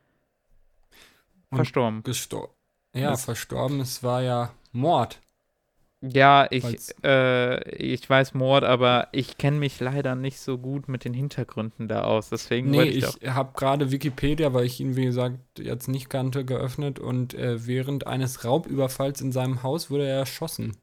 Und 1.50 1.56
verstorben. 1.56 2.02
Gestorben. 2.02 2.52
Ja, 2.94 3.10
Das- 3.10 3.26
verstorben, 3.26 3.80
es 3.80 4.02
war 4.02 4.22
ja 4.22 4.52
Mord. 4.72 5.20
Ja, 6.02 6.48
ich, 6.50 6.94
äh, 7.04 7.68
ich 7.76 8.08
weiß 8.10 8.34
Mord, 8.34 8.64
aber 8.64 9.08
ich 9.12 9.38
kenne 9.38 9.58
mich 9.58 9.78
leider 9.78 10.16
nicht 10.16 10.40
so 10.40 10.58
gut 10.58 10.88
mit 10.88 11.04
den 11.04 11.14
Hintergründen 11.14 11.86
da 11.86 12.02
aus. 12.02 12.28
Deswegen 12.28 12.66
Nee, 12.70 12.76
wollte 12.76 12.98
ich, 12.98 13.04
ich 13.20 13.28
habe 13.28 13.52
gerade 13.58 13.90
Wikipedia, 13.92 14.52
weil 14.54 14.64
ich 14.66 14.80
ihn, 14.80 14.96
wie 14.96 15.04
gesagt, 15.04 15.38
jetzt 15.58 15.86
nicht 15.88 16.08
kannte, 16.10 16.44
geöffnet 16.44 16.98
und 16.98 17.34
äh, 17.34 17.66
während 17.66 18.06
eines 18.06 18.44
Raubüberfalls 18.44 19.20
in 19.20 19.32
seinem 19.32 19.62
Haus 19.62 19.90
wurde 19.90 20.06
er 20.08 20.18
erschossen. 20.18 20.76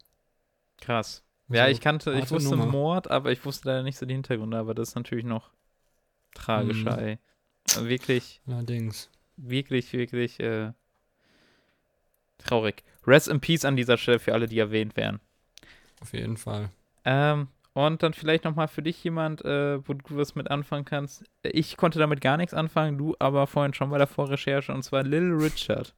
Krass. 0.78 1.24
Ja, 1.52 1.64
Also, 1.64 1.72
ich 1.72 1.82
kannte, 1.82 2.14
ich 2.14 2.32
wusste 2.32 2.56
Nummer. 2.56 2.66
Mord, 2.68 3.10
aber 3.10 3.32
ich 3.32 3.44
wusste 3.46 3.68
leider 3.70 3.84
nicht 3.84 3.98
so 3.98 4.06
die 4.06 4.14
Hintergründe, 4.14 4.58
aber 4.58 4.74
das 4.76 4.90
ist 4.90 4.96
natürlich 4.96 5.26
noch 5.26 5.52
tragischer, 6.34 6.98
Mhm. 6.98 7.02
ey. 7.02 7.20
Wirklich, 7.76 8.42
Allerdings. 8.48 9.10
wirklich, 9.38 9.94
wirklich, 9.94 10.40
äh, 10.40 10.74
Traurig. 12.46 12.84
Rest 13.06 13.28
in 13.28 13.40
Peace 13.40 13.66
an 13.66 13.76
dieser 13.76 13.98
Stelle 13.98 14.20
für 14.20 14.34
alle, 14.34 14.48
die 14.48 14.60
erwähnt 14.60 14.96
werden. 14.96 15.20
Auf 16.02 16.14
jeden 16.14 16.38
Fall. 16.38 16.70
Ähm, 17.06 17.48
und 17.74 18.04
dann 18.04 18.14
vielleicht 18.14 18.44
nochmal 18.44 18.68
für 18.68 18.82
dich 18.82 19.04
jemand, 19.04 19.44
äh, 19.46 19.88
wo 19.88 19.94
du 19.94 20.04
was 20.18 20.36
mit 20.36 20.50
anfangen 20.50 20.86
kannst. 20.86 21.24
Ich 21.44 21.78
konnte 21.78 22.00
damit 22.00 22.22
gar 22.22 22.38
nichts 22.38 22.54
anfangen, 22.54 22.98
du 22.98 23.16
aber 23.20 23.48
vorhin 23.48 23.74
schon 23.74 23.90
bei 23.90 23.98
der 23.98 24.08
Vorrecherche, 24.08 24.74
und 24.74 24.84
zwar 24.84 25.04
Little 25.04 25.38
Richard. 25.42 25.94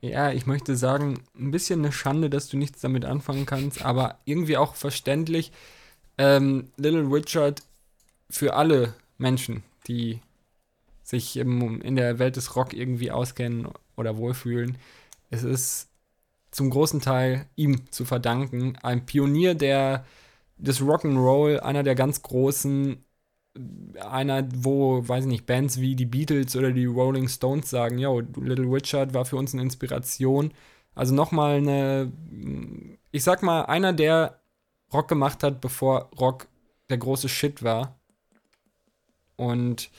Ja, 0.00 0.30
ich 0.30 0.46
möchte 0.46 0.76
sagen, 0.76 1.20
ein 1.36 1.50
bisschen 1.50 1.80
eine 1.80 1.92
Schande, 1.92 2.30
dass 2.30 2.48
du 2.48 2.56
nichts 2.56 2.80
damit 2.80 3.04
anfangen 3.04 3.46
kannst, 3.46 3.84
aber 3.84 4.18
irgendwie 4.24 4.56
auch 4.56 4.74
verständlich. 4.74 5.50
Ähm, 6.18 6.70
Little 6.76 7.12
Richard 7.12 7.62
für 8.30 8.54
alle 8.54 8.94
Menschen, 9.18 9.64
die 9.88 10.20
sich 11.02 11.36
im, 11.36 11.80
in 11.80 11.96
der 11.96 12.18
Welt 12.18 12.36
des 12.36 12.54
Rock 12.54 12.74
irgendwie 12.74 13.10
auskennen 13.10 13.68
oder 13.96 14.16
wohlfühlen. 14.18 14.78
Es 15.30 15.42
ist 15.42 15.90
zum 16.50 16.70
großen 16.70 17.00
Teil 17.00 17.46
ihm 17.56 17.90
zu 17.90 18.04
verdanken. 18.04 18.76
Ein 18.82 19.06
Pionier 19.06 19.54
der, 19.54 20.04
des 20.56 20.80
Rock'n'Roll, 20.80 21.58
einer 21.58 21.82
der 21.82 21.94
ganz 21.94 22.22
großen, 22.22 23.04
einer, 24.00 24.48
wo, 24.54 25.06
weiß 25.06 25.24
ich 25.24 25.30
nicht, 25.30 25.46
Bands 25.46 25.80
wie 25.80 25.96
die 25.96 26.06
Beatles 26.06 26.56
oder 26.56 26.72
die 26.72 26.86
Rolling 26.86 27.28
Stones 27.28 27.70
sagen, 27.70 27.98
yo, 27.98 28.20
Little 28.20 28.70
Richard 28.72 29.14
war 29.14 29.24
für 29.24 29.36
uns 29.36 29.52
eine 29.52 29.62
Inspiration. 29.62 30.52
Also 30.94 31.14
nochmal 31.14 31.56
eine, 31.58 32.12
ich 33.10 33.24
sag 33.24 33.42
mal, 33.42 33.62
einer, 33.62 33.92
der 33.92 34.40
Rock 34.92 35.08
gemacht 35.08 35.42
hat, 35.42 35.60
bevor 35.60 36.10
Rock 36.18 36.48
der 36.88 36.98
große 36.98 37.28
Shit 37.28 37.62
war. 37.62 37.98
Und 39.36 39.90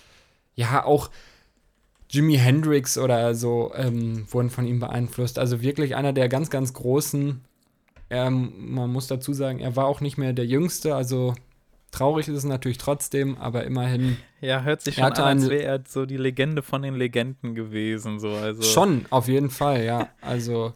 ja, 0.55 0.83
auch 0.83 1.09
Jimi 2.09 2.37
Hendrix 2.37 2.97
oder 2.97 3.35
so 3.35 3.71
ähm, 3.75 4.25
wurden 4.31 4.49
von 4.49 4.65
ihm 4.65 4.79
beeinflusst. 4.79 5.37
Also 5.37 5.61
wirklich 5.61 5.95
einer 5.95 6.13
der 6.13 6.27
ganz, 6.27 6.49
ganz 6.49 6.73
großen. 6.73 7.41
Ähm, 8.09 8.53
man 8.57 8.91
muss 8.91 9.07
dazu 9.07 9.33
sagen, 9.33 9.59
er 9.59 9.75
war 9.75 9.85
auch 9.85 10.01
nicht 10.01 10.17
mehr 10.17 10.33
der 10.33 10.45
Jüngste, 10.45 10.95
also 10.95 11.35
traurig 11.91 12.27
ist 12.27 12.37
es 12.37 12.43
natürlich 12.43 12.79
trotzdem, 12.79 13.37
aber 13.37 13.63
immerhin. 13.63 14.17
Ja, 14.41 14.63
hört 14.63 14.81
sich 14.81 14.95
schon 14.95 15.03
an, 15.03 15.37
als 15.39 15.49
wäre 15.49 15.63
er 15.63 15.83
so 15.87 16.05
die 16.05 16.17
Legende 16.17 16.63
von 16.63 16.81
den 16.81 16.95
Legenden 16.95 17.53
gewesen. 17.53 18.19
So. 18.19 18.29
Also. 18.29 18.63
Schon, 18.63 19.05
auf 19.09 19.27
jeden 19.27 19.49
Fall, 19.49 19.83
ja. 19.83 20.09
Also 20.21 20.73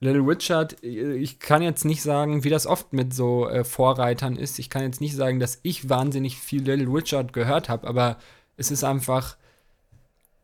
Little 0.00 0.22
Richard, 0.22 0.82
ich 0.82 1.38
kann 1.38 1.62
jetzt 1.62 1.84
nicht 1.84 2.02
sagen, 2.02 2.44
wie 2.44 2.50
das 2.50 2.66
oft 2.66 2.92
mit 2.92 3.12
so 3.12 3.48
äh, 3.48 3.64
Vorreitern 3.64 4.36
ist. 4.36 4.58
Ich 4.58 4.70
kann 4.70 4.82
jetzt 4.82 5.00
nicht 5.00 5.14
sagen, 5.14 5.40
dass 5.40 5.60
ich 5.62 5.88
wahnsinnig 5.88 6.38
viel 6.38 6.62
Little 6.62 6.92
Richard 6.92 7.32
gehört 7.32 7.68
habe, 7.68 7.86
aber 7.86 8.16
es 8.56 8.70
ist 8.70 8.84
einfach, 8.84 9.36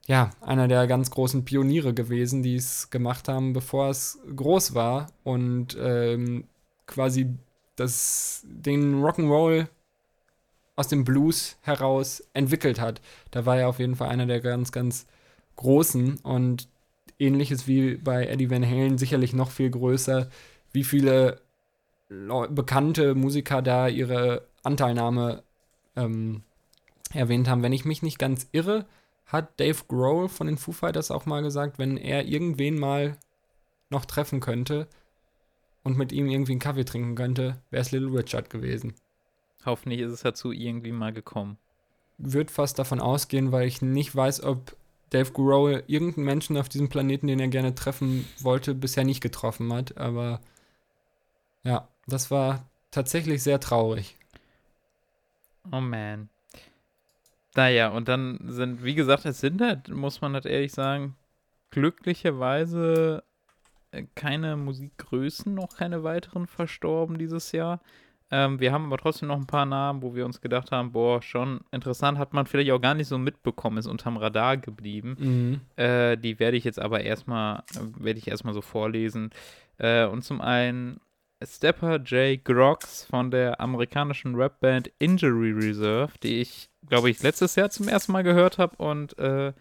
ja, 0.08 0.30
einer 0.40 0.68
der 0.68 0.86
ganz 0.86 1.10
großen 1.10 1.44
Pioniere 1.44 1.92
gewesen, 1.92 2.42
die 2.42 2.56
es 2.56 2.88
gemacht 2.88 3.28
haben, 3.28 3.52
bevor 3.52 3.90
es 3.90 4.18
groß 4.34 4.74
war 4.74 5.08
und 5.22 5.76
ähm, 5.78 6.44
quasi 6.86 7.34
das, 7.76 8.42
den 8.46 9.02
Rock'n'Roll 9.02 9.68
aus 10.76 10.88
dem 10.88 11.04
Blues 11.04 11.58
heraus 11.60 12.26
entwickelt 12.32 12.80
hat. 12.80 13.02
Da 13.30 13.44
war 13.44 13.58
er 13.58 13.68
auf 13.68 13.80
jeden 13.80 13.96
Fall 13.96 14.08
einer 14.08 14.24
der 14.24 14.40
ganz, 14.40 14.72
ganz 14.72 15.06
großen 15.56 16.16
und 16.20 16.68
ähnliches 17.18 17.68
wie 17.68 17.96
bei 17.96 18.26
Eddie 18.26 18.50
Van 18.50 18.64
Halen 18.64 18.96
sicherlich 18.96 19.34
noch 19.34 19.50
viel 19.50 19.70
größer, 19.70 20.30
wie 20.72 20.84
viele 20.84 21.42
bekannte 22.08 23.14
Musiker 23.14 23.60
da 23.60 23.88
ihre 23.88 24.46
Anteilnahme 24.62 25.42
ähm, 25.96 26.44
erwähnt 27.12 27.46
haben. 27.46 27.62
Wenn 27.62 27.74
ich 27.74 27.84
mich 27.84 28.02
nicht 28.02 28.18
ganz 28.18 28.48
irre, 28.52 28.86
hat 29.28 29.60
Dave 29.60 29.84
Grohl 29.86 30.28
von 30.28 30.46
den 30.46 30.58
Foo 30.58 30.72
Fighters 30.72 31.10
auch 31.10 31.26
mal 31.26 31.42
gesagt, 31.42 31.78
wenn 31.78 31.96
er 31.96 32.26
irgendwen 32.26 32.78
mal 32.78 33.16
noch 33.90 34.06
treffen 34.06 34.40
könnte 34.40 34.88
und 35.84 35.96
mit 35.96 36.12
ihm 36.12 36.28
irgendwie 36.28 36.52
einen 36.52 36.60
Kaffee 36.60 36.84
trinken 36.84 37.14
könnte, 37.14 37.60
wäre 37.70 37.82
es 37.82 37.92
Little 37.92 38.18
Richard 38.18 38.50
gewesen. 38.50 38.94
Hoffentlich 39.64 40.00
ist 40.00 40.12
es 40.12 40.22
dazu 40.22 40.50
irgendwie 40.50 40.92
mal 40.92 41.12
gekommen. 41.12 41.58
Wird 42.16 42.50
fast 42.50 42.78
davon 42.78 43.00
ausgehen, 43.00 43.52
weil 43.52 43.68
ich 43.68 43.82
nicht 43.82 44.16
weiß, 44.16 44.42
ob 44.42 44.74
Dave 45.10 45.30
Grohl 45.32 45.84
irgendeinen 45.86 46.26
Menschen 46.26 46.56
auf 46.56 46.68
diesem 46.68 46.88
Planeten, 46.88 47.26
den 47.26 47.40
er 47.40 47.48
gerne 47.48 47.74
treffen 47.74 48.26
wollte, 48.40 48.74
bisher 48.74 49.04
nicht 49.04 49.20
getroffen 49.20 49.72
hat. 49.72 49.96
Aber 49.98 50.40
ja, 51.64 51.88
das 52.06 52.30
war 52.30 52.66
tatsächlich 52.90 53.42
sehr 53.42 53.60
traurig. 53.60 54.16
Oh 55.70 55.80
man. 55.80 56.30
Naja, 57.58 57.88
und 57.88 58.06
dann 58.06 58.38
sind, 58.44 58.84
wie 58.84 58.94
gesagt, 58.94 59.24
es 59.24 59.40
sind 59.40 59.60
halt, 59.60 59.88
muss 59.88 60.20
man 60.20 60.34
halt 60.34 60.46
ehrlich 60.46 60.70
sagen, 60.70 61.16
glücklicherweise 61.70 63.24
äh, 63.90 64.04
keine 64.14 64.56
Musikgrößen, 64.56 65.52
noch 65.52 65.76
keine 65.76 66.04
weiteren 66.04 66.46
verstorben 66.46 67.18
dieses 67.18 67.50
Jahr. 67.50 67.80
Ähm, 68.30 68.60
wir 68.60 68.70
haben 68.72 68.84
aber 68.84 68.96
trotzdem 68.98 69.26
noch 69.26 69.38
ein 69.38 69.48
paar 69.48 69.66
Namen, 69.66 70.02
wo 70.02 70.14
wir 70.14 70.24
uns 70.24 70.40
gedacht 70.40 70.70
haben, 70.70 70.92
boah, 70.92 71.20
schon 71.20 71.62
interessant, 71.72 72.16
hat 72.16 72.32
man 72.32 72.46
vielleicht 72.46 72.70
auch 72.70 72.80
gar 72.80 72.94
nicht 72.94 73.08
so 73.08 73.18
mitbekommen, 73.18 73.78
ist 73.78 73.88
unterm 73.88 74.18
Radar 74.18 74.56
geblieben. 74.56 75.16
Mhm. 75.18 75.60
Äh, 75.84 76.16
die 76.16 76.38
werde 76.38 76.56
ich 76.56 76.62
jetzt 76.62 76.78
aber 76.78 77.00
erstmal, 77.00 77.64
werde 77.98 78.20
ich 78.20 78.28
erstmal 78.28 78.54
so 78.54 78.60
vorlesen. 78.60 79.30
Äh, 79.78 80.06
und 80.06 80.22
zum 80.22 80.40
einen 80.40 81.00
Stepper 81.42 81.96
J. 81.98 82.42
Groggs 82.44 83.04
von 83.04 83.30
der 83.30 83.60
amerikanischen 83.60 84.34
Rapband 84.34 84.90
Injury 84.98 85.52
Reserve, 85.52 86.12
die 86.22 86.40
ich 86.40 86.68
glaube 86.88 87.10
ich, 87.10 87.22
letztes 87.22 87.54
Jahr 87.56 87.70
zum 87.70 87.88
ersten 87.88 88.12
Mal 88.12 88.22
gehört 88.22 88.58
habe 88.58 88.76
und 88.76 89.18
äh, 89.18 89.52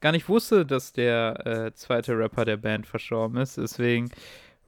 gar 0.00 0.12
nicht 0.12 0.28
wusste, 0.28 0.66
dass 0.66 0.92
der 0.92 1.46
äh, 1.46 1.74
zweite 1.74 2.16
Rapper 2.18 2.44
der 2.44 2.56
Band 2.56 2.86
verstorben 2.86 3.38
ist. 3.38 3.58
Deswegen 3.58 4.10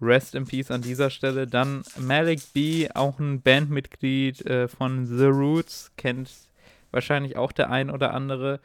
Rest 0.01 0.35
in 0.35 0.47
Peace 0.47 0.70
an 0.70 0.82
dieser 0.82 1.11
Stelle. 1.11 1.47
Dann 1.47 1.82
Malik 1.99 2.40
B, 2.53 2.89
auch 2.95 3.19
ein 3.19 3.43
Bandmitglied 3.43 4.45
äh, 4.47 4.69
von 4.69 5.07
The 5.07 5.27
Roots, 5.27 5.93
kennt 5.97 6.31
wahrscheinlich 6.90 7.36
auch 7.36 7.53
der 7.53 7.70
ein 7.70 7.90
oder 7.90 8.15
andere. 8.15 8.61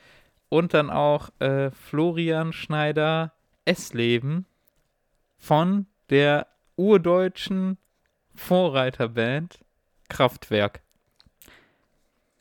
Und 0.49 0.73
dann 0.73 0.89
auch 0.89 1.29
äh, 1.39 1.71
Florian 1.71 2.53
Schneider 2.53 3.33
Essleben 3.65 4.45
von 5.37 5.87
der 6.09 6.47
urdeutschen 6.75 7.77
Vorreiterband 8.35 9.59
Kraftwerk. 10.09 10.81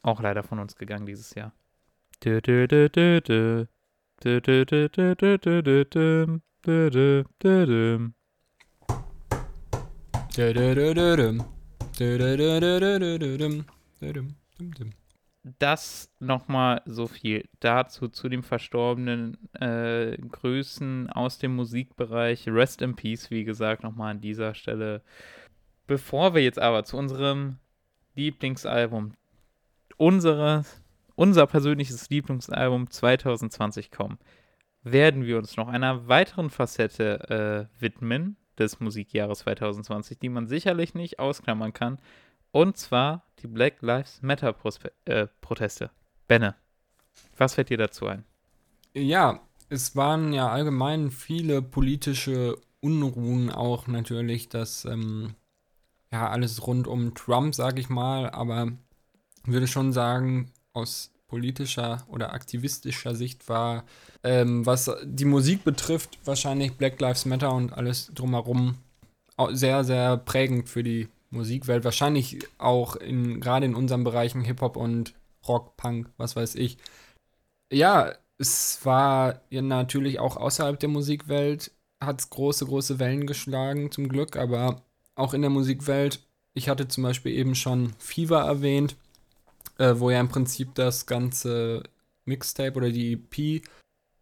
Auch 0.02 0.20
leider 0.20 0.42
von 0.42 0.58
uns 0.58 0.76
gegangen 0.76 1.06
dieses 1.06 1.34
Jahr. 1.34 1.52
Das 15.58 16.08
nochmal 16.20 16.82
so 16.86 17.08
viel 17.08 17.48
dazu, 17.58 18.08
zu 18.08 18.28
den 18.28 18.42
verstorbenen 18.44 19.36
äh, 19.54 20.16
Größen 20.16 21.10
aus 21.10 21.38
dem 21.38 21.56
Musikbereich. 21.56 22.48
Rest 22.48 22.80
in 22.80 22.94
Peace, 22.94 23.30
wie 23.30 23.44
gesagt, 23.44 23.82
nochmal 23.82 24.12
an 24.12 24.20
dieser 24.20 24.54
Stelle. 24.54 25.02
Bevor 25.92 26.32
wir 26.32 26.42
jetzt 26.42 26.58
aber 26.58 26.84
zu 26.84 26.96
unserem 26.96 27.58
Lieblingsalbum 28.14 29.12
unsere, 29.98 30.64
unser 31.16 31.46
persönliches 31.46 32.08
Lieblingsalbum 32.08 32.88
2020 32.88 33.90
kommen, 33.90 34.18
werden 34.82 35.26
wir 35.26 35.36
uns 35.36 35.58
noch 35.58 35.68
einer 35.68 36.08
weiteren 36.08 36.48
Facette 36.48 37.68
äh, 37.78 37.82
widmen 37.82 38.38
des 38.56 38.80
Musikjahres 38.80 39.40
2020, 39.40 40.18
die 40.18 40.30
man 40.30 40.46
sicherlich 40.46 40.94
nicht 40.94 41.18
ausklammern 41.18 41.74
kann. 41.74 41.98
Und 42.52 42.78
zwar 42.78 43.26
die 43.40 43.48
Black 43.48 43.82
Lives 43.82 44.22
Matter 44.22 44.56
äh, 45.04 45.26
Proteste. 45.42 45.90
Benne, 46.26 46.54
was 47.36 47.52
fällt 47.52 47.68
dir 47.68 47.76
dazu 47.76 48.06
ein? 48.06 48.24
Ja, 48.94 49.42
es 49.68 49.94
waren 49.94 50.32
ja 50.32 50.48
allgemein 50.48 51.10
viele 51.10 51.60
politische 51.60 52.56
Unruhen 52.80 53.50
auch 53.50 53.88
natürlich, 53.88 54.48
das 54.48 54.86
ähm, 54.86 55.34
ja 56.12 56.28
alles 56.28 56.66
rund 56.66 56.86
um 56.86 57.14
Trump, 57.14 57.54
sag 57.54 57.78
ich 57.78 57.88
mal, 57.88 58.30
aber 58.30 58.72
würde 59.44 59.66
schon 59.66 59.92
sagen, 59.92 60.52
aus 60.72 61.10
politischer 61.26 62.04
oder 62.08 62.34
aktivistischer 62.34 63.14
Sicht 63.14 63.48
war, 63.48 63.84
ähm, 64.22 64.66
was 64.66 64.90
die 65.02 65.24
Musik 65.24 65.64
betrifft, 65.64 66.18
wahrscheinlich 66.24 66.76
Black 66.76 67.00
Lives 67.00 67.24
Matter 67.24 67.52
und 67.54 67.72
alles 67.72 68.10
drumherum 68.14 68.76
sehr, 69.50 69.82
sehr 69.82 70.18
prägend 70.18 70.68
für 70.68 70.82
die 70.82 71.08
Musikwelt. 71.30 71.84
Wahrscheinlich 71.84 72.38
auch 72.58 72.96
in, 72.96 73.40
gerade 73.40 73.66
in 73.66 73.74
unseren 73.74 74.04
Bereichen 74.04 74.42
Hip-Hop 74.42 74.76
und 74.76 75.14
Rock, 75.48 75.76
Punk, 75.76 76.10
was 76.18 76.36
weiß 76.36 76.54
ich. 76.54 76.76
Ja, 77.72 78.12
es 78.38 78.84
war 78.84 79.40
ja 79.50 79.62
natürlich 79.62 80.20
auch 80.20 80.36
außerhalb 80.36 80.78
der 80.78 80.90
Musikwelt, 80.90 81.72
hat 82.04 82.20
es 82.20 82.30
große, 82.30 82.66
große 82.66 82.98
Wellen 82.98 83.26
geschlagen, 83.26 83.90
zum 83.90 84.08
Glück, 84.08 84.36
aber 84.36 84.82
auch 85.22 85.34
in 85.34 85.42
der 85.42 85.50
Musikwelt. 85.50 86.20
Ich 86.54 86.68
hatte 86.68 86.88
zum 86.88 87.02
Beispiel 87.02 87.32
eben 87.32 87.54
schon 87.54 87.94
Fever 87.98 88.40
erwähnt 88.40 88.96
äh, 89.78 89.98
wo 89.98 90.10
ja 90.10 90.20
im 90.20 90.28
Prinzip 90.28 90.74
das 90.74 91.06
ganze 91.06 91.82
Mixtape 92.24 92.76
oder 92.76 92.90
die 92.90 93.14
EP 93.14 93.64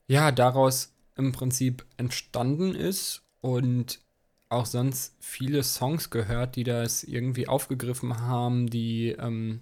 ja 0.07 0.33
daraus 0.33 0.95
im 1.17 1.33
Prinzip 1.33 1.85
entstanden 1.97 2.75
ist 2.75 3.23
und 3.41 4.01
auch 4.49 4.67
sonst 4.67 5.15
viele 5.21 5.63
Songs 5.63 6.11
gehört, 6.11 6.57
die 6.57 6.65
das 6.65 7.05
irgendwie 7.05 7.47
aufgegriffen 7.47 8.21
haben, 8.21 8.69
die 8.69 9.11
ähm, 9.11 9.61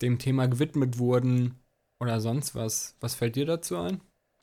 dem 0.00 0.18
Thema 0.18 0.46
gewidmet 0.46 0.98
wurden 0.98 1.56
oder 2.00 2.20
sonst 2.20 2.54
was. 2.54 2.96
Was 3.00 3.14
fällt 3.14 3.36
dir 3.36 3.44
dazu 3.44 3.76
ein? 3.76 4.00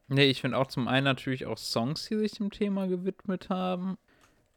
Nee, 0.07 0.25
ich 0.25 0.41
finde 0.41 0.57
auch 0.57 0.67
zum 0.67 0.87
einen 0.87 1.05
natürlich 1.05 1.45
auch 1.45 1.57
Songs, 1.57 2.05
die 2.07 2.17
sich 2.17 2.33
dem 2.33 2.51
Thema 2.51 2.87
gewidmet 2.87 3.49
haben, 3.49 3.97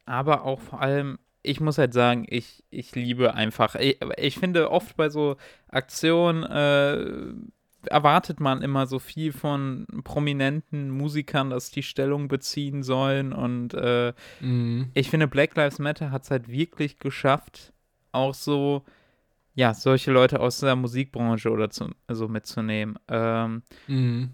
aber 0.06 0.44
auch 0.44 0.60
vor 0.60 0.80
allem, 0.80 1.18
ich 1.42 1.60
muss 1.60 1.78
halt 1.78 1.92
sagen, 1.92 2.24
ich, 2.28 2.64
ich 2.70 2.94
liebe 2.94 3.34
einfach, 3.34 3.74
ich, 3.76 3.98
ich 4.16 4.38
finde 4.38 4.70
oft 4.70 4.96
bei 4.96 5.08
so 5.10 5.36
Aktionen 5.68 6.42
äh, 6.42 7.34
erwartet 7.88 8.40
man 8.40 8.62
immer 8.62 8.86
so 8.86 8.98
viel 8.98 9.32
von 9.32 9.86
prominenten 10.02 10.90
Musikern, 10.90 11.50
dass 11.50 11.70
die 11.70 11.84
Stellung 11.84 12.26
beziehen 12.28 12.82
sollen 12.82 13.32
und 13.32 13.74
äh, 13.74 14.12
Mhm. 14.40 14.90
ich 14.94 15.10
finde, 15.10 15.28
Black 15.28 15.54
Lives 15.56 15.78
Matter 15.78 16.10
hat 16.10 16.24
es 16.24 16.30
halt 16.30 16.48
wirklich 16.48 16.98
geschafft, 16.98 17.72
auch 18.12 18.34
so, 18.34 18.82
ja, 19.54 19.72
solche 19.74 20.10
Leute 20.10 20.40
aus 20.40 20.60
der 20.60 20.74
Musikbranche 20.74 21.50
oder 21.50 21.70
zu, 21.70 21.90
so 22.08 22.28
mitzunehmen. 22.28 22.98
Ähm, 23.08 23.62
Mhm. 23.86 24.30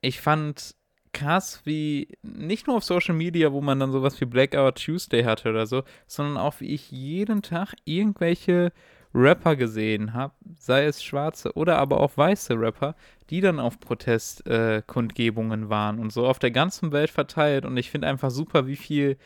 ich 0.00 0.20
fand 0.20 0.74
krass, 1.16 1.62
wie 1.64 2.08
nicht 2.22 2.66
nur 2.66 2.76
auf 2.76 2.84
Social 2.84 3.14
Media, 3.14 3.52
wo 3.52 3.60
man 3.60 3.80
dann 3.80 3.92
sowas 3.92 4.20
wie 4.20 4.26
Blackout 4.26 4.76
Tuesday 4.84 5.24
hatte 5.24 5.48
oder 5.50 5.66
so, 5.66 5.82
sondern 6.06 6.36
auch 6.36 6.60
wie 6.60 6.74
ich 6.74 6.90
jeden 6.90 7.42
Tag 7.42 7.74
irgendwelche 7.84 8.72
Rapper 9.14 9.56
gesehen 9.56 10.12
habe, 10.12 10.34
sei 10.58 10.84
es 10.84 11.02
schwarze 11.02 11.54
oder 11.54 11.78
aber 11.78 12.00
auch 12.00 12.16
weiße 12.16 12.58
Rapper, 12.60 12.94
die 13.30 13.40
dann 13.40 13.58
auf 13.60 13.80
Protestkundgebungen 13.80 15.64
äh, 15.64 15.68
waren 15.70 15.98
und 15.98 16.12
so 16.12 16.26
auf 16.26 16.38
der 16.38 16.50
ganzen 16.50 16.92
Welt 16.92 17.10
verteilt. 17.10 17.64
Und 17.64 17.76
ich 17.78 17.90
finde 17.90 18.08
einfach 18.08 18.30
super, 18.30 18.66
wie 18.66 18.76
viel 18.76 19.16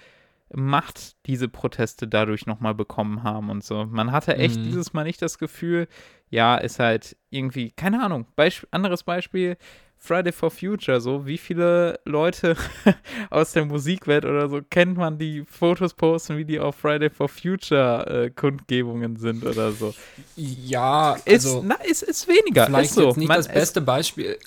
Macht 0.53 1.15
diese 1.27 1.49
Proteste 1.49 2.09
dadurch 2.09 2.45
nochmal 2.47 2.75
bekommen 2.75 3.23
haben 3.23 3.51
und 3.51 3.63
so. 3.63 3.85
Man 3.85 4.11
hatte 4.11 4.37
echt 4.37 4.59
Mhm. 4.59 4.65
dieses 4.65 4.93
Mal 4.93 5.05
nicht 5.05 5.23
das 5.23 5.39
Gefühl, 5.39 5.87
ja, 6.29 6.57
ist 6.57 6.81
halt 6.81 7.17
irgendwie, 7.31 7.71
keine 7.71 8.03
Ahnung, 8.03 8.27
Beisp 8.35 8.65
anderes 8.73 9.05
Beispiel, 9.05 9.57
Friday 10.03 10.33
for 10.33 10.51
Future, 10.51 11.01
so, 11.01 11.27
wie 11.27 11.37
viele 11.39 12.01
Leute 12.07 12.57
aus 13.31 13.53
der 13.53 13.67
Musikwelt 13.67 14.25
oder 14.25 14.49
so 14.49 14.61
kennt 14.69 14.97
man, 14.97 15.19
die 15.19 15.45
Fotos 15.45 15.93
posten, 15.95 16.39
wie 16.39 16.45
die 16.47 16.59
auf 16.59 16.75
Friday 16.77 17.11
for 17.11 17.29
Future 17.29 18.25
äh, 18.25 18.31
Kundgebungen 18.31 19.17
sind 19.17 19.45
oder 19.45 19.73
so. 19.73 19.95
Ja, 20.37 21.13
Ist, 21.27 21.47
also 21.47 21.63
na, 21.65 21.75
ist, 21.85 22.03
ist 22.03 22.27
weniger. 22.29 22.65
vielleicht 22.67 22.91
ist 22.91 22.97
so. 22.97 23.09
jetzt 23.09 23.19
nicht 23.19 23.29
Man- 23.29 23.37
das 23.37 23.49
beste 23.49 23.81
Beispiel. 23.83 24.39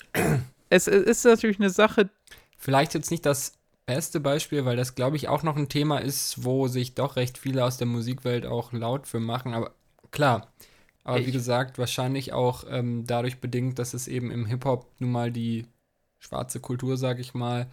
Es, 0.70 0.88
es, 0.88 1.02
es 1.02 1.18
ist 1.18 1.24
natürlich 1.24 1.60
eine 1.60 1.70
Sache, 1.70 2.10
Vielleicht 2.58 2.94
jetzt 2.94 3.10
nicht 3.10 3.26
das 3.26 3.52
beste 3.86 4.20
Beispiel, 4.20 4.64
weil 4.64 4.76
das, 4.76 4.94
glaube 4.94 5.16
ich, 5.16 5.28
auch 5.28 5.42
noch 5.42 5.56
ein 5.56 5.68
Thema 5.68 5.98
ist, 5.98 6.44
wo 6.44 6.66
sich 6.66 6.94
doch 6.94 7.16
recht 7.16 7.36
viele 7.36 7.62
aus 7.64 7.76
der 7.76 7.86
Musikwelt 7.86 8.46
auch 8.46 8.72
laut 8.72 9.06
für 9.06 9.20
machen. 9.20 9.52
Aber 9.52 9.72
klar, 10.10 10.48
aber 11.04 11.26
wie 11.26 11.30
Ich- 11.30 11.32
gesagt, 11.32 11.78
wahrscheinlich 11.78 12.32
auch 12.32 12.64
ähm, 12.68 13.04
dadurch 13.06 13.40
bedingt, 13.40 13.78
dass 13.78 13.94
es 13.94 14.08
eben 14.08 14.30
im 14.30 14.46
Hip-Hop 14.46 14.92
nun 15.00 15.12
mal 15.12 15.30
die 15.32 15.66
schwarze 16.20 16.60
Kultur, 16.60 16.96
sage 16.96 17.20
ich 17.20 17.34
mal, 17.34 17.68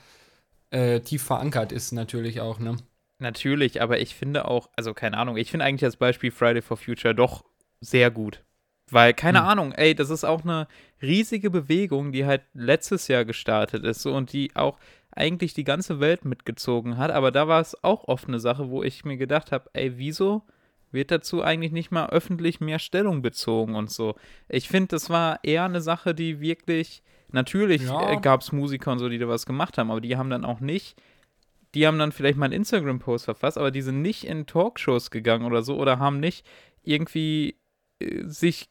äh, 0.72 1.02
tief 1.02 1.24
verankert 1.24 1.72
ist, 1.72 1.92
natürlich 1.94 2.42
auch, 2.42 2.60
ne? 2.60 2.78
Natürlich, 3.20 3.82
aber 3.82 4.00
ich 4.00 4.16
finde 4.16 4.46
auch, 4.46 4.70
also 4.76 4.94
keine 4.94 5.18
Ahnung, 5.18 5.38
ich 5.38 5.52
finde 5.52 5.66
eigentlich 5.66 5.82
das 5.82 5.98
Beispiel 5.98 6.32
Friday 6.32 6.62
for 6.62 6.78
Future 6.78 7.14
doch 7.14 7.44
sehr 7.80 8.10
gut. 8.10 8.44
Weil, 8.90 9.14
keine 9.14 9.40
Hm. 9.40 9.48
Ahnung, 9.48 9.72
ey, 9.74 9.96
das 9.96 10.10
ist 10.10 10.24
auch 10.24 10.44
eine 10.44 10.68
riesige 11.02 11.50
Bewegung, 11.52 12.12
die 12.12 12.26
halt 12.26 12.42
letztes 12.54 13.08
Jahr 13.08 13.24
gestartet 13.24 13.86
ist 13.86 14.02
so, 14.02 14.14
und 14.14 14.34
die 14.34 14.56
auch 14.56 14.78
eigentlich 15.12 15.54
die 15.54 15.64
ganze 15.64 16.00
Welt 16.00 16.26
mitgezogen 16.26 16.98
hat. 16.98 17.12
Aber 17.12 17.32
da 17.32 17.48
war 17.48 17.62
es 17.62 17.82
auch 17.84 18.06
oft 18.08 18.28
eine 18.28 18.40
Sache, 18.40 18.70
wo 18.70 18.82
ich 18.84 19.06
mir 19.06 19.18
gedacht 19.18 19.52
habe, 19.52 19.70
ey, 19.74 19.98
wieso 19.98 20.44
wird 20.92 21.12
dazu 21.12 21.42
eigentlich 21.44 21.72
nicht 21.72 21.92
mal 21.92 22.10
öffentlich 22.10 22.60
mehr 22.60 22.80
Stellung 22.80 23.22
bezogen 23.22 23.76
und 23.76 23.90
so. 23.92 24.16
Ich 24.50 24.68
finde, 24.70 24.90
das 24.90 25.10
war 25.10 25.40
eher 25.44 25.66
eine 25.66 25.82
Sache, 25.82 26.14
die 26.16 26.40
wirklich, 26.42 27.04
natürlich 27.32 27.84
Ja. 27.84 28.12
äh, 28.12 28.18
gab 28.22 28.42
es 28.42 28.52
Musiker 28.52 28.92
und 28.92 29.00
so, 29.00 29.10
die 29.10 29.18
da 29.18 29.28
was 29.28 29.46
gemacht 29.46 29.78
haben, 29.78 29.92
aber 29.92 30.02
die 30.02 30.18
haben 30.18 30.30
dann 30.30 30.46
auch 30.46 30.60
nicht 30.60 31.02
die 31.74 31.88
haben 31.88 31.98
dann 31.98 32.12
vielleicht 32.12 32.38
mal 32.38 32.48
einen 32.48 32.54
Instagram-Post 32.56 33.24
verfasst, 33.24 33.58
aber 33.58 33.72
die 33.72 33.82
sind 33.82 34.02
nicht 34.02 34.26
in 34.26 34.46
Talkshows 34.46 35.10
gegangen 35.10 35.46
oder 35.46 35.62
so 35.64 35.78
oder 35.78 36.00
haben 36.00 36.20
nicht 36.20 36.46
irgendwie 36.84 37.56
äh, 38.02 38.24
sich 38.26 38.68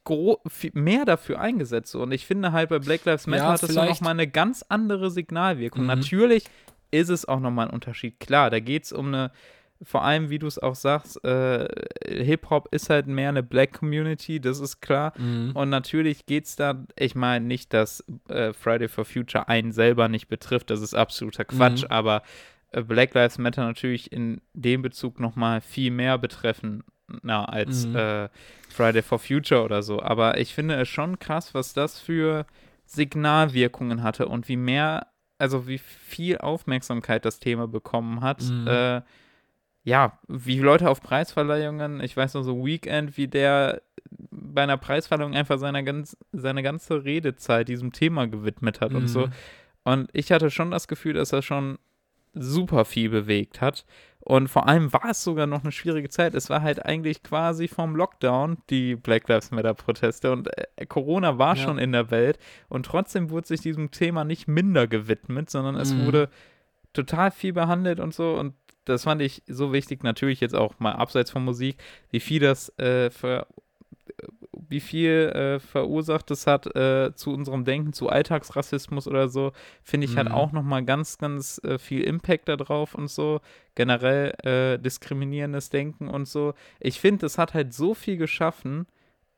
mehr 0.75 1.07
dafür 1.07 1.41
eingesetzt. 1.41 1.95
Und 1.95 2.13
ich 2.13 2.27
finde 2.27 2.53
halt 2.53 2.69
bei 2.69 2.79
Black 2.79 3.07
Lives 3.07 3.27
Matter 3.27 3.43
Ja, 3.45 3.53
hat 3.53 3.63
das 3.63 3.71
vielleicht- 3.71 3.89
nochmal 4.03 4.13
eine 4.13 4.29
ganz 4.29 4.63
andere 4.69 5.11
Signalwirkung. 5.11 5.81
Mhm. 5.81 5.87
Natürlich 5.87 6.45
ist 6.91 7.09
es 7.09 7.25
auch 7.27 7.41
nochmal 7.41 7.69
ein 7.69 7.73
Unterschied. 7.73 8.21
Klar, 8.21 8.51
da 8.51 8.61
geht 8.61 8.85
es 8.85 8.93
um 8.93 9.07
eine, 9.07 9.33
vor 9.83 10.05
allem 10.05 10.29
wie 10.31 10.39
du 10.39 10.47
es 10.47 10.59
auch 10.59 10.75
sagst, 10.75 11.25
äh, 11.25 11.67
Hip-Hop 12.07 12.69
ist 12.71 12.91
halt 12.91 13.07
mehr 13.07 13.31
eine 13.31 13.43
Black 13.43 13.73
Community, 13.79 14.39
das 14.41 14.61
ist 14.61 14.81
klar. 14.81 15.13
Mhm. 15.19 15.53
Und 15.55 15.71
natürlich 15.71 16.27
geht 16.27 16.45
es 16.45 16.57
da, 16.57 16.85
ich 16.99 17.15
meine 17.15 17.47
nicht, 17.47 17.73
dass 17.73 18.05
äh, 18.29 18.53
Friday 18.53 18.89
for 18.89 19.05
Future 19.05 19.49
einen 19.49 19.73
selber 19.73 20.09
nicht 20.09 20.29
betrifft, 20.29 20.71
das 20.71 20.81
ist 20.83 20.95
absoluter 20.95 21.45
Quatsch, 21.47 21.83
Mhm. 21.85 21.91
aber 21.91 22.23
äh, 22.73 22.83
Black 22.83 23.15
Lives 23.15 23.39
Matter 23.39 23.65
natürlich 23.65 24.13
in 24.13 24.41
dem 24.53 24.83
Bezug 24.83 25.19
nochmal 25.19 25.61
viel 25.61 25.91
mehr 25.91 26.19
betreffen 26.19 26.85
na, 27.23 27.45
als 27.47 27.87
Mhm. 27.87 27.97
äh, 27.97 28.29
Friday 28.69 29.03
for 29.03 29.19
Future 29.19 29.63
oder 29.65 29.83
so. 29.83 30.01
Aber 30.01 30.39
ich 30.39 30.55
finde 30.55 30.75
es 30.77 30.89
schon 30.89 31.19
krass, 31.19 31.55
was 31.55 31.73
das 31.73 31.99
für 31.99 32.47
Signalwirkungen 32.87 34.03
hatte 34.03 34.29
und 34.29 34.49
wie 34.49 34.57
mehr, 34.57 35.07
also 35.39 35.67
wie 35.67 35.79
viel 35.79 36.39
Aufmerksamkeit 36.39 37.25
das 37.25 37.41
Thema 37.41 37.67
bekommen 37.67 38.21
hat. 38.21 38.43
Mhm. 38.43 38.67
Ja, 39.83 40.19
wie 40.29 40.59
Leute 40.59 40.91
auf 40.91 41.01
Preisverleihungen, 41.01 42.01
ich 42.01 42.17
weiß 42.17 42.35
noch 42.35 42.43
so 42.43 42.65
Weekend, 42.65 43.17
wie 43.17 43.29
der 43.29 43.81
bei 44.31 44.63
einer 44.63 44.77
Preisverleihung 44.77 45.35
einfach 45.35 45.59
seine, 45.59 45.85
ganz, 45.85 46.17
seine 46.33 46.63
ganze 46.63 47.05
Redezeit 47.05 47.69
diesem 47.69 47.93
Thema 47.93 48.27
gewidmet 48.27 48.81
hat 48.81 48.93
und 48.95 49.09
so. 49.09 49.27
Mhm. 49.27 49.33
Und 49.85 50.11
ich 50.13 50.33
hatte 50.33 50.51
schon 50.51 50.71
das 50.71 50.89
Gefühl, 50.89 51.15
dass 51.15 51.33
er 51.33 51.43
schon 51.43 51.79
super 52.35 52.85
viel 52.85 53.09
bewegt 53.09 53.61
hat. 53.61 53.85
Und 54.21 54.49
vor 54.49 54.69
allem 54.69 54.93
war 54.93 55.07
es 55.11 55.25
sogar 55.25 55.47
noch 55.47 55.63
eine 55.63 55.73
schwierige 55.73 56.11
Zeit. 56.11 56.35
Es 56.35 56.51
war 56.51 56.61
halt 56.63 56.85
eigentlich 56.85 57.23
quasi 57.23 57.67
vom 57.69 57.97
Lockdown 57.97 58.59
die 58.69 58.95
Black 58.97 59.29
Lives 59.29 59.51
Matter 59.51 59.73
Proteste 59.75 60.31
und 60.33 60.49
äh, 60.77 60.87
Corona 60.87 61.39
war 61.39 61.57
Ja. 61.57 61.63
schon 61.63 61.79
in 61.79 61.93
der 61.93 62.11
Welt 62.11 62.39
und 62.69 62.85
trotzdem 62.87 63.31
wurde 63.31 63.47
sich 63.49 63.63
diesem 63.63 63.91
Thema 63.91 64.25
nicht 64.25 64.47
minder 64.47 64.87
gewidmet, 64.87 65.49
sondern 65.51 65.77
es 65.77 65.95
Mhm. 65.95 66.05
wurde 66.07 66.29
total 66.93 67.31
viel 67.31 67.53
behandelt 67.53 67.99
und 68.01 68.13
so 68.13 68.35
und 68.35 68.55
das 68.85 69.05
fand 69.05 69.23
ich 69.23 69.43
so 69.47 69.73
wichtig, 69.73 70.03
natürlich 70.03 70.41
jetzt 70.41 70.55
auch 70.55 70.79
mal 70.81 70.93
abseits 70.93 71.31
von 71.31 71.45
Musik, 71.45 71.77
wie 72.11 72.21
viel 72.21 72.41
das 72.41 72.77
äh, 72.79 73.11
ver 73.11 73.47
wie 74.69 74.81
viel 74.81 75.31
äh, 75.35 75.59
verursacht 75.61 76.31
es 76.31 76.47
hat 76.47 76.67
äh, 76.77 77.13
zu 77.15 77.33
unserem 77.33 77.65
Denken, 77.65 77.93
zu 77.93 78.09
Alltagsrassismus 78.09 79.09
oder 79.09 79.29
so, 79.29 79.53
finde 79.83 80.05
ich, 80.05 80.17
hat 80.17 80.29
Mhm. 80.29 80.33
auch 80.33 80.53
nochmal 80.53 80.85
ganz, 80.85 81.19
ganz 81.19 81.61
äh, 81.65 81.79
viel 81.79 82.03
Impact 82.03 82.49
da 82.49 82.57
drauf 82.57 82.95
und 82.95 83.09
so. 83.09 83.41
Generell 83.75 84.33
äh, 84.45 84.79
diskriminierendes 84.79 85.71
Denken 85.71 86.09
und 86.09 86.29
so. 86.29 86.55
Ich 86.79 87.01
finde, 87.01 87.21
das 87.23 87.39
hat 87.39 87.55
halt 87.55 87.73
so 87.75 87.95
viel 87.95 88.17
geschaffen, 88.17 88.87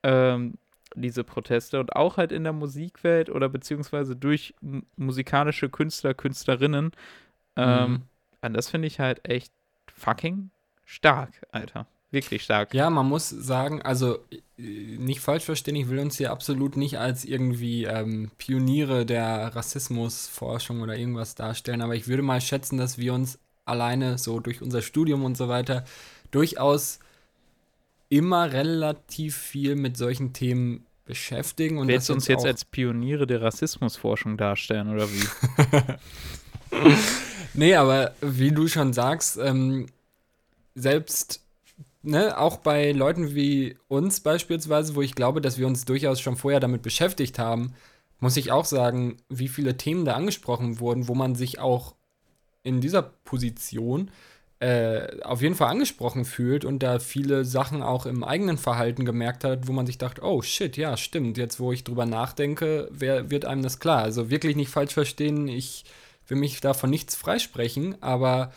ähm, 0.03 0.55
diese 0.95 1.25
Proteste 1.25 1.81
und 1.81 1.97
auch 1.97 2.17
halt 2.19 2.33
in 2.33 2.45
der 2.45 2.53
Musikwelt 2.53 3.31
oder 3.31 3.49
beziehungsweise 3.49 4.17
durch 4.17 4.55
musikalische 4.97 5.71
Künstler, 5.71 6.13
Künstlerinnen. 6.15 6.93
Ähm, 7.57 7.91
Mhm. 7.93 8.03
Und 8.43 8.55
das 8.55 8.69
finde 8.69 8.89
ich 8.89 9.01
halt 9.01 9.27
echt 9.29 9.53
fucking 9.95 10.51
stark, 10.85 11.31
Alter. 11.51 11.87
Wirklich 12.11 12.43
stark. 12.43 12.75
Ja, 12.75 12.91
man 12.91 13.09
muss 13.09 13.31
sagen, 13.31 13.81
also 13.81 14.19
äh, 14.31 14.63
nicht 14.99 15.21
falsch 15.21 15.45
verstehen, 15.45 15.77
ich 15.77 15.89
will 15.89 15.99
uns 15.99 16.19
hier 16.19 16.31
absolut 16.31 16.77
nicht 16.77 16.99
als 16.99 17.25
irgendwie 17.25 17.85
ähm, 17.85 18.31
Pioniere 18.37 19.07
der 19.07 19.57
Rassismusforschung 19.57 20.83
oder 20.83 20.95
irgendwas 20.97 21.35
darstellen, 21.35 21.81
aber 21.81 21.95
ich 21.95 22.09
würde 22.09 22.23
mal 22.23 22.43
schätzen, 22.43 22.77
dass 22.77 22.99
wir 22.99 23.15
uns 23.15 23.39
alleine 23.65 24.19
so 24.19 24.41
durch 24.41 24.61
unser 24.61 24.83
Studium 24.83 25.25
und 25.25 25.39
so 25.39 25.49
weiter 25.49 25.85
durchaus 26.31 26.99
immer 28.11 28.53
relativ 28.53 29.35
viel 29.35 29.75
mit 29.75 29.97
solchen 29.97 30.35
Themen 30.35 30.85
beschäftigen. 31.07 31.79
Und 31.79 31.89
Willst 31.89 32.11
du 32.11 32.13
uns 32.13 32.29
jetzt 32.29 32.45
als 32.45 32.67
Pioniere 32.67 33.27
der 33.27 33.41
Rassismusforschung 33.41 34.37
darstellen, 34.37 34.91
oder 34.91 35.09
wie? 35.09 35.25
Nee, 37.55 37.75
aber 37.75 38.15
wie 38.21 38.51
du 38.53 38.67
schon 38.69 38.93
sagst, 38.93 39.39
ähm, 39.39 39.87
selbst, 40.75 41.43
ne, 42.03 42.39
auch 42.39 42.59
bei 42.59 42.93
Leuten 42.93 43.35
wie 43.35 43.77
uns 43.89 44.21
beispielsweise, 44.21 44.95
wo 44.95 45.03
ich 45.03 45.15
glaube, 45.15 45.41
dass 45.41 45.59
wir 45.59 45.67
uns 45.67 45.85
durchaus 45.85 46.21
schon 46.21 46.37
vorher 46.37 46.61
damit 46.61 46.83
beschäftigt 46.83 47.39
haben, 47.39 47.75
muss 48.21 48.37
ich 48.37 48.53
auch 48.53 48.65
sagen, 48.65 49.17
wie 49.29 49.49
viele 49.49 49.77
Themen 49.77 50.05
da 50.05 50.15
angesprochen 50.15 50.81
wurden, 50.81 51.09
wo 51.09 51.15
man 51.15 51.35
sich 51.35 51.59
auch 51.59 51.95
in 52.63 52.81
dieser 52.81 53.03
Position 53.03 54.11
äh, 54.61 55.21
auf 55.23 55.43
jeden 55.43 55.57
Fall 55.57 55.71
angesprochen 55.71 56.25
fühlt 56.25 56.65
und 56.65 56.85
da 56.85 57.01
viele 57.01 57.45
Sachen 57.45 57.83
auch 57.83 58.07
im 58.07 58.23
eigenen 58.23 58.59
Verhalten 58.59 59.05
gemerkt 59.05 59.43
hat, 59.43 59.67
wo 59.67 59.73
man 59.73 59.87
sich 59.87 59.99
dachte, 59.99 60.23
oh 60.23 60.41
shit, 60.41 60.77
ja, 60.77 60.97
stimmt, 60.97 61.37
jetzt 61.37 61.59
wo 61.59 61.73
ich 61.73 61.83
drüber 61.83 62.07
nachdenke, 62.07 62.89
wer, 62.93 63.31
wird 63.31 63.45
einem 63.45 63.63
das 63.63 63.81
klar. 63.81 64.03
Also 64.03 64.31
wirklich 64.31 64.55
nicht 64.55 64.71
falsch 64.71 64.95
verstehen, 64.95 65.49
ich 65.49 65.85
will 66.33 66.39
mich 66.39 66.61
davon 66.61 66.91
nichts 66.91 67.15
freisprechen, 67.15 68.03
aber 68.03 68.53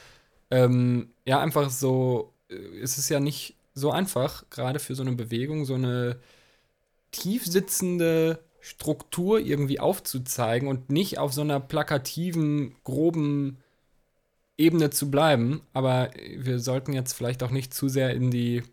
ähm, 0.49 1.09
ja, 1.25 1.39
einfach 1.39 1.69
so, 1.69 2.33
äh, 2.49 2.55
es 2.81 2.97
ist 2.97 3.09
ja 3.09 3.19
nicht 3.19 3.55
so 3.73 3.91
einfach, 3.91 4.49
gerade 4.49 4.79
für 4.79 4.95
so 4.95 5.03
eine 5.03 5.11
Bewegung, 5.11 5.65
so 5.65 5.73
eine 5.73 6.17
tief 7.11 7.45
sitzende 7.45 8.39
Struktur 8.61 9.39
irgendwie 9.39 9.79
aufzuzeigen 9.79 10.69
und 10.69 10.89
nicht 10.89 11.19
auf 11.19 11.33
so 11.33 11.41
einer 11.41 11.59
plakativen, 11.59 12.75
groben 12.83 13.57
Ebene 14.57 14.89
zu 14.89 15.11
bleiben. 15.11 15.61
Aber 15.73 16.11
wir 16.37 16.59
sollten 16.59 16.93
jetzt 16.93 17.13
vielleicht 17.13 17.43
auch 17.43 17.51
nicht 17.51 17.73
zu 17.73 17.89
sehr 17.89 18.11
in 18.11 18.31
die 18.31 18.63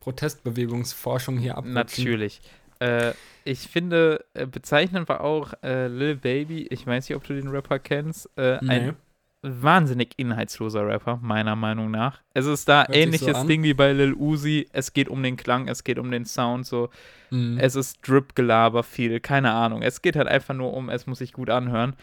Protestbewegungsforschung 0.00 1.36
hier 1.36 1.58
abrutschen. 1.58 1.74
Natürlich. 1.74 2.40
Äh, 2.80 3.12
ich 3.44 3.60
finde, 3.60 4.24
äh, 4.34 4.46
bezeichnend 4.46 5.08
war 5.08 5.22
auch 5.22 5.54
äh, 5.62 5.88
Lil 5.88 6.16
Baby, 6.16 6.66
ich 6.70 6.86
weiß 6.86 7.08
nicht, 7.08 7.16
ob 7.16 7.24
du 7.24 7.34
den 7.34 7.48
Rapper 7.48 7.78
kennst, 7.78 8.28
äh, 8.36 8.58
Nee. 8.62 8.70
ein 8.70 8.96
wahnsinnig 9.42 10.14
inhaltsloser 10.16 10.86
Rapper, 10.86 11.18
meiner 11.22 11.54
Meinung 11.56 11.90
nach. 11.90 12.20
Es 12.34 12.46
ist 12.46 12.68
da 12.68 12.80
Hört 12.80 12.88
so 12.88 12.92
ähnliches 12.94 13.34
an. 13.36 13.46
Ding 13.46 13.62
wie 13.62 13.74
bei 13.74 13.92
Lil 13.92 14.12
Uzi. 14.14 14.68
Es 14.72 14.92
geht 14.92 15.08
um 15.08 15.22
den 15.22 15.36
Klang, 15.36 15.68
es 15.68 15.84
geht 15.84 15.98
um 15.98 16.10
den 16.10 16.24
Sound, 16.24 16.66
so. 16.66 16.90
Mhm. 17.30 17.56
Es 17.60 17.76
ist 17.76 18.00
Drip-Gelaber 18.06 18.82
viel, 18.82 19.20
keine 19.20 19.52
Ahnung. 19.52 19.82
Es 19.82 20.02
geht 20.02 20.16
halt 20.16 20.28
einfach 20.28 20.54
nur 20.54 20.74
um, 20.74 20.88
es 20.90 21.06
muss 21.06 21.18
sich 21.18 21.32
gut 21.32 21.50
anhören. 21.50 21.94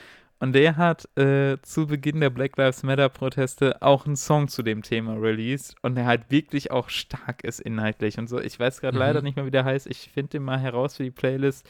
Und 0.46 0.54
der 0.54 0.78
hat 0.78 1.10
äh, 1.18 1.58
zu 1.64 1.88
Beginn 1.88 2.20
der 2.20 2.30
Black 2.30 2.56
Lives 2.56 2.84
Matter-Proteste 2.84 3.82
auch 3.82 4.06
einen 4.06 4.16
Song 4.16 4.48
zu 4.48 4.62
dem 4.62 4.84
Thema 4.84 5.16
released 5.16 5.76
und 5.82 5.96
der 5.96 6.06
halt 6.06 6.30
wirklich 6.30 6.70
auch 6.70 6.90
stark 6.90 7.44
ist 7.44 7.60
inhaltlich 7.60 8.20
und 8.20 8.28
so. 8.28 8.40
Ich 8.40 8.60
weiß 8.60 8.80
gerade 8.80 8.96
Mhm. 8.96 9.00
leider 9.00 9.22
nicht 9.24 9.38
mehr, 9.38 9.48
wie 9.48 9.52
der 9.52 9.66
heißt. 9.66 9.88
Ich 9.88 10.12
finde 10.14 10.30
den 10.34 10.44
mal 10.44 10.60
heraus 10.60 10.98
für 10.98 11.04
die 11.04 11.10
Playlist. 11.10 11.68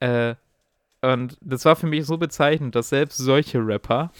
Äh, 0.00 0.34
und 1.00 1.38
das 1.40 1.64
war 1.64 1.76
für 1.76 1.86
mich 1.86 2.04
so 2.04 2.18
bezeichnend, 2.18 2.74
dass 2.74 2.90
selbst 2.90 3.16
solche 3.16 3.58
Rapper 3.66 4.12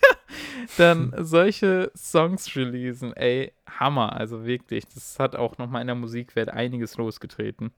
dann 0.76 1.14
solche 1.18 1.92
Songs 1.96 2.56
releasen. 2.56 3.12
Ey, 3.12 3.52
Hammer, 3.70 4.14
also 4.16 4.44
wirklich. 4.44 4.84
Das 4.92 5.20
hat 5.20 5.36
auch 5.36 5.58
nochmal 5.58 5.82
in 5.82 5.86
der 5.86 5.94
Musikwelt 5.94 6.48
einiges 6.48 6.96
losgetreten. 6.96 7.70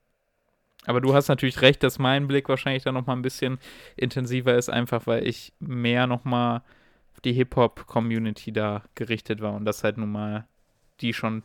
Aber 0.87 1.01
du 1.01 1.15
hast 1.15 1.29
natürlich 1.29 1.61
recht, 1.61 1.83
dass 1.83 1.99
mein 1.99 2.27
Blick 2.29 2.49
wahrscheinlich 2.49 2.85
dann 2.85 2.95
nochmal 2.95 3.17
ein 3.17 3.23
bisschen 3.23 3.59
intensiver 3.97 4.57
ist, 4.57 4.71
einfach 4.71 5.07
weil 5.07 5.27
ich 5.27 5.53
mehr 5.59 6.07
nochmal 6.07 6.63
auf 7.13 7.21
die 7.21 7.33
Hip-Hop-Community 7.33 8.53
da 8.53 8.83
gerichtet 8.95 9.41
war 9.41 9.55
und 9.55 9.65
das 9.65 9.85
halt 9.85 9.99
nun 9.99 10.13
mal 10.13 10.47
die 11.01 11.13
schon 11.13 11.43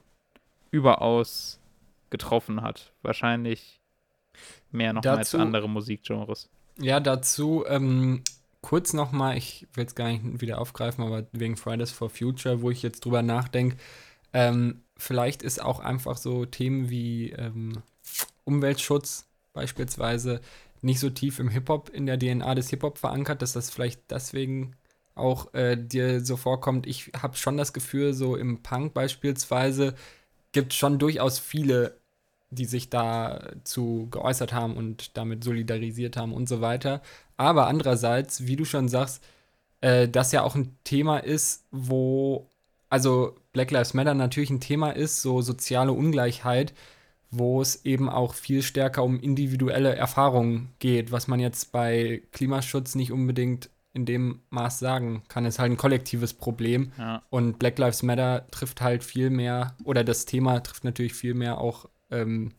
überaus 0.69 1.59
getroffen 2.09 2.61
hat. 2.61 2.93
Wahrscheinlich 3.01 3.81
mehr 4.71 4.93
noch 4.93 5.03
mal 5.03 5.17
als 5.17 5.31
Dazu- 5.31 5.41
andere 5.41 5.67
Musikgenres. 5.67 6.49
Ja, 6.77 6.99
dazu 6.99 7.65
ähm, 7.67 8.23
kurz 8.61 8.93
nochmal, 8.93 9.37
ich 9.37 9.67
will 9.73 9.85
es 9.85 9.95
gar 9.95 10.07
nicht 10.07 10.41
wieder 10.41 10.59
aufgreifen, 10.59 11.03
aber 11.03 11.25
wegen 11.33 11.57
Fridays 11.57 11.91
for 11.91 12.09
Future, 12.09 12.61
wo 12.61 12.69
ich 12.69 12.81
jetzt 12.81 13.03
drüber 13.03 13.21
nachdenke, 13.21 13.75
ähm, 14.33 14.81
vielleicht 14.97 15.43
ist 15.43 15.61
auch 15.61 15.79
einfach 15.79 16.15
so 16.15 16.45
Themen 16.45 16.89
wie 16.89 17.31
ähm, 17.31 17.83
Umweltschutz 18.45 19.27
beispielsweise 19.53 20.41
nicht 20.81 20.99
so 20.99 21.09
tief 21.09 21.39
im 21.39 21.49
Hip-Hop, 21.49 21.89
in 21.89 22.05
der 22.05 22.17
DNA 22.17 22.55
des 22.55 22.69
Hip-Hop 22.69 22.97
verankert, 22.97 23.41
dass 23.41 23.53
das 23.53 23.69
vielleicht 23.69 24.09
deswegen 24.09 24.75
auch 25.15 25.53
äh, 25.53 25.77
dir 25.77 26.23
so 26.23 26.37
vorkommt. 26.37 26.87
Ich 26.87 27.11
habe 27.21 27.37
schon 27.37 27.57
das 27.57 27.73
Gefühl, 27.73 28.13
so 28.13 28.35
im 28.35 28.63
Punk 28.63 28.93
beispielsweise 28.93 29.95
gibt 30.51 30.73
es 30.73 30.77
schon 30.77 30.99
durchaus 30.99 31.39
viele, 31.39 31.97
die 32.49 32.65
sich 32.65 32.89
dazu 32.89 34.07
geäußert 34.11 34.53
haben 34.53 34.75
und 34.75 35.17
damit 35.17 35.43
solidarisiert 35.43 36.17
haben 36.17 36.33
und 36.33 36.49
so 36.49 36.61
weiter. 36.61 37.01
Aber 37.37 37.67
andererseits, 37.67 38.45
wie 38.47 38.55
du 38.55 38.65
schon 38.65 38.89
sagst, 38.89 39.23
äh, 39.81 40.07
das 40.07 40.31
ja 40.31 40.43
auch 40.43 40.55
ein 40.55 40.77
Thema 40.83 41.19
ist, 41.19 41.65
wo, 41.71 42.49
also 42.89 43.35
Black 43.53 43.71
Lives 43.71 43.93
Matter 43.93 44.13
natürlich 44.13 44.49
ein 44.49 44.59
Thema 44.59 44.91
ist, 44.91 45.21
so 45.21 45.41
soziale 45.41 45.93
Ungleichheit, 45.93 46.73
wo 47.31 47.61
es 47.61 47.85
eben 47.85 48.09
auch 48.09 48.33
viel 48.33 48.61
stärker 48.61 49.03
um 49.03 49.19
individuelle 49.19 49.95
Erfahrungen 49.95 50.73
geht, 50.79 51.11
was 51.11 51.27
man 51.27 51.39
jetzt 51.39 51.71
bei 51.71 52.21
Klimaschutz 52.33 52.95
nicht 52.95 53.11
unbedingt 53.11 53.69
in 53.93 54.05
dem 54.05 54.41
Maß 54.49 54.79
sagen 54.79 55.23
kann. 55.27 55.45
Es 55.45 55.55
ist 55.55 55.59
halt 55.59 55.71
ein 55.71 55.77
kollektives 55.77 56.33
Problem. 56.33 56.91
Ja. 56.97 57.23
Und 57.29 57.57
Black 57.59 57.77
Lives 57.77 58.03
Matter 58.03 58.45
trifft 58.51 58.81
halt 58.81 59.03
viel 59.03 59.29
mehr, 59.29 59.75
oder 59.83 60.03
das 60.03 60.25
Thema 60.25 60.59
trifft 60.61 60.83
natürlich 60.83 61.13
viel 61.13 61.33
mehr 61.33 61.59
auch 61.59 61.89
ähm, 62.09 62.51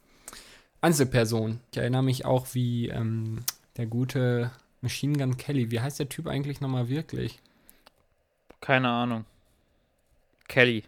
Einzelpersonen. 0.80 1.60
Ich 1.70 1.78
erinnere 1.78 2.02
mich 2.02 2.24
auch, 2.24 2.48
wie 2.52 2.88
ähm, 2.88 3.44
der 3.76 3.86
gute 3.86 4.50
Machine 4.80 5.16
Gun 5.16 5.36
Kelly, 5.36 5.70
wie 5.70 5.80
heißt 5.80 6.00
der 6.00 6.08
Typ 6.08 6.26
eigentlich 6.26 6.60
nochmal 6.60 6.88
wirklich? 6.88 7.40
Keine 8.60 8.88
Ahnung. 8.88 9.24
Kelly. 10.48 10.84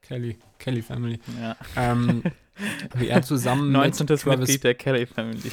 Kelly, 0.00 0.38
Kelly 0.58 0.82
Family. 0.82 1.20
Ja. 1.40 1.56
Ähm, 1.76 2.22
wie 2.94 3.08
er 3.08 3.22
zusammen 3.22 3.72
19. 3.72 4.06
mit 4.08 4.20
Travis 4.20 4.38
Mitglied 4.40 4.64
der 4.64 4.74
Kelly 4.74 5.06
Family. 5.06 5.50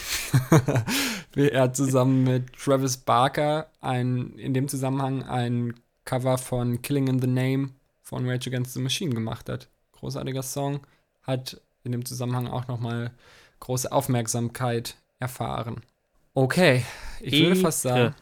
wie 1.33 1.49
er 1.49 1.73
zusammen 1.73 2.23
mit 2.23 2.53
Travis 2.53 2.97
Barker 2.97 3.71
ein, 3.81 4.33
in 4.33 4.53
dem 4.53 4.67
Zusammenhang 4.67 5.23
ein 5.23 5.73
Cover 6.05 6.37
von 6.37 6.81
Killing 6.81 7.07
in 7.07 7.19
the 7.19 7.27
Name 7.27 7.71
von 8.01 8.27
Rage 8.27 8.49
Against 8.49 8.73
the 8.73 8.81
Machine 8.81 9.13
gemacht 9.13 9.49
hat. 9.49 9.69
Großartiger 9.91 10.43
Song, 10.43 10.81
hat 11.21 11.61
in 11.83 11.91
dem 11.91 12.05
Zusammenhang 12.05 12.47
auch 12.47 12.67
nochmal 12.67 13.11
große 13.59 13.91
Aufmerksamkeit 13.91 14.95
erfahren. 15.19 15.81
Okay, 16.33 16.85
ich 17.19 17.41
würde 17.43 17.55
fast 17.55 17.81
sagen, 17.81 18.15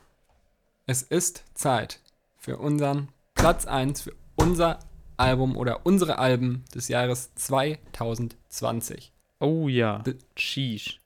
es 0.86 1.02
ist 1.02 1.44
Zeit 1.54 2.00
für 2.38 2.58
unseren 2.58 3.10
Platz 3.36 3.66
1, 3.66 4.02
für 4.02 4.14
unser 4.36 4.80
Album 5.18 5.58
oder 5.58 5.86
unsere 5.86 6.20
Alben 6.20 6.64
des 6.74 6.88
Jahres 6.88 7.34
2020. 7.36 9.12
Oh 9.40 9.68
ja. 9.68 10.04
Sheesh. 10.36 11.00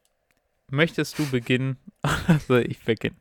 Möchtest 0.69 1.19
du 1.19 1.29
beginnen? 1.29 1.77
Soll 2.47 2.65
ich 2.69 2.83
beginnen? 2.83 3.17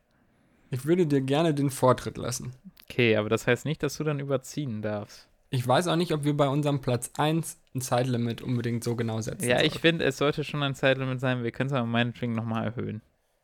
Ich 0.69 0.85
würde 0.85 1.05
dir 1.05 1.21
gerne 1.21 1.53
den 1.53 1.69
Vortritt 1.69 2.17
lassen. 2.17 2.53
Okay, 2.89 3.15
aber 3.17 3.29
das 3.29 3.45
heißt 3.47 3.65
nicht, 3.65 3.83
dass 3.83 3.97
du 3.97 4.03
dann 4.03 4.19
überziehen 4.19 4.81
darfst. 4.81 5.27
Ich 5.49 5.67
weiß 5.67 5.87
auch 5.89 5.97
nicht, 5.97 6.13
ob 6.13 6.23
wir 6.23 6.35
bei 6.35 6.47
unserem 6.47 6.79
Platz 6.79 7.11
1 7.17 7.57
ein 7.75 7.81
Zeitlimit 7.81 8.41
unbedingt 8.41 8.85
so 8.85 8.95
genau 8.95 9.19
setzen. 9.19 9.49
Ja, 9.49 9.61
ich 9.61 9.79
finde, 9.79 10.05
es 10.05 10.17
sollte 10.17 10.45
schon 10.45 10.63
ein 10.63 10.75
Zeitlimit 10.75 11.19
sein. 11.19 11.43
Wir 11.43 11.51
können 11.51 11.67
es 11.69 11.73
aber 11.75 11.85
meinetwegen 11.85 12.33
nochmal 12.35 12.63
erhöhen. 12.65 13.01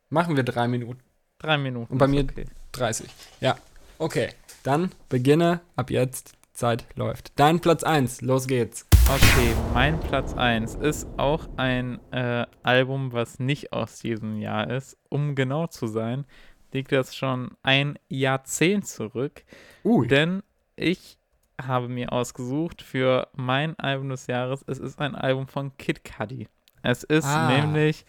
Machen 0.08 0.36
wir 0.36 0.42
drei 0.42 0.68
Minuten. 0.68 1.00
Drei 1.38 1.58
Minuten. 1.58 1.92
Und 1.92 1.98
bei 1.98 2.06
mir- 2.06 2.22
Okay. 2.24 2.46
30. 2.72 3.10
Ja. 3.40 3.58
Okay. 3.98 4.30
Dann 4.62 4.90
beginne. 5.10 5.60
Ab 5.76 5.90
jetzt. 5.90 6.32
Zeit 6.58 6.86
läuft. 6.96 7.38
Dein 7.38 7.60
Platz 7.60 7.84
1. 7.84 8.20
Los 8.22 8.48
geht's. 8.48 8.84
Okay, 9.08 9.54
mein 9.72 9.98
Platz 10.00 10.34
1 10.34 10.74
ist 10.74 11.06
auch 11.16 11.48
ein 11.56 12.00
äh, 12.12 12.46
Album, 12.64 13.12
was 13.12 13.38
nicht 13.38 13.72
aus 13.72 14.00
diesem 14.00 14.36
Jahr 14.36 14.68
ist. 14.68 14.98
Um 15.08 15.36
genau 15.36 15.68
zu 15.68 15.86
sein, 15.86 16.26
liegt 16.72 16.90
das 16.90 17.14
schon 17.14 17.52
ein 17.62 17.96
Jahrzehnt 18.08 18.86
zurück. 18.88 19.44
Ui. 19.84 20.08
Denn 20.08 20.42
ich 20.74 21.16
habe 21.62 21.88
mir 21.88 22.12
ausgesucht 22.12 22.82
für 22.82 23.28
mein 23.36 23.78
Album 23.78 24.08
des 24.08 24.26
Jahres, 24.26 24.64
es 24.66 24.78
ist 24.80 24.98
ein 25.00 25.14
Album 25.14 25.46
von 25.46 25.76
Kid 25.76 26.02
Cudi. 26.04 26.48
Es 26.82 27.04
ist 27.04 27.24
Ah. 27.24 27.48
nämlich 27.56 28.04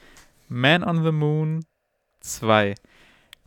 Man 0.48 0.84
on 0.84 1.04
the 1.04 1.12
Moon 1.12 1.64
2. 2.22 2.74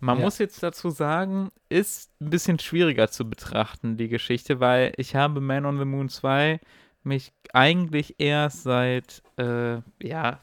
Man 0.05 0.19
Ja. 0.19 0.25
muss 0.25 0.39
jetzt 0.39 0.61
dazu 0.65 0.91
sagen, 0.91 1.51
ist 1.69 2.11
ein 2.21 2.31
bisschen 2.31 2.59
schwieriger 2.59 3.09
zu 3.09 3.29
betrachten, 3.31 3.97
die 3.97 4.09
Geschichte, 4.09 4.59
weil 4.59 4.93
ich 4.97 5.15
habe 5.15 5.41
Man 5.41 5.65
on 5.65 5.79
the 5.79 5.85
Moon 5.85 6.09
2 6.09 6.59
mich 7.05 7.33
eigentlich 7.53 8.17
erst 8.19 8.65
seit, 8.65 9.23
äh, 9.39 9.79
ja, 10.03 10.41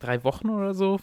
drei 0.00 0.22
Wochen 0.24 0.50
oder 0.50 0.74
so 0.74 1.00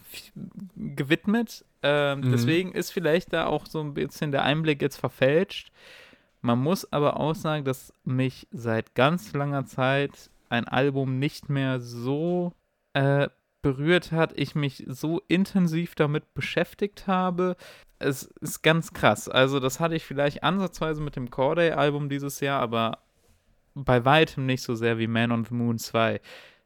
gewidmet. 0.76 1.64
Ähm, 1.82 2.20
Mhm. 2.20 2.30
Deswegen 2.32 2.72
ist 2.72 2.90
vielleicht 2.92 3.32
da 3.32 3.46
auch 3.46 3.66
so 3.66 3.80
ein 3.80 3.94
bisschen 3.94 4.32
der 4.32 4.42
Einblick 4.42 4.82
jetzt 4.82 4.96
verfälscht. 4.96 5.70
Man 6.40 6.58
muss 6.60 6.92
aber 6.92 7.18
auch 7.18 7.34
sagen, 7.34 7.64
dass 7.64 7.92
mich 8.04 8.46
seit 8.52 8.94
ganz 8.94 9.32
langer 9.32 9.66
Zeit 9.66 10.30
ein 10.50 10.66
Album 10.66 11.18
nicht 11.18 11.48
mehr 11.48 11.80
so 11.80 12.52
äh, 12.94 13.28
berührt 13.62 14.12
hat, 14.12 14.32
ich 14.36 14.54
mich 14.54 14.84
so 14.88 15.20
intensiv 15.28 15.94
damit 15.94 16.32
beschäftigt 16.34 17.06
habe. 17.06 17.56
Es 17.98 18.24
ist 18.40 18.62
ganz 18.62 18.92
krass. 18.92 19.28
Also 19.28 19.60
das 19.60 19.80
hatte 19.80 19.96
ich 19.96 20.04
vielleicht 20.04 20.42
ansatzweise 20.42 21.02
mit 21.02 21.16
dem 21.16 21.30
Corday-Album 21.30 22.08
dieses 22.08 22.40
Jahr, 22.40 22.60
aber 22.60 22.98
bei 23.74 24.04
weitem 24.04 24.46
nicht 24.46 24.62
so 24.62 24.74
sehr 24.74 24.98
wie 24.98 25.06
Man 25.06 25.32
on 25.32 25.44
the 25.44 25.54
Moon 25.54 25.78
2. 25.78 26.20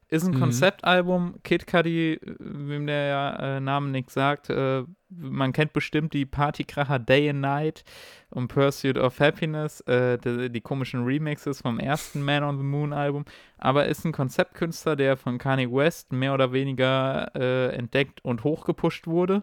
Ist 0.08 0.24
ein 0.26 0.34
Mhm. 0.34 0.40
Konzeptalbum, 0.40 1.36
Kid 1.42 1.66
Cudi, 1.66 2.14
äh, 2.14 2.34
wem 2.38 2.86
der 2.86 3.06
ja, 3.06 3.56
äh, 3.56 3.60
Name 3.60 3.88
nichts 3.88 4.12
sagt, 4.12 4.50
äh, 4.50 4.84
man 5.08 5.54
kennt 5.54 5.72
bestimmt 5.72 6.12
die 6.12 6.26
Partykracher 6.26 6.98
Day 6.98 7.30
and 7.30 7.40
Night 7.40 7.82
und 8.28 8.48
Pursuit 8.48 8.98
of 8.98 9.18
Happiness, 9.20 9.80
äh, 9.82 10.18
die, 10.18 10.50
die 10.50 10.60
komischen 10.60 11.04
Remixes 11.04 11.62
vom 11.62 11.78
ersten 11.78 12.22
Man 12.22 12.44
on 12.44 12.58
the 12.58 12.62
Moon 12.64 12.92
Album, 12.92 13.24
aber 13.56 13.86
ist 13.86 14.04
ein 14.04 14.12
Konzeptkünstler, 14.12 14.96
der 14.96 15.16
von 15.16 15.38
Kanye 15.38 15.72
West 15.72 16.12
mehr 16.12 16.34
oder 16.34 16.52
weniger 16.52 17.34
äh, 17.34 17.74
entdeckt 17.74 18.22
und 18.22 18.44
hochgepusht 18.44 19.06
wurde. 19.06 19.42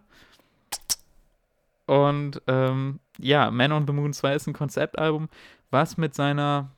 Und 1.90 2.40
ähm, 2.46 3.00
ja, 3.18 3.50
Man 3.50 3.72
on 3.72 3.88
the 3.88 3.94
Moon 3.94 4.14
2 4.14 4.36
ist 4.36 4.46
ein 4.46 4.54
Konzeptalbum, 4.54 5.28
was 5.72 5.98
mit 5.98 6.14
seiner 6.14 6.70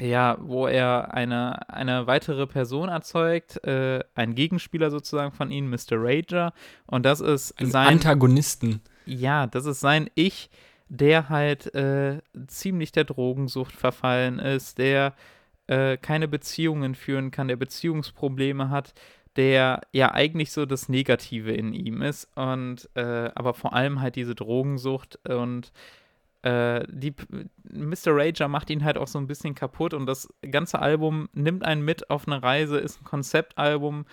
ja, 0.00 0.38
wo 0.40 0.66
er 0.66 1.12
eine, 1.12 1.68
eine 1.68 2.06
weitere 2.06 2.46
Person 2.46 2.88
erzeugt, 2.88 3.62
äh, 3.64 4.02
ein 4.14 4.34
Gegenspieler 4.34 4.90
sozusagen 4.90 5.32
von 5.32 5.50
ihm, 5.50 5.68
Mr. 5.68 5.92
Rager. 5.92 6.54
Und 6.86 7.04
das 7.04 7.20
ist 7.20 7.60
Ein 7.60 7.70
sein. 7.70 7.88
Antagonisten. 7.88 8.80
Ja, 9.04 9.46
das 9.46 9.66
ist 9.66 9.80
sein 9.80 10.08
Ich, 10.14 10.48
der 10.88 11.28
halt 11.28 11.74
äh, 11.74 12.22
ziemlich 12.46 12.90
der 12.90 13.04
Drogensucht 13.04 13.76
verfallen 13.76 14.38
ist, 14.38 14.78
der 14.78 15.12
äh, 15.66 15.98
keine 15.98 16.26
Beziehungen 16.26 16.94
führen 16.94 17.30
kann, 17.30 17.48
der 17.48 17.56
Beziehungsprobleme 17.56 18.70
hat, 18.70 18.94
der 19.36 19.80
ja 19.92 20.12
eigentlich 20.12 20.52
so 20.52 20.66
das 20.66 20.88
Negative 20.88 21.52
in 21.52 21.72
ihm 21.72 22.02
ist 22.02 22.28
und 22.36 22.88
äh, 22.94 23.30
aber 23.34 23.54
vor 23.54 23.72
allem 23.72 24.00
halt 24.00 24.16
diese 24.16 24.34
Drogensucht 24.34 25.18
und 25.28 25.72
äh, 26.42 26.84
die 26.88 27.14
Mr. 27.72 28.08
Rager 28.16 28.48
macht 28.48 28.68
ihn 28.70 28.84
halt 28.84 28.98
auch 28.98 29.06
so 29.06 29.18
ein 29.18 29.26
bisschen 29.26 29.54
kaputt 29.54 29.94
und 29.94 30.06
das 30.06 30.28
ganze 30.50 30.80
Album 30.80 31.28
nimmt 31.32 31.64
einen 31.64 31.84
mit 31.84 32.10
auf 32.10 32.26
eine 32.26 32.42
Reise, 32.42 32.78
ist 32.78 33.00
ein 33.00 33.04
Konzeptalbum. 33.04 34.06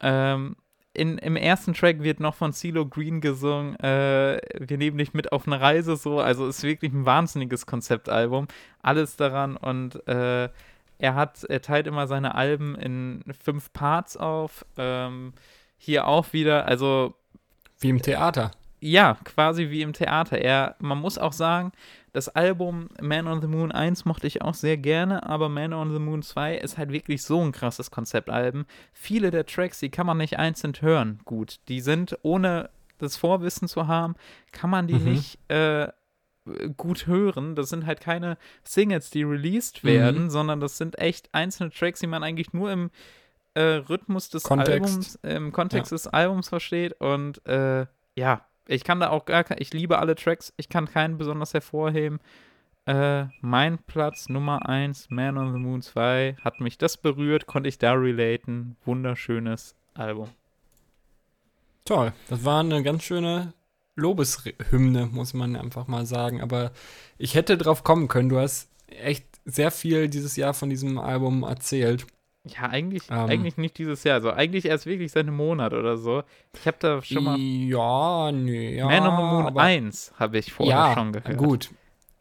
Ähm, 0.00 0.56
in, 0.92 1.18
Im 1.18 1.36
ersten 1.36 1.74
Track 1.74 2.02
wird 2.02 2.20
noch 2.20 2.34
von 2.34 2.52
CeeLo 2.52 2.86
Green 2.86 3.20
gesungen, 3.20 3.78
äh, 3.80 4.40
wir 4.58 4.78
nehmen 4.78 4.98
dich 4.98 5.12
mit 5.12 5.30
auf 5.30 5.46
eine 5.46 5.60
Reise 5.60 5.96
so, 5.96 6.20
also 6.20 6.46
ist 6.48 6.62
wirklich 6.62 6.92
ein 6.92 7.04
wahnsinniges 7.04 7.66
Konzeptalbum, 7.66 8.48
alles 8.82 9.16
daran 9.16 9.56
und 9.56 10.06
äh, 10.08 10.48
er 10.98 11.14
hat, 11.14 11.44
er 11.44 11.60
teilt 11.62 11.86
immer 11.86 12.06
seine 12.06 12.34
Alben 12.34 12.74
in 12.76 13.22
fünf 13.42 13.72
Parts 13.72 14.16
auf, 14.16 14.64
ähm, 14.76 15.32
hier 15.78 16.06
auch 16.06 16.32
wieder, 16.32 16.66
also 16.66 17.14
Wie 17.78 17.90
im 17.90 18.00
Theater. 18.02 18.50
ja, 18.80 19.16
quasi 19.24 19.70
wie 19.70 19.82
im 19.82 19.92
Theater. 19.92 20.38
Er, 20.38 20.76
man 20.78 20.98
muss 20.98 21.18
auch 21.18 21.32
sagen, 21.32 21.72
das 22.12 22.30
Album 22.30 22.88
Man 23.02 23.26
on 23.26 23.42
the 23.42 23.46
Moon 23.46 23.72
1 23.72 24.06
mochte 24.06 24.26
ich 24.26 24.40
auch 24.40 24.54
sehr 24.54 24.78
gerne, 24.78 25.26
aber 25.28 25.50
Man 25.50 25.74
on 25.74 25.92
the 25.92 25.98
Moon 25.98 26.22
2 26.22 26.56
ist 26.56 26.78
halt 26.78 26.90
wirklich 26.90 27.22
so 27.22 27.42
ein 27.42 27.52
krasses 27.52 27.90
Konzeptalbum. 27.90 28.64
Viele 28.94 29.30
der 29.30 29.44
Tracks, 29.44 29.80
die 29.80 29.90
kann 29.90 30.06
man 30.06 30.16
nicht 30.16 30.38
einzeln 30.38 30.72
hören, 30.80 31.20
gut. 31.26 31.56
Die 31.68 31.80
sind, 31.80 32.18
ohne 32.22 32.70
das 32.98 33.18
Vorwissen 33.18 33.68
zu 33.68 33.86
haben, 33.86 34.14
kann 34.52 34.70
man 34.70 34.86
die 34.86 34.94
Mhm. 34.94 35.04
nicht 35.04 35.38
äh, 35.50 35.88
gut 36.76 37.06
hören. 37.06 37.54
Das 37.54 37.68
sind 37.68 37.86
halt 37.86 38.00
keine 38.00 38.36
Singles, 38.64 39.10
die 39.10 39.22
released 39.22 39.84
werden, 39.84 40.24
Mhm. 40.24 40.30
sondern 40.30 40.60
das 40.60 40.78
sind 40.78 40.98
echt 40.98 41.28
einzelne 41.32 41.70
Tracks, 41.70 42.00
die 42.00 42.06
man 42.06 42.22
eigentlich 42.22 42.52
nur 42.52 42.70
im 42.70 42.90
äh, 43.54 43.60
Rhythmus 43.88 44.28
des 44.28 44.42
Kontext. 44.42 44.70
Albums, 44.70 45.18
im 45.22 45.52
Kontext 45.52 45.90
des 45.92 46.06
Albums 46.06 46.48
versteht 46.50 47.00
und 47.00 47.44
äh, 47.46 47.86
ja, 48.14 48.46
ich 48.68 48.84
kann 48.84 49.00
da 49.00 49.10
auch 49.10 49.24
gar 49.24 49.44
ich 49.58 49.72
liebe 49.72 49.98
alle 49.98 50.14
Tracks, 50.14 50.52
ich 50.56 50.68
kann 50.68 50.86
keinen 50.86 51.16
besonders 51.18 51.54
hervorheben. 51.54 52.20
Äh, 52.84 53.26
mein 53.40 53.78
Platz 53.78 54.28
Nummer 54.28 54.68
1, 54.68 55.10
Man 55.10 55.38
on 55.38 55.52
the 55.52 55.58
Moon 55.58 55.82
2, 55.82 56.36
hat 56.44 56.60
mich 56.60 56.78
das 56.78 56.96
berührt, 56.96 57.46
konnte 57.46 57.68
ich 57.68 57.78
da 57.78 57.94
relaten. 57.94 58.76
Wunderschönes 58.84 59.74
Album. 59.94 60.28
Toll. 61.84 62.12
Das 62.28 62.44
war 62.44 62.60
eine 62.60 62.82
ganz 62.82 63.04
schöne 63.04 63.52
Lobeshymne, 63.96 65.06
muss 65.06 65.34
man 65.34 65.56
einfach 65.56 65.86
mal 65.88 66.06
sagen. 66.06 66.40
Aber 66.40 66.70
ich 67.18 67.34
hätte 67.34 67.56
drauf 67.58 67.82
kommen 67.84 68.08
können. 68.08 68.28
Du 68.28 68.38
hast 68.38 68.70
echt 68.88 69.26
sehr 69.44 69.70
viel 69.70 70.08
dieses 70.08 70.36
Jahr 70.36 70.54
von 70.54 70.70
diesem 70.70 70.98
Album 70.98 71.42
erzählt. 71.42 72.06
Ja, 72.44 72.68
eigentlich, 72.68 73.02
Ähm. 73.10 73.26
eigentlich 73.28 73.56
nicht 73.56 73.76
dieses 73.78 74.04
Jahr, 74.04 74.14
also 74.14 74.30
eigentlich 74.30 74.66
erst 74.66 74.86
wirklich 74.86 75.10
seit 75.10 75.26
einem 75.26 75.34
Monat 75.36 75.72
oder 75.72 75.96
so. 75.96 76.22
Ich 76.54 76.66
habe 76.66 76.76
da 76.78 77.02
schon 77.02 77.24
mal 77.24 77.36
Ja, 77.38 78.30
nee, 78.30 78.76
ja. 78.76 78.86
Man 78.86 79.02
on 79.02 79.16
the 79.16 79.22
Moon 79.22 79.46
aber, 79.46 79.60
1 79.62 80.12
habe 80.16 80.38
ich 80.38 80.52
vorher 80.52 80.76
ja, 80.76 80.94
schon 80.94 81.12
gehört. 81.12 81.36
gut. 81.38 81.70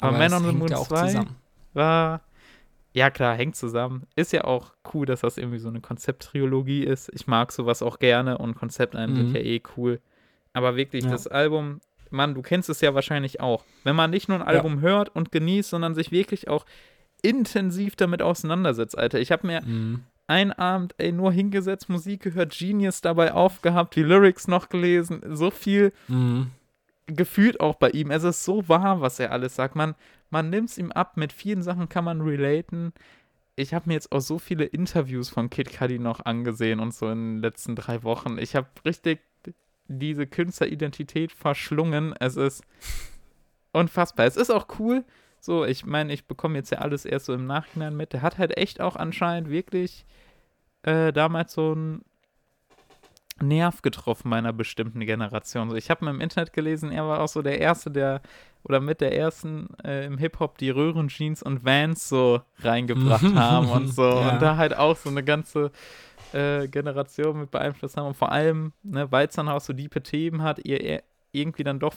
Aber 0.01 0.13
Man 0.17 0.21
es 0.23 0.33
on 0.33 0.43
the 0.45 0.51
Moon 0.51 0.69
ja 0.71 0.77
auch 0.77 0.87
2 0.87 1.07
zusammen. 1.07 1.35
war, 1.73 2.21
ja 2.93 3.11
klar, 3.11 3.35
hängt 3.35 3.55
zusammen. 3.55 4.07
Ist 4.15 4.33
ja 4.33 4.45
auch 4.45 4.73
cool, 4.95 5.05
dass 5.05 5.21
das 5.21 5.37
irgendwie 5.37 5.59
so 5.59 5.67
eine 5.69 5.81
Konzepttriologie 5.81 6.83
ist. 6.83 7.11
Ich 7.13 7.27
mag 7.27 7.51
sowas 7.51 7.83
auch 7.83 7.99
gerne 7.99 8.39
und 8.39 8.55
Konzeptalben 8.55 9.13
Mhm. 9.13 9.17
sind 9.17 9.35
ja 9.35 9.41
eh 9.41 9.61
cool. 9.77 10.01
Aber 10.55 10.75
wirklich, 10.75 11.03
Ja. 11.05 11.11
das 11.11 11.27
Album, 11.27 11.81
Mann, 12.09 12.33
du 12.33 12.41
kennst 12.41 12.69
es 12.69 12.81
ja 12.81 12.93
wahrscheinlich 12.95 13.39
auch. 13.41 13.63
Wenn 13.83 13.95
man 13.95 14.09
nicht 14.11 14.29
nur 14.29 14.39
ein 14.39 14.47
Album 14.47 14.79
hört 14.81 15.09
und 15.15 15.31
genießt, 15.31 15.69
sondern 15.69 15.95
sich 15.95 16.11
wirklich 16.11 16.47
auch 16.47 16.65
intensiv 17.21 17.95
damit 17.95 18.21
auseinandersetzt, 18.21 18.97
Alter. 18.97 19.19
Ich 19.19 19.31
habe 19.31 19.47
mir 19.47 19.61
Mhm. 19.61 20.03
einen 20.27 20.51
Abend, 20.53 20.93
ey, 20.97 21.11
nur 21.11 21.31
hingesetzt, 21.31 21.89
Musik 21.89 22.21
gehört, 22.23 22.55
Genius 22.57 23.01
dabei 23.01 23.33
aufgehabt, 23.33 23.95
die 23.95 24.03
Lyrics 24.03 24.47
noch 24.47 24.69
gelesen, 24.69 25.21
so 25.35 25.51
viel 25.51 25.91
Mhm. 26.07 26.51
gefühlt 27.07 27.59
auch 27.59 27.75
bei 27.75 27.89
ihm. 27.91 28.11
Es 28.11 28.23
ist 28.23 28.43
so 28.43 28.67
wahr, 28.69 29.01
was 29.01 29.19
er 29.19 29.31
alles 29.31 29.55
sagt. 29.55 29.75
Man, 29.75 29.95
man 30.29 30.49
nimmt 30.49 30.69
es 30.69 30.77
ihm 30.77 30.91
ab. 30.91 31.17
Mit 31.17 31.33
vielen 31.33 31.61
Sachen 31.63 31.89
kann 31.89 32.03
man 32.05 32.21
relaten. 32.21 32.93
Ich 33.55 33.73
habe 33.73 33.87
mir 33.87 33.93
jetzt 33.93 34.11
auch 34.11 34.19
so 34.21 34.37
viele 34.39 34.65
Interviews 34.65 35.29
von 35.29 35.49
Kid 35.49 35.71
Cudi 35.77 35.99
noch 35.99 36.25
angesehen 36.25 36.79
und 36.79 36.93
so 36.93 37.09
in 37.09 37.35
den 37.35 37.41
letzten 37.41 37.75
drei 37.75 38.03
Wochen. 38.03 38.37
Ich 38.37 38.55
habe 38.55 38.67
richtig 38.85 39.19
diese 39.87 40.27
Künstleridentität 40.27 41.31
verschlungen. 41.31 42.13
Es 42.19 42.37
ist 42.37 42.63
unfassbar. 43.71 44.25
Es 44.25 44.37
ist 44.37 44.51
auch 44.51 44.67
cool. 44.79 45.03
So, 45.39 45.63
ich 45.65 45.85
meine, 45.85 46.11
ich 46.13 46.25
bekomme 46.25 46.57
jetzt 46.57 46.71
ja 46.71 46.79
alles 46.79 47.05
erst 47.05 47.25
so 47.25 47.33
im 47.33 47.45
Nachhinein 47.45 47.95
mit. 47.95 48.13
Der 48.13 48.21
hat 48.21 48.37
halt 48.37 48.57
echt 48.57 48.81
auch 48.81 48.95
anscheinend 48.95 49.49
wirklich 49.49 50.05
äh, 50.83 51.13
damals 51.13 51.53
so 51.53 51.73
ein 51.73 52.01
Nerv 53.41 53.81
getroffen 53.81 54.29
meiner 54.29 54.53
bestimmten 54.53 55.01
Generation. 55.01 55.69
So, 55.69 55.75
ich 55.75 55.89
habe 55.89 56.05
mal 56.05 56.11
im 56.11 56.21
Internet 56.21 56.53
gelesen, 56.53 56.91
er 56.91 57.05
war 57.05 57.19
auch 57.19 57.27
so 57.27 57.41
der 57.41 57.59
Erste, 57.59 57.91
der 57.91 58.21
oder 58.63 58.79
mit 58.79 59.01
der 59.01 59.15
Ersten 59.15 59.67
äh, 59.83 60.05
im 60.05 60.17
Hip-Hop 60.17 60.57
die 60.57 60.71
Röhrenjeans 60.71 61.43
und 61.43 61.63
Vans 61.63 62.09
so 62.09 62.41
reingebracht 62.59 63.23
haben 63.35 63.69
und 63.69 63.89
so. 63.89 64.03
Ja. 64.03 64.33
Und 64.33 64.41
da 64.41 64.57
halt 64.57 64.75
auch 64.75 64.95
so 64.95 65.09
eine 65.09 65.23
ganze 65.23 65.71
äh, 66.33 66.67
Generation 66.67 67.39
mit 67.39 67.51
beeinflusst 67.51 67.97
haben. 67.97 68.07
Und 68.07 68.17
vor 68.17 68.31
allem, 68.31 68.73
ne, 68.83 69.11
weil 69.11 69.27
es 69.27 69.35
dann 69.35 69.49
auch 69.49 69.61
so 69.61 69.73
diepe 69.73 70.01
Themen 70.01 70.41
hat, 70.41 70.63
ihr 70.65 71.03
irgendwie 71.31 71.63
dann 71.63 71.79
doch 71.79 71.93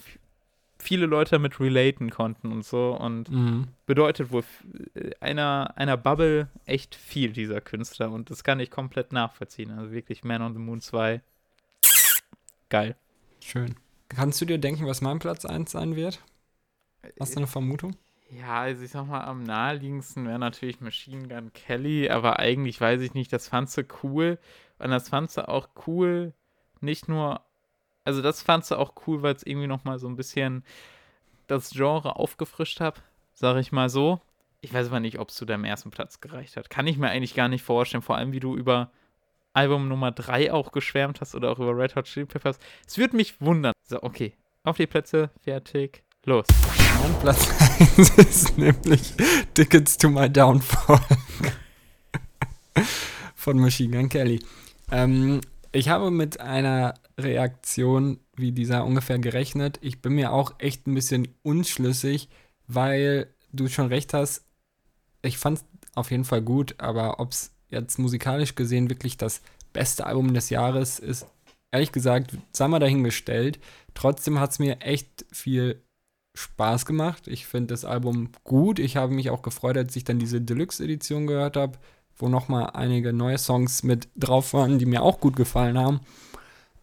viele 0.81 1.07
Leute 1.07 1.33
damit 1.33 1.59
relaten 1.59 2.11
konnten 2.11 2.53
und 2.53 2.65
so. 2.65 2.97
Und 2.97 3.31
Mhm. 3.31 3.69
bedeutet 3.87 4.31
wohl 4.31 4.45
äh, 4.95 5.11
einer, 5.21 5.73
einer 5.77 5.97
Bubble 5.97 6.49
echt 6.67 6.95
viel, 6.95 7.33
dieser 7.33 7.61
Künstler. 7.61 8.11
Und 8.11 8.31
das 8.31 8.45
kann 8.45 8.61
ich 8.61 8.71
komplett 8.71 9.13
nachvollziehen. 9.13 9.71
Also 9.71 9.93
wirklich 9.93 10.23
Man 10.25 10.43
on 10.43 10.53
the 10.55 10.61
Moon 10.61 10.81
2. 10.81 11.21
Geil. 12.69 12.97
Schön. 13.41 13.75
Kannst 14.09 14.41
du 14.41 14.45
dir 14.45 14.59
denken, 14.59 14.87
was 14.87 15.01
mein 15.01 15.19
Platz 15.19 15.45
1 15.45 15.71
sein 15.71 15.97
wird? 15.97 16.23
Hast 17.21 17.35
du 17.35 17.39
eine 17.41 17.47
Vermutung? 17.47 17.97
Ja, 18.31 18.61
also 18.61 18.85
ich 18.85 18.91
sag 18.91 19.07
mal, 19.07 19.23
am 19.23 19.43
naheliegendsten 19.43 20.27
wäre 20.27 20.39
natürlich 20.39 20.81
Machine 20.81 21.29
Gun 21.29 21.53
Kelly, 21.53 22.11
aber 22.11 22.39
eigentlich 22.39 22.81
weiß 22.81 23.01
ich 23.01 23.15
nicht, 23.15 23.33
das 23.33 23.49
fandst 23.49 23.77
du 23.79 23.85
cool. 24.03 24.39
Und 24.79 24.91
das 24.91 25.09
fandst 25.09 25.37
du 25.39 25.49
auch 25.49 25.69
cool, 25.87 26.35
nicht 26.81 27.09
nur, 27.09 27.41
also 28.05 28.23
das 28.23 28.43
fandst 28.43 28.71
du 28.71 28.77
auch 28.77 28.95
cool, 29.07 29.23
weil 29.23 29.35
es 29.35 29.45
irgendwie 29.45 29.67
nochmal 29.67 29.99
so 29.99 30.09
ein 30.09 30.17
bisschen 30.17 30.65
das 31.47 31.71
Genre 31.71 32.17
aufgefrischt 32.17 32.81
hat, 32.81 33.03
sag 33.33 33.57
ich 33.57 33.73
mal 33.73 33.89
so. 33.89 34.21
Ich 34.61 34.75
weiß 34.75 34.89
aber 34.89 35.01
nicht, 35.01 35.19
ob 35.19 35.31
es 35.31 35.37
zu 35.37 35.47
deinem 35.47 35.65
ersten 35.65 35.91
Platz 35.91 36.21
gereicht 36.21 36.57
hat. 36.57 36.69
Kann 36.69 36.87
ich 36.87 36.99
mir 36.99 37.09
eigentlich 37.09 37.35
gar 37.35 37.49
nicht 37.49 37.63
vorstellen, 37.63 38.03
vor 38.03 38.17
allem 38.17 38.33
wie 38.33 38.41
du 38.41 38.57
über 38.57 38.91
Album 39.53 39.89
Nummer 39.89 40.13
3 40.13 40.53
auch 40.53 40.73
geschwärmt 40.73 41.21
hast 41.21 41.35
oder 41.35 41.51
auch 41.51 41.59
über 41.59 41.77
Red 41.77 41.97
Hot 41.97 42.05
Chili 42.05 42.27
Peppers. 42.27 42.59
Es 42.87 42.99
würde 42.99 43.17
mich 43.17 43.41
wundern. 43.41 43.73
So, 43.85 44.03
okay, 44.03 44.35
auf 44.65 44.77
die 44.77 44.87
Plätze, 44.87 45.31
fertig, 45.43 46.05
los. 46.25 46.47
Mein 47.01 47.21
Platz 47.21 47.49
1 47.97 48.11
ist 48.19 48.59
nämlich 48.59 49.15
Tickets 49.55 49.97
to 49.99 50.09
My 50.09 50.29
Downfall 50.31 51.01
von 53.35 53.59
Machine 53.59 53.97
Gun 53.97 54.09
Kelly. 54.09 54.41
Ähm, 54.91 55.41
ich 55.73 55.89
habe 55.89 56.11
mit 56.11 56.41
einer 56.41 56.95
Reaktion 57.19 58.21
wie 58.37 58.53
dieser 58.53 58.85
ungefähr 58.85 59.19
gerechnet. 59.19 59.79
Ich 59.83 60.01
bin 60.01 60.15
mir 60.15 60.33
auch 60.33 60.55
echt 60.59 60.87
ein 60.87 60.95
bisschen 60.95 61.29
unschlüssig, 61.43 62.29
weil 62.67 63.33
du 63.53 63.69
schon 63.69 63.89
recht 63.89 64.15
hast. 64.15 64.45
Ich 65.23 65.39
fand 65.39 65.59
es 65.59 65.65
auf 65.95 66.11
jeden 66.11 66.25
Fall 66.25 66.43
gut, 66.43 66.75
aber 66.79 67.21
ob 67.21 67.33
es 67.33 67.53
jetzt 67.69 67.99
musikalisch 67.99 68.55
gesehen 68.55 68.91
wirklich 68.91 69.17
das 69.17 69.43
beste 69.73 70.07
Album 70.07 70.35
des 70.35 70.51
Jahres 70.51 70.99
ist, 70.99 71.27
ehrlich 71.71 71.93
gesagt, 71.93 72.37
sei 72.53 72.69
mal 72.69 72.79
dahingestellt. 72.79 73.59
Trotzdem 73.95 74.41
hat 74.41 74.53
es 74.53 74.59
mir 74.59 74.81
echt 74.81 75.27
viel 75.33 75.83
Spaß 76.39 76.87
gemacht. 76.87 77.27
Ich 77.27 77.47
finde 77.47 77.69
das 77.69 77.85
Album 77.85 78.31
gut. 78.45 78.79
Ich 78.79 78.97
habe 78.97 79.13
mich 79.13 79.31
auch 79.31 79.43
gefreut, 79.43 79.77
als 79.77 79.97
ich 79.97 80.05
dann 80.05 80.19
diese 80.19 80.41
Deluxe-Edition 80.41 81.27
gehört 81.27 81.57
habe, 81.57 81.79
wo 82.17 82.29
nochmal 82.29 82.71
einige 82.75 83.13
neue 83.13 83.39
Songs 83.39 83.83
mit 83.83 84.09
drauf 84.17 84.53
waren, 84.55 84.79
die 84.79 84.87
mir 84.87 85.03
auch 85.03 85.19
gut 85.21 85.37
gefallen 85.37 85.77
haben. 85.77 86.01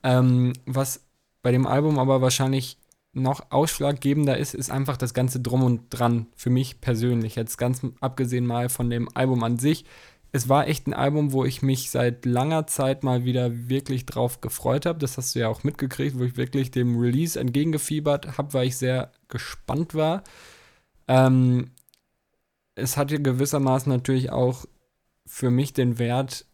Ähm, 0.04 0.54
was 0.66 1.06
bei 1.42 1.52
dem 1.52 1.66
Album 1.68 2.00
aber 2.00 2.22
wahrscheinlich 2.22 2.78
noch 3.14 3.50
ausschlaggebender 3.50 4.38
ist, 4.38 4.54
ist 4.54 4.70
einfach 4.70 4.98
das 4.98 5.14
ganze 5.14 5.40
Drum 5.40 5.64
und 5.64 5.84
Dran 5.90 6.28
für 6.36 6.50
mich 6.50 6.82
persönlich. 6.82 7.36
Jetzt 7.36 7.58
ganz 7.58 7.82
abgesehen 8.02 8.46
mal 8.46 8.68
von 8.68 8.90
dem 8.90 9.08
Album 9.16 9.42
an 9.44 9.58
sich. 9.58 9.86
Es 10.36 10.50
war 10.50 10.68
echt 10.68 10.86
ein 10.86 10.94
Album, 10.94 11.32
wo 11.32 11.46
ich 11.46 11.62
mich 11.62 11.92
seit 11.92 12.26
langer 12.26 12.68
Zeit 12.68 13.06
mal 13.06 13.24
wieder 13.24 13.70
wirklich 13.70 14.06
drauf 14.06 14.42
gefreut 14.42 14.86
habe. 14.86 15.00
Das 15.00 15.18
hast 15.18 15.34
du 15.34 15.40
ja 15.40 15.48
auch 15.48 15.64
mitgekriegt, 15.64 16.20
wo 16.20 16.26
ich 16.26 16.36
wirklich 16.36 16.72
dem 16.72 17.00
Release 17.00 17.40
entgegengefiebert 17.40 18.38
habe, 18.38 18.54
weil 18.54 18.68
ich 18.68 18.76
sehr 18.76 19.14
gespannt 19.30 19.96
war. 19.96 20.24
Ähm, 21.08 21.72
es 22.76 22.98
hatte 22.98 23.22
gewissermaßen 23.22 23.90
natürlich 23.90 24.30
auch 24.30 24.66
für 25.26 25.52
mich 25.52 25.72
den 25.72 26.00
Wert, 26.00 26.46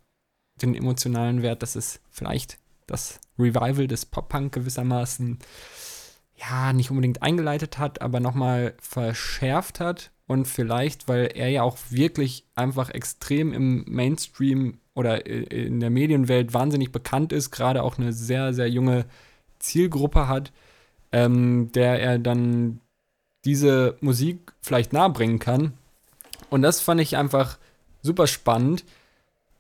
den 0.62 0.76
emotionalen 0.76 1.42
Wert, 1.42 1.64
dass 1.64 1.76
es 1.76 2.02
vielleicht 2.12 2.60
das 2.86 3.20
Revival 3.40 3.88
des 3.88 4.06
Pop-Punk 4.06 4.54
gewissermaßen 4.54 5.40
ja 6.36 6.72
nicht 6.72 6.92
unbedingt 6.92 7.24
eingeleitet 7.24 7.80
hat, 7.80 8.00
aber 8.04 8.20
nochmal 8.20 8.76
verschärft 8.80 9.80
hat 9.80 10.12
und 10.32 10.48
vielleicht, 10.48 11.10
weil 11.10 11.30
er 11.36 11.50
ja 11.50 11.62
auch 11.62 11.78
wirklich 11.90 12.46
einfach 12.56 12.90
extrem 12.90 13.52
im 13.52 13.84
Mainstream 13.86 14.80
oder 14.94 15.26
in 15.26 15.82
der 15.82 15.90
Medienwelt 15.90 16.54
wahnsinnig 16.54 16.94
bekannt 16.94 17.34
ist, 17.34 17.52
gerade 17.52 17.84
auch 17.84 17.98
eine 17.98 18.14
sehr, 18.14 18.54
sehr 18.54 18.70
junge 18.70 19.04
Zielgruppe 19.60 20.30
hat, 20.30 20.54
ähm, 21.12 21.70
der 21.74 22.00
er 22.02 22.18
dann 22.18 22.80
diese 23.44 23.98
Musik 24.00 24.54
vielleicht 24.62 24.94
nahebringen 24.94 25.40
kann. 25.40 25.74
Und 26.50 26.62
das 26.62 26.80
fand 26.80 27.02
ich 27.02 27.18
einfach 27.18 27.58
super 28.02 28.26
spannend. 28.26 28.86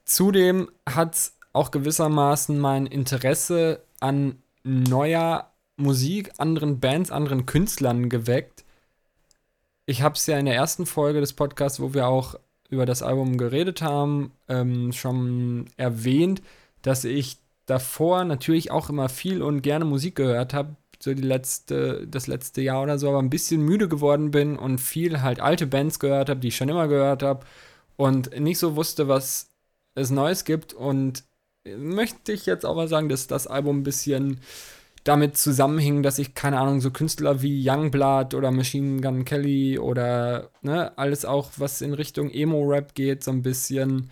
Zudem 0.06 0.69
hat 0.88 1.15
es 1.15 1.38
auch 1.52 1.72
gewissermaßen 1.72 2.57
mein 2.57 2.85
Interesse 2.85 3.84
an 3.99 4.38
neuer 4.64 5.52
Musik, 5.76 6.31
anderen 6.38 6.80
Bands, 6.80 7.11
anderen 7.11 7.45
Künstlern 7.45 8.07
geweckt. 8.07 8.64
Ich 9.85 10.01
habe 10.01 10.15
es 10.15 10.25
ja 10.27 10.37
in 10.37 10.45
der 10.45 10.55
ersten 10.55 10.85
Folge 10.85 11.19
des 11.19 11.33
Podcasts, 11.33 11.79
wo 11.79 11.93
wir 11.93 12.07
auch 12.07 12.35
über 12.69 12.85
das 12.85 13.03
Album 13.03 13.37
geredet 13.37 13.81
haben, 13.81 14.31
ähm, 14.47 14.93
schon 14.93 15.65
erwähnt, 15.77 16.41
dass 16.81 17.03
ich 17.03 17.37
davor 17.65 18.23
natürlich 18.23 18.71
auch 18.71 18.89
immer 18.89 19.09
viel 19.09 19.41
und 19.41 19.61
gerne 19.61 19.85
Musik 19.85 20.15
gehört 20.15 20.53
habe, 20.53 20.75
so 20.99 21.13
die 21.13 21.21
letzte, 21.21 22.07
das 22.07 22.27
letzte 22.27 22.61
Jahr 22.61 22.83
oder 22.83 22.97
so, 22.99 23.09
aber 23.09 23.19
ein 23.19 23.29
bisschen 23.29 23.61
müde 23.61 23.87
geworden 23.87 24.31
bin 24.31 24.57
und 24.57 24.79
viel 24.79 25.21
halt 25.21 25.39
alte 25.39 25.67
Bands 25.67 25.99
gehört 25.99 26.29
habe, 26.29 26.39
die 26.39 26.49
ich 26.49 26.55
schon 26.55 26.69
immer 26.69 26.87
gehört 26.87 27.23
habe 27.23 27.45
und 27.97 28.39
nicht 28.39 28.59
so 28.59 28.75
wusste, 28.75 29.07
was 29.07 29.49
es 29.95 30.09
Neues 30.11 30.45
gibt. 30.45 30.73
Und 30.73 31.23
möchte 31.65 32.31
ich 32.31 32.45
jetzt 32.45 32.65
auch 32.65 32.75
mal 32.75 32.87
sagen, 32.87 33.09
dass 33.09 33.27
das 33.27 33.47
Album 33.47 33.79
ein 33.79 33.83
bisschen 33.83 34.41
damit 35.03 35.37
zusammenhing, 35.37 36.03
dass 36.03 36.19
ich, 36.19 36.35
keine 36.35 36.59
Ahnung, 36.59 36.81
so 36.81 36.91
Künstler 36.91 37.41
wie 37.41 37.67
Youngblood 37.67 38.33
oder 38.33 38.51
Machine 38.51 39.01
Gun 39.01 39.25
Kelly 39.25 39.79
oder 39.79 40.51
ne, 40.61 40.97
alles 40.97 41.25
auch, 41.25 41.51
was 41.57 41.81
in 41.81 41.93
Richtung 41.93 42.29
Emo-Rap 42.29 42.93
geht, 42.93 43.23
so 43.23 43.31
ein 43.31 43.41
bisschen 43.41 44.11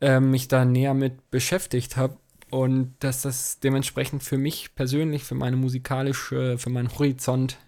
äh, 0.00 0.20
mich 0.20 0.48
da 0.48 0.64
näher 0.64 0.94
mit 0.94 1.30
beschäftigt 1.30 1.96
habe. 1.96 2.16
Und 2.50 2.94
dass 2.98 3.22
das 3.22 3.60
dementsprechend 3.60 4.22
für 4.22 4.36
mich 4.36 4.74
persönlich, 4.74 5.24
für 5.24 5.36
meine 5.36 5.56
musikalische, 5.56 6.58
für 6.58 6.70
meinen 6.70 6.92
Horizont 6.98 7.58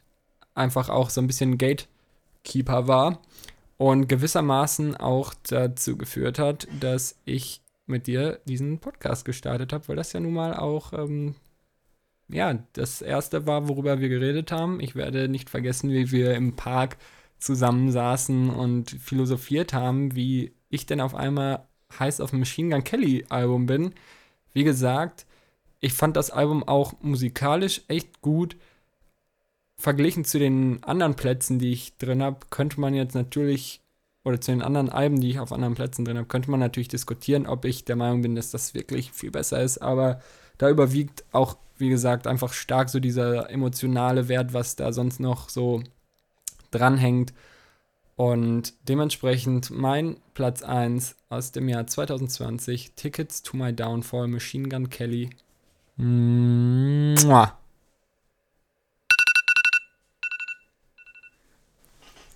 einfach 0.54 0.88
auch 0.88 1.08
so 1.08 1.20
ein 1.20 1.28
bisschen 1.28 1.56
Gatekeeper 1.56 2.88
war 2.88 3.20
und 3.78 4.08
gewissermaßen 4.08 4.96
auch 4.96 5.34
dazu 5.48 5.96
geführt 5.96 6.38
hat, 6.38 6.66
dass 6.80 7.16
ich 7.24 7.62
mit 7.86 8.06
dir 8.06 8.40
diesen 8.44 8.78
Podcast 8.80 9.24
gestartet 9.24 9.72
habe, 9.72 9.88
weil 9.88 9.96
das 9.96 10.12
ja 10.12 10.20
nun 10.20 10.34
mal 10.34 10.54
auch 10.54 10.92
ähm, 10.92 11.36
ja, 12.32 12.58
das 12.72 13.02
erste 13.02 13.46
war, 13.46 13.68
worüber 13.68 14.00
wir 14.00 14.08
geredet 14.08 14.50
haben. 14.52 14.80
Ich 14.80 14.94
werde 14.96 15.28
nicht 15.28 15.50
vergessen, 15.50 15.90
wie 15.90 16.10
wir 16.10 16.34
im 16.34 16.56
Park 16.56 16.96
zusammensaßen 17.38 18.50
und 18.50 18.90
philosophiert 18.90 19.72
haben, 19.72 20.14
wie 20.14 20.52
ich 20.68 20.86
denn 20.86 21.00
auf 21.00 21.14
einmal 21.14 21.66
heiß 21.98 22.20
auf 22.20 22.30
dem 22.30 22.40
Machine 22.40 22.70
Gun 22.70 22.84
Kelly 22.84 23.26
Album 23.28 23.66
bin. 23.66 23.94
Wie 24.52 24.64
gesagt, 24.64 25.26
ich 25.80 25.92
fand 25.92 26.16
das 26.16 26.30
Album 26.30 26.66
auch 26.66 26.94
musikalisch 27.02 27.82
echt 27.88 28.22
gut. 28.22 28.56
Verglichen 29.76 30.24
zu 30.24 30.38
den 30.38 30.82
anderen 30.84 31.16
Plätzen, 31.16 31.58
die 31.58 31.72
ich 31.72 31.96
drin 31.98 32.22
habe, 32.22 32.46
könnte 32.50 32.80
man 32.80 32.94
jetzt 32.94 33.14
natürlich, 33.14 33.80
oder 34.24 34.40
zu 34.40 34.52
den 34.52 34.62
anderen 34.62 34.88
Alben, 34.88 35.20
die 35.20 35.30
ich 35.30 35.40
auf 35.40 35.52
anderen 35.52 35.74
Plätzen 35.74 36.04
drin 36.04 36.16
habe, 36.16 36.28
könnte 36.28 36.50
man 36.50 36.60
natürlich 36.60 36.88
diskutieren, 36.88 37.46
ob 37.46 37.64
ich 37.64 37.84
der 37.84 37.96
Meinung 37.96 38.22
bin, 38.22 38.36
dass 38.36 38.52
das 38.52 38.74
wirklich 38.74 39.10
viel 39.12 39.32
besser 39.32 39.60
ist. 39.60 39.78
Aber 39.78 40.20
da 40.58 40.70
überwiegt 40.70 41.24
auch 41.32 41.56
wie 41.82 41.88
gesagt, 41.88 42.28
einfach 42.28 42.52
stark 42.52 42.88
so 42.88 43.00
dieser 43.00 43.50
emotionale 43.50 44.28
Wert, 44.28 44.54
was 44.54 44.76
da 44.76 44.92
sonst 44.92 45.18
noch 45.18 45.48
so 45.48 45.82
dranhängt. 46.70 47.34
Und 48.14 48.74
dementsprechend 48.88 49.70
mein 49.70 50.16
Platz 50.32 50.62
1 50.62 51.16
aus 51.28 51.50
dem 51.50 51.68
Jahr 51.68 51.84
2020, 51.84 52.92
Tickets 52.94 53.42
to 53.42 53.56
My 53.56 53.72
Downfall, 53.72 54.28
Machine 54.28 54.68
Gun 54.68 54.90
Kelly. 54.90 55.30
Mua. 55.96 57.58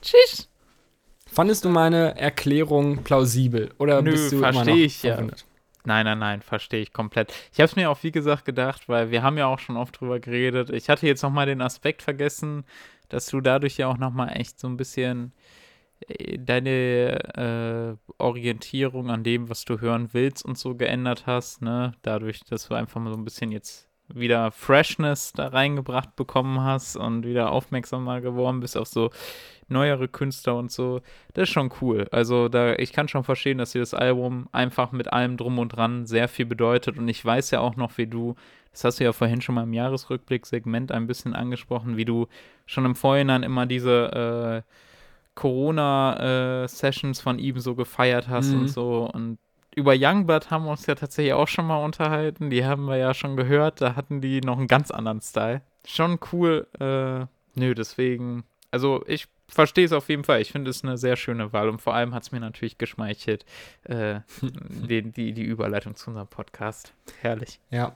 Tschüss. 0.02 0.48
Fandest 1.30 1.64
du 1.64 1.68
meine 1.68 2.18
Erklärung 2.18 3.04
plausibel 3.04 3.72
oder 3.78 4.02
Nö, 4.02 4.10
bist 4.10 4.32
du 4.32 4.38
immer 4.38 4.50
noch 4.50 4.64
verstehe 4.64 4.86
ich 4.86 5.02
ja. 5.04 5.14
verwundert? 5.14 5.44
Nein, 5.86 6.04
nein, 6.04 6.18
nein, 6.18 6.42
verstehe 6.42 6.82
ich 6.82 6.92
komplett. 6.92 7.32
Ich 7.52 7.60
habe 7.60 7.66
es 7.66 7.76
mir 7.76 7.88
auch, 7.90 8.02
wie 8.02 8.10
gesagt, 8.10 8.44
gedacht, 8.44 8.88
weil 8.88 9.12
wir 9.12 9.22
haben 9.22 9.38
ja 9.38 9.46
auch 9.46 9.60
schon 9.60 9.76
oft 9.76 10.00
drüber 10.00 10.18
geredet. 10.18 10.68
Ich 10.70 10.88
hatte 10.90 11.06
jetzt 11.06 11.22
nochmal 11.22 11.46
den 11.46 11.60
Aspekt 11.62 12.02
vergessen, 12.02 12.64
dass 13.08 13.26
du 13.26 13.40
dadurch 13.40 13.76
ja 13.78 13.86
auch 13.86 13.96
nochmal 13.96 14.36
echt 14.36 14.58
so 14.58 14.66
ein 14.68 14.76
bisschen 14.76 15.32
äh, 16.08 16.38
deine 16.38 17.98
äh, 18.08 18.12
Orientierung 18.18 19.10
an 19.10 19.24
dem, 19.24 19.48
was 19.50 19.64
du 19.64 19.80
hören 19.80 20.10
willst 20.12 20.44
und 20.44 20.58
so 20.58 20.74
geändert 20.76 21.26
hast, 21.26 21.62
ne? 21.62 21.92
Dadurch, 22.02 22.40
dass 22.44 22.68
du 22.68 22.74
einfach 22.74 23.00
mal 23.00 23.12
so 23.12 23.18
ein 23.18 23.24
bisschen 23.24 23.52
jetzt 23.52 23.88
wieder 24.08 24.50
Freshness 24.52 25.32
da 25.32 25.48
reingebracht 25.48 26.14
bekommen 26.16 26.60
hast 26.62 26.96
und 26.96 27.26
wieder 27.26 27.50
aufmerksamer 27.50 28.20
geworden 28.20 28.60
bist 28.60 28.76
auf 28.76 28.86
so 28.88 29.10
neuere 29.68 30.06
Künstler 30.06 30.56
und 30.56 30.70
so. 30.70 31.00
Das 31.34 31.44
ist 31.48 31.52
schon 31.52 31.72
cool. 31.80 32.06
Also 32.12 32.48
da, 32.48 32.74
ich 32.74 32.92
kann 32.92 33.08
schon 33.08 33.24
verstehen, 33.24 33.58
dass 33.58 33.72
dir 33.72 33.80
das 33.80 33.94
Album 33.94 34.48
einfach 34.52 34.92
mit 34.92 35.12
allem 35.12 35.36
drum 35.36 35.58
und 35.58 35.70
dran 35.70 36.06
sehr 36.06 36.28
viel 36.28 36.46
bedeutet. 36.46 36.98
Und 36.98 37.08
ich 37.08 37.24
weiß 37.24 37.50
ja 37.50 37.60
auch 37.60 37.74
noch, 37.74 37.98
wie 37.98 38.06
du, 38.06 38.36
das 38.70 38.84
hast 38.84 39.00
du 39.00 39.04
ja 39.04 39.12
vorhin 39.12 39.40
schon 39.40 39.56
mal 39.56 39.64
im 39.64 39.72
Jahresrückblick-Segment 39.72 40.92
ein 40.92 41.08
bisschen 41.08 41.34
angesprochen, 41.34 41.96
wie 41.96 42.04
du 42.04 42.28
schon 42.64 42.84
im 42.84 42.94
Vorhinein 42.94 43.42
immer 43.42 43.66
diese 43.66 44.62
äh, 44.64 44.72
Corona-Sessions 45.34 47.18
äh, 47.18 47.22
von 47.22 47.38
ihm 47.38 47.58
so 47.58 47.74
gefeiert 47.74 48.28
hast 48.28 48.52
Mhm. 48.52 48.60
und 48.60 48.68
so. 48.68 49.10
Und 49.12 49.38
über 49.76 49.94
Youngblood 49.94 50.50
haben 50.50 50.64
wir 50.64 50.70
uns 50.70 50.86
ja 50.86 50.94
tatsächlich 50.94 51.34
auch 51.34 51.48
schon 51.48 51.66
mal 51.66 51.84
unterhalten. 51.84 52.48
Die 52.48 52.64
haben 52.64 52.86
wir 52.86 52.96
ja 52.96 53.12
schon 53.12 53.36
gehört. 53.36 53.82
Da 53.82 53.94
hatten 53.94 54.20
die 54.22 54.40
noch 54.40 54.58
einen 54.58 54.68
ganz 54.68 54.90
anderen 54.90 55.20
Style. 55.20 55.60
Schon 55.86 56.18
cool. 56.32 56.66
Äh, 56.80 57.26
nö, 57.54 57.74
deswegen. 57.74 58.44
Also 58.70 59.04
ich 59.06 59.28
verstehe 59.48 59.84
es 59.84 59.92
auf 59.92 60.08
jeden 60.08 60.24
Fall. 60.24 60.40
Ich 60.40 60.50
finde 60.50 60.70
es 60.70 60.82
eine 60.82 60.96
sehr 60.96 61.16
schöne 61.16 61.52
Wahl. 61.52 61.68
Und 61.68 61.82
vor 61.82 61.94
allem 61.94 62.14
hat 62.14 62.22
es 62.22 62.32
mir 62.32 62.40
natürlich 62.40 62.78
geschmeichelt, 62.78 63.44
äh, 63.84 64.20
die, 64.42 65.02
die, 65.02 65.32
die 65.34 65.44
Überleitung 65.44 65.94
zu 65.94 66.08
unserem 66.08 66.26
Podcast. 66.26 66.94
Herrlich. 67.20 67.60
Ja. 67.70 67.94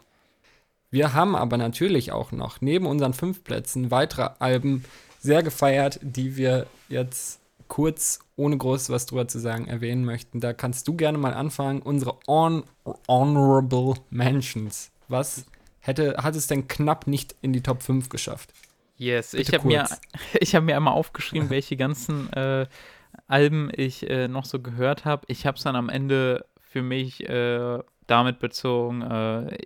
Wir 0.90 1.14
haben 1.14 1.34
aber 1.34 1.56
natürlich 1.56 2.12
auch 2.12 2.30
noch 2.30 2.60
neben 2.60 2.84
unseren 2.84 3.14
fünf 3.14 3.42
Plätzen 3.42 3.90
weitere 3.90 4.28
Alben 4.38 4.84
sehr 5.18 5.42
gefeiert, 5.42 5.98
die 6.02 6.36
wir 6.36 6.66
jetzt 6.90 7.40
kurz, 7.70 8.18
ohne 8.36 8.58
groß 8.58 8.90
was 8.90 9.06
drüber 9.06 9.26
zu 9.28 9.38
sagen, 9.38 9.66
erwähnen 9.66 10.04
möchten. 10.04 10.40
Da 10.40 10.52
kannst 10.52 10.86
du 10.88 10.94
gerne 10.94 11.16
mal 11.16 11.32
anfangen. 11.32 11.80
Unsere 11.80 12.18
Hon 12.26 12.64
Honorable 13.08 13.94
Mentions. 14.10 14.90
Was 15.08 15.46
hätte, 15.78 16.16
hat 16.18 16.36
es 16.36 16.48
denn 16.48 16.68
knapp 16.68 17.06
nicht 17.06 17.34
in 17.40 17.54
die 17.54 17.62
Top 17.62 17.82
5 17.82 18.10
geschafft? 18.10 18.52
Yes, 18.96 19.32
ich 19.32 19.46
Bitte 19.46 19.58
habe 19.58 19.68
mir, 19.68 19.88
ich 20.40 20.54
hab 20.54 20.64
mir 20.64 20.76
einmal 20.76 20.92
aufgeschrieben, 20.92 21.48
welche 21.48 21.76
ganzen 21.76 22.30
äh, 22.34 22.66
Alben 23.28 23.70
ich 23.74 24.10
äh, 24.10 24.28
noch 24.28 24.44
so 24.44 24.60
gehört 24.60 25.06
habe. 25.06 25.24
Ich 25.28 25.46
habe 25.46 25.56
es 25.56 25.62
dann 25.62 25.76
am 25.76 25.88
Ende 25.88 26.44
für 26.60 26.82
mich 26.82 27.26
äh, 27.28 27.78
damit 28.08 28.40
bezogen, 28.40 29.02
äh, 29.02 29.56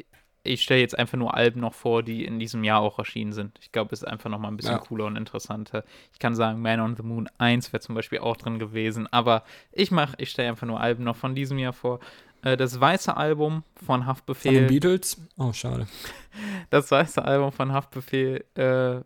ich 0.45 0.63
stelle 0.63 0.81
jetzt 0.81 0.97
einfach 0.99 1.17
nur 1.19 1.35
Alben 1.35 1.61
noch 1.61 1.75
vor, 1.75 2.03
die 2.03 2.25
in 2.25 2.39
diesem 2.39 2.65
Jahr 2.65 2.81
auch 2.81 2.99
erschienen 2.99 3.33
sind. 3.33 3.59
Ich 3.61 3.73
glaube, 3.73 3.93
es 3.95 4.03
ist 4.03 4.09
einfach 4.09 4.31
nochmal 4.31 4.53
ein 4.53 4.57
bisschen 4.57 4.75
Ja. 4.75 4.79
cooler 4.79 5.07
und 5.07 5.17
interessanter. 5.17 5.85
Ich 6.13 6.19
kann 6.19 6.35
sagen, 6.35 6.61
Man 6.61 6.81
on 6.81 6.97
the 6.97 7.03
Moon 7.03 7.29
1 7.39 7.73
wäre 7.73 7.81
zum 7.81 7.95
Beispiel 7.95 8.19
auch 8.19 8.37
drin 8.37 8.59
gewesen, 8.59 9.07
aber 9.11 9.43
ich 9.73 9.91
mache, 9.91 10.15
ich 10.19 10.31
stelle 10.31 10.51
einfach 10.51 10.67
nur 10.67 10.81
Alben 10.81 11.03
noch 11.03 11.17
von 11.17 11.35
diesem 11.35 11.59
Jahr 11.59 11.73
vor. 11.73 11.99
Äh, 12.43 12.57
das 12.59 12.79
weiße 12.79 13.17
Album 13.17 13.65
von 13.75 13.87
Von 13.87 14.01
den 14.01 14.07
Haftbefehl 14.07 14.67
Beatles? 14.67 15.21
Oh, 15.39 15.53
schade. 15.53 15.87
das 16.71 16.91
weiße 16.91 17.25
Album 17.25 17.51
von 17.51 17.73
Haftbefehl, 17.73 18.45
äh, 18.55 19.01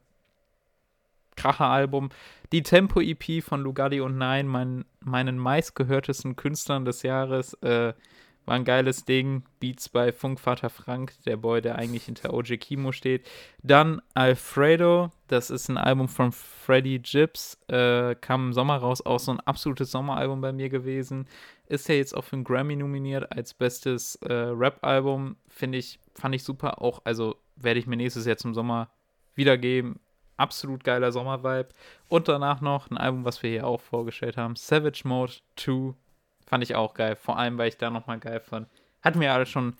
Kracher-Album, 1.36 2.10
die 2.50 2.62
Tempo-EP 2.64 3.42
von 3.44 3.62
Lugardi 3.62 4.00
und 4.00 4.18
Nein, 4.18 4.48
mein, 4.48 4.84
meinen 5.00 5.38
meistgehörtesten 5.38 6.34
Künstlern 6.34 6.84
des 6.84 7.02
Jahres, 7.02 7.54
äh, 7.62 7.92
war 8.48 8.56
ein 8.56 8.64
geiles 8.64 9.04
Ding. 9.04 9.44
Beats 9.60 9.88
bei 9.88 10.10
Funkvater 10.10 10.70
Frank, 10.70 11.12
der 11.26 11.36
Boy, 11.36 11.60
der 11.60 11.76
eigentlich 11.76 12.04
hinter 12.04 12.32
OJ 12.32 12.56
Kimo 12.56 12.92
steht. 12.92 13.28
Dann 13.62 14.00
Alfredo, 14.14 15.12
das 15.28 15.50
ist 15.50 15.68
ein 15.68 15.76
Album 15.76 16.08
von 16.08 16.32
Freddie 16.32 16.98
Gibbs, 16.98 17.58
äh, 17.68 18.14
kam 18.14 18.46
im 18.46 18.52
Sommer 18.54 18.78
raus, 18.78 19.04
auch 19.04 19.20
so 19.20 19.32
ein 19.32 19.40
absolutes 19.40 19.90
Sommeralbum 19.90 20.40
bei 20.40 20.52
mir 20.52 20.70
gewesen. 20.70 21.28
Ist 21.66 21.88
ja 21.88 21.94
jetzt 21.94 22.16
auch 22.16 22.24
für 22.24 22.36
einen 22.36 22.44
Grammy 22.44 22.74
nominiert 22.76 23.30
als 23.30 23.52
bestes 23.52 24.16
äh, 24.16 24.32
Rap-Album. 24.32 25.36
Finde 25.48 25.78
ich, 25.78 26.00
fand 26.14 26.34
ich 26.34 26.42
super. 26.42 26.80
Auch, 26.80 27.02
also 27.04 27.36
werde 27.56 27.78
ich 27.78 27.86
mir 27.86 27.96
nächstes 27.96 28.24
Jahr 28.24 28.38
zum 28.38 28.54
Sommer 28.54 28.88
wiedergeben. 29.34 30.00
absolut 30.38 30.84
geiler 30.84 31.12
Sommervibe. 31.12 31.68
Und 32.08 32.28
danach 32.28 32.60
noch 32.60 32.90
ein 32.90 32.96
Album, 32.96 33.24
was 33.24 33.42
wir 33.42 33.50
hier 33.50 33.66
auch 33.66 33.80
vorgestellt 33.80 34.36
haben, 34.36 34.56
Savage 34.56 35.02
Mode 35.04 35.34
2. 35.56 35.94
Fand 36.48 36.64
ich 36.64 36.74
auch 36.74 36.94
geil. 36.94 37.16
Vor 37.16 37.38
allem, 37.38 37.58
weil 37.58 37.68
ich 37.68 37.76
da 37.76 37.90
nochmal 37.90 38.18
geil 38.18 38.40
fand. 38.40 38.68
Hatten 39.02 39.20
wir 39.20 39.28
ja 39.28 39.34
alle 39.34 39.46
schon 39.46 39.74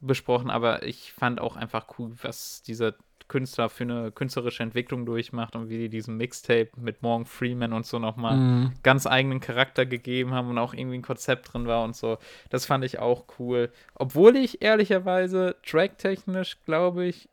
besprochen, 0.00 0.50
aber 0.50 0.82
ich 0.82 1.12
fand 1.12 1.40
auch 1.40 1.56
einfach 1.56 1.86
cool, 1.98 2.12
was 2.22 2.62
dieser 2.62 2.94
Künstler 3.28 3.68
für 3.68 3.84
eine 3.84 4.10
künstlerische 4.10 4.62
Entwicklung 4.62 5.04
durchmacht 5.04 5.54
und 5.54 5.68
wie 5.68 5.76
die 5.76 5.88
diesem 5.90 6.16
Mixtape 6.16 6.70
mit 6.76 7.02
Morgan 7.02 7.26
Freeman 7.26 7.72
und 7.74 7.84
so 7.84 7.98
nochmal 7.98 8.36
Mhm. 8.36 8.72
ganz 8.82 9.06
eigenen 9.06 9.40
Charakter 9.40 9.84
gegeben 9.86 10.32
haben 10.32 10.48
und 10.48 10.58
auch 10.58 10.72
irgendwie 10.72 10.96
ein 10.98 11.02
Konzept 11.02 11.52
drin 11.52 11.66
war 11.66 11.84
und 11.84 11.94
so. 11.94 12.16
Das 12.48 12.64
fand 12.64 12.84
ich 12.84 12.98
auch 12.98 13.24
cool. 13.38 13.70
Obwohl 13.94 14.34
ich 14.36 14.62
ehrlicherweise 14.62 15.56
tracktechnisch, 15.64 16.56
glaube 16.64 17.04
ich, 17.04 17.28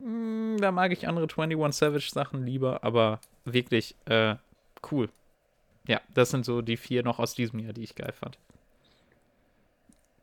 mh, 0.00 0.58
da 0.60 0.70
mag 0.70 0.92
ich 0.92 1.08
andere 1.08 1.28
21 1.28 1.74
Savage 1.76 2.10
Sachen 2.12 2.44
lieber, 2.44 2.84
aber 2.84 3.20
wirklich 3.44 3.94
äh, 4.04 4.34
cool. 4.90 5.08
Ja, 5.86 6.00
das 6.14 6.30
sind 6.30 6.44
so 6.44 6.62
die 6.62 6.76
vier 6.76 7.02
noch 7.02 7.18
aus 7.18 7.34
diesem 7.34 7.58
Jahr, 7.60 7.72
die 7.72 7.82
ich 7.82 7.94
geil 7.94 8.12
fand. 8.12 8.38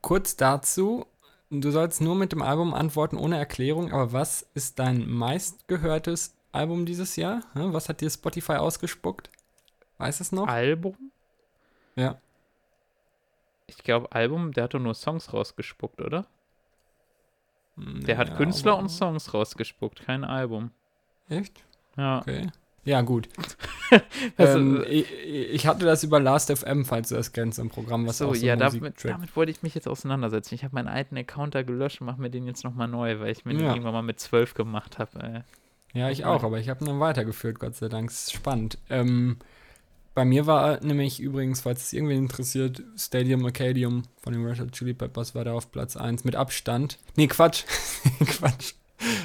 Kurz 0.00 0.36
dazu, 0.36 1.06
du 1.50 1.70
sollst 1.70 2.00
nur 2.00 2.16
mit 2.16 2.32
dem 2.32 2.42
Album 2.42 2.74
antworten 2.74 3.16
ohne 3.16 3.38
Erklärung, 3.38 3.92
aber 3.92 4.12
was 4.12 4.42
ist 4.54 4.78
dein 4.78 5.08
meistgehörtes 5.08 6.34
Album 6.50 6.84
dieses 6.86 7.14
Jahr? 7.16 7.42
Was 7.54 7.88
hat 7.88 8.00
dir 8.00 8.10
Spotify 8.10 8.54
ausgespuckt? 8.54 9.30
Weiß 9.98 10.20
es 10.20 10.32
noch? 10.32 10.48
Album? 10.48 10.96
Ja. 11.94 12.18
Ich 13.68 13.78
glaube, 13.78 14.10
Album, 14.12 14.52
der 14.52 14.64
hat 14.64 14.74
doch 14.74 14.80
nur 14.80 14.94
Songs 14.94 15.32
rausgespuckt, 15.32 16.00
oder? 16.00 16.26
Der 17.76 18.18
hat 18.18 18.30
Ja, 18.30 18.34
Künstler 18.36 18.72
aber- 18.72 18.82
und 18.82 18.88
Songs 18.88 19.32
rausgespuckt, 19.32 20.02
kein 20.04 20.24
Album. 20.24 20.72
Echt? 21.28 21.62
Ja. 21.96 22.18
Okay. 22.18 22.50
Ja, 22.84 23.00
gut. 23.02 23.28
Also, 24.38 24.58
ähm, 24.58 24.84
ich, 24.88 25.04
ich 25.12 25.66
hatte 25.66 25.84
das 25.84 26.02
über 26.02 26.18
Last.fm, 26.18 26.86
falls 26.86 27.10
du 27.10 27.14
das 27.16 27.32
kennst, 27.32 27.58
im 27.58 27.68
Programm, 27.68 28.06
was 28.06 28.16
so, 28.18 28.28
auch 28.28 28.34
so 28.34 28.46
ja, 28.46 28.56
damit, 28.56 29.04
damit 29.04 29.36
wollte 29.36 29.52
ich 29.52 29.62
mich 29.62 29.74
jetzt 29.74 29.86
auseinandersetzen. 29.86 30.54
Ich 30.54 30.64
habe 30.64 30.74
meinen 30.74 30.88
alten 30.88 31.14
Account 31.18 31.54
da 31.54 31.60
gelöscht 31.62 32.00
und 32.00 32.06
mache 32.06 32.18
mir 32.18 32.30
den 32.30 32.46
jetzt 32.46 32.64
nochmal 32.64 32.88
neu, 32.88 33.20
weil 33.20 33.30
ich 33.32 33.44
mir 33.44 33.52
den 33.52 33.66
Ja. 33.66 33.72
irgendwann 33.72 33.92
mal 33.92 34.00
mit 34.02 34.18
12 34.18 34.54
gemacht 34.54 34.98
habe. 34.98 35.44
Ja, 35.92 36.08
ich 36.08 36.24
auch, 36.24 36.42
aber 36.42 36.58
ich 36.58 36.70
habe 36.70 36.82
ihn 36.86 37.00
weitergeführt, 37.00 37.58
Gott 37.58 37.76
sei 37.76 37.88
Dank. 37.90 38.10
Ist 38.10 38.32
spannend. 38.32 38.78
Ähm, 38.88 39.36
bei 40.14 40.24
mir 40.24 40.46
war 40.46 40.82
nämlich 40.82 41.20
übrigens, 41.20 41.60
falls 41.60 41.84
es 41.84 41.92
irgendwen 41.92 42.18
interessiert, 42.18 42.82
Stadium 42.96 43.44
Arcadium 43.44 44.04
von 44.22 44.32
den 44.32 44.44
Red 44.46 44.60
Hot 44.60 44.72
Chili 44.72 44.94
Peppers 44.94 45.34
war 45.34 45.44
da 45.44 45.52
auf 45.52 45.70
Platz 45.70 45.96
1 45.98 46.24
mit 46.24 46.34
Abstand. 46.34 46.98
Nee, 47.16 47.26
Quatsch. 47.26 47.64
Quatsch. 48.26 48.72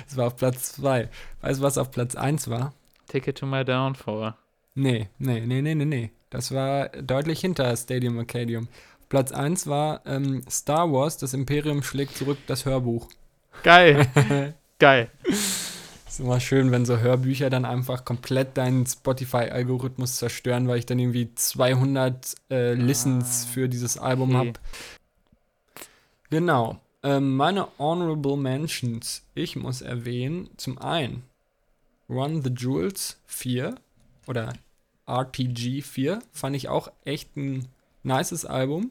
Es 0.10 0.18
war 0.18 0.28
auf 0.28 0.36
Platz 0.36 0.74
2. 0.74 1.10
Weißt 1.42 1.60
du, 1.60 1.64
was 1.64 1.78
auf 1.78 1.92
Platz 1.92 2.16
1 2.16 2.50
war? 2.50 2.74
Ticket 3.08 3.38
to 3.38 3.46
my 3.46 3.64
downfall. 3.64 4.36
Nee, 4.76 5.10
nee, 5.18 5.42
nee, 5.46 5.62
nee, 5.62 5.76
nee, 5.76 5.86
nee. 5.86 6.12
Das 6.30 6.54
war 6.54 6.90
deutlich 6.90 7.40
hinter 7.40 7.76
Stadium 7.76 8.20
Arcadium. 8.20 8.68
Platz 9.10 9.32
1 9.32 9.68
war 9.68 10.02
ähm, 10.06 10.44
Star 10.50 10.92
Wars, 10.92 11.18
das 11.18 11.34
Imperium 11.34 11.82
schlägt 11.82 12.18
zurück, 12.18 12.38
das 12.48 12.66
Hörbuch. 12.66 13.08
Geil. 13.64 14.08
Geil. 14.80 15.10
Ist 15.24 16.20
immer 16.20 16.40
schön, 16.40 16.72
wenn 16.72 16.86
so 16.86 16.98
Hörbücher 17.00 17.50
dann 17.50 17.64
einfach 17.66 18.04
komplett 18.06 18.58
deinen 18.58 18.86
Spotify-Algorithmus 18.86 20.18
zerstören, 20.18 20.68
weil 20.68 20.80
ich 20.80 20.86
dann 20.86 21.00
irgendwie 21.00 21.34
200 21.34 22.36
äh, 22.52 22.74
Listens 22.74 23.46
Ah, 23.48 23.54
für 23.54 23.70
dieses 23.70 23.98
Album 23.98 24.36
okay. 24.36 24.48
habe. 24.50 24.60
Genau. 26.30 26.80
Ähm, 27.04 27.36
meine 27.38 27.68
Honorable 27.80 28.36
Mentions. 28.38 29.24
Ich 29.34 29.56
muss 29.56 29.82
erwähnen, 29.82 30.50
zum 30.58 30.78
einen 30.78 31.24
Run 32.10 32.42
the 32.44 32.50
Jewels 32.56 33.20
4 33.28 33.76
oder 34.28 34.54
RTG 35.08 35.82
4. 35.82 36.20
Fand 36.32 36.56
ich 36.56 36.70
auch 36.70 36.90
echt 37.06 37.36
ein 37.38 37.68
nices 38.04 38.46
Album. 38.46 38.90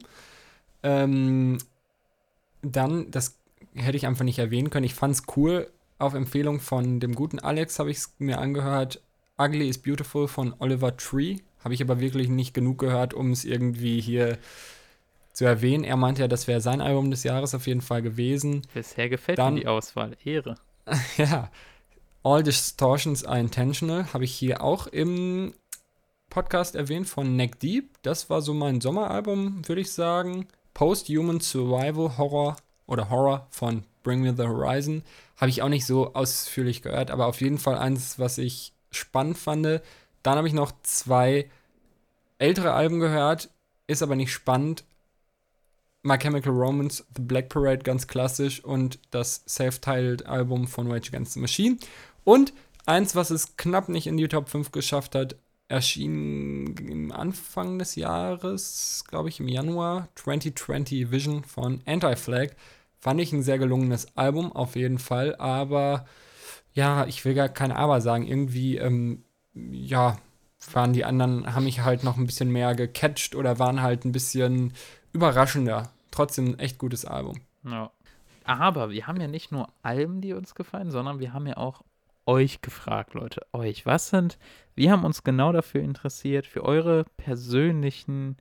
Ähm, 0.83 1.57
dann, 2.61 3.09
das 3.11 3.37
hätte 3.73 3.97
ich 3.97 4.05
einfach 4.07 4.25
nicht 4.25 4.39
erwähnen 4.39 4.69
können. 4.69 4.85
Ich 4.85 4.93
fand 4.95 5.15
es 5.15 5.23
cool. 5.35 5.69
Auf 5.99 6.13
Empfehlung 6.13 6.59
von 6.59 6.99
dem 6.99 7.15
guten 7.15 7.39
Alex 7.39 7.79
habe 7.79 7.89
ich 7.91 7.97
es 7.97 8.13
mir 8.19 8.37
angehört. 8.39 9.01
Ugly 9.39 9.67
is 9.67 9.77
Beautiful 9.79 10.27
von 10.27 10.53
Oliver 10.59 10.95
Tree. 10.95 11.37
Habe 11.63 11.73
ich 11.73 11.81
aber 11.81 11.99
wirklich 11.99 12.29
nicht 12.29 12.53
genug 12.53 12.77
gehört, 12.79 13.13
um 13.13 13.31
es 13.31 13.45
irgendwie 13.45 13.99
hier 13.99 14.37
zu 15.33 15.45
erwähnen. 15.45 15.83
Er 15.83 15.97
meinte 15.97 16.21
ja, 16.21 16.27
das 16.27 16.47
wäre 16.47 16.61
sein 16.61 16.81
Album 16.81 17.11
des 17.11 17.23
Jahres 17.23 17.53
auf 17.55 17.67
jeden 17.67 17.81
Fall 17.81 18.01
gewesen. 18.01 18.61
Bisher 18.73 19.09
gefällt 19.09 19.37
Dann- 19.39 19.55
mir 19.55 19.61
die 19.61 19.67
Auswahl. 19.67 20.15
Ehre. 20.23 20.55
Ja. 21.17 21.51
All 22.29 22.43
Distortions 22.43 23.23
are 23.23 23.39
Intentional 23.39 24.11
habe 24.11 24.25
ich 24.25 24.35
hier 24.35 24.61
auch 24.61 24.87
im 24.87 25.53
Podcast 26.29 26.75
erwähnt 26.75 27.07
von 27.07 27.37
Neck 27.37 27.57
Deep. 27.61 27.91
Das 28.01 28.29
war 28.29 28.41
so 28.41 28.53
mein 28.53 28.81
Sommeralbum, 28.81 29.65
würde 29.65 29.79
ich 29.79 29.93
sagen. 29.93 30.45
Post-Human 30.73 31.39
Survival 31.39 32.17
Horror 32.17 32.57
oder 32.85 33.09
Horror 33.09 33.47
von 33.49 33.85
Bring 34.03 34.23
Me 34.23 34.35
the 34.35 34.43
Horizon 34.43 35.03
habe 35.37 35.49
ich 35.49 35.61
auch 35.61 35.69
nicht 35.69 35.85
so 35.85 36.15
ausführlich 36.15 36.81
gehört, 36.81 37.11
aber 37.11 37.27
auf 37.27 37.39
jeden 37.39 37.59
Fall 37.59 37.77
eins, 37.77 38.19
was 38.19 38.37
ich 38.39 38.73
spannend 38.91 39.37
fand. 39.37 39.81
Dann 40.21 40.37
habe 40.37 40.49
ich 40.49 40.53
noch 40.53 40.73
zwei 40.83 41.49
ältere 42.39 42.73
Alben 42.73 42.99
gehört, 42.99 43.51
ist 43.87 44.03
aber 44.03 44.17
nicht 44.17 44.33
spannend. 44.33 44.83
My 46.03 46.17
Chemical 46.17 46.53
Romance, 46.53 47.05
The 47.15 47.21
Black 47.21 47.49
Parade, 47.49 47.79
ganz 47.79 48.07
klassisch 48.07 48.63
und 48.63 48.99
das 49.11 49.43
Self-Titled 49.47 50.25
Album 50.25 50.67
von 50.67 50.91
Rage 50.91 51.09
Against 51.09 51.33
the 51.33 51.39
Machine. 51.39 51.77
Und 52.27 52.51
eins, 52.85 53.15
was 53.15 53.29
es 53.29 53.55
knapp 53.55 53.87
nicht 53.87 54.05
in 54.05 54.17
die 54.17 54.27
Top 54.27 54.49
5 54.49 54.73
geschafft 54.73 55.15
hat, 55.15 55.37
erschien 55.69 56.75
im 56.75 57.13
Anfang 57.13 57.79
des 57.79 57.95
Jahres, 57.95 59.05
glaube 59.07 59.29
ich 59.29 59.39
im 59.39 59.47
Januar, 59.47 60.09
2020 60.15 61.09
Vision 61.09 61.45
von 61.45 61.81
Anti-Flag. 61.85 62.49
Fand 62.99 63.21
ich 63.21 63.31
ein 63.31 63.43
sehr 63.43 63.57
gelungenes 63.59 64.17
Album, 64.17 64.51
auf 64.51 64.75
jeden 64.75 64.99
Fall, 64.99 65.37
aber 65.37 66.05
ja, 66.73 67.05
ich 67.05 67.23
will 67.23 67.33
gar 67.33 67.47
kein 67.47 67.71
Aber 67.71 68.01
sagen. 68.01 68.27
Irgendwie, 68.27 68.75
ähm, 68.75 69.23
ja, 69.53 70.17
waren 70.73 70.91
die 70.91 71.05
anderen, 71.05 71.55
haben 71.55 71.63
mich 71.63 71.79
halt 71.79 72.03
noch 72.03 72.17
ein 72.17 72.25
bisschen 72.25 72.51
mehr 72.51 72.75
gecatcht 72.75 73.35
oder 73.35 73.57
waren 73.57 73.81
halt 73.81 74.03
ein 74.03 74.11
bisschen 74.11 74.73
überraschender. 75.13 75.91
Trotzdem 76.11 76.47
ein 76.47 76.59
echt 76.59 76.77
gutes 76.77 77.05
Album. 77.05 77.39
Ja. 77.63 77.89
Aber 78.43 78.89
wir 78.89 79.07
haben 79.07 79.21
ja 79.21 79.27
nicht 79.27 79.53
nur 79.53 79.69
Alben, 79.81 80.19
die 80.19 80.33
uns 80.33 80.55
gefallen, 80.55 80.91
sondern 80.91 81.19
wir 81.19 81.31
haben 81.31 81.47
ja 81.47 81.55
auch 81.55 81.83
euch 82.27 82.61
gefragt, 82.61 83.13
Leute. 83.13 83.41
Euch. 83.53 83.85
Was 83.85 84.09
sind, 84.09 84.37
wir 84.75 84.91
haben 84.91 85.05
uns 85.05 85.23
genau 85.23 85.51
dafür 85.51 85.81
interessiert, 85.81 86.45
für 86.45 86.63
eure 86.63 87.05
persönlichen 87.17 88.37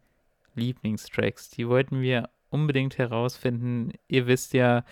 Lieblingstracks. 0.55 1.51
Die 1.51 1.69
wollten 1.69 2.01
wir 2.01 2.29
unbedingt 2.51 2.99
herausfinden. 2.99 3.93
Ihr 4.09 4.27
wisst 4.27 4.53
ja, 4.53 4.85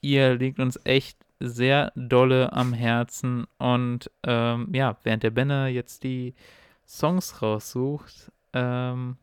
ihr 0.00 0.34
liegt 0.34 0.60
uns 0.60 0.78
echt 0.84 1.18
sehr 1.40 1.92
dolle 1.96 2.52
am 2.52 2.72
Herzen. 2.72 3.46
Und 3.58 4.10
ähm, 4.22 4.68
ja, 4.72 4.96
während 5.02 5.22
der 5.22 5.30
Benne 5.30 5.68
jetzt 5.68 6.04
die 6.04 6.34
Songs 6.86 7.42
raussucht, 7.42 8.30
ähm, 8.52 9.16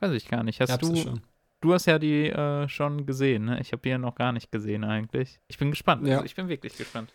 weiß 0.00 0.12
ich 0.12 0.28
gar 0.28 0.42
nicht. 0.42 0.60
Hast 0.60 0.68
Gab's 0.68 0.88
du, 0.88 0.96
schon? 0.96 1.20
Du 1.60 1.74
hast 1.74 1.86
ja 1.86 1.98
die 1.98 2.28
äh, 2.28 2.68
schon 2.68 3.06
gesehen, 3.06 3.44
ne? 3.44 3.60
Ich 3.60 3.72
habe 3.72 3.82
die 3.82 3.90
ja 3.90 3.98
noch 3.98 4.14
gar 4.14 4.32
nicht 4.32 4.50
gesehen 4.50 4.84
eigentlich. 4.84 5.40
Ich 5.48 5.58
bin 5.58 5.70
gespannt. 5.70 6.06
Ja. 6.06 6.16
Also 6.16 6.24
ich 6.24 6.34
bin 6.34 6.48
wirklich 6.48 6.76
gespannt. 6.76 7.12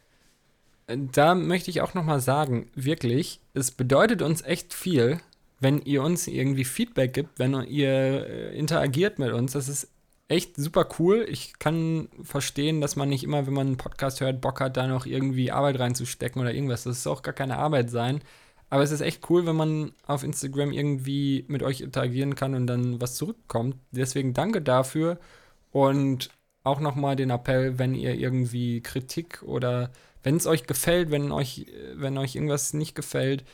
Da 0.88 1.34
möchte 1.34 1.72
ich 1.72 1.82
auch 1.82 1.94
noch 1.95 2.03
mal 2.03 2.20
sagen, 2.20 2.70
wirklich, 2.76 3.41
es 3.53 3.72
bedeutet 3.72 4.22
uns 4.22 4.44
echt 4.44 4.74
viel, 4.74 5.20
wenn 5.60 5.82
ihr 5.82 6.03
uns 6.03 6.28
irgendwie 6.28 6.66
Feedback 6.66 7.14
gibt, 7.14 7.40
wenn 7.40 7.53
ihr 7.64 7.90
äh, 8.28 8.57
interagiert 8.57 9.18
mit 9.18 9.32
uns. 9.32 9.53
Das 9.53 9.68
ist 9.68 9.90
echt 10.28 10.57
super 10.57 10.88
cool. 10.99 11.26
Ich 11.30 11.57
kann 11.60 12.10
verstehen, 12.22 12.82
dass 12.82 12.95
man 12.95 13.10
nicht 13.10 13.24
immer, 13.24 13.48
wenn 13.48 13.53
man 13.53 13.68
einen 13.68 13.78
Podcast 13.78 14.22
hört, 14.22 14.41
Bock 14.41 14.60
hat, 14.62 14.78
da 14.78 14.88
noch 14.88 15.06
irgendwie 15.07 15.52
Arbeit 15.52 15.80
reinzustecken 15.80 16.41
oder 16.41 16.53
irgendwas. 16.53 16.84
Das 16.84 16.98
ist 16.98 17.07
auch 17.07 17.24
gar 17.24 17.34
keine 17.34 17.57
Arbeit 17.57 17.90
sein. 17.90 18.22
Aber 18.70 18.84
es 18.84 18.91
ist 18.91 19.02
echt 19.02 19.30
cool, 19.30 19.45
wenn 19.45 19.56
man 19.56 19.94
auf 20.06 20.24
Instagram 20.24 20.72
irgendwie 20.72 21.45
mit 21.48 21.64
euch 21.64 21.82
interagieren 21.82 22.36
kann 22.36 22.56
und 22.56 22.68
dann 22.68 22.99
was 23.02 23.16
zurückkommt. 23.16 23.78
Deswegen 23.91 24.34
danke 24.34 24.62
dafür 24.62 25.20
und 25.72 26.30
auch 26.64 26.80
nochmal 26.80 27.16
den 27.16 27.30
Appell, 27.30 27.78
wenn 27.80 27.94
ihr 27.94 28.16
irgendwie 28.16 28.82
Kritik 28.82 29.44
oder 29.44 29.91
wenn 30.26 30.38
es 30.38 30.48
euch 30.48 30.66
gefällt, 30.66 31.12
wenn 31.12 31.32
euch, 31.32 31.68
wenn 31.94 32.18
euch 32.18 32.34
irgendwas 32.34 32.74
nicht 32.74 32.96
gefällt, 32.96 33.46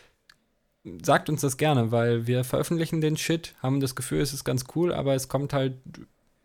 sagt 1.03 1.29
uns 1.29 1.41
das 1.41 1.57
gerne, 1.57 1.91
weil 1.91 2.27
wir 2.27 2.45
veröffentlichen 2.45 3.01
den 3.01 3.17
Shit, 3.17 3.53
haben 3.61 3.81
das 3.81 3.93
Gefühl, 3.93 4.21
es 4.21 4.33
ist 4.33 4.45
ganz 4.45 4.63
cool, 4.73 4.93
aber 4.93 5.13
es 5.13 5.27
kommt 5.27 5.51
halt 5.51 5.73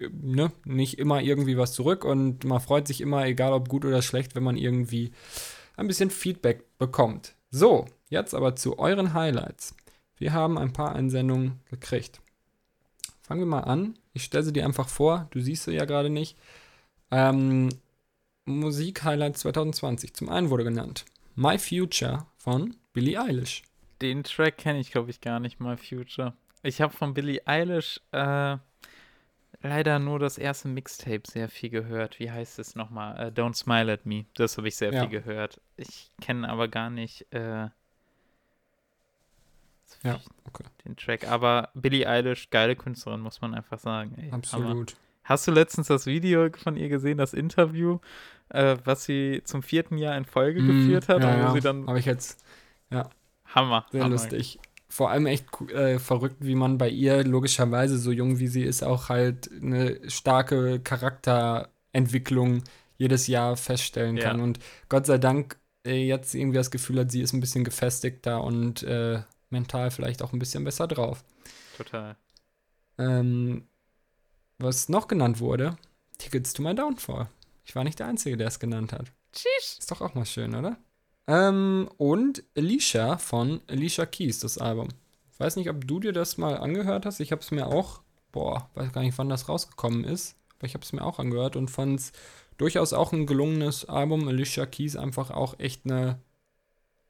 ne, 0.00 0.50
nicht 0.64 0.98
immer 0.98 1.22
irgendwie 1.22 1.56
was 1.56 1.72
zurück 1.72 2.04
und 2.04 2.44
man 2.44 2.60
freut 2.60 2.88
sich 2.88 3.00
immer, 3.00 3.24
egal 3.24 3.52
ob 3.52 3.68
gut 3.68 3.84
oder 3.84 4.02
schlecht, 4.02 4.34
wenn 4.34 4.42
man 4.42 4.56
irgendwie 4.56 5.12
ein 5.76 5.86
bisschen 5.86 6.10
Feedback 6.10 6.76
bekommt. 6.76 7.36
So, 7.52 7.86
jetzt 8.08 8.34
aber 8.34 8.56
zu 8.56 8.80
euren 8.80 9.14
Highlights. 9.14 9.76
Wir 10.16 10.32
haben 10.32 10.58
ein 10.58 10.72
paar 10.72 10.96
Einsendungen 10.96 11.60
gekriegt. 11.70 12.20
Fangen 13.22 13.42
wir 13.42 13.46
mal 13.46 13.60
an. 13.60 13.96
Ich 14.12 14.24
stelle 14.24 14.42
sie 14.42 14.52
dir 14.52 14.64
einfach 14.64 14.88
vor. 14.88 15.28
Du 15.30 15.40
siehst 15.40 15.64
sie 15.64 15.72
ja 15.72 15.84
gerade 15.84 16.10
nicht. 16.10 16.36
Ähm, 17.12 17.68
Musik-Highlights 18.46 19.40
2020. 19.40 20.14
Zum 20.14 20.28
einen 20.28 20.50
wurde 20.50 20.64
genannt 20.64 21.04
My 21.34 21.58
Future 21.58 22.26
von 22.38 22.76
Billie 22.92 23.20
Eilish. 23.20 23.62
Den 24.00 24.24
Track 24.24 24.58
kenne 24.58 24.78
ich, 24.80 24.90
glaube 24.90 25.10
ich, 25.10 25.20
gar 25.20 25.40
nicht 25.40 25.60
mal, 25.60 25.76
Future. 25.76 26.32
Ich 26.62 26.80
habe 26.80 26.92
von 26.94 27.14
Billie 27.14 27.40
Eilish 27.46 28.00
äh, 28.12 28.56
leider 29.62 29.98
nur 29.98 30.18
das 30.18 30.38
erste 30.38 30.68
Mixtape 30.68 31.22
sehr 31.26 31.48
viel 31.48 31.70
gehört. 31.70 32.18
Wie 32.18 32.30
heißt 32.30 32.58
es 32.58 32.74
nochmal? 32.74 33.28
Äh, 33.28 33.30
Don't 33.30 33.54
Smile 33.54 33.92
at 33.92 34.06
Me. 34.06 34.24
Das 34.34 34.56
habe 34.58 34.68
ich 34.68 34.76
sehr 34.76 34.92
Ja. 34.92 35.00
viel 35.02 35.10
gehört. 35.10 35.60
Ich 35.76 36.10
kenne 36.20 36.48
aber 36.48 36.68
gar 36.68 36.90
nicht 36.90 37.26
äh, 37.32 37.68
Ja, 40.02 40.20
okay. 40.44 40.64
den 40.84 40.96
Track. 40.96 41.26
Aber 41.28 41.70
Billie 41.74 42.06
Eilish, 42.08 42.50
geile 42.50 42.76
Künstlerin, 42.76 43.20
muss 43.20 43.40
man 43.40 43.54
einfach 43.54 43.78
sagen. 43.78 44.14
Ey. 44.16 44.24
Hammer. 44.26 44.34
Absolut. 44.34 44.96
Hast 45.24 45.46
du 45.48 45.52
letztens 45.52 45.88
das 45.88 46.06
Video 46.06 46.48
von 46.56 46.76
ihr 46.76 46.88
gesehen, 46.88 47.18
das 47.18 47.34
Interview, 47.34 47.98
äh, 48.50 48.76
was 48.84 49.04
sie 49.04 49.42
zum 49.44 49.62
vierten 49.62 49.98
Jahr 49.98 50.16
in 50.16 50.24
Folge 50.24 50.62
geführt 50.62 51.08
hat? 51.08 51.20
Mm, 51.20 51.22
ja, 51.22 51.36
wo 51.36 51.40
ja. 51.42 51.52
sie 51.52 51.60
dann 51.60 51.86
Habe 51.86 51.98
ich 51.98 52.06
jetzt 52.06 52.42
Hammer. 53.54 53.86
sehr 53.90 54.04
Hammer. 54.04 54.12
lustig. 54.12 54.58
Vor 54.88 55.10
allem 55.10 55.26
echt 55.26 55.46
äh, 55.72 55.98
verrückt, 55.98 56.36
wie 56.40 56.54
man 56.54 56.78
bei 56.78 56.88
ihr 56.88 57.24
logischerweise, 57.24 57.98
so 57.98 58.12
jung 58.12 58.38
wie 58.38 58.46
sie 58.46 58.62
ist, 58.62 58.82
auch 58.84 59.08
halt 59.08 59.50
eine 59.52 59.98
starke 60.08 60.80
Charakterentwicklung 60.80 62.62
jedes 62.96 63.26
Jahr 63.26 63.56
feststellen 63.56 64.16
Ja. 64.16 64.24
kann. 64.24 64.40
Und 64.40 64.58
Gott 64.88 65.06
sei 65.06 65.18
Dank 65.18 65.58
äh, 65.86 66.06
jetzt 66.06 66.34
irgendwie 66.34 66.56
das 66.58 66.70
Gefühl 66.70 67.00
hat, 67.00 67.10
sie 67.10 67.20
ist 67.20 67.32
ein 67.32 67.40
bisschen 67.40 67.64
gefestigter 67.64 68.42
und 68.42 68.82
äh, 68.84 69.22
mental 69.50 69.90
vielleicht 69.90 70.22
auch 70.22 70.32
ein 70.32 70.38
bisschen 70.38 70.64
besser 70.64 70.86
drauf. 70.86 71.24
Total. 71.76 72.16
Ähm, 72.98 73.66
was 74.58 74.88
noch 74.88 75.08
genannt 75.08 75.40
wurde, 75.40 75.76
Tickets 76.18 76.52
to 76.54 76.62
my 76.62 76.74
Downfall. 76.74 77.28
Ich 77.66 77.74
war 77.74 77.82
nicht 77.82 77.98
der 77.98 78.06
Einzige, 78.06 78.36
der 78.36 78.46
es 78.46 78.60
genannt 78.60 78.92
hat. 78.92 79.12
Tschüss. 79.32 79.78
Ist 79.80 79.90
doch 79.90 80.00
auch 80.00 80.14
mal 80.14 80.24
schön, 80.24 80.54
oder? 80.54 80.78
Ähm, 81.26 81.90
und 81.96 82.44
Alicia 82.56 83.18
von 83.18 83.60
Alicia 83.66 84.06
Keys, 84.06 84.38
das 84.38 84.56
Album. 84.56 84.88
Ich 85.32 85.40
weiß 85.40 85.56
nicht, 85.56 85.68
ob 85.68 85.84
du 85.86 85.98
dir 85.98 86.12
das 86.12 86.38
mal 86.38 86.56
angehört 86.56 87.04
hast. 87.04 87.18
Ich 87.18 87.32
habe 87.32 87.42
es 87.42 87.50
mir 87.50 87.66
auch, 87.66 88.02
boah, 88.30 88.70
weiß 88.74 88.92
gar 88.92 89.02
nicht, 89.02 89.18
wann 89.18 89.28
das 89.28 89.48
rausgekommen 89.48 90.04
ist, 90.04 90.36
aber 90.56 90.66
ich 90.66 90.74
habe 90.74 90.84
es 90.84 90.92
mir 90.92 91.02
auch 91.02 91.18
angehört 91.18 91.56
und 91.56 91.68
fand 91.68 91.98
es 91.98 92.12
durchaus 92.56 92.92
auch 92.92 93.12
ein 93.12 93.26
gelungenes 93.26 93.84
Album. 93.84 94.28
Alicia 94.28 94.64
Keys 94.64 94.94
einfach 94.94 95.32
auch 95.32 95.58
echt 95.58 95.84
eine 95.84 96.20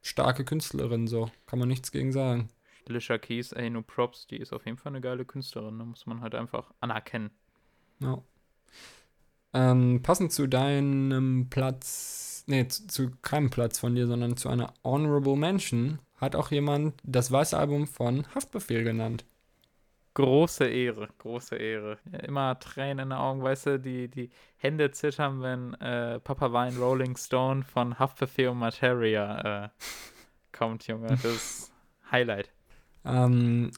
starke 0.01 0.43
Künstlerin, 0.43 1.07
so. 1.07 1.29
Kann 1.45 1.59
man 1.59 1.67
nichts 1.67 1.91
gegen 1.91 2.11
sagen. 2.11 2.49
Alicia 2.89 3.19
Keys, 3.19 3.51
ey, 3.51 3.69
nur 3.69 3.83
Props, 3.83 4.25
die 4.25 4.37
ist 4.37 4.53
auf 4.53 4.65
jeden 4.65 4.77
Fall 4.77 4.91
eine 4.91 5.01
geile 5.01 5.23
Künstlerin, 5.23 5.77
da 5.77 5.85
muss 5.85 6.07
man 6.07 6.21
halt 6.21 6.33
einfach 6.33 6.73
anerkennen. 6.79 7.29
Ja. 7.99 8.23
Ähm, 9.57 10.01
passend 10.03 10.31
zu 10.31 10.45
deinem 10.45 11.47
Platz, 11.49 12.43
nee, 12.45 12.67
zu, 12.67 12.85
zu 12.85 13.11
keinem 13.23 13.49
Platz 13.49 13.79
von 13.79 13.95
dir, 13.95 14.05
sondern 14.05 14.37
zu 14.37 14.49
einer 14.49 14.71
Honorable 14.83 15.35
Mention, 15.35 15.97
hat 16.17 16.35
auch 16.35 16.51
jemand 16.51 16.93
das 17.03 17.31
weiße 17.31 17.57
Album 17.57 17.87
von 17.87 18.27
Haftbefehl 18.35 18.83
genannt. 18.83 19.25
Große 20.13 20.67
Ehre, 20.67 21.09
große 21.17 21.55
Ehre. 21.55 21.97
Immer 22.23 22.59
Tränen 22.59 22.99
in 22.99 23.09
den 23.09 23.13
Augen, 23.13 23.41
weißt 23.41 23.65
du, 23.65 23.79
die, 23.79 24.07
die 24.09 24.29
Hände 24.57 24.91
zittern, 24.91 25.41
wenn 25.41 25.73
äh, 25.75 26.19
Papa 26.19 26.53
Wein 26.53 26.77
Rolling 26.77 27.17
Stone 27.17 27.63
von 27.63 27.97
Haftbefehl 27.97 28.49
und 28.49 28.59
Materia 28.59 29.65
äh, 29.65 29.69
kommt, 30.51 30.85
Junge. 30.85 31.07
Das 31.07 31.25
ist 31.25 31.71
Highlight. 32.11 32.51
Ähm, 33.05 33.71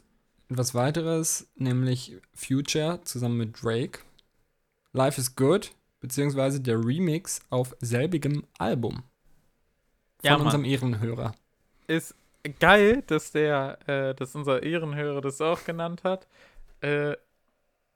was 0.49 0.75
weiteres, 0.75 1.49
nämlich 1.55 2.17
Future 2.33 2.99
zusammen 3.03 3.37
mit 3.37 3.63
Drake. 3.63 3.99
Life 4.93 5.19
is 5.19 5.35
Good, 5.35 5.71
beziehungsweise 5.99 6.61
der 6.61 6.77
Remix 6.83 7.41
auf 7.49 7.75
selbigem 7.79 8.43
Album. 8.57 9.03
Von 10.21 10.29
Ja, 10.29 10.35
unserem 10.35 10.65
Ehrenhörer. 10.65 11.33
Ist 11.87 12.15
geil, 12.59 13.03
dass 13.07 13.31
der, 13.31 13.77
äh, 13.87 14.15
dass 14.15 14.35
unser 14.35 14.63
Ehrenhörer 14.63 15.21
das 15.21 15.41
auch 15.41 15.63
genannt 15.63 16.03
hat. 16.03 16.27
Äh, 16.81 17.15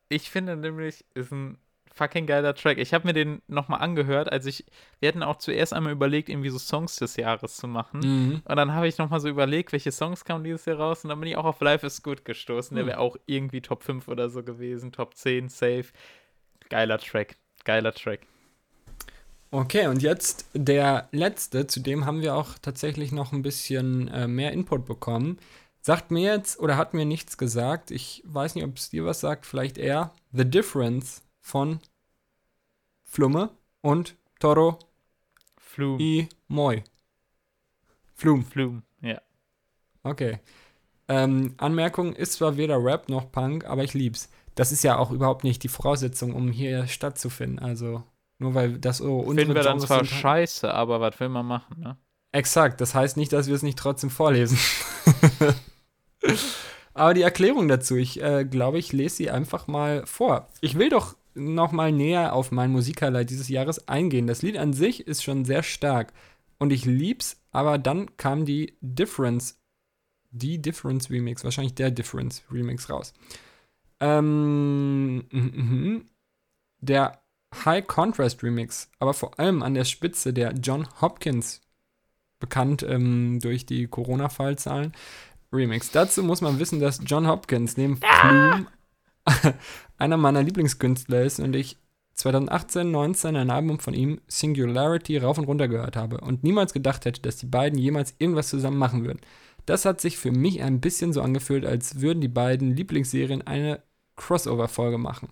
ich 0.10 0.30
finde 0.30 0.56
nämlich, 0.56 1.04
ist 1.16 1.32
ein 1.32 1.58
fucking 1.94 2.26
geiler 2.26 2.56
Track. 2.56 2.78
Ich 2.78 2.94
habe 2.94 3.08
mir 3.08 3.14
den 3.14 3.42
nochmal 3.48 3.82
angehört, 3.82 4.32
als 4.32 4.46
ich, 4.46 4.66
wir 5.00 5.10
hatten 5.10 5.24
auch 5.24 5.38
zuerst 5.38 5.74
einmal 5.74 5.94
überlegt, 5.94 6.30
irgendwie 6.30 6.50
so 6.50 6.58
Songs 6.58 6.96
des 6.96 7.16
Jahres 7.18 7.58
zu 7.58 7.68
machen. 7.68 8.00
Mhm. 8.00 8.42
Und 8.46 8.56
dann 8.56 8.74
habe 8.74 8.88
ich 8.88 8.98
nochmal 8.98 9.20
so 9.20 9.30
überlegt, 9.30 9.72
welche 9.74 9.92
Songs 9.92 10.26
kamen 10.26 10.44
dieses 10.44 10.66
Jahr 10.66 10.78
raus. 10.78 11.04
Und 11.04 11.10
dann 11.10 11.20
bin 11.20 11.30
ich 11.30 11.38
auch 11.38 11.46
auf 11.46 11.62
Life 11.62 11.86
is 11.86 12.02
Good 12.04 12.26
gestoßen. 12.26 12.76
Der 12.76 12.84
Hm. 12.84 12.90
wäre 12.90 13.00
auch 13.00 13.16
irgendwie 13.26 13.62
Top 13.62 13.84
5 13.84 14.08
oder 14.08 14.30
so 14.30 14.44
gewesen. 14.44 14.92
Top 14.92 15.16
10, 15.16 15.50
safe. 15.50 15.86
Geiler 16.70 16.98
Track. 16.98 17.36
Geiler 17.64 17.94
Track. 17.94 18.22
Okay, 19.52 19.88
und 19.88 20.02
jetzt 20.02 20.48
der 20.54 21.08
letzte, 21.12 21.68
zu 21.68 21.80
dem 21.80 22.06
haben 22.06 22.22
wir 22.22 22.36
auch 22.36 22.58
tatsächlich 22.60 23.12
noch 23.12 23.32
ein 23.32 23.44
bisschen 23.44 24.08
äh, 24.08 24.28
mehr 24.28 24.52
Input 24.52 24.86
bekommen. 24.86 25.38
Sagt 25.80 26.12
mir 26.12 26.24
jetzt 26.24 26.60
oder 26.60 26.78
hat 26.78 26.94
mir 26.94 27.06
nichts 27.06 27.38
gesagt. 27.38 27.92
Ich 27.92 28.24
weiß 28.26 28.56
nicht, 28.56 28.64
ob 28.64 28.78
es 28.78 28.90
dir 28.90 29.06
was 29.06 29.20
sagt, 29.20 29.46
vielleicht 29.46 29.78
eher. 29.78 30.12
The 30.32 30.50
Difference 30.50 31.22
von 31.40 31.80
Flumme 33.04 33.52
und 33.82 34.16
Toro 34.40 34.80
Flume. 35.58 36.02
i 36.02 36.30
Moi. 36.48 36.84
Flum. 38.16 38.46
Flume, 38.46 38.82
ja. 39.02 39.22
Okay. 40.04 40.40
Ähm, 41.08 41.54
Anmerkung 41.58 42.14
ist 42.14 42.34
zwar 42.34 42.58
weder 42.58 42.84
Rap 42.84 43.10
noch 43.10 43.32
Punk, 43.32 43.66
aber 43.66 43.84
ich 43.84 43.94
lieb's. 43.94 44.30
Das 44.56 44.72
ist 44.72 44.84
ja 44.84 44.98
auch 44.98 45.12
überhaupt 45.12 45.44
nicht 45.44 45.64
die 45.64 45.68
Voraussetzung, 45.68 46.34
um 46.34 46.52
hier 46.52 46.88
stattzufinden. 46.88 47.60
Also 47.60 48.04
nur 48.40 48.54
weil 48.54 48.78
das 48.78 48.98
so 48.98 49.20
unsere 49.20 49.48
Finden 49.48 49.56
wir 49.56 49.64
dann 49.64 49.78
Genres 49.78 49.88
zwar 49.88 50.06
scheiße, 50.06 50.74
aber 50.74 51.02
was 51.02 51.20
will 51.20 51.30
man 51.30 51.46
machen, 51.46 51.80
ne? 51.80 51.98
Exakt, 52.32 52.82
das 52.82 52.96
heißt 52.96 53.16
nicht, 53.16 53.32
dass 53.32 53.48
wir 53.48 53.54
es 53.54 53.62
nicht 53.62 53.78
trotzdem 53.78 54.10
vorlesen. 54.10 54.58
Aber 56.96 57.14
die 57.14 57.22
Erklärung 57.22 57.68
dazu, 57.68 57.96
ich 57.96 58.22
äh, 58.22 58.46
glaube, 58.46 58.80
ich 58.80 58.94
lese 58.94 59.18
sie 59.18 59.30
einfach 59.30 59.68
mal 59.68 60.06
vor. 60.06 60.48
Ich 60.62 60.78
will 60.78 60.90
doch 60.90 61.16
noch 61.36 61.72
mal 61.72 61.92
näher 61.92 62.34
auf 62.34 62.52
mein 62.52 62.72
Musikhighlight 62.72 63.30
dieses 63.30 63.50
Jahres 63.50 63.88
eingehen. 63.88 64.28
Das 64.28 64.42
Lied 64.42 64.58
an 64.58 64.74
sich 64.74 65.08
ist 65.08 65.24
schon 65.24 65.46
sehr 65.46 65.64
stark 65.64 66.14
und 66.60 66.72
ich 66.72 66.86
lieb's, 66.86 67.42
aber 67.52 67.78
dann 67.78 68.16
kam 68.18 68.46
die 68.46 68.78
Difference, 68.82 69.60
die 70.30 70.62
Difference 70.62 71.10
Remix, 71.10 71.44
wahrscheinlich 71.44 71.74
der 71.74 71.90
Difference 71.90 72.44
Remix 72.52 72.90
raus. 72.90 73.14
Ähm, 74.04 75.16
mhm, 75.16 75.24
mhm. 75.32 76.06
der 76.82 77.22
High 77.64 77.88
Contrast 77.88 78.44
Remix, 78.44 78.92
aber 79.00 79.14
vor 79.14 79.40
allem 79.40 79.64
an 79.64 79.76
der 79.76 79.86
Spitze 79.86 80.34
der 80.34 80.54
John 80.54 80.88
Hopkins 81.00 81.62
bekannt 82.40 82.84
ähm, 82.84 83.40
durch 83.42 83.66
die 83.66 83.88
Corona-Fallzahlen. 83.88 84.92
Remix. 85.54 85.92
Dazu 85.92 86.22
muss 86.24 86.42
man 86.42 86.60
wissen, 86.60 86.82
dass 86.82 87.00
John 87.06 87.28
Hopkins 87.28 87.78
neben 87.78 87.98
Flume 87.98 88.68
einer 89.98 90.18
meiner 90.18 90.44
Lieblingskünstler 90.44 91.22
ist 91.22 91.40
und 91.40 91.56
ich 91.56 91.78
2018, 92.16 92.92
19 92.92 93.36
ein 93.38 93.50
Album 93.50 93.80
von 93.80 93.94
ihm, 93.94 94.20
Singularity, 94.28 95.18
rauf 95.18 95.38
und 95.38 95.46
runter 95.46 95.68
gehört 95.68 95.96
habe 95.96 96.20
und 96.20 96.44
niemals 96.44 96.74
gedacht 96.74 97.06
hätte, 97.06 97.22
dass 97.22 97.38
die 97.38 97.46
beiden 97.46 97.80
jemals 97.80 98.16
irgendwas 98.20 98.50
zusammen 98.50 98.78
machen 98.78 99.06
würden. 99.06 99.22
Das 99.66 99.86
hat 99.86 100.02
sich 100.02 100.18
für 100.18 100.32
mich 100.32 100.62
ein 100.62 100.82
bisschen 100.82 101.14
so 101.14 101.22
angefühlt, 101.22 101.66
als 101.66 102.02
würden 102.02 102.20
die 102.20 102.28
beiden 102.28 102.76
Lieblingsserien 102.76 103.42
eine 103.42 103.82
Crossover-Folge 104.16 104.98
machen. 104.98 105.30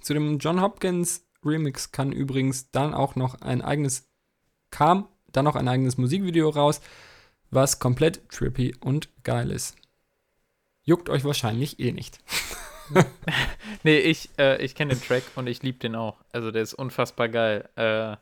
Zu 0.00 0.14
dem 0.14 0.38
John 0.38 0.60
Hopkins 0.60 1.26
Remix 1.44 1.92
kann 1.92 2.12
übrigens 2.12 2.70
dann 2.70 2.94
auch 2.94 3.16
noch 3.16 3.40
ein 3.40 3.62
eigenes, 3.62 4.08
kam 4.70 5.08
dann 5.32 5.44
noch 5.44 5.56
ein 5.56 5.68
eigenes 5.68 5.98
Musikvideo 5.98 6.48
raus, 6.50 6.80
was 7.50 7.78
komplett 7.78 8.28
trippy 8.28 8.74
und 8.80 9.08
geil 9.24 9.50
ist. 9.50 9.76
Juckt 10.82 11.08
euch 11.08 11.24
wahrscheinlich 11.24 11.80
eh 11.80 11.92
nicht. 11.92 12.18
Nee, 13.82 13.98
ich, 13.98 14.28
äh, 14.38 14.62
ich 14.62 14.74
kenne 14.74 14.94
den 14.94 15.02
Track 15.02 15.22
und 15.36 15.46
ich 15.46 15.62
liebe 15.62 15.78
den 15.78 15.94
auch. 15.94 16.16
Also 16.32 16.50
der 16.50 16.62
ist 16.62 16.74
unfassbar 16.74 17.28
geil. 17.28 17.68
Äh, 17.76 18.16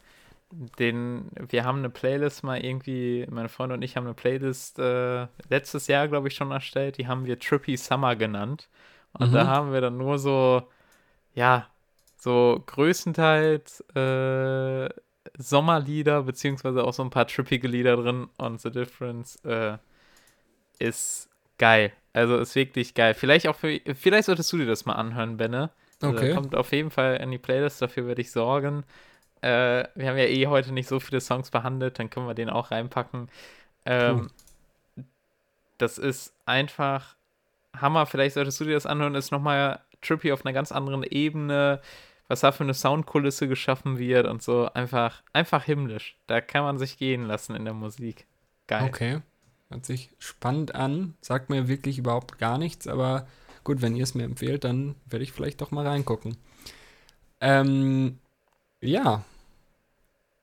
den, 0.79 1.31
wir 1.49 1.65
haben 1.65 1.79
eine 1.79 1.91
Playlist 1.91 2.43
mal 2.43 2.65
irgendwie, 2.65 3.27
meine 3.31 3.49
Freunde 3.49 3.75
und 3.75 3.83
ich 3.83 3.97
haben 3.97 4.05
eine 4.05 4.15
Playlist 4.15 4.79
äh, 4.79 5.27
letztes 5.49 5.89
Jahr, 5.89 6.09
glaube 6.09 6.29
ich, 6.29 6.35
schon 6.35 6.51
erstellt. 6.51 6.99
Die 6.99 7.07
haben 7.07 7.27
wir 7.27 7.39
Trippy 7.39 7.77
Summer 7.77 8.17
genannt. 8.17 8.69
Und 9.13 9.33
Mhm. 9.33 9.35
da 9.35 9.47
haben 9.47 9.73
wir 9.73 9.81
dann 9.81 9.97
nur 9.99 10.19
so, 10.19 10.63
ja, 11.35 11.69
so 12.19 12.63
größtenteils 12.67 13.83
äh, 13.97 14.89
Sommerlieder, 15.39 16.23
beziehungsweise 16.25 16.85
auch 16.85 16.95
so 16.95 17.03
ein 17.05 17.11
paar 17.11 17.27
trippige 17.29 17.69
Lieder 17.69 17.97
drin. 17.97 18.29
Und 18.39 18.61
The 18.61 18.71
Difference 18.71 19.37
äh, 19.45 19.79
ist 20.79 21.29
geil. 21.59 21.93
Also 22.13 22.39
ist 22.39 22.55
wirklich 22.55 22.95
geil. 22.95 23.15
Vielleicht 23.15 23.47
auch 23.49 23.57
für, 23.57 23.81
vielleicht 23.95 24.27
solltest 24.27 24.53
du 24.53 24.59
dir 24.59 24.67
das 24.67 24.87
mal 24.87 24.95
anhören, 24.95 25.37
Benne. 25.37 25.71
Also 26.05 26.27
Okay. 26.27 26.29
Kommt 26.29 26.55
auf 26.55 26.73
jeden 26.73 26.91
Fall 26.91 27.17
in 27.17 27.31
die 27.31 27.39
Playlist, 27.39 27.83
dafür 27.83 28.07
werde 28.07 28.21
ich 28.21 28.31
sorgen. 28.31 28.85
Äh, 29.43 29.85
wir 29.97 30.09
haben 30.11 30.19
ja 30.19 30.25
eh 30.27 30.47
heute 30.49 30.73
nicht 30.73 30.89
so 30.89 31.01
viele 31.01 31.21
Songs 31.21 31.51
behandelt, 31.51 31.99
dann 31.99 32.11
können 32.11 32.27
wir 32.29 32.35
den 32.35 32.51
auch 32.51 32.71
reinpacken. 32.73 33.31
Ähm, 33.87 34.29
Das 35.79 35.99
ist 35.99 36.35
einfach 36.45 37.17
Hammer. 37.81 38.07
Vielleicht 38.07 38.35
solltest 38.35 38.61
du 38.61 38.65
dir 38.65 38.75
das 38.75 38.87
anhören. 38.87 39.15
Ist 39.15 39.33
nochmal 39.33 39.81
trippy 40.01 40.33
auf 40.33 40.45
einer 40.45 40.53
ganz 40.53 40.73
anderen 40.73 41.03
Ebene. 41.03 41.81
Was 42.29 42.41
da 42.41 42.53
für 42.53 42.65
eine 42.65 42.75
Soundkulisse 42.75 43.49
geschaffen 43.49 43.99
wird 43.99 44.27
und 44.27 44.43
so. 44.43 44.71
Einfach, 44.75 45.23
einfach 45.33 45.65
himmlisch. 45.65 46.17
Da 46.27 46.41
kann 46.41 46.63
man 46.63 46.79
sich 46.79 46.99
gehen 46.99 47.25
lassen 47.25 47.55
in 47.55 47.65
der 47.65 47.75
Musik. 47.75 48.27
Geil. 48.67 48.87
Okay. 48.87 49.23
Hört 49.71 49.87
sich 49.87 50.11
spannend 50.19 50.75
an. 50.75 51.15
Sagt 51.21 51.51
mir 51.51 51.69
wirklich 51.69 51.99
überhaupt 51.99 52.39
gar 52.39 52.59
nichts, 52.59 52.87
aber 52.87 53.27
gut, 53.65 53.83
wenn 53.83 53.97
ihr 53.97 54.05
es 54.05 54.15
mir 54.15 54.25
empfehlt, 54.25 54.65
dann 54.65 54.95
werde 55.07 55.23
ich 55.23 55.33
vielleicht 55.33 55.61
doch 55.61 55.71
mal 55.71 55.87
reingucken. 55.87 56.37
Ähm, 57.41 58.19
ja. 58.81 59.25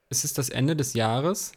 Es 0.10 0.24
ist 0.24 0.38
das 0.38 0.49
Ende 0.49 0.76
des 0.76 0.94
Jahres. 0.94 1.53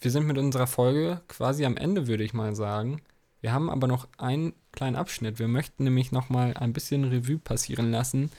Wir 0.00 0.10
sind 0.10 0.26
mit 0.26 0.38
unserer 0.38 0.66
Folge 0.66 1.22
quasi 1.28 1.64
am 1.64 1.76
Ende, 1.76 2.06
würde 2.06 2.24
ich 2.24 2.34
mal 2.34 2.54
sagen. 2.54 3.00
Wir 3.46 3.52
haben 3.52 3.70
aber 3.70 3.86
noch 3.86 4.08
einen 4.18 4.54
kleinen 4.72 4.96
Abschnitt. 4.96 5.38
Wir 5.38 5.46
möchten 5.46 5.84
nämlich 5.84 6.10
noch 6.10 6.30
mal 6.30 6.54
ein 6.54 6.72
bisschen 6.72 7.04
Revue 7.04 7.38
passieren 7.38 7.92
lassen, 7.92 8.32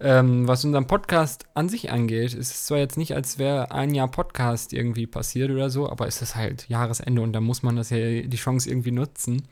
ähm, 0.00 0.48
was 0.48 0.64
unseren 0.64 0.86
Podcast 0.86 1.44
an 1.52 1.68
sich 1.68 1.90
angeht. 1.90 2.32
Es 2.32 2.50
ist 2.50 2.66
zwar 2.66 2.78
jetzt 2.78 2.96
nicht, 2.96 3.14
als 3.14 3.36
wäre 3.36 3.70
ein 3.70 3.94
Jahr 3.94 4.10
Podcast 4.10 4.72
irgendwie 4.72 5.06
passiert 5.06 5.50
oder 5.50 5.68
so, 5.68 5.90
aber 5.90 6.06
es 6.06 6.22
ist 6.22 6.36
halt 6.36 6.70
Jahresende 6.70 7.20
und 7.20 7.34
da 7.34 7.42
muss 7.42 7.62
man 7.62 7.76
das 7.76 7.90
ja 7.90 8.22
die 8.22 8.36
Chance 8.38 8.70
irgendwie 8.70 8.92
nutzen, 8.92 9.46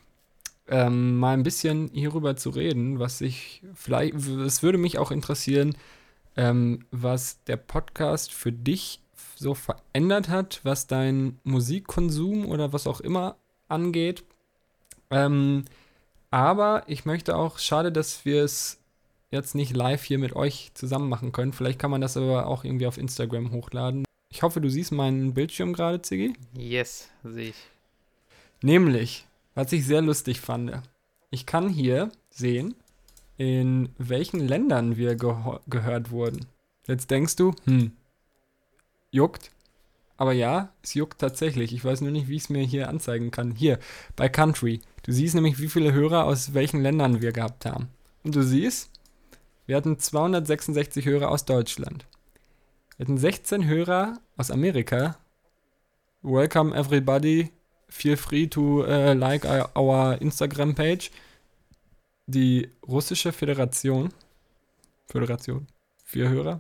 ähm, 0.69 1.19
mal 1.19 1.35
ein 1.35 1.43
bisschen 1.43 1.91
hierüber 1.93 2.35
zu 2.37 2.49
reden, 2.49 2.99
was 2.99 3.20
ich 3.20 3.62
vielleicht, 3.74 4.15
es 4.15 4.62
würde 4.62 4.78
mich 4.78 4.97
auch 4.97 5.11
interessieren, 5.11 5.77
ähm, 6.35 6.87
was 6.91 7.45
der 7.45 7.59
Podcast 7.59 8.33
für 8.33 8.53
dich 8.53 9.03
so 9.35 9.53
verändert 9.53 10.31
hat, 10.31 10.61
was 10.62 10.87
dein 10.87 11.41
Musikkonsum 11.45 12.47
oder 12.47 12.73
was 12.73 12.87
auch 12.87 13.03
immer 13.03 13.37
angeht. 13.69 14.24
Ähm, 15.11 15.65
aber 16.31 16.85
ich 16.87 17.05
möchte 17.05 17.37
auch, 17.37 17.59
schade, 17.59 17.93
dass 17.93 18.24
wir 18.24 18.43
es 18.43 18.78
jetzt 19.31 19.55
nicht 19.55 19.74
live 19.74 20.03
hier 20.03 20.19
mit 20.19 20.35
euch 20.35 20.70
zusammen 20.74 21.09
machen 21.09 21.33
können. 21.33 21.53
Vielleicht 21.53 21.78
kann 21.78 21.91
man 21.91 22.01
das 22.01 22.16
aber 22.16 22.47
auch 22.47 22.65
irgendwie 22.65 22.87
auf 22.87 22.99
Instagram 22.99 23.53
hochladen. 23.53 24.05
Ich 24.31 24.43
hoffe, 24.43 24.61
du 24.61 24.69
siehst 24.69 24.93
meinen 24.93 25.35
Bildschirm 25.35 25.73
gerade, 25.73 26.03
Ziggy. 26.03 26.35
Yes, 26.57 27.09
sehe 27.23 27.51
ich. 27.51 27.57
Nämlich, 28.62 29.27
was 29.55 29.73
ich 29.73 29.87
sehr 29.87 30.03
lustig 30.03 30.41
fand. 30.41 30.73
Ich 31.31 31.47
kann 31.47 31.69
hier 31.69 32.11
sehen, 32.31 32.74
in 33.37 33.91
welchen 33.99 34.41
Ländern 34.41 34.97
wir 34.97 35.15
gehört 35.15 36.11
wurden. 36.11 36.47
Jetzt 36.87 37.11
denkst 37.11 37.37
du, 37.37 37.55
hm, 37.65 37.93
juckt. 39.11 39.51
Aber 40.16 40.33
ja, 40.33 40.70
es 40.83 40.95
juckt 40.95 41.19
tatsächlich. 41.19 41.74
Ich 41.74 41.85
weiß 41.85 42.01
nur 42.01 42.11
nicht, 42.11 42.28
wie 42.28 42.37
ich 42.37 42.45
es 42.45 42.49
mir 42.49 42.62
hier 42.62 42.89
anzeigen 42.89 43.31
kann. 43.31 43.51
Hier, 43.53 43.78
bei 44.15 44.28
Country. 44.28 44.81
Du 45.07 45.12
siehst 45.12 45.37
nämlich, 45.37 45.61
wie 45.61 45.69
viele 45.69 45.93
Hörer 45.93 46.24
aus 46.24 46.53
welchen 46.53 46.83
Ländern 46.83 47.23
wir 47.23 47.31
gehabt 47.31 47.65
haben. 47.65 47.91
Und 48.24 48.35
du 48.35 48.43
siehst, 48.43 48.91
wir 49.65 49.77
hatten 49.77 50.01
266 50.01 51.07
Hörer 51.07 51.31
aus 51.31 51.45
Deutschland. 51.45 52.07
Wir 52.97 53.07
hatten 53.07 53.16
16 53.16 53.66
Hörer 53.66 54.19
aus 54.37 54.51
Amerika. 54.51 55.16
Welcome 56.23 56.77
everybody. 56.77 57.53
Feel 57.89 58.16
free 58.16 58.49
to 58.49 58.85
uh, 58.85 59.12
like 59.12 59.45
our 59.77 60.20
Instagram 60.20 60.74
page. 60.74 61.12
Die 62.27 62.69
russische 62.89 63.31
Föderation. 63.31 64.09
Föderation. 65.07 65.69
Vier 66.05 66.31
Hörer. 66.31 66.59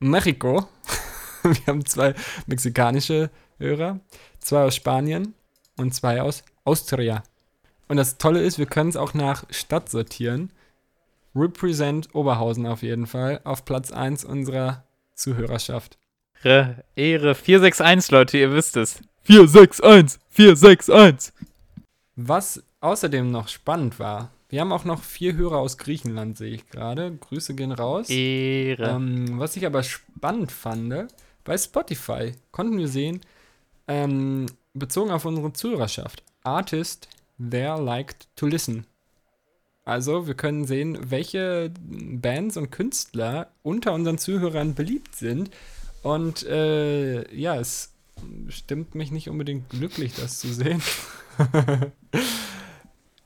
Mexiko. 0.00 0.66
Wir 1.44 1.66
haben 1.68 1.86
zwei 1.86 2.16
mexikanische 2.48 3.30
Hörer, 3.58 4.00
zwei 4.40 4.64
aus 4.64 4.74
Spanien 4.74 5.34
und 5.76 5.94
zwei 5.94 6.20
aus 6.20 6.42
Austria. 6.64 7.22
Und 7.88 7.96
das 7.96 8.18
Tolle 8.18 8.42
ist, 8.42 8.58
wir 8.58 8.66
können 8.66 8.90
es 8.90 8.96
auch 8.96 9.14
nach 9.14 9.44
Stadt 9.50 9.90
sortieren. 9.90 10.50
Represent 11.34 12.14
Oberhausen 12.14 12.66
auf 12.66 12.82
jeden 12.82 13.06
Fall 13.06 13.40
auf 13.44 13.64
Platz 13.64 13.92
1 13.92 14.24
unserer 14.24 14.84
Zuhörerschaft. 15.14 15.98
Ehre, 16.42 16.84
Ehre 16.94 17.34
461, 17.34 18.10
Leute, 18.10 18.38
ihr 18.38 18.52
wisst 18.52 18.76
es. 18.76 19.00
461, 19.22 20.20
461. 20.30 21.32
Was 22.16 22.62
außerdem 22.80 23.30
noch 23.30 23.48
spannend 23.48 23.98
war, 23.98 24.30
wir 24.48 24.60
haben 24.60 24.72
auch 24.72 24.84
noch 24.84 25.02
vier 25.02 25.34
Hörer 25.34 25.58
aus 25.58 25.78
Griechenland, 25.78 26.36
sehe 26.36 26.54
ich 26.54 26.68
gerade. 26.68 27.16
Grüße 27.16 27.54
gehen 27.54 27.72
raus. 27.72 28.08
Ehre. 28.08 28.90
Ähm, 28.90 29.40
was 29.40 29.56
ich 29.56 29.66
aber 29.66 29.82
spannend 29.82 30.52
fand, 30.52 31.08
bei 31.42 31.58
Spotify 31.58 32.32
konnten 32.52 32.78
wir 32.78 32.86
sehen, 32.86 33.20
ähm, 33.88 34.46
bezogen 34.72 35.10
auf 35.10 35.24
unsere 35.24 35.52
Zuhörerschaft, 35.52 36.22
Artist 36.44 37.08
there 37.38 37.80
liked 37.80 38.28
to 38.36 38.46
listen. 38.46 38.86
Also 39.84 40.26
wir 40.26 40.34
können 40.34 40.64
sehen, 40.64 40.98
welche 41.10 41.70
Bands 41.80 42.56
und 42.56 42.70
Künstler 42.70 43.50
unter 43.62 43.92
unseren 43.92 44.18
Zuhörern 44.18 44.74
beliebt 44.74 45.14
sind. 45.14 45.50
Und 46.02 46.44
äh, 46.44 47.34
ja, 47.34 47.56
es 47.56 47.92
stimmt 48.48 48.94
mich 48.94 49.10
nicht 49.10 49.28
unbedingt 49.28 49.68
glücklich, 49.70 50.14
das 50.14 50.38
zu 50.38 50.52
sehen. 50.52 50.82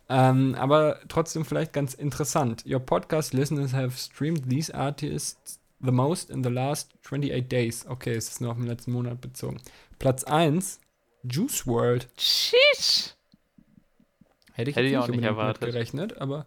ähm, 0.09 0.55
aber 0.57 0.99
trotzdem 1.09 1.45
vielleicht 1.45 1.73
ganz 1.73 1.95
interessant. 1.95 2.65
Your 2.67 2.81
podcast 2.81 3.35
listeners 3.35 3.73
have 3.73 3.97
streamed 3.97 4.49
these 4.51 4.75
artists 4.75 5.61
the 5.81 5.93
most 5.93 6.31
in 6.31 6.43
the 6.43 6.51
last 6.51 6.93
28 7.05 7.49
days. 7.49 7.87
Okay, 7.87 8.15
es 8.15 8.29
ist 8.29 8.41
nur 8.41 8.51
auf 8.51 8.57
den 8.57 8.67
letzten 8.67 8.93
Monat 8.93 9.21
bezogen. 9.21 9.61
Platz 9.99 10.25
1, 10.25 10.81
Juice 11.23 11.67
World. 11.67 12.09
Sheesh. 12.17 13.18
Hätte 14.59 14.71
ich, 14.71 14.77
Hätte 14.77 14.89
ich 14.89 14.97
auch 14.99 15.07
nicht 15.07 15.23
erwartet. 15.23 15.71
gerechnet, 15.73 16.19
aber 16.19 16.45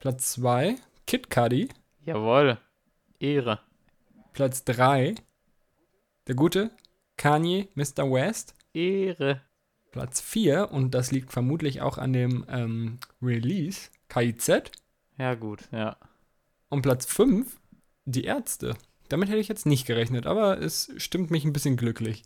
Platz 0.00 0.32
2, 0.32 0.74
Kid 1.06 1.30
Cudi. 1.30 1.68
Jawohl. 2.04 2.58
Ehre. 3.20 3.60
Platz 4.32 4.64
3, 4.64 5.14
der 6.26 6.34
gute 6.34 6.72
Kanye, 7.16 7.68
Mr. 7.76 8.10
West. 8.10 8.56
Ehre. 8.74 9.40
Platz 9.92 10.20
4, 10.20 10.72
und 10.72 10.94
das 10.94 11.12
liegt 11.12 11.30
vermutlich 11.32 11.80
auch 11.80 11.96
an 11.96 12.12
dem 12.12 12.44
ähm, 12.48 12.98
Release, 13.22 13.90
KIZ. 14.08 14.72
Ja, 15.16 15.34
gut, 15.34 15.68
ja. 15.70 15.96
Und 16.70 16.82
Platz 16.82 17.06
5, 17.06 17.60
die 18.04 18.24
Ärzte. 18.24 18.74
Damit 19.10 19.28
hätte 19.28 19.38
ich 19.38 19.46
jetzt 19.48 19.66
nicht 19.66 19.86
gerechnet, 19.86 20.26
aber 20.26 20.58
es 20.60 20.90
stimmt 20.96 21.30
mich 21.30 21.44
ein 21.44 21.52
bisschen 21.52 21.76
glücklich. 21.76 22.24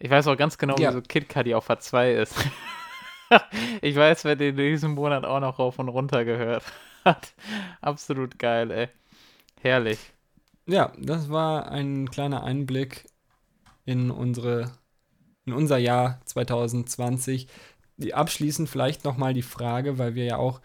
Ich 0.00 0.10
weiß 0.10 0.26
auch 0.26 0.36
ganz 0.36 0.58
genau, 0.58 0.76
Ja. 0.76 0.90
wieso 0.90 1.00
Kid 1.00 1.30
Cudi 1.30 1.54
auf 1.54 1.70
A2 1.70 2.12
ist. 2.20 2.34
ich 3.82 3.96
weiß, 3.96 4.24
wer 4.24 4.36
den 4.36 4.58
in 4.58 4.72
diesem 4.72 4.92
Monat 4.92 5.24
auch 5.24 5.40
noch 5.40 5.58
rauf 5.58 5.78
und 5.78 5.88
runter 5.88 6.24
gehört 6.24 6.64
hat. 7.04 7.32
Absolut 7.80 8.38
geil, 8.38 8.70
ey. 8.70 8.88
Herrlich. 9.60 9.98
Ja, 10.66 10.92
das 10.98 11.30
war 11.30 11.70
ein 11.70 12.10
kleiner 12.10 12.42
Einblick 12.44 13.06
in 13.84 14.10
unsere 14.10 14.70
in 15.46 15.52
unser 15.52 15.76
Jahr 15.76 16.20
2020. 16.24 17.48
Die 17.96 18.14
abschließend 18.14 18.68
vielleicht 18.68 19.04
noch 19.04 19.16
mal 19.16 19.34
die 19.34 19.42
Frage, 19.42 19.98
weil 19.98 20.14
wir 20.14 20.24
ja 20.24 20.36
auch 20.36 20.60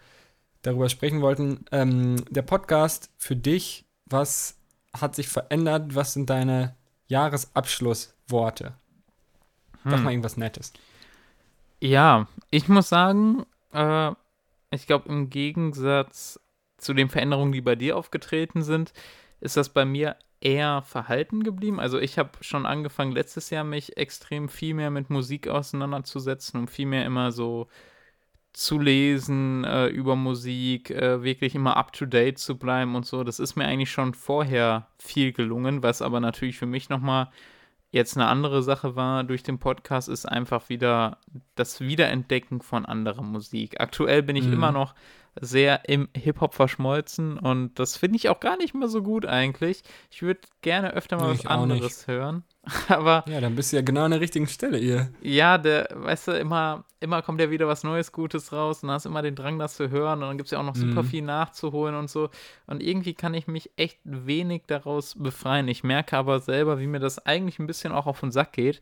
darüber 0.62 0.88
sprechen 0.88 1.20
wollten. 1.20 1.64
Ähm, 1.70 2.16
der 2.30 2.42
Podcast 2.42 3.10
für 3.18 3.36
dich, 3.36 3.84
was 4.06 4.56
hat 4.92 5.14
sich 5.14 5.28
verändert? 5.28 5.94
Was 5.94 6.14
sind 6.14 6.28
deine 6.30 6.74
Jahresabschlussworte? 7.06 8.74
Sag 9.84 9.92
Hm. 9.92 10.02
mal 10.02 10.10
irgendwas 10.10 10.36
Nettes. 10.36 10.72
Ja, 11.80 12.28
ich 12.50 12.68
muss 12.68 12.88
sagen, 12.88 13.46
äh, 13.72 14.12
ich 14.70 14.86
glaube, 14.86 15.08
im 15.08 15.30
Gegensatz 15.30 16.40
zu 16.78 16.94
den 16.94 17.08
Veränderungen, 17.08 17.52
die 17.52 17.60
bei 17.60 17.74
dir 17.76 17.96
aufgetreten 17.96 18.62
sind, 18.62 18.92
ist 19.40 19.56
das 19.56 19.70
bei 19.70 19.84
mir 19.84 20.16
eher 20.40 20.82
verhalten 20.82 21.42
geblieben. 21.42 21.80
Also 21.80 21.98
ich 21.98 22.18
habe 22.18 22.30
schon 22.40 22.66
angefangen, 22.66 23.12
letztes 23.12 23.50
Jahr 23.50 23.64
mich 23.64 23.96
extrem 23.96 24.48
viel 24.48 24.74
mehr 24.74 24.90
mit 24.90 25.10
Musik 25.10 25.48
auseinanderzusetzen 25.48 26.60
und 26.60 26.70
viel 26.70 26.86
mehr 26.86 27.04
immer 27.04 27.32
so 27.32 27.68
zu 28.52 28.78
lesen 28.80 29.64
äh, 29.64 29.88
über 29.88 30.16
Musik, 30.16 30.90
äh, 30.90 31.22
wirklich 31.22 31.54
immer 31.54 31.76
up-to-date 31.76 32.38
zu 32.38 32.58
bleiben 32.58 32.96
und 32.96 33.06
so. 33.06 33.24
Das 33.24 33.38
ist 33.38 33.56
mir 33.56 33.66
eigentlich 33.66 33.92
schon 33.92 34.14
vorher 34.14 34.88
viel 34.98 35.32
gelungen, 35.32 35.82
was 35.82 36.02
aber 36.02 36.20
natürlich 36.20 36.58
für 36.58 36.66
mich 36.66 36.88
nochmal 36.88 37.30
jetzt 37.90 38.16
eine 38.16 38.26
andere 38.26 38.62
Sache 38.62 38.94
war 38.96 39.24
durch 39.24 39.42
den 39.42 39.58
Podcast, 39.58 40.08
ist 40.08 40.26
einfach 40.26 40.68
wieder 40.68 41.18
das 41.56 41.80
Wiederentdecken 41.80 42.60
von 42.62 42.86
anderer 42.86 43.22
Musik. 43.22 43.80
Aktuell 43.80 44.22
bin 44.22 44.36
ich 44.36 44.46
Mhm. 44.46 44.52
immer 44.54 44.72
noch 44.72 44.94
sehr 45.40 45.88
im 45.88 46.08
Hip-Hop 46.16 46.54
verschmolzen 46.54 47.38
und 47.38 47.78
das 47.78 47.96
finde 47.96 48.16
ich 48.16 48.28
auch 48.28 48.40
gar 48.40 48.56
nicht 48.56 48.74
mehr 48.74 48.88
so 48.88 49.02
gut 49.02 49.26
eigentlich. 49.26 49.82
Ich 50.10 50.22
würde 50.22 50.40
gerne 50.62 50.92
öfter 50.92 51.16
mal 51.16 51.26
Nee, 51.26 51.30
was 51.32 51.38
ich 51.40 51.46
auch 51.48 51.66
nicht. 51.66 51.74
anderes 51.74 52.06
hören. 52.08 52.44
Aber 52.88 53.24
Ja, 53.26 53.40
dann 53.40 53.54
bist 53.56 53.72
du 53.72 53.76
ja 53.76 53.82
genau 53.82 54.02
an 54.04 54.10
der 54.10 54.20
richtigen 54.20 54.46
Stelle 54.46 54.76
hier. 54.78 55.10
ja, 55.22 55.56
der, 55.58 55.88
weißt 55.94 56.28
du, 56.28 56.32
immer, 56.32 56.84
immer 57.00 57.22
kommt 57.22 57.40
ja 57.40 57.50
wieder 57.50 57.66
was 57.66 57.84
Neues, 57.84 58.12
Gutes 58.12 58.52
raus 58.52 58.82
und 58.82 58.90
hast 58.90 59.06
immer 59.06 59.22
den 59.22 59.34
Drang, 59.34 59.58
das 59.58 59.76
zu 59.76 59.90
hören 59.90 60.22
und 60.22 60.28
dann 60.28 60.36
gibt 60.36 60.48
es 60.48 60.50
ja 60.50 60.58
auch 60.60 60.64
noch 60.64 60.76
super 60.76 61.02
Mhm. 61.02 61.06
viel 61.06 61.22
nachzuholen 61.22 61.94
und 61.94 62.10
so. 62.10 62.28
Und 62.66 62.82
irgendwie 62.82 63.14
kann 63.14 63.32
ich 63.34 63.46
mich 63.46 63.70
echt 63.76 63.98
wenig 64.04 64.62
daraus 64.66 65.14
befreien. 65.18 65.68
Ich 65.68 65.84
merke 65.84 66.16
aber 66.18 66.40
selber, 66.40 66.78
wie 66.78 66.86
mir 66.86 67.00
das 67.00 67.24
eigentlich 67.24 67.58
ein 67.58 67.66
bisschen 67.66 67.92
auch 67.92 68.06
auf 68.06 68.20
den 68.20 68.30
Sack 68.30 68.52
geht. 68.52 68.80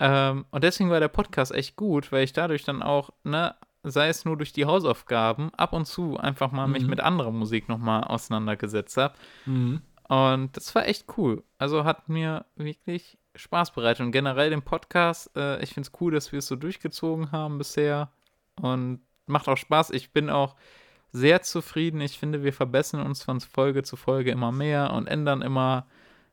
Ähm, 0.00 0.44
und 0.52 0.62
deswegen 0.62 0.90
war 0.90 1.00
der 1.00 1.08
Podcast 1.08 1.52
echt 1.52 1.74
gut, 1.74 2.12
weil 2.12 2.22
ich 2.22 2.32
dadurch 2.32 2.62
dann 2.62 2.82
auch, 2.82 3.10
ne, 3.24 3.54
sei 3.82 4.08
es 4.08 4.24
nur 4.24 4.36
durch 4.36 4.52
die 4.52 4.64
Hausaufgaben, 4.64 5.50
ab 5.56 5.72
und 5.72 5.86
zu 5.86 6.16
einfach 6.18 6.52
mal 6.52 6.68
mich 6.68 6.84
Mhm. 6.84 6.90
mit 6.90 7.00
anderer 7.00 7.32
Musik 7.32 7.68
nochmal 7.68 8.04
auseinandergesetzt 8.04 8.96
habe. 8.96 9.14
Mhm. 9.46 9.82
Und 10.08 10.56
das 10.56 10.74
war 10.74 10.86
echt 10.86 11.04
cool. 11.16 11.42
Also 11.58 11.84
hat 11.84 12.08
mir 12.08 12.46
wirklich 12.56 13.18
Spaß 13.34 13.72
bereitet. 13.72 14.04
Und 14.04 14.12
generell 14.12 14.50
den 14.50 14.62
Podcast, 14.62 15.30
äh, 15.36 15.62
ich 15.62 15.74
finde 15.74 15.88
es 15.88 16.00
cool, 16.00 16.12
dass 16.12 16.32
wir 16.32 16.40
es 16.40 16.46
so 16.46 16.56
durchgezogen 16.56 17.30
haben 17.30 17.58
bisher. 17.58 18.10
Und 18.60 19.00
macht 19.26 19.48
auch 19.48 19.56
Spaß. 19.56 19.90
Ich 19.90 20.10
bin 20.12 20.30
auch 20.30 20.56
sehr 21.12 21.42
zufrieden. 21.42 22.00
Ich 22.00 22.18
finde, 22.18 22.42
wir 22.42 22.52
verbessern 22.52 23.04
uns 23.04 23.22
von 23.22 23.40
Folge 23.40 23.82
zu 23.82 23.96
Folge 23.96 24.30
immer 24.30 24.52
mehr 24.52 24.92
und 24.92 25.06
ändern 25.06 25.42
immer 25.42 25.86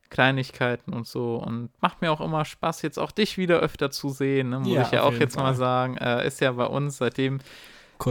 Kleinigkeiten 0.09 0.93
und 0.93 1.07
so. 1.07 1.35
Und 1.35 1.69
macht 1.81 2.01
mir 2.01 2.11
auch 2.11 2.21
immer 2.21 2.45
Spaß, 2.45 2.81
jetzt 2.81 2.97
auch 2.97 3.11
dich 3.11 3.37
wieder 3.37 3.59
öfter 3.59 3.91
zu 3.91 4.09
sehen. 4.09 4.49
Ne? 4.49 4.59
Muss 4.59 4.67
Ja, 4.69 4.81
ich 4.83 4.91
ja 4.91 5.03
auch 5.03 5.13
jetzt 5.13 5.35
Fall. 5.35 5.43
mal 5.43 5.55
sagen. 5.55 5.97
Äh, 5.97 6.25
ist 6.25 6.41
ja 6.41 6.51
bei 6.53 6.65
uns, 6.65 6.97
seitdem. 6.97 7.39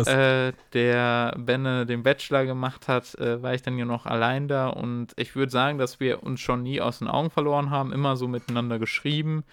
Äh, 0.06 0.52
der 0.72 1.34
Benne 1.38 1.86
den 1.86 2.02
Bachelor 2.02 2.44
gemacht 2.44 2.88
hat, 2.88 3.14
äh, 3.16 3.42
war 3.42 3.54
ich 3.54 3.62
dann 3.62 3.78
ja 3.78 3.84
noch 3.84 4.06
allein 4.06 4.48
da. 4.48 4.68
Und 4.68 5.12
ich 5.16 5.36
würde 5.36 5.52
sagen, 5.52 5.78
dass 5.78 6.00
wir 6.00 6.22
uns 6.22 6.40
schon 6.40 6.62
nie 6.62 6.80
aus 6.80 6.98
den 6.98 7.08
Augen 7.08 7.30
verloren 7.30 7.70
haben. 7.70 7.92
Immer 7.92 8.16
so 8.16 8.28
miteinander 8.28 8.78
geschrieben. 8.78 9.44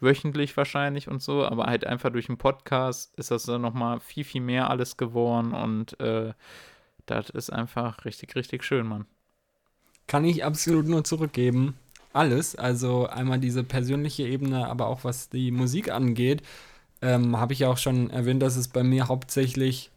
Wöchentlich 0.00 0.56
wahrscheinlich 0.56 1.08
und 1.08 1.20
so, 1.22 1.44
aber 1.44 1.66
halt 1.66 1.84
einfach 1.84 2.10
durch 2.10 2.26
den 2.26 2.38
Podcast 2.38 3.12
ist 3.18 3.32
das 3.32 3.42
dann 3.44 3.62
nochmal 3.62 3.98
viel, 3.98 4.22
viel 4.22 4.40
mehr 4.40 4.70
alles 4.70 4.96
geworden 4.96 5.52
und 5.52 5.98
äh, 5.98 6.34
das 7.06 7.30
ist 7.30 7.50
einfach 7.50 8.04
richtig, 8.04 8.36
richtig 8.36 8.62
schön, 8.62 8.86
Mann. 8.86 9.06
Kann 10.06 10.24
ich 10.24 10.44
absolut 10.44 10.86
nur 10.86 11.02
zurückgeben. 11.02 11.76
Alles, 12.12 12.54
also 12.54 13.06
einmal 13.06 13.40
diese 13.40 13.64
persönliche 13.64 14.22
Ebene, 14.22 14.68
aber 14.68 14.86
auch 14.86 15.04
was 15.04 15.30
die 15.30 15.50
Musik 15.50 15.90
angeht, 15.90 16.42
ähm, 17.02 17.36
habe 17.36 17.52
ich 17.52 17.60
ja 17.60 17.70
auch 17.70 17.78
schon 17.78 18.10
erwähnt, 18.10 18.42
dass 18.42 18.56
es 18.56 18.68
bei 18.68 18.82
mir 18.82 19.08
hauptsächlich 19.08 19.90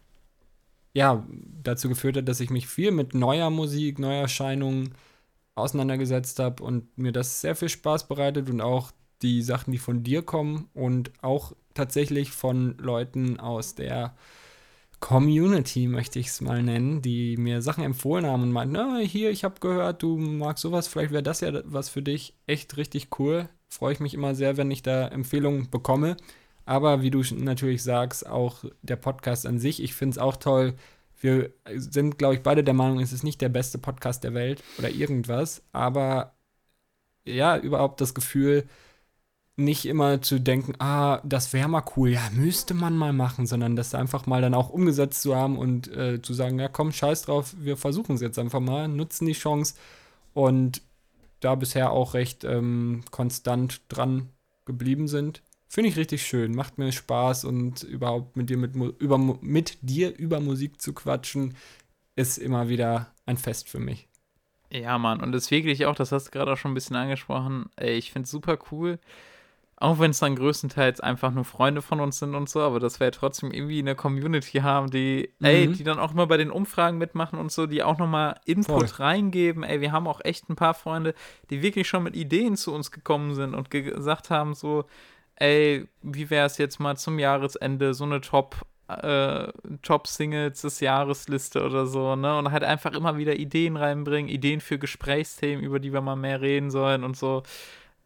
ja 0.94 1.26
dazu 1.64 1.90
geführt 1.90 2.18
hat, 2.18 2.28
dass 2.28 2.40
ich 2.40 2.50
mich 2.50 2.68
viel 2.68 2.92
mit 2.92 3.14
neuer 3.14 3.50
Musik, 3.50 4.00
Neuerscheinungen 4.00 4.94
auseinandergesetzt 5.56 6.40
habe 6.40 6.64
und 6.64 6.98
mir 6.98 7.12
das 7.12 7.42
sehr 7.42 7.56
viel 7.56 7.70
Spaß 7.70 8.08
bereitet 8.08 8.50
und 8.50 8.62
auch 8.62 8.92
die 9.22 9.42
Sachen, 9.42 9.72
die 9.72 9.78
von 9.78 10.04
dir 10.04 10.24
kommen 10.24 10.70
und 10.74 11.12
auch 11.22 11.54
tatsächlich 11.74 12.32
von 12.32 12.78
Leuten 12.78 13.40
aus 13.40 13.76
der 13.76 14.16
Community, 15.00 15.88
möchte 15.88 16.20
ich 16.20 16.28
es 16.28 16.42
mal 16.42 16.62
nennen, 16.62 17.02
die 17.02 17.36
mir 17.38 17.62
Sachen 17.62 17.84
empfohlen 17.84 18.26
haben 18.26 18.44
und 18.44 18.52
meinten, 18.52 18.74
na, 18.74 19.00
hier, 19.00 19.32
ich 19.32 19.44
habe 19.44 19.60
gehört, 19.60 20.04
du 20.04 20.18
magst 20.18 20.62
sowas, 20.62 20.88
vielleicht 20.88 21.12
wäre 21.12 21.24
das 21.24 21.42
ja 21.42 21.62
was 21.66 21.90
für 21.90 22.04
dich. 22.04 22.36
Echt 22.46 22.78
richtig 22.78 23.08
cool. 23.20 23.50
Freue 23.68 23.94
ich 23.94 24.00
mich 24.00 24.14
immer 24.14 24.36
sehr, 24.36 24.58
wenn 24.58 24.70
ich 24.70 24.84
da 24.84 25.08
Empfehlungen 25.08 25.70
bekomme. 25.72 26.18
Aber 26.72 27.02
wie 27.02 27.12
du 27.12 27.22
natürlich 27.36 27.84
sagst, 27.84 28.26
auch 28.26 28.64
der 28.82 28.96
Podcast 28.96 29.46
an 29.46 29.60
sich, 29.60 29.84
ich 29.84 29.94
finde 29.94 30.14
es 30.14 30.18
auch 30.18 30.38
toll. 30.38 30.76
Wir 31.20 31.52
sind, 31.76 32.18
glaube 32.18 32.36
ich, 32.36 32.44
beide 32.44 32.64
der 32.64 32.74
Meinung, 32.74 33.02
es 33.02 33.12
ist 33.12 33.26
nicht 33.26 33.42
der 33.42 33.50
beste 33.50 33.78
Podcast 33.78 34.24
der 34.24 34.34
Welt 34.34 34.64
oder 34.78 34.90
irgendwas, 34.90 35.64
aber 35.74 36.34
ja, 37.26 37.58
überhaupt 37.58 38.00
das 38.00 38.14
Gefühl, 38.14 38.70
nicht 39.58 39.86
immer 39.86 40.22
zu 40.22 40.40
denken, 40.40 40.76
ah, 40.80 41.20
das 41.26 41.52
wäre 41.52 41.68
mal 41.68 41.84
cool, 41.98 42.12
ja, 42.12 42.22
müsste 42.32 42.74
man 42.74 42.96
mal 42.96 43.12
machen, 43.12 43.48
sondern 43.48 43.76
das 43.76 43.94
einfach 43.94 44.26
mal 44.26 44.42
dann 44.42 44.54
auch 44.54 44.70
umgesetzt 44.70 45.24
zu 45.24 45.36
haben 45.36 45.58
und 45.58 45.90
äh, 45.90 46.22
zu 46.22 46.34
sagen, 46.34 46.58
ja, 46.58 46.70
komm, 46.70 46.94
scheiß 46.94 47.24
drauf, 47.24 47.54
wir 47.60 47.76
versuchen 47.76 48.16
es 48.16 48.22
jetzt 48.22 48.40
einfach 48.40 48.62
mal, 48.62 48.88
nutzen 48.88 49.26
die 49.26 49.34
Chance 49.34 49.76
und 50.34 50.82
da 51.42 51.54
bisher 51.56 51.92
auch 51.92 52.14
recht 52.14 52.46
ähm, 52.46 53.04
konstant 53.12 53.82
dran 53.90 54.30
geblieben 54.64 55.10
sind. 55.10 55.42
Finde 55.74 55.90
ich 55.90 55.96
richtig 55.96 56.26
schön, 56.28 56.54
macht 56.54 56.78
mir 56.78 56.92
Spaß 56.92 57.46
und 57.46 57.84
überhaupt 57.84 58.36
mit 58.36 58.50
dir, 58.50 58.58
mit, 58.58 58.76
über, 59.00 59.18
mit 59.18 59.78
dir 59.82 60.14
über 60.18 60.42
Musik 60.42 60.82
zu 60.82 60.92
quatschen, 60.92 61.56
ist 62.18 62.38
immer 62.40 62.68
wieder 62.68 63.14
ein 63.26 63.38
Fest 63.38 63.70
für 63.70 63.80
mich. 63.80 64.10
Ja, 64.70 64.98
Mann, 64.98 65.22
und 65.22 65.32
das 65.32 65.50
wirklich 65.50 65.86
auch, 65.86 65.96
das 65.96 66.12
hast 66.12 66.28
du 66.28 66.32
gerade 66.32 66.52
auch 66.52 66.58
schon 66.58 66.72
ein 66.72 66.74
bisschen 66.74 66.98
angesprochen, 66.98 67.70
ey, 67.78 67.94
ich 67.94 68.12
finde 68.12 68.26
es 68.26 68.32
super 68.32 68.60
cool. 68.74 69.00
Auch 69.78 69.98
wenn 70.00 70.12
es 70.12 70.20
dann 70.20 70.36
größtenteils 70.36 71.00
einfach 71.00 71.32
nur 71.32 71.46
Freunde 71.46 71.82
von 71.82 72.02
uns 72.02 72.20
sind 72.20 72.36
und 72.36 72.50
so, 72.50 72.60
aber 72.60 72.82
dass 72.82 73.00
wir 73.00 73.08
ja 73.08 73.12
trotzdem 73.12 73.52
irgendwie 73.52 73.80
eine 73.80 73.96
Community 73.96 74.60
haben, 74.60 74.92
die, 74.92 75.30
ey, 75.42 75.70
Mhm. 75.70 75.74
die 75.74 75.86
dann 75.86 76.00
auch 76.00 76.12
immer 76.12 76.28
bei 76.28 76.36
den 76.38 76.52
Umfragen 76.52 76.98
mitmachen 76.98 77.40
und 77.40 77.50
so, 77.50 77.66
die 77.66 77.82
auch 77.82 77.98
nochmal 77.98 78.42
Input 78.46 78.68
Voll. 78.68 79.06
reingeben. 79.06 79.64
Ey, 79.64 79.80
wir 79.80 79.94
haben 79.94 80.06
auch 80.08 80.20
echt 80.26 80.50
ein 80.50 80.58
paar 80.58 80.74
Freunde, 80.74 81.16
die 81.50 81.62
wirklich 81.62 81.88
schon 81.88 82.04
mit 82.04 82.18
Ideen 82.18 82.58
zu 82.58 82.74
uns 82.74 82.92
gekommen 82.92 83.36
sind 83.36 83.56
und 83.56 83.72
ge 83.72 83.84
gesagt 83.84 84.30
haben, 84.30 84.54
so, 84.54 84.84
ey, 85.42 85.88
wie 86.04 86.30
wäre 86.30 86.46
es 86.46 86.58
jetzt 86.58 86.80
mal 86.80 86.96
zum 86.98 87.18
Jahresende, 87.20 87.94
so 87.94 88.04
eine 88.04 88.22
Top, 88.22 88.56
äh, 88.88 89.48
Top-Singles 89.82 90.62
des 90.62 90.80
Jahresliste 90.80 91.66
oder 91.66 91.88
so, 91.88 92.16
ne? 92.16 92.38
Und 92.38 92.52
halt 92.52 92.64
einfach 92.64 92.94
immer 92.94 93.18
wieder 93.18 93.36
Ideen 93.36 93.76
reinbringen, 93.76 94.30
Ideen 94.30 94.62
für 94.62 94.78
Gesprächsthemen, 94.78 95.64
über 95.64 95.80
die 95.80 95.94
wir 95.94 96.02
mal 96.02 96.16
mehr 96.16 96.42
reden 96.42 96.70
sollen 96.70 97.04
und 97.04 97.18
so. 97.18 97.44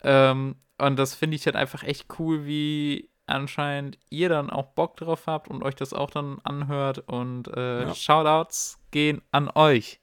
Ähm, 0.03 0.55
und 0.77 0.97
das 0.97 1.13
finde 1.15 1.35
ich 1.35 1.45
halt 1.45 1.55
einfach 1.55 1.83
echt 1.83 2.05
cool, 2.19 2.45
wie 2.45 3.09
anscheinend 3.27 3.97
ihr 4.09 4.29
dann 4.29 4.49
auch 4.49 4.67
Bock 4.67 4.97
drauf 4.97 5.23
habt 5.25 5.49
und 5.49 5.63
euch 5.63 5.75
das 5.75 5.93
auch 5.93 6.11
dann 6.11 6.39
anhört. 6.43 6.99
Und 7.07 7.47
äh, 7.49 7.83
Ja. 7.83 7.95
Shoutouts 7.95 8.77
gehen 8.91 9.21
an 9.31 9.49
euch. 9.53 9.99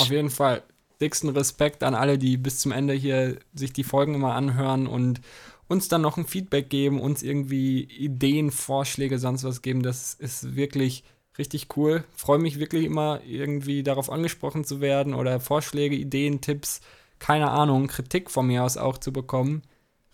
Auf 0.00 0.10
jeden 0.10 0.30
Fall. 0.30 0.62
Dicksten 1.00 1.30
Respekt 1.30 1.82
an 1.82 1.94
alle, 1.94 2.16
die 2.18 2.36
bis 2.36 2.60
zum 2.60 2.72
Ende 2.72 2.94
hier 2.94 3.38
sich 3.54 3.72
die 3.72 3.84
Folgen 3.84 4.14
immer 4.14 4.34
anhören 4.34 4.86
und 4.86 5.20
uns 5.68 5.88
dann 5.88 6.02
noch 6.02 6.16
ein 6.16 6.26
Feedback 6.26 6.70
geben, 6.70 7.00
uns 7.00 7.22
irgendwie 7.22 7.84
Ideen, 7.84 8.50
Vorschläge, 8.50 9.18
sonst 9.18 9.44
was 9.44 9.62
geben. 9.62 9.82
Das 9.82 10.14
ist 10.14 10.56
wirklich 10.56 11.04
richtig 11.36 11.76
cool. 11.76 12.04
Freue 12.16 12.38
mich 12.38 12.58
wirklich 12.58 12.84
immer 12.84 13.20
irgendwie 13.24 13.82
darauf 13.82 14.10
angesprochen 14.10 14.64
zu 14.64 14.80
werden 14.80 15.14
oder 15.14 15.40
Vorschläge, 15.40 15.94
Ideen, 15.94 16.40
Tipps, 16.40 16.80
keine 17.18 17.50
Ahnung, 17.50 17.86
Kritik 17.86 18.30
von 18.30 18.46
mir 18.46 18.64
aus 18.64 18.76
auch 18.76 18.98
zu 18.98 19.12
bekommen. 19.12 19.62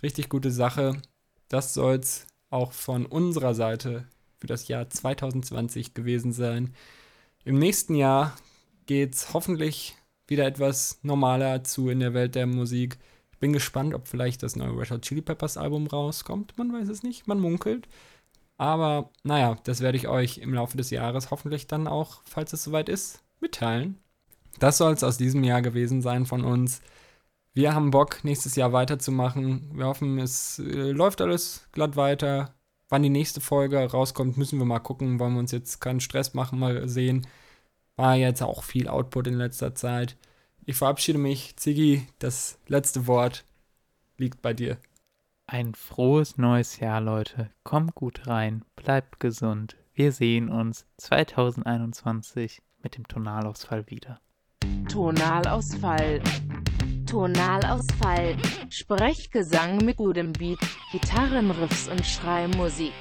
Richtig 0.03 0.29
gute 0.29 0.51
Sache. 0.51 1.01
Das 1.49 1.73
soll's 1.73 2.27
auch 2.51 2.73
von 2.73 3.07
unserer 3.07 3.55
Seite 3.55 4.07
für 4.39 4.47
das 4.47 4.69
Jahr 4.69 4.91
2020 4.91 5.95
gewesen 5.95 6.33
sein. 6.33 6.75
Im 7.45 7.59
nächsten 7.59 7.95
Jahr 7.95 8.37
geht's 8.87 9.33
hoffentlich 9.33 9.97
wieder 10.27 10.47
etwas 10.47 10.99
normaler 11.03 11.65
zu 11.65 11.89
in 11.89 12.01
der 12.01 12.15
Welt 12.15 12.35
der 12.35 12.47
Musik. 12.47 12.99
Bin 13.45 13.53
gespannt, 13.53 13.93
ob 13.93 14.09
vielleicht 14.09 14.43
das 14.43 14.57
neue 14.57 14.75
Red 14.75 14.91
Hot 14.91 15.03
Chili 15.03 15.21
Peppers 15.21 15.59
Album 15.59 15.87
rauskommt. 15.87 16.57
Man 16.57 16.73
weiß 16.73 16.89
es 16.89 17.03
nicht, 17.03 17.27
man 17.27 17.39
munkelt. 17.39 17.89
Aber 18.57 19.11
naja, 19.23 19.59
das 19.65 19.83
werde 19.83 19.99
ich 19.99 20.09
euch 20.09 20.39
im 20.39 20.55
Laufe 20.55 20.79
des 20.79 20.89
Jahres 20.89 21.31
hoffentlich 21.31 21.67
dann 21.67 21.87
auch, 21.87 22.23
falls 22.25 22.55
es 22.55 22.65
soweit 22.65 22.89
ist, 22.89 23.23
mitteilen. 23.41 23.99
Das 24.61 24.79
soll 24.79 24.95
es 24.95 25.05
aus 25.05 25.19
diesem 25.19 25.45
Jahr 25.45 25.61
gewesen 25.61 26.01
sein 26.01 26.25
von 26.25 26.43
uns. 26.43 26.81
Wir 27.53 27.75
haben 27.75 27.91
Bock, 27.91 28.25
nächstes 28.25 28.57
Jahr 28.57 28.73
weiterzumachen. 28.73 29.73
Wir 29.75 29.89
hoffen, 29.89 30.19
es 30.19 30.59
äh, 30.61 30.93
läuft 30.93 31.21
alles 31.21 31.69
glatt 31.73 31.97
weiter. 31.97 32.55
Wann 32.89 33.03
die 33.03 33.11
nächste 33.11 33.43
Folge 33.43 33.79
rauskommt, 33.79 34.39
müssen 34.39 34.59
wir 34.59 34.65
mal 34.65 34.79
gucken. 34.79 35.21
Wollen 35.21 35.35
wir 35.35 35.41
uns 35.41 35.53
jetzt 35.53 35.83
keinen 35.83 36.01
Stress 36.01 36.33
machen, 36.33 36.59
mal 36.59 36.89
sehen. 36.89 37.27
War 37.97 38.17
jetzt 38.17 38.43
auch 38.43 38.63
viel 38.65 38.89
Output 38.89 39.27
in 39.27 39.35
letzter 39.35 39.75
Zeit. 39.75 40.17
Ich 40.67 40.77
verabschiede 40.77 41.19
mich. 41.19 41.57
Ziggy, 41.57 42.07
das 42.19 42.59
letzte 42.67 43.07
Wort 43.07 43.45
liegt 44.17 44.41
bei 44.41 44.55
dir. 44.55 44.79
Ein 45.47 45.75
frohes 45.75 46.39
neues 46.39 46.81
Jahr, 46.81 47.03
Leute. 47.03 47.51
Kommt 47.65 47.95
gut 47.95 48.27
rein, 48.27 48.65
bleibt 48.77 49.21
gesund. 49.21 49.77
Wir 49.93 50.11
sehen 50.13 50.49
uns 50.49 50.87
2021 50.97 52.63
mit 52.83 52.97
dem 52.97 53.07
Tonalausfall 53.07 53.91
wieder. 53.91 54.21
Tonalausfall. 54.89 56.23
Tonalausfall. 57.07 58.37
Sprechgesang 58.71 59.85
mit 59.85 59.99
gutem 59.99 60.33
Beat, 60.33 60.59
Gitarrenriffs 60.93 61.89
und 61.89 62.05
Schreimusik. 62.07 62.93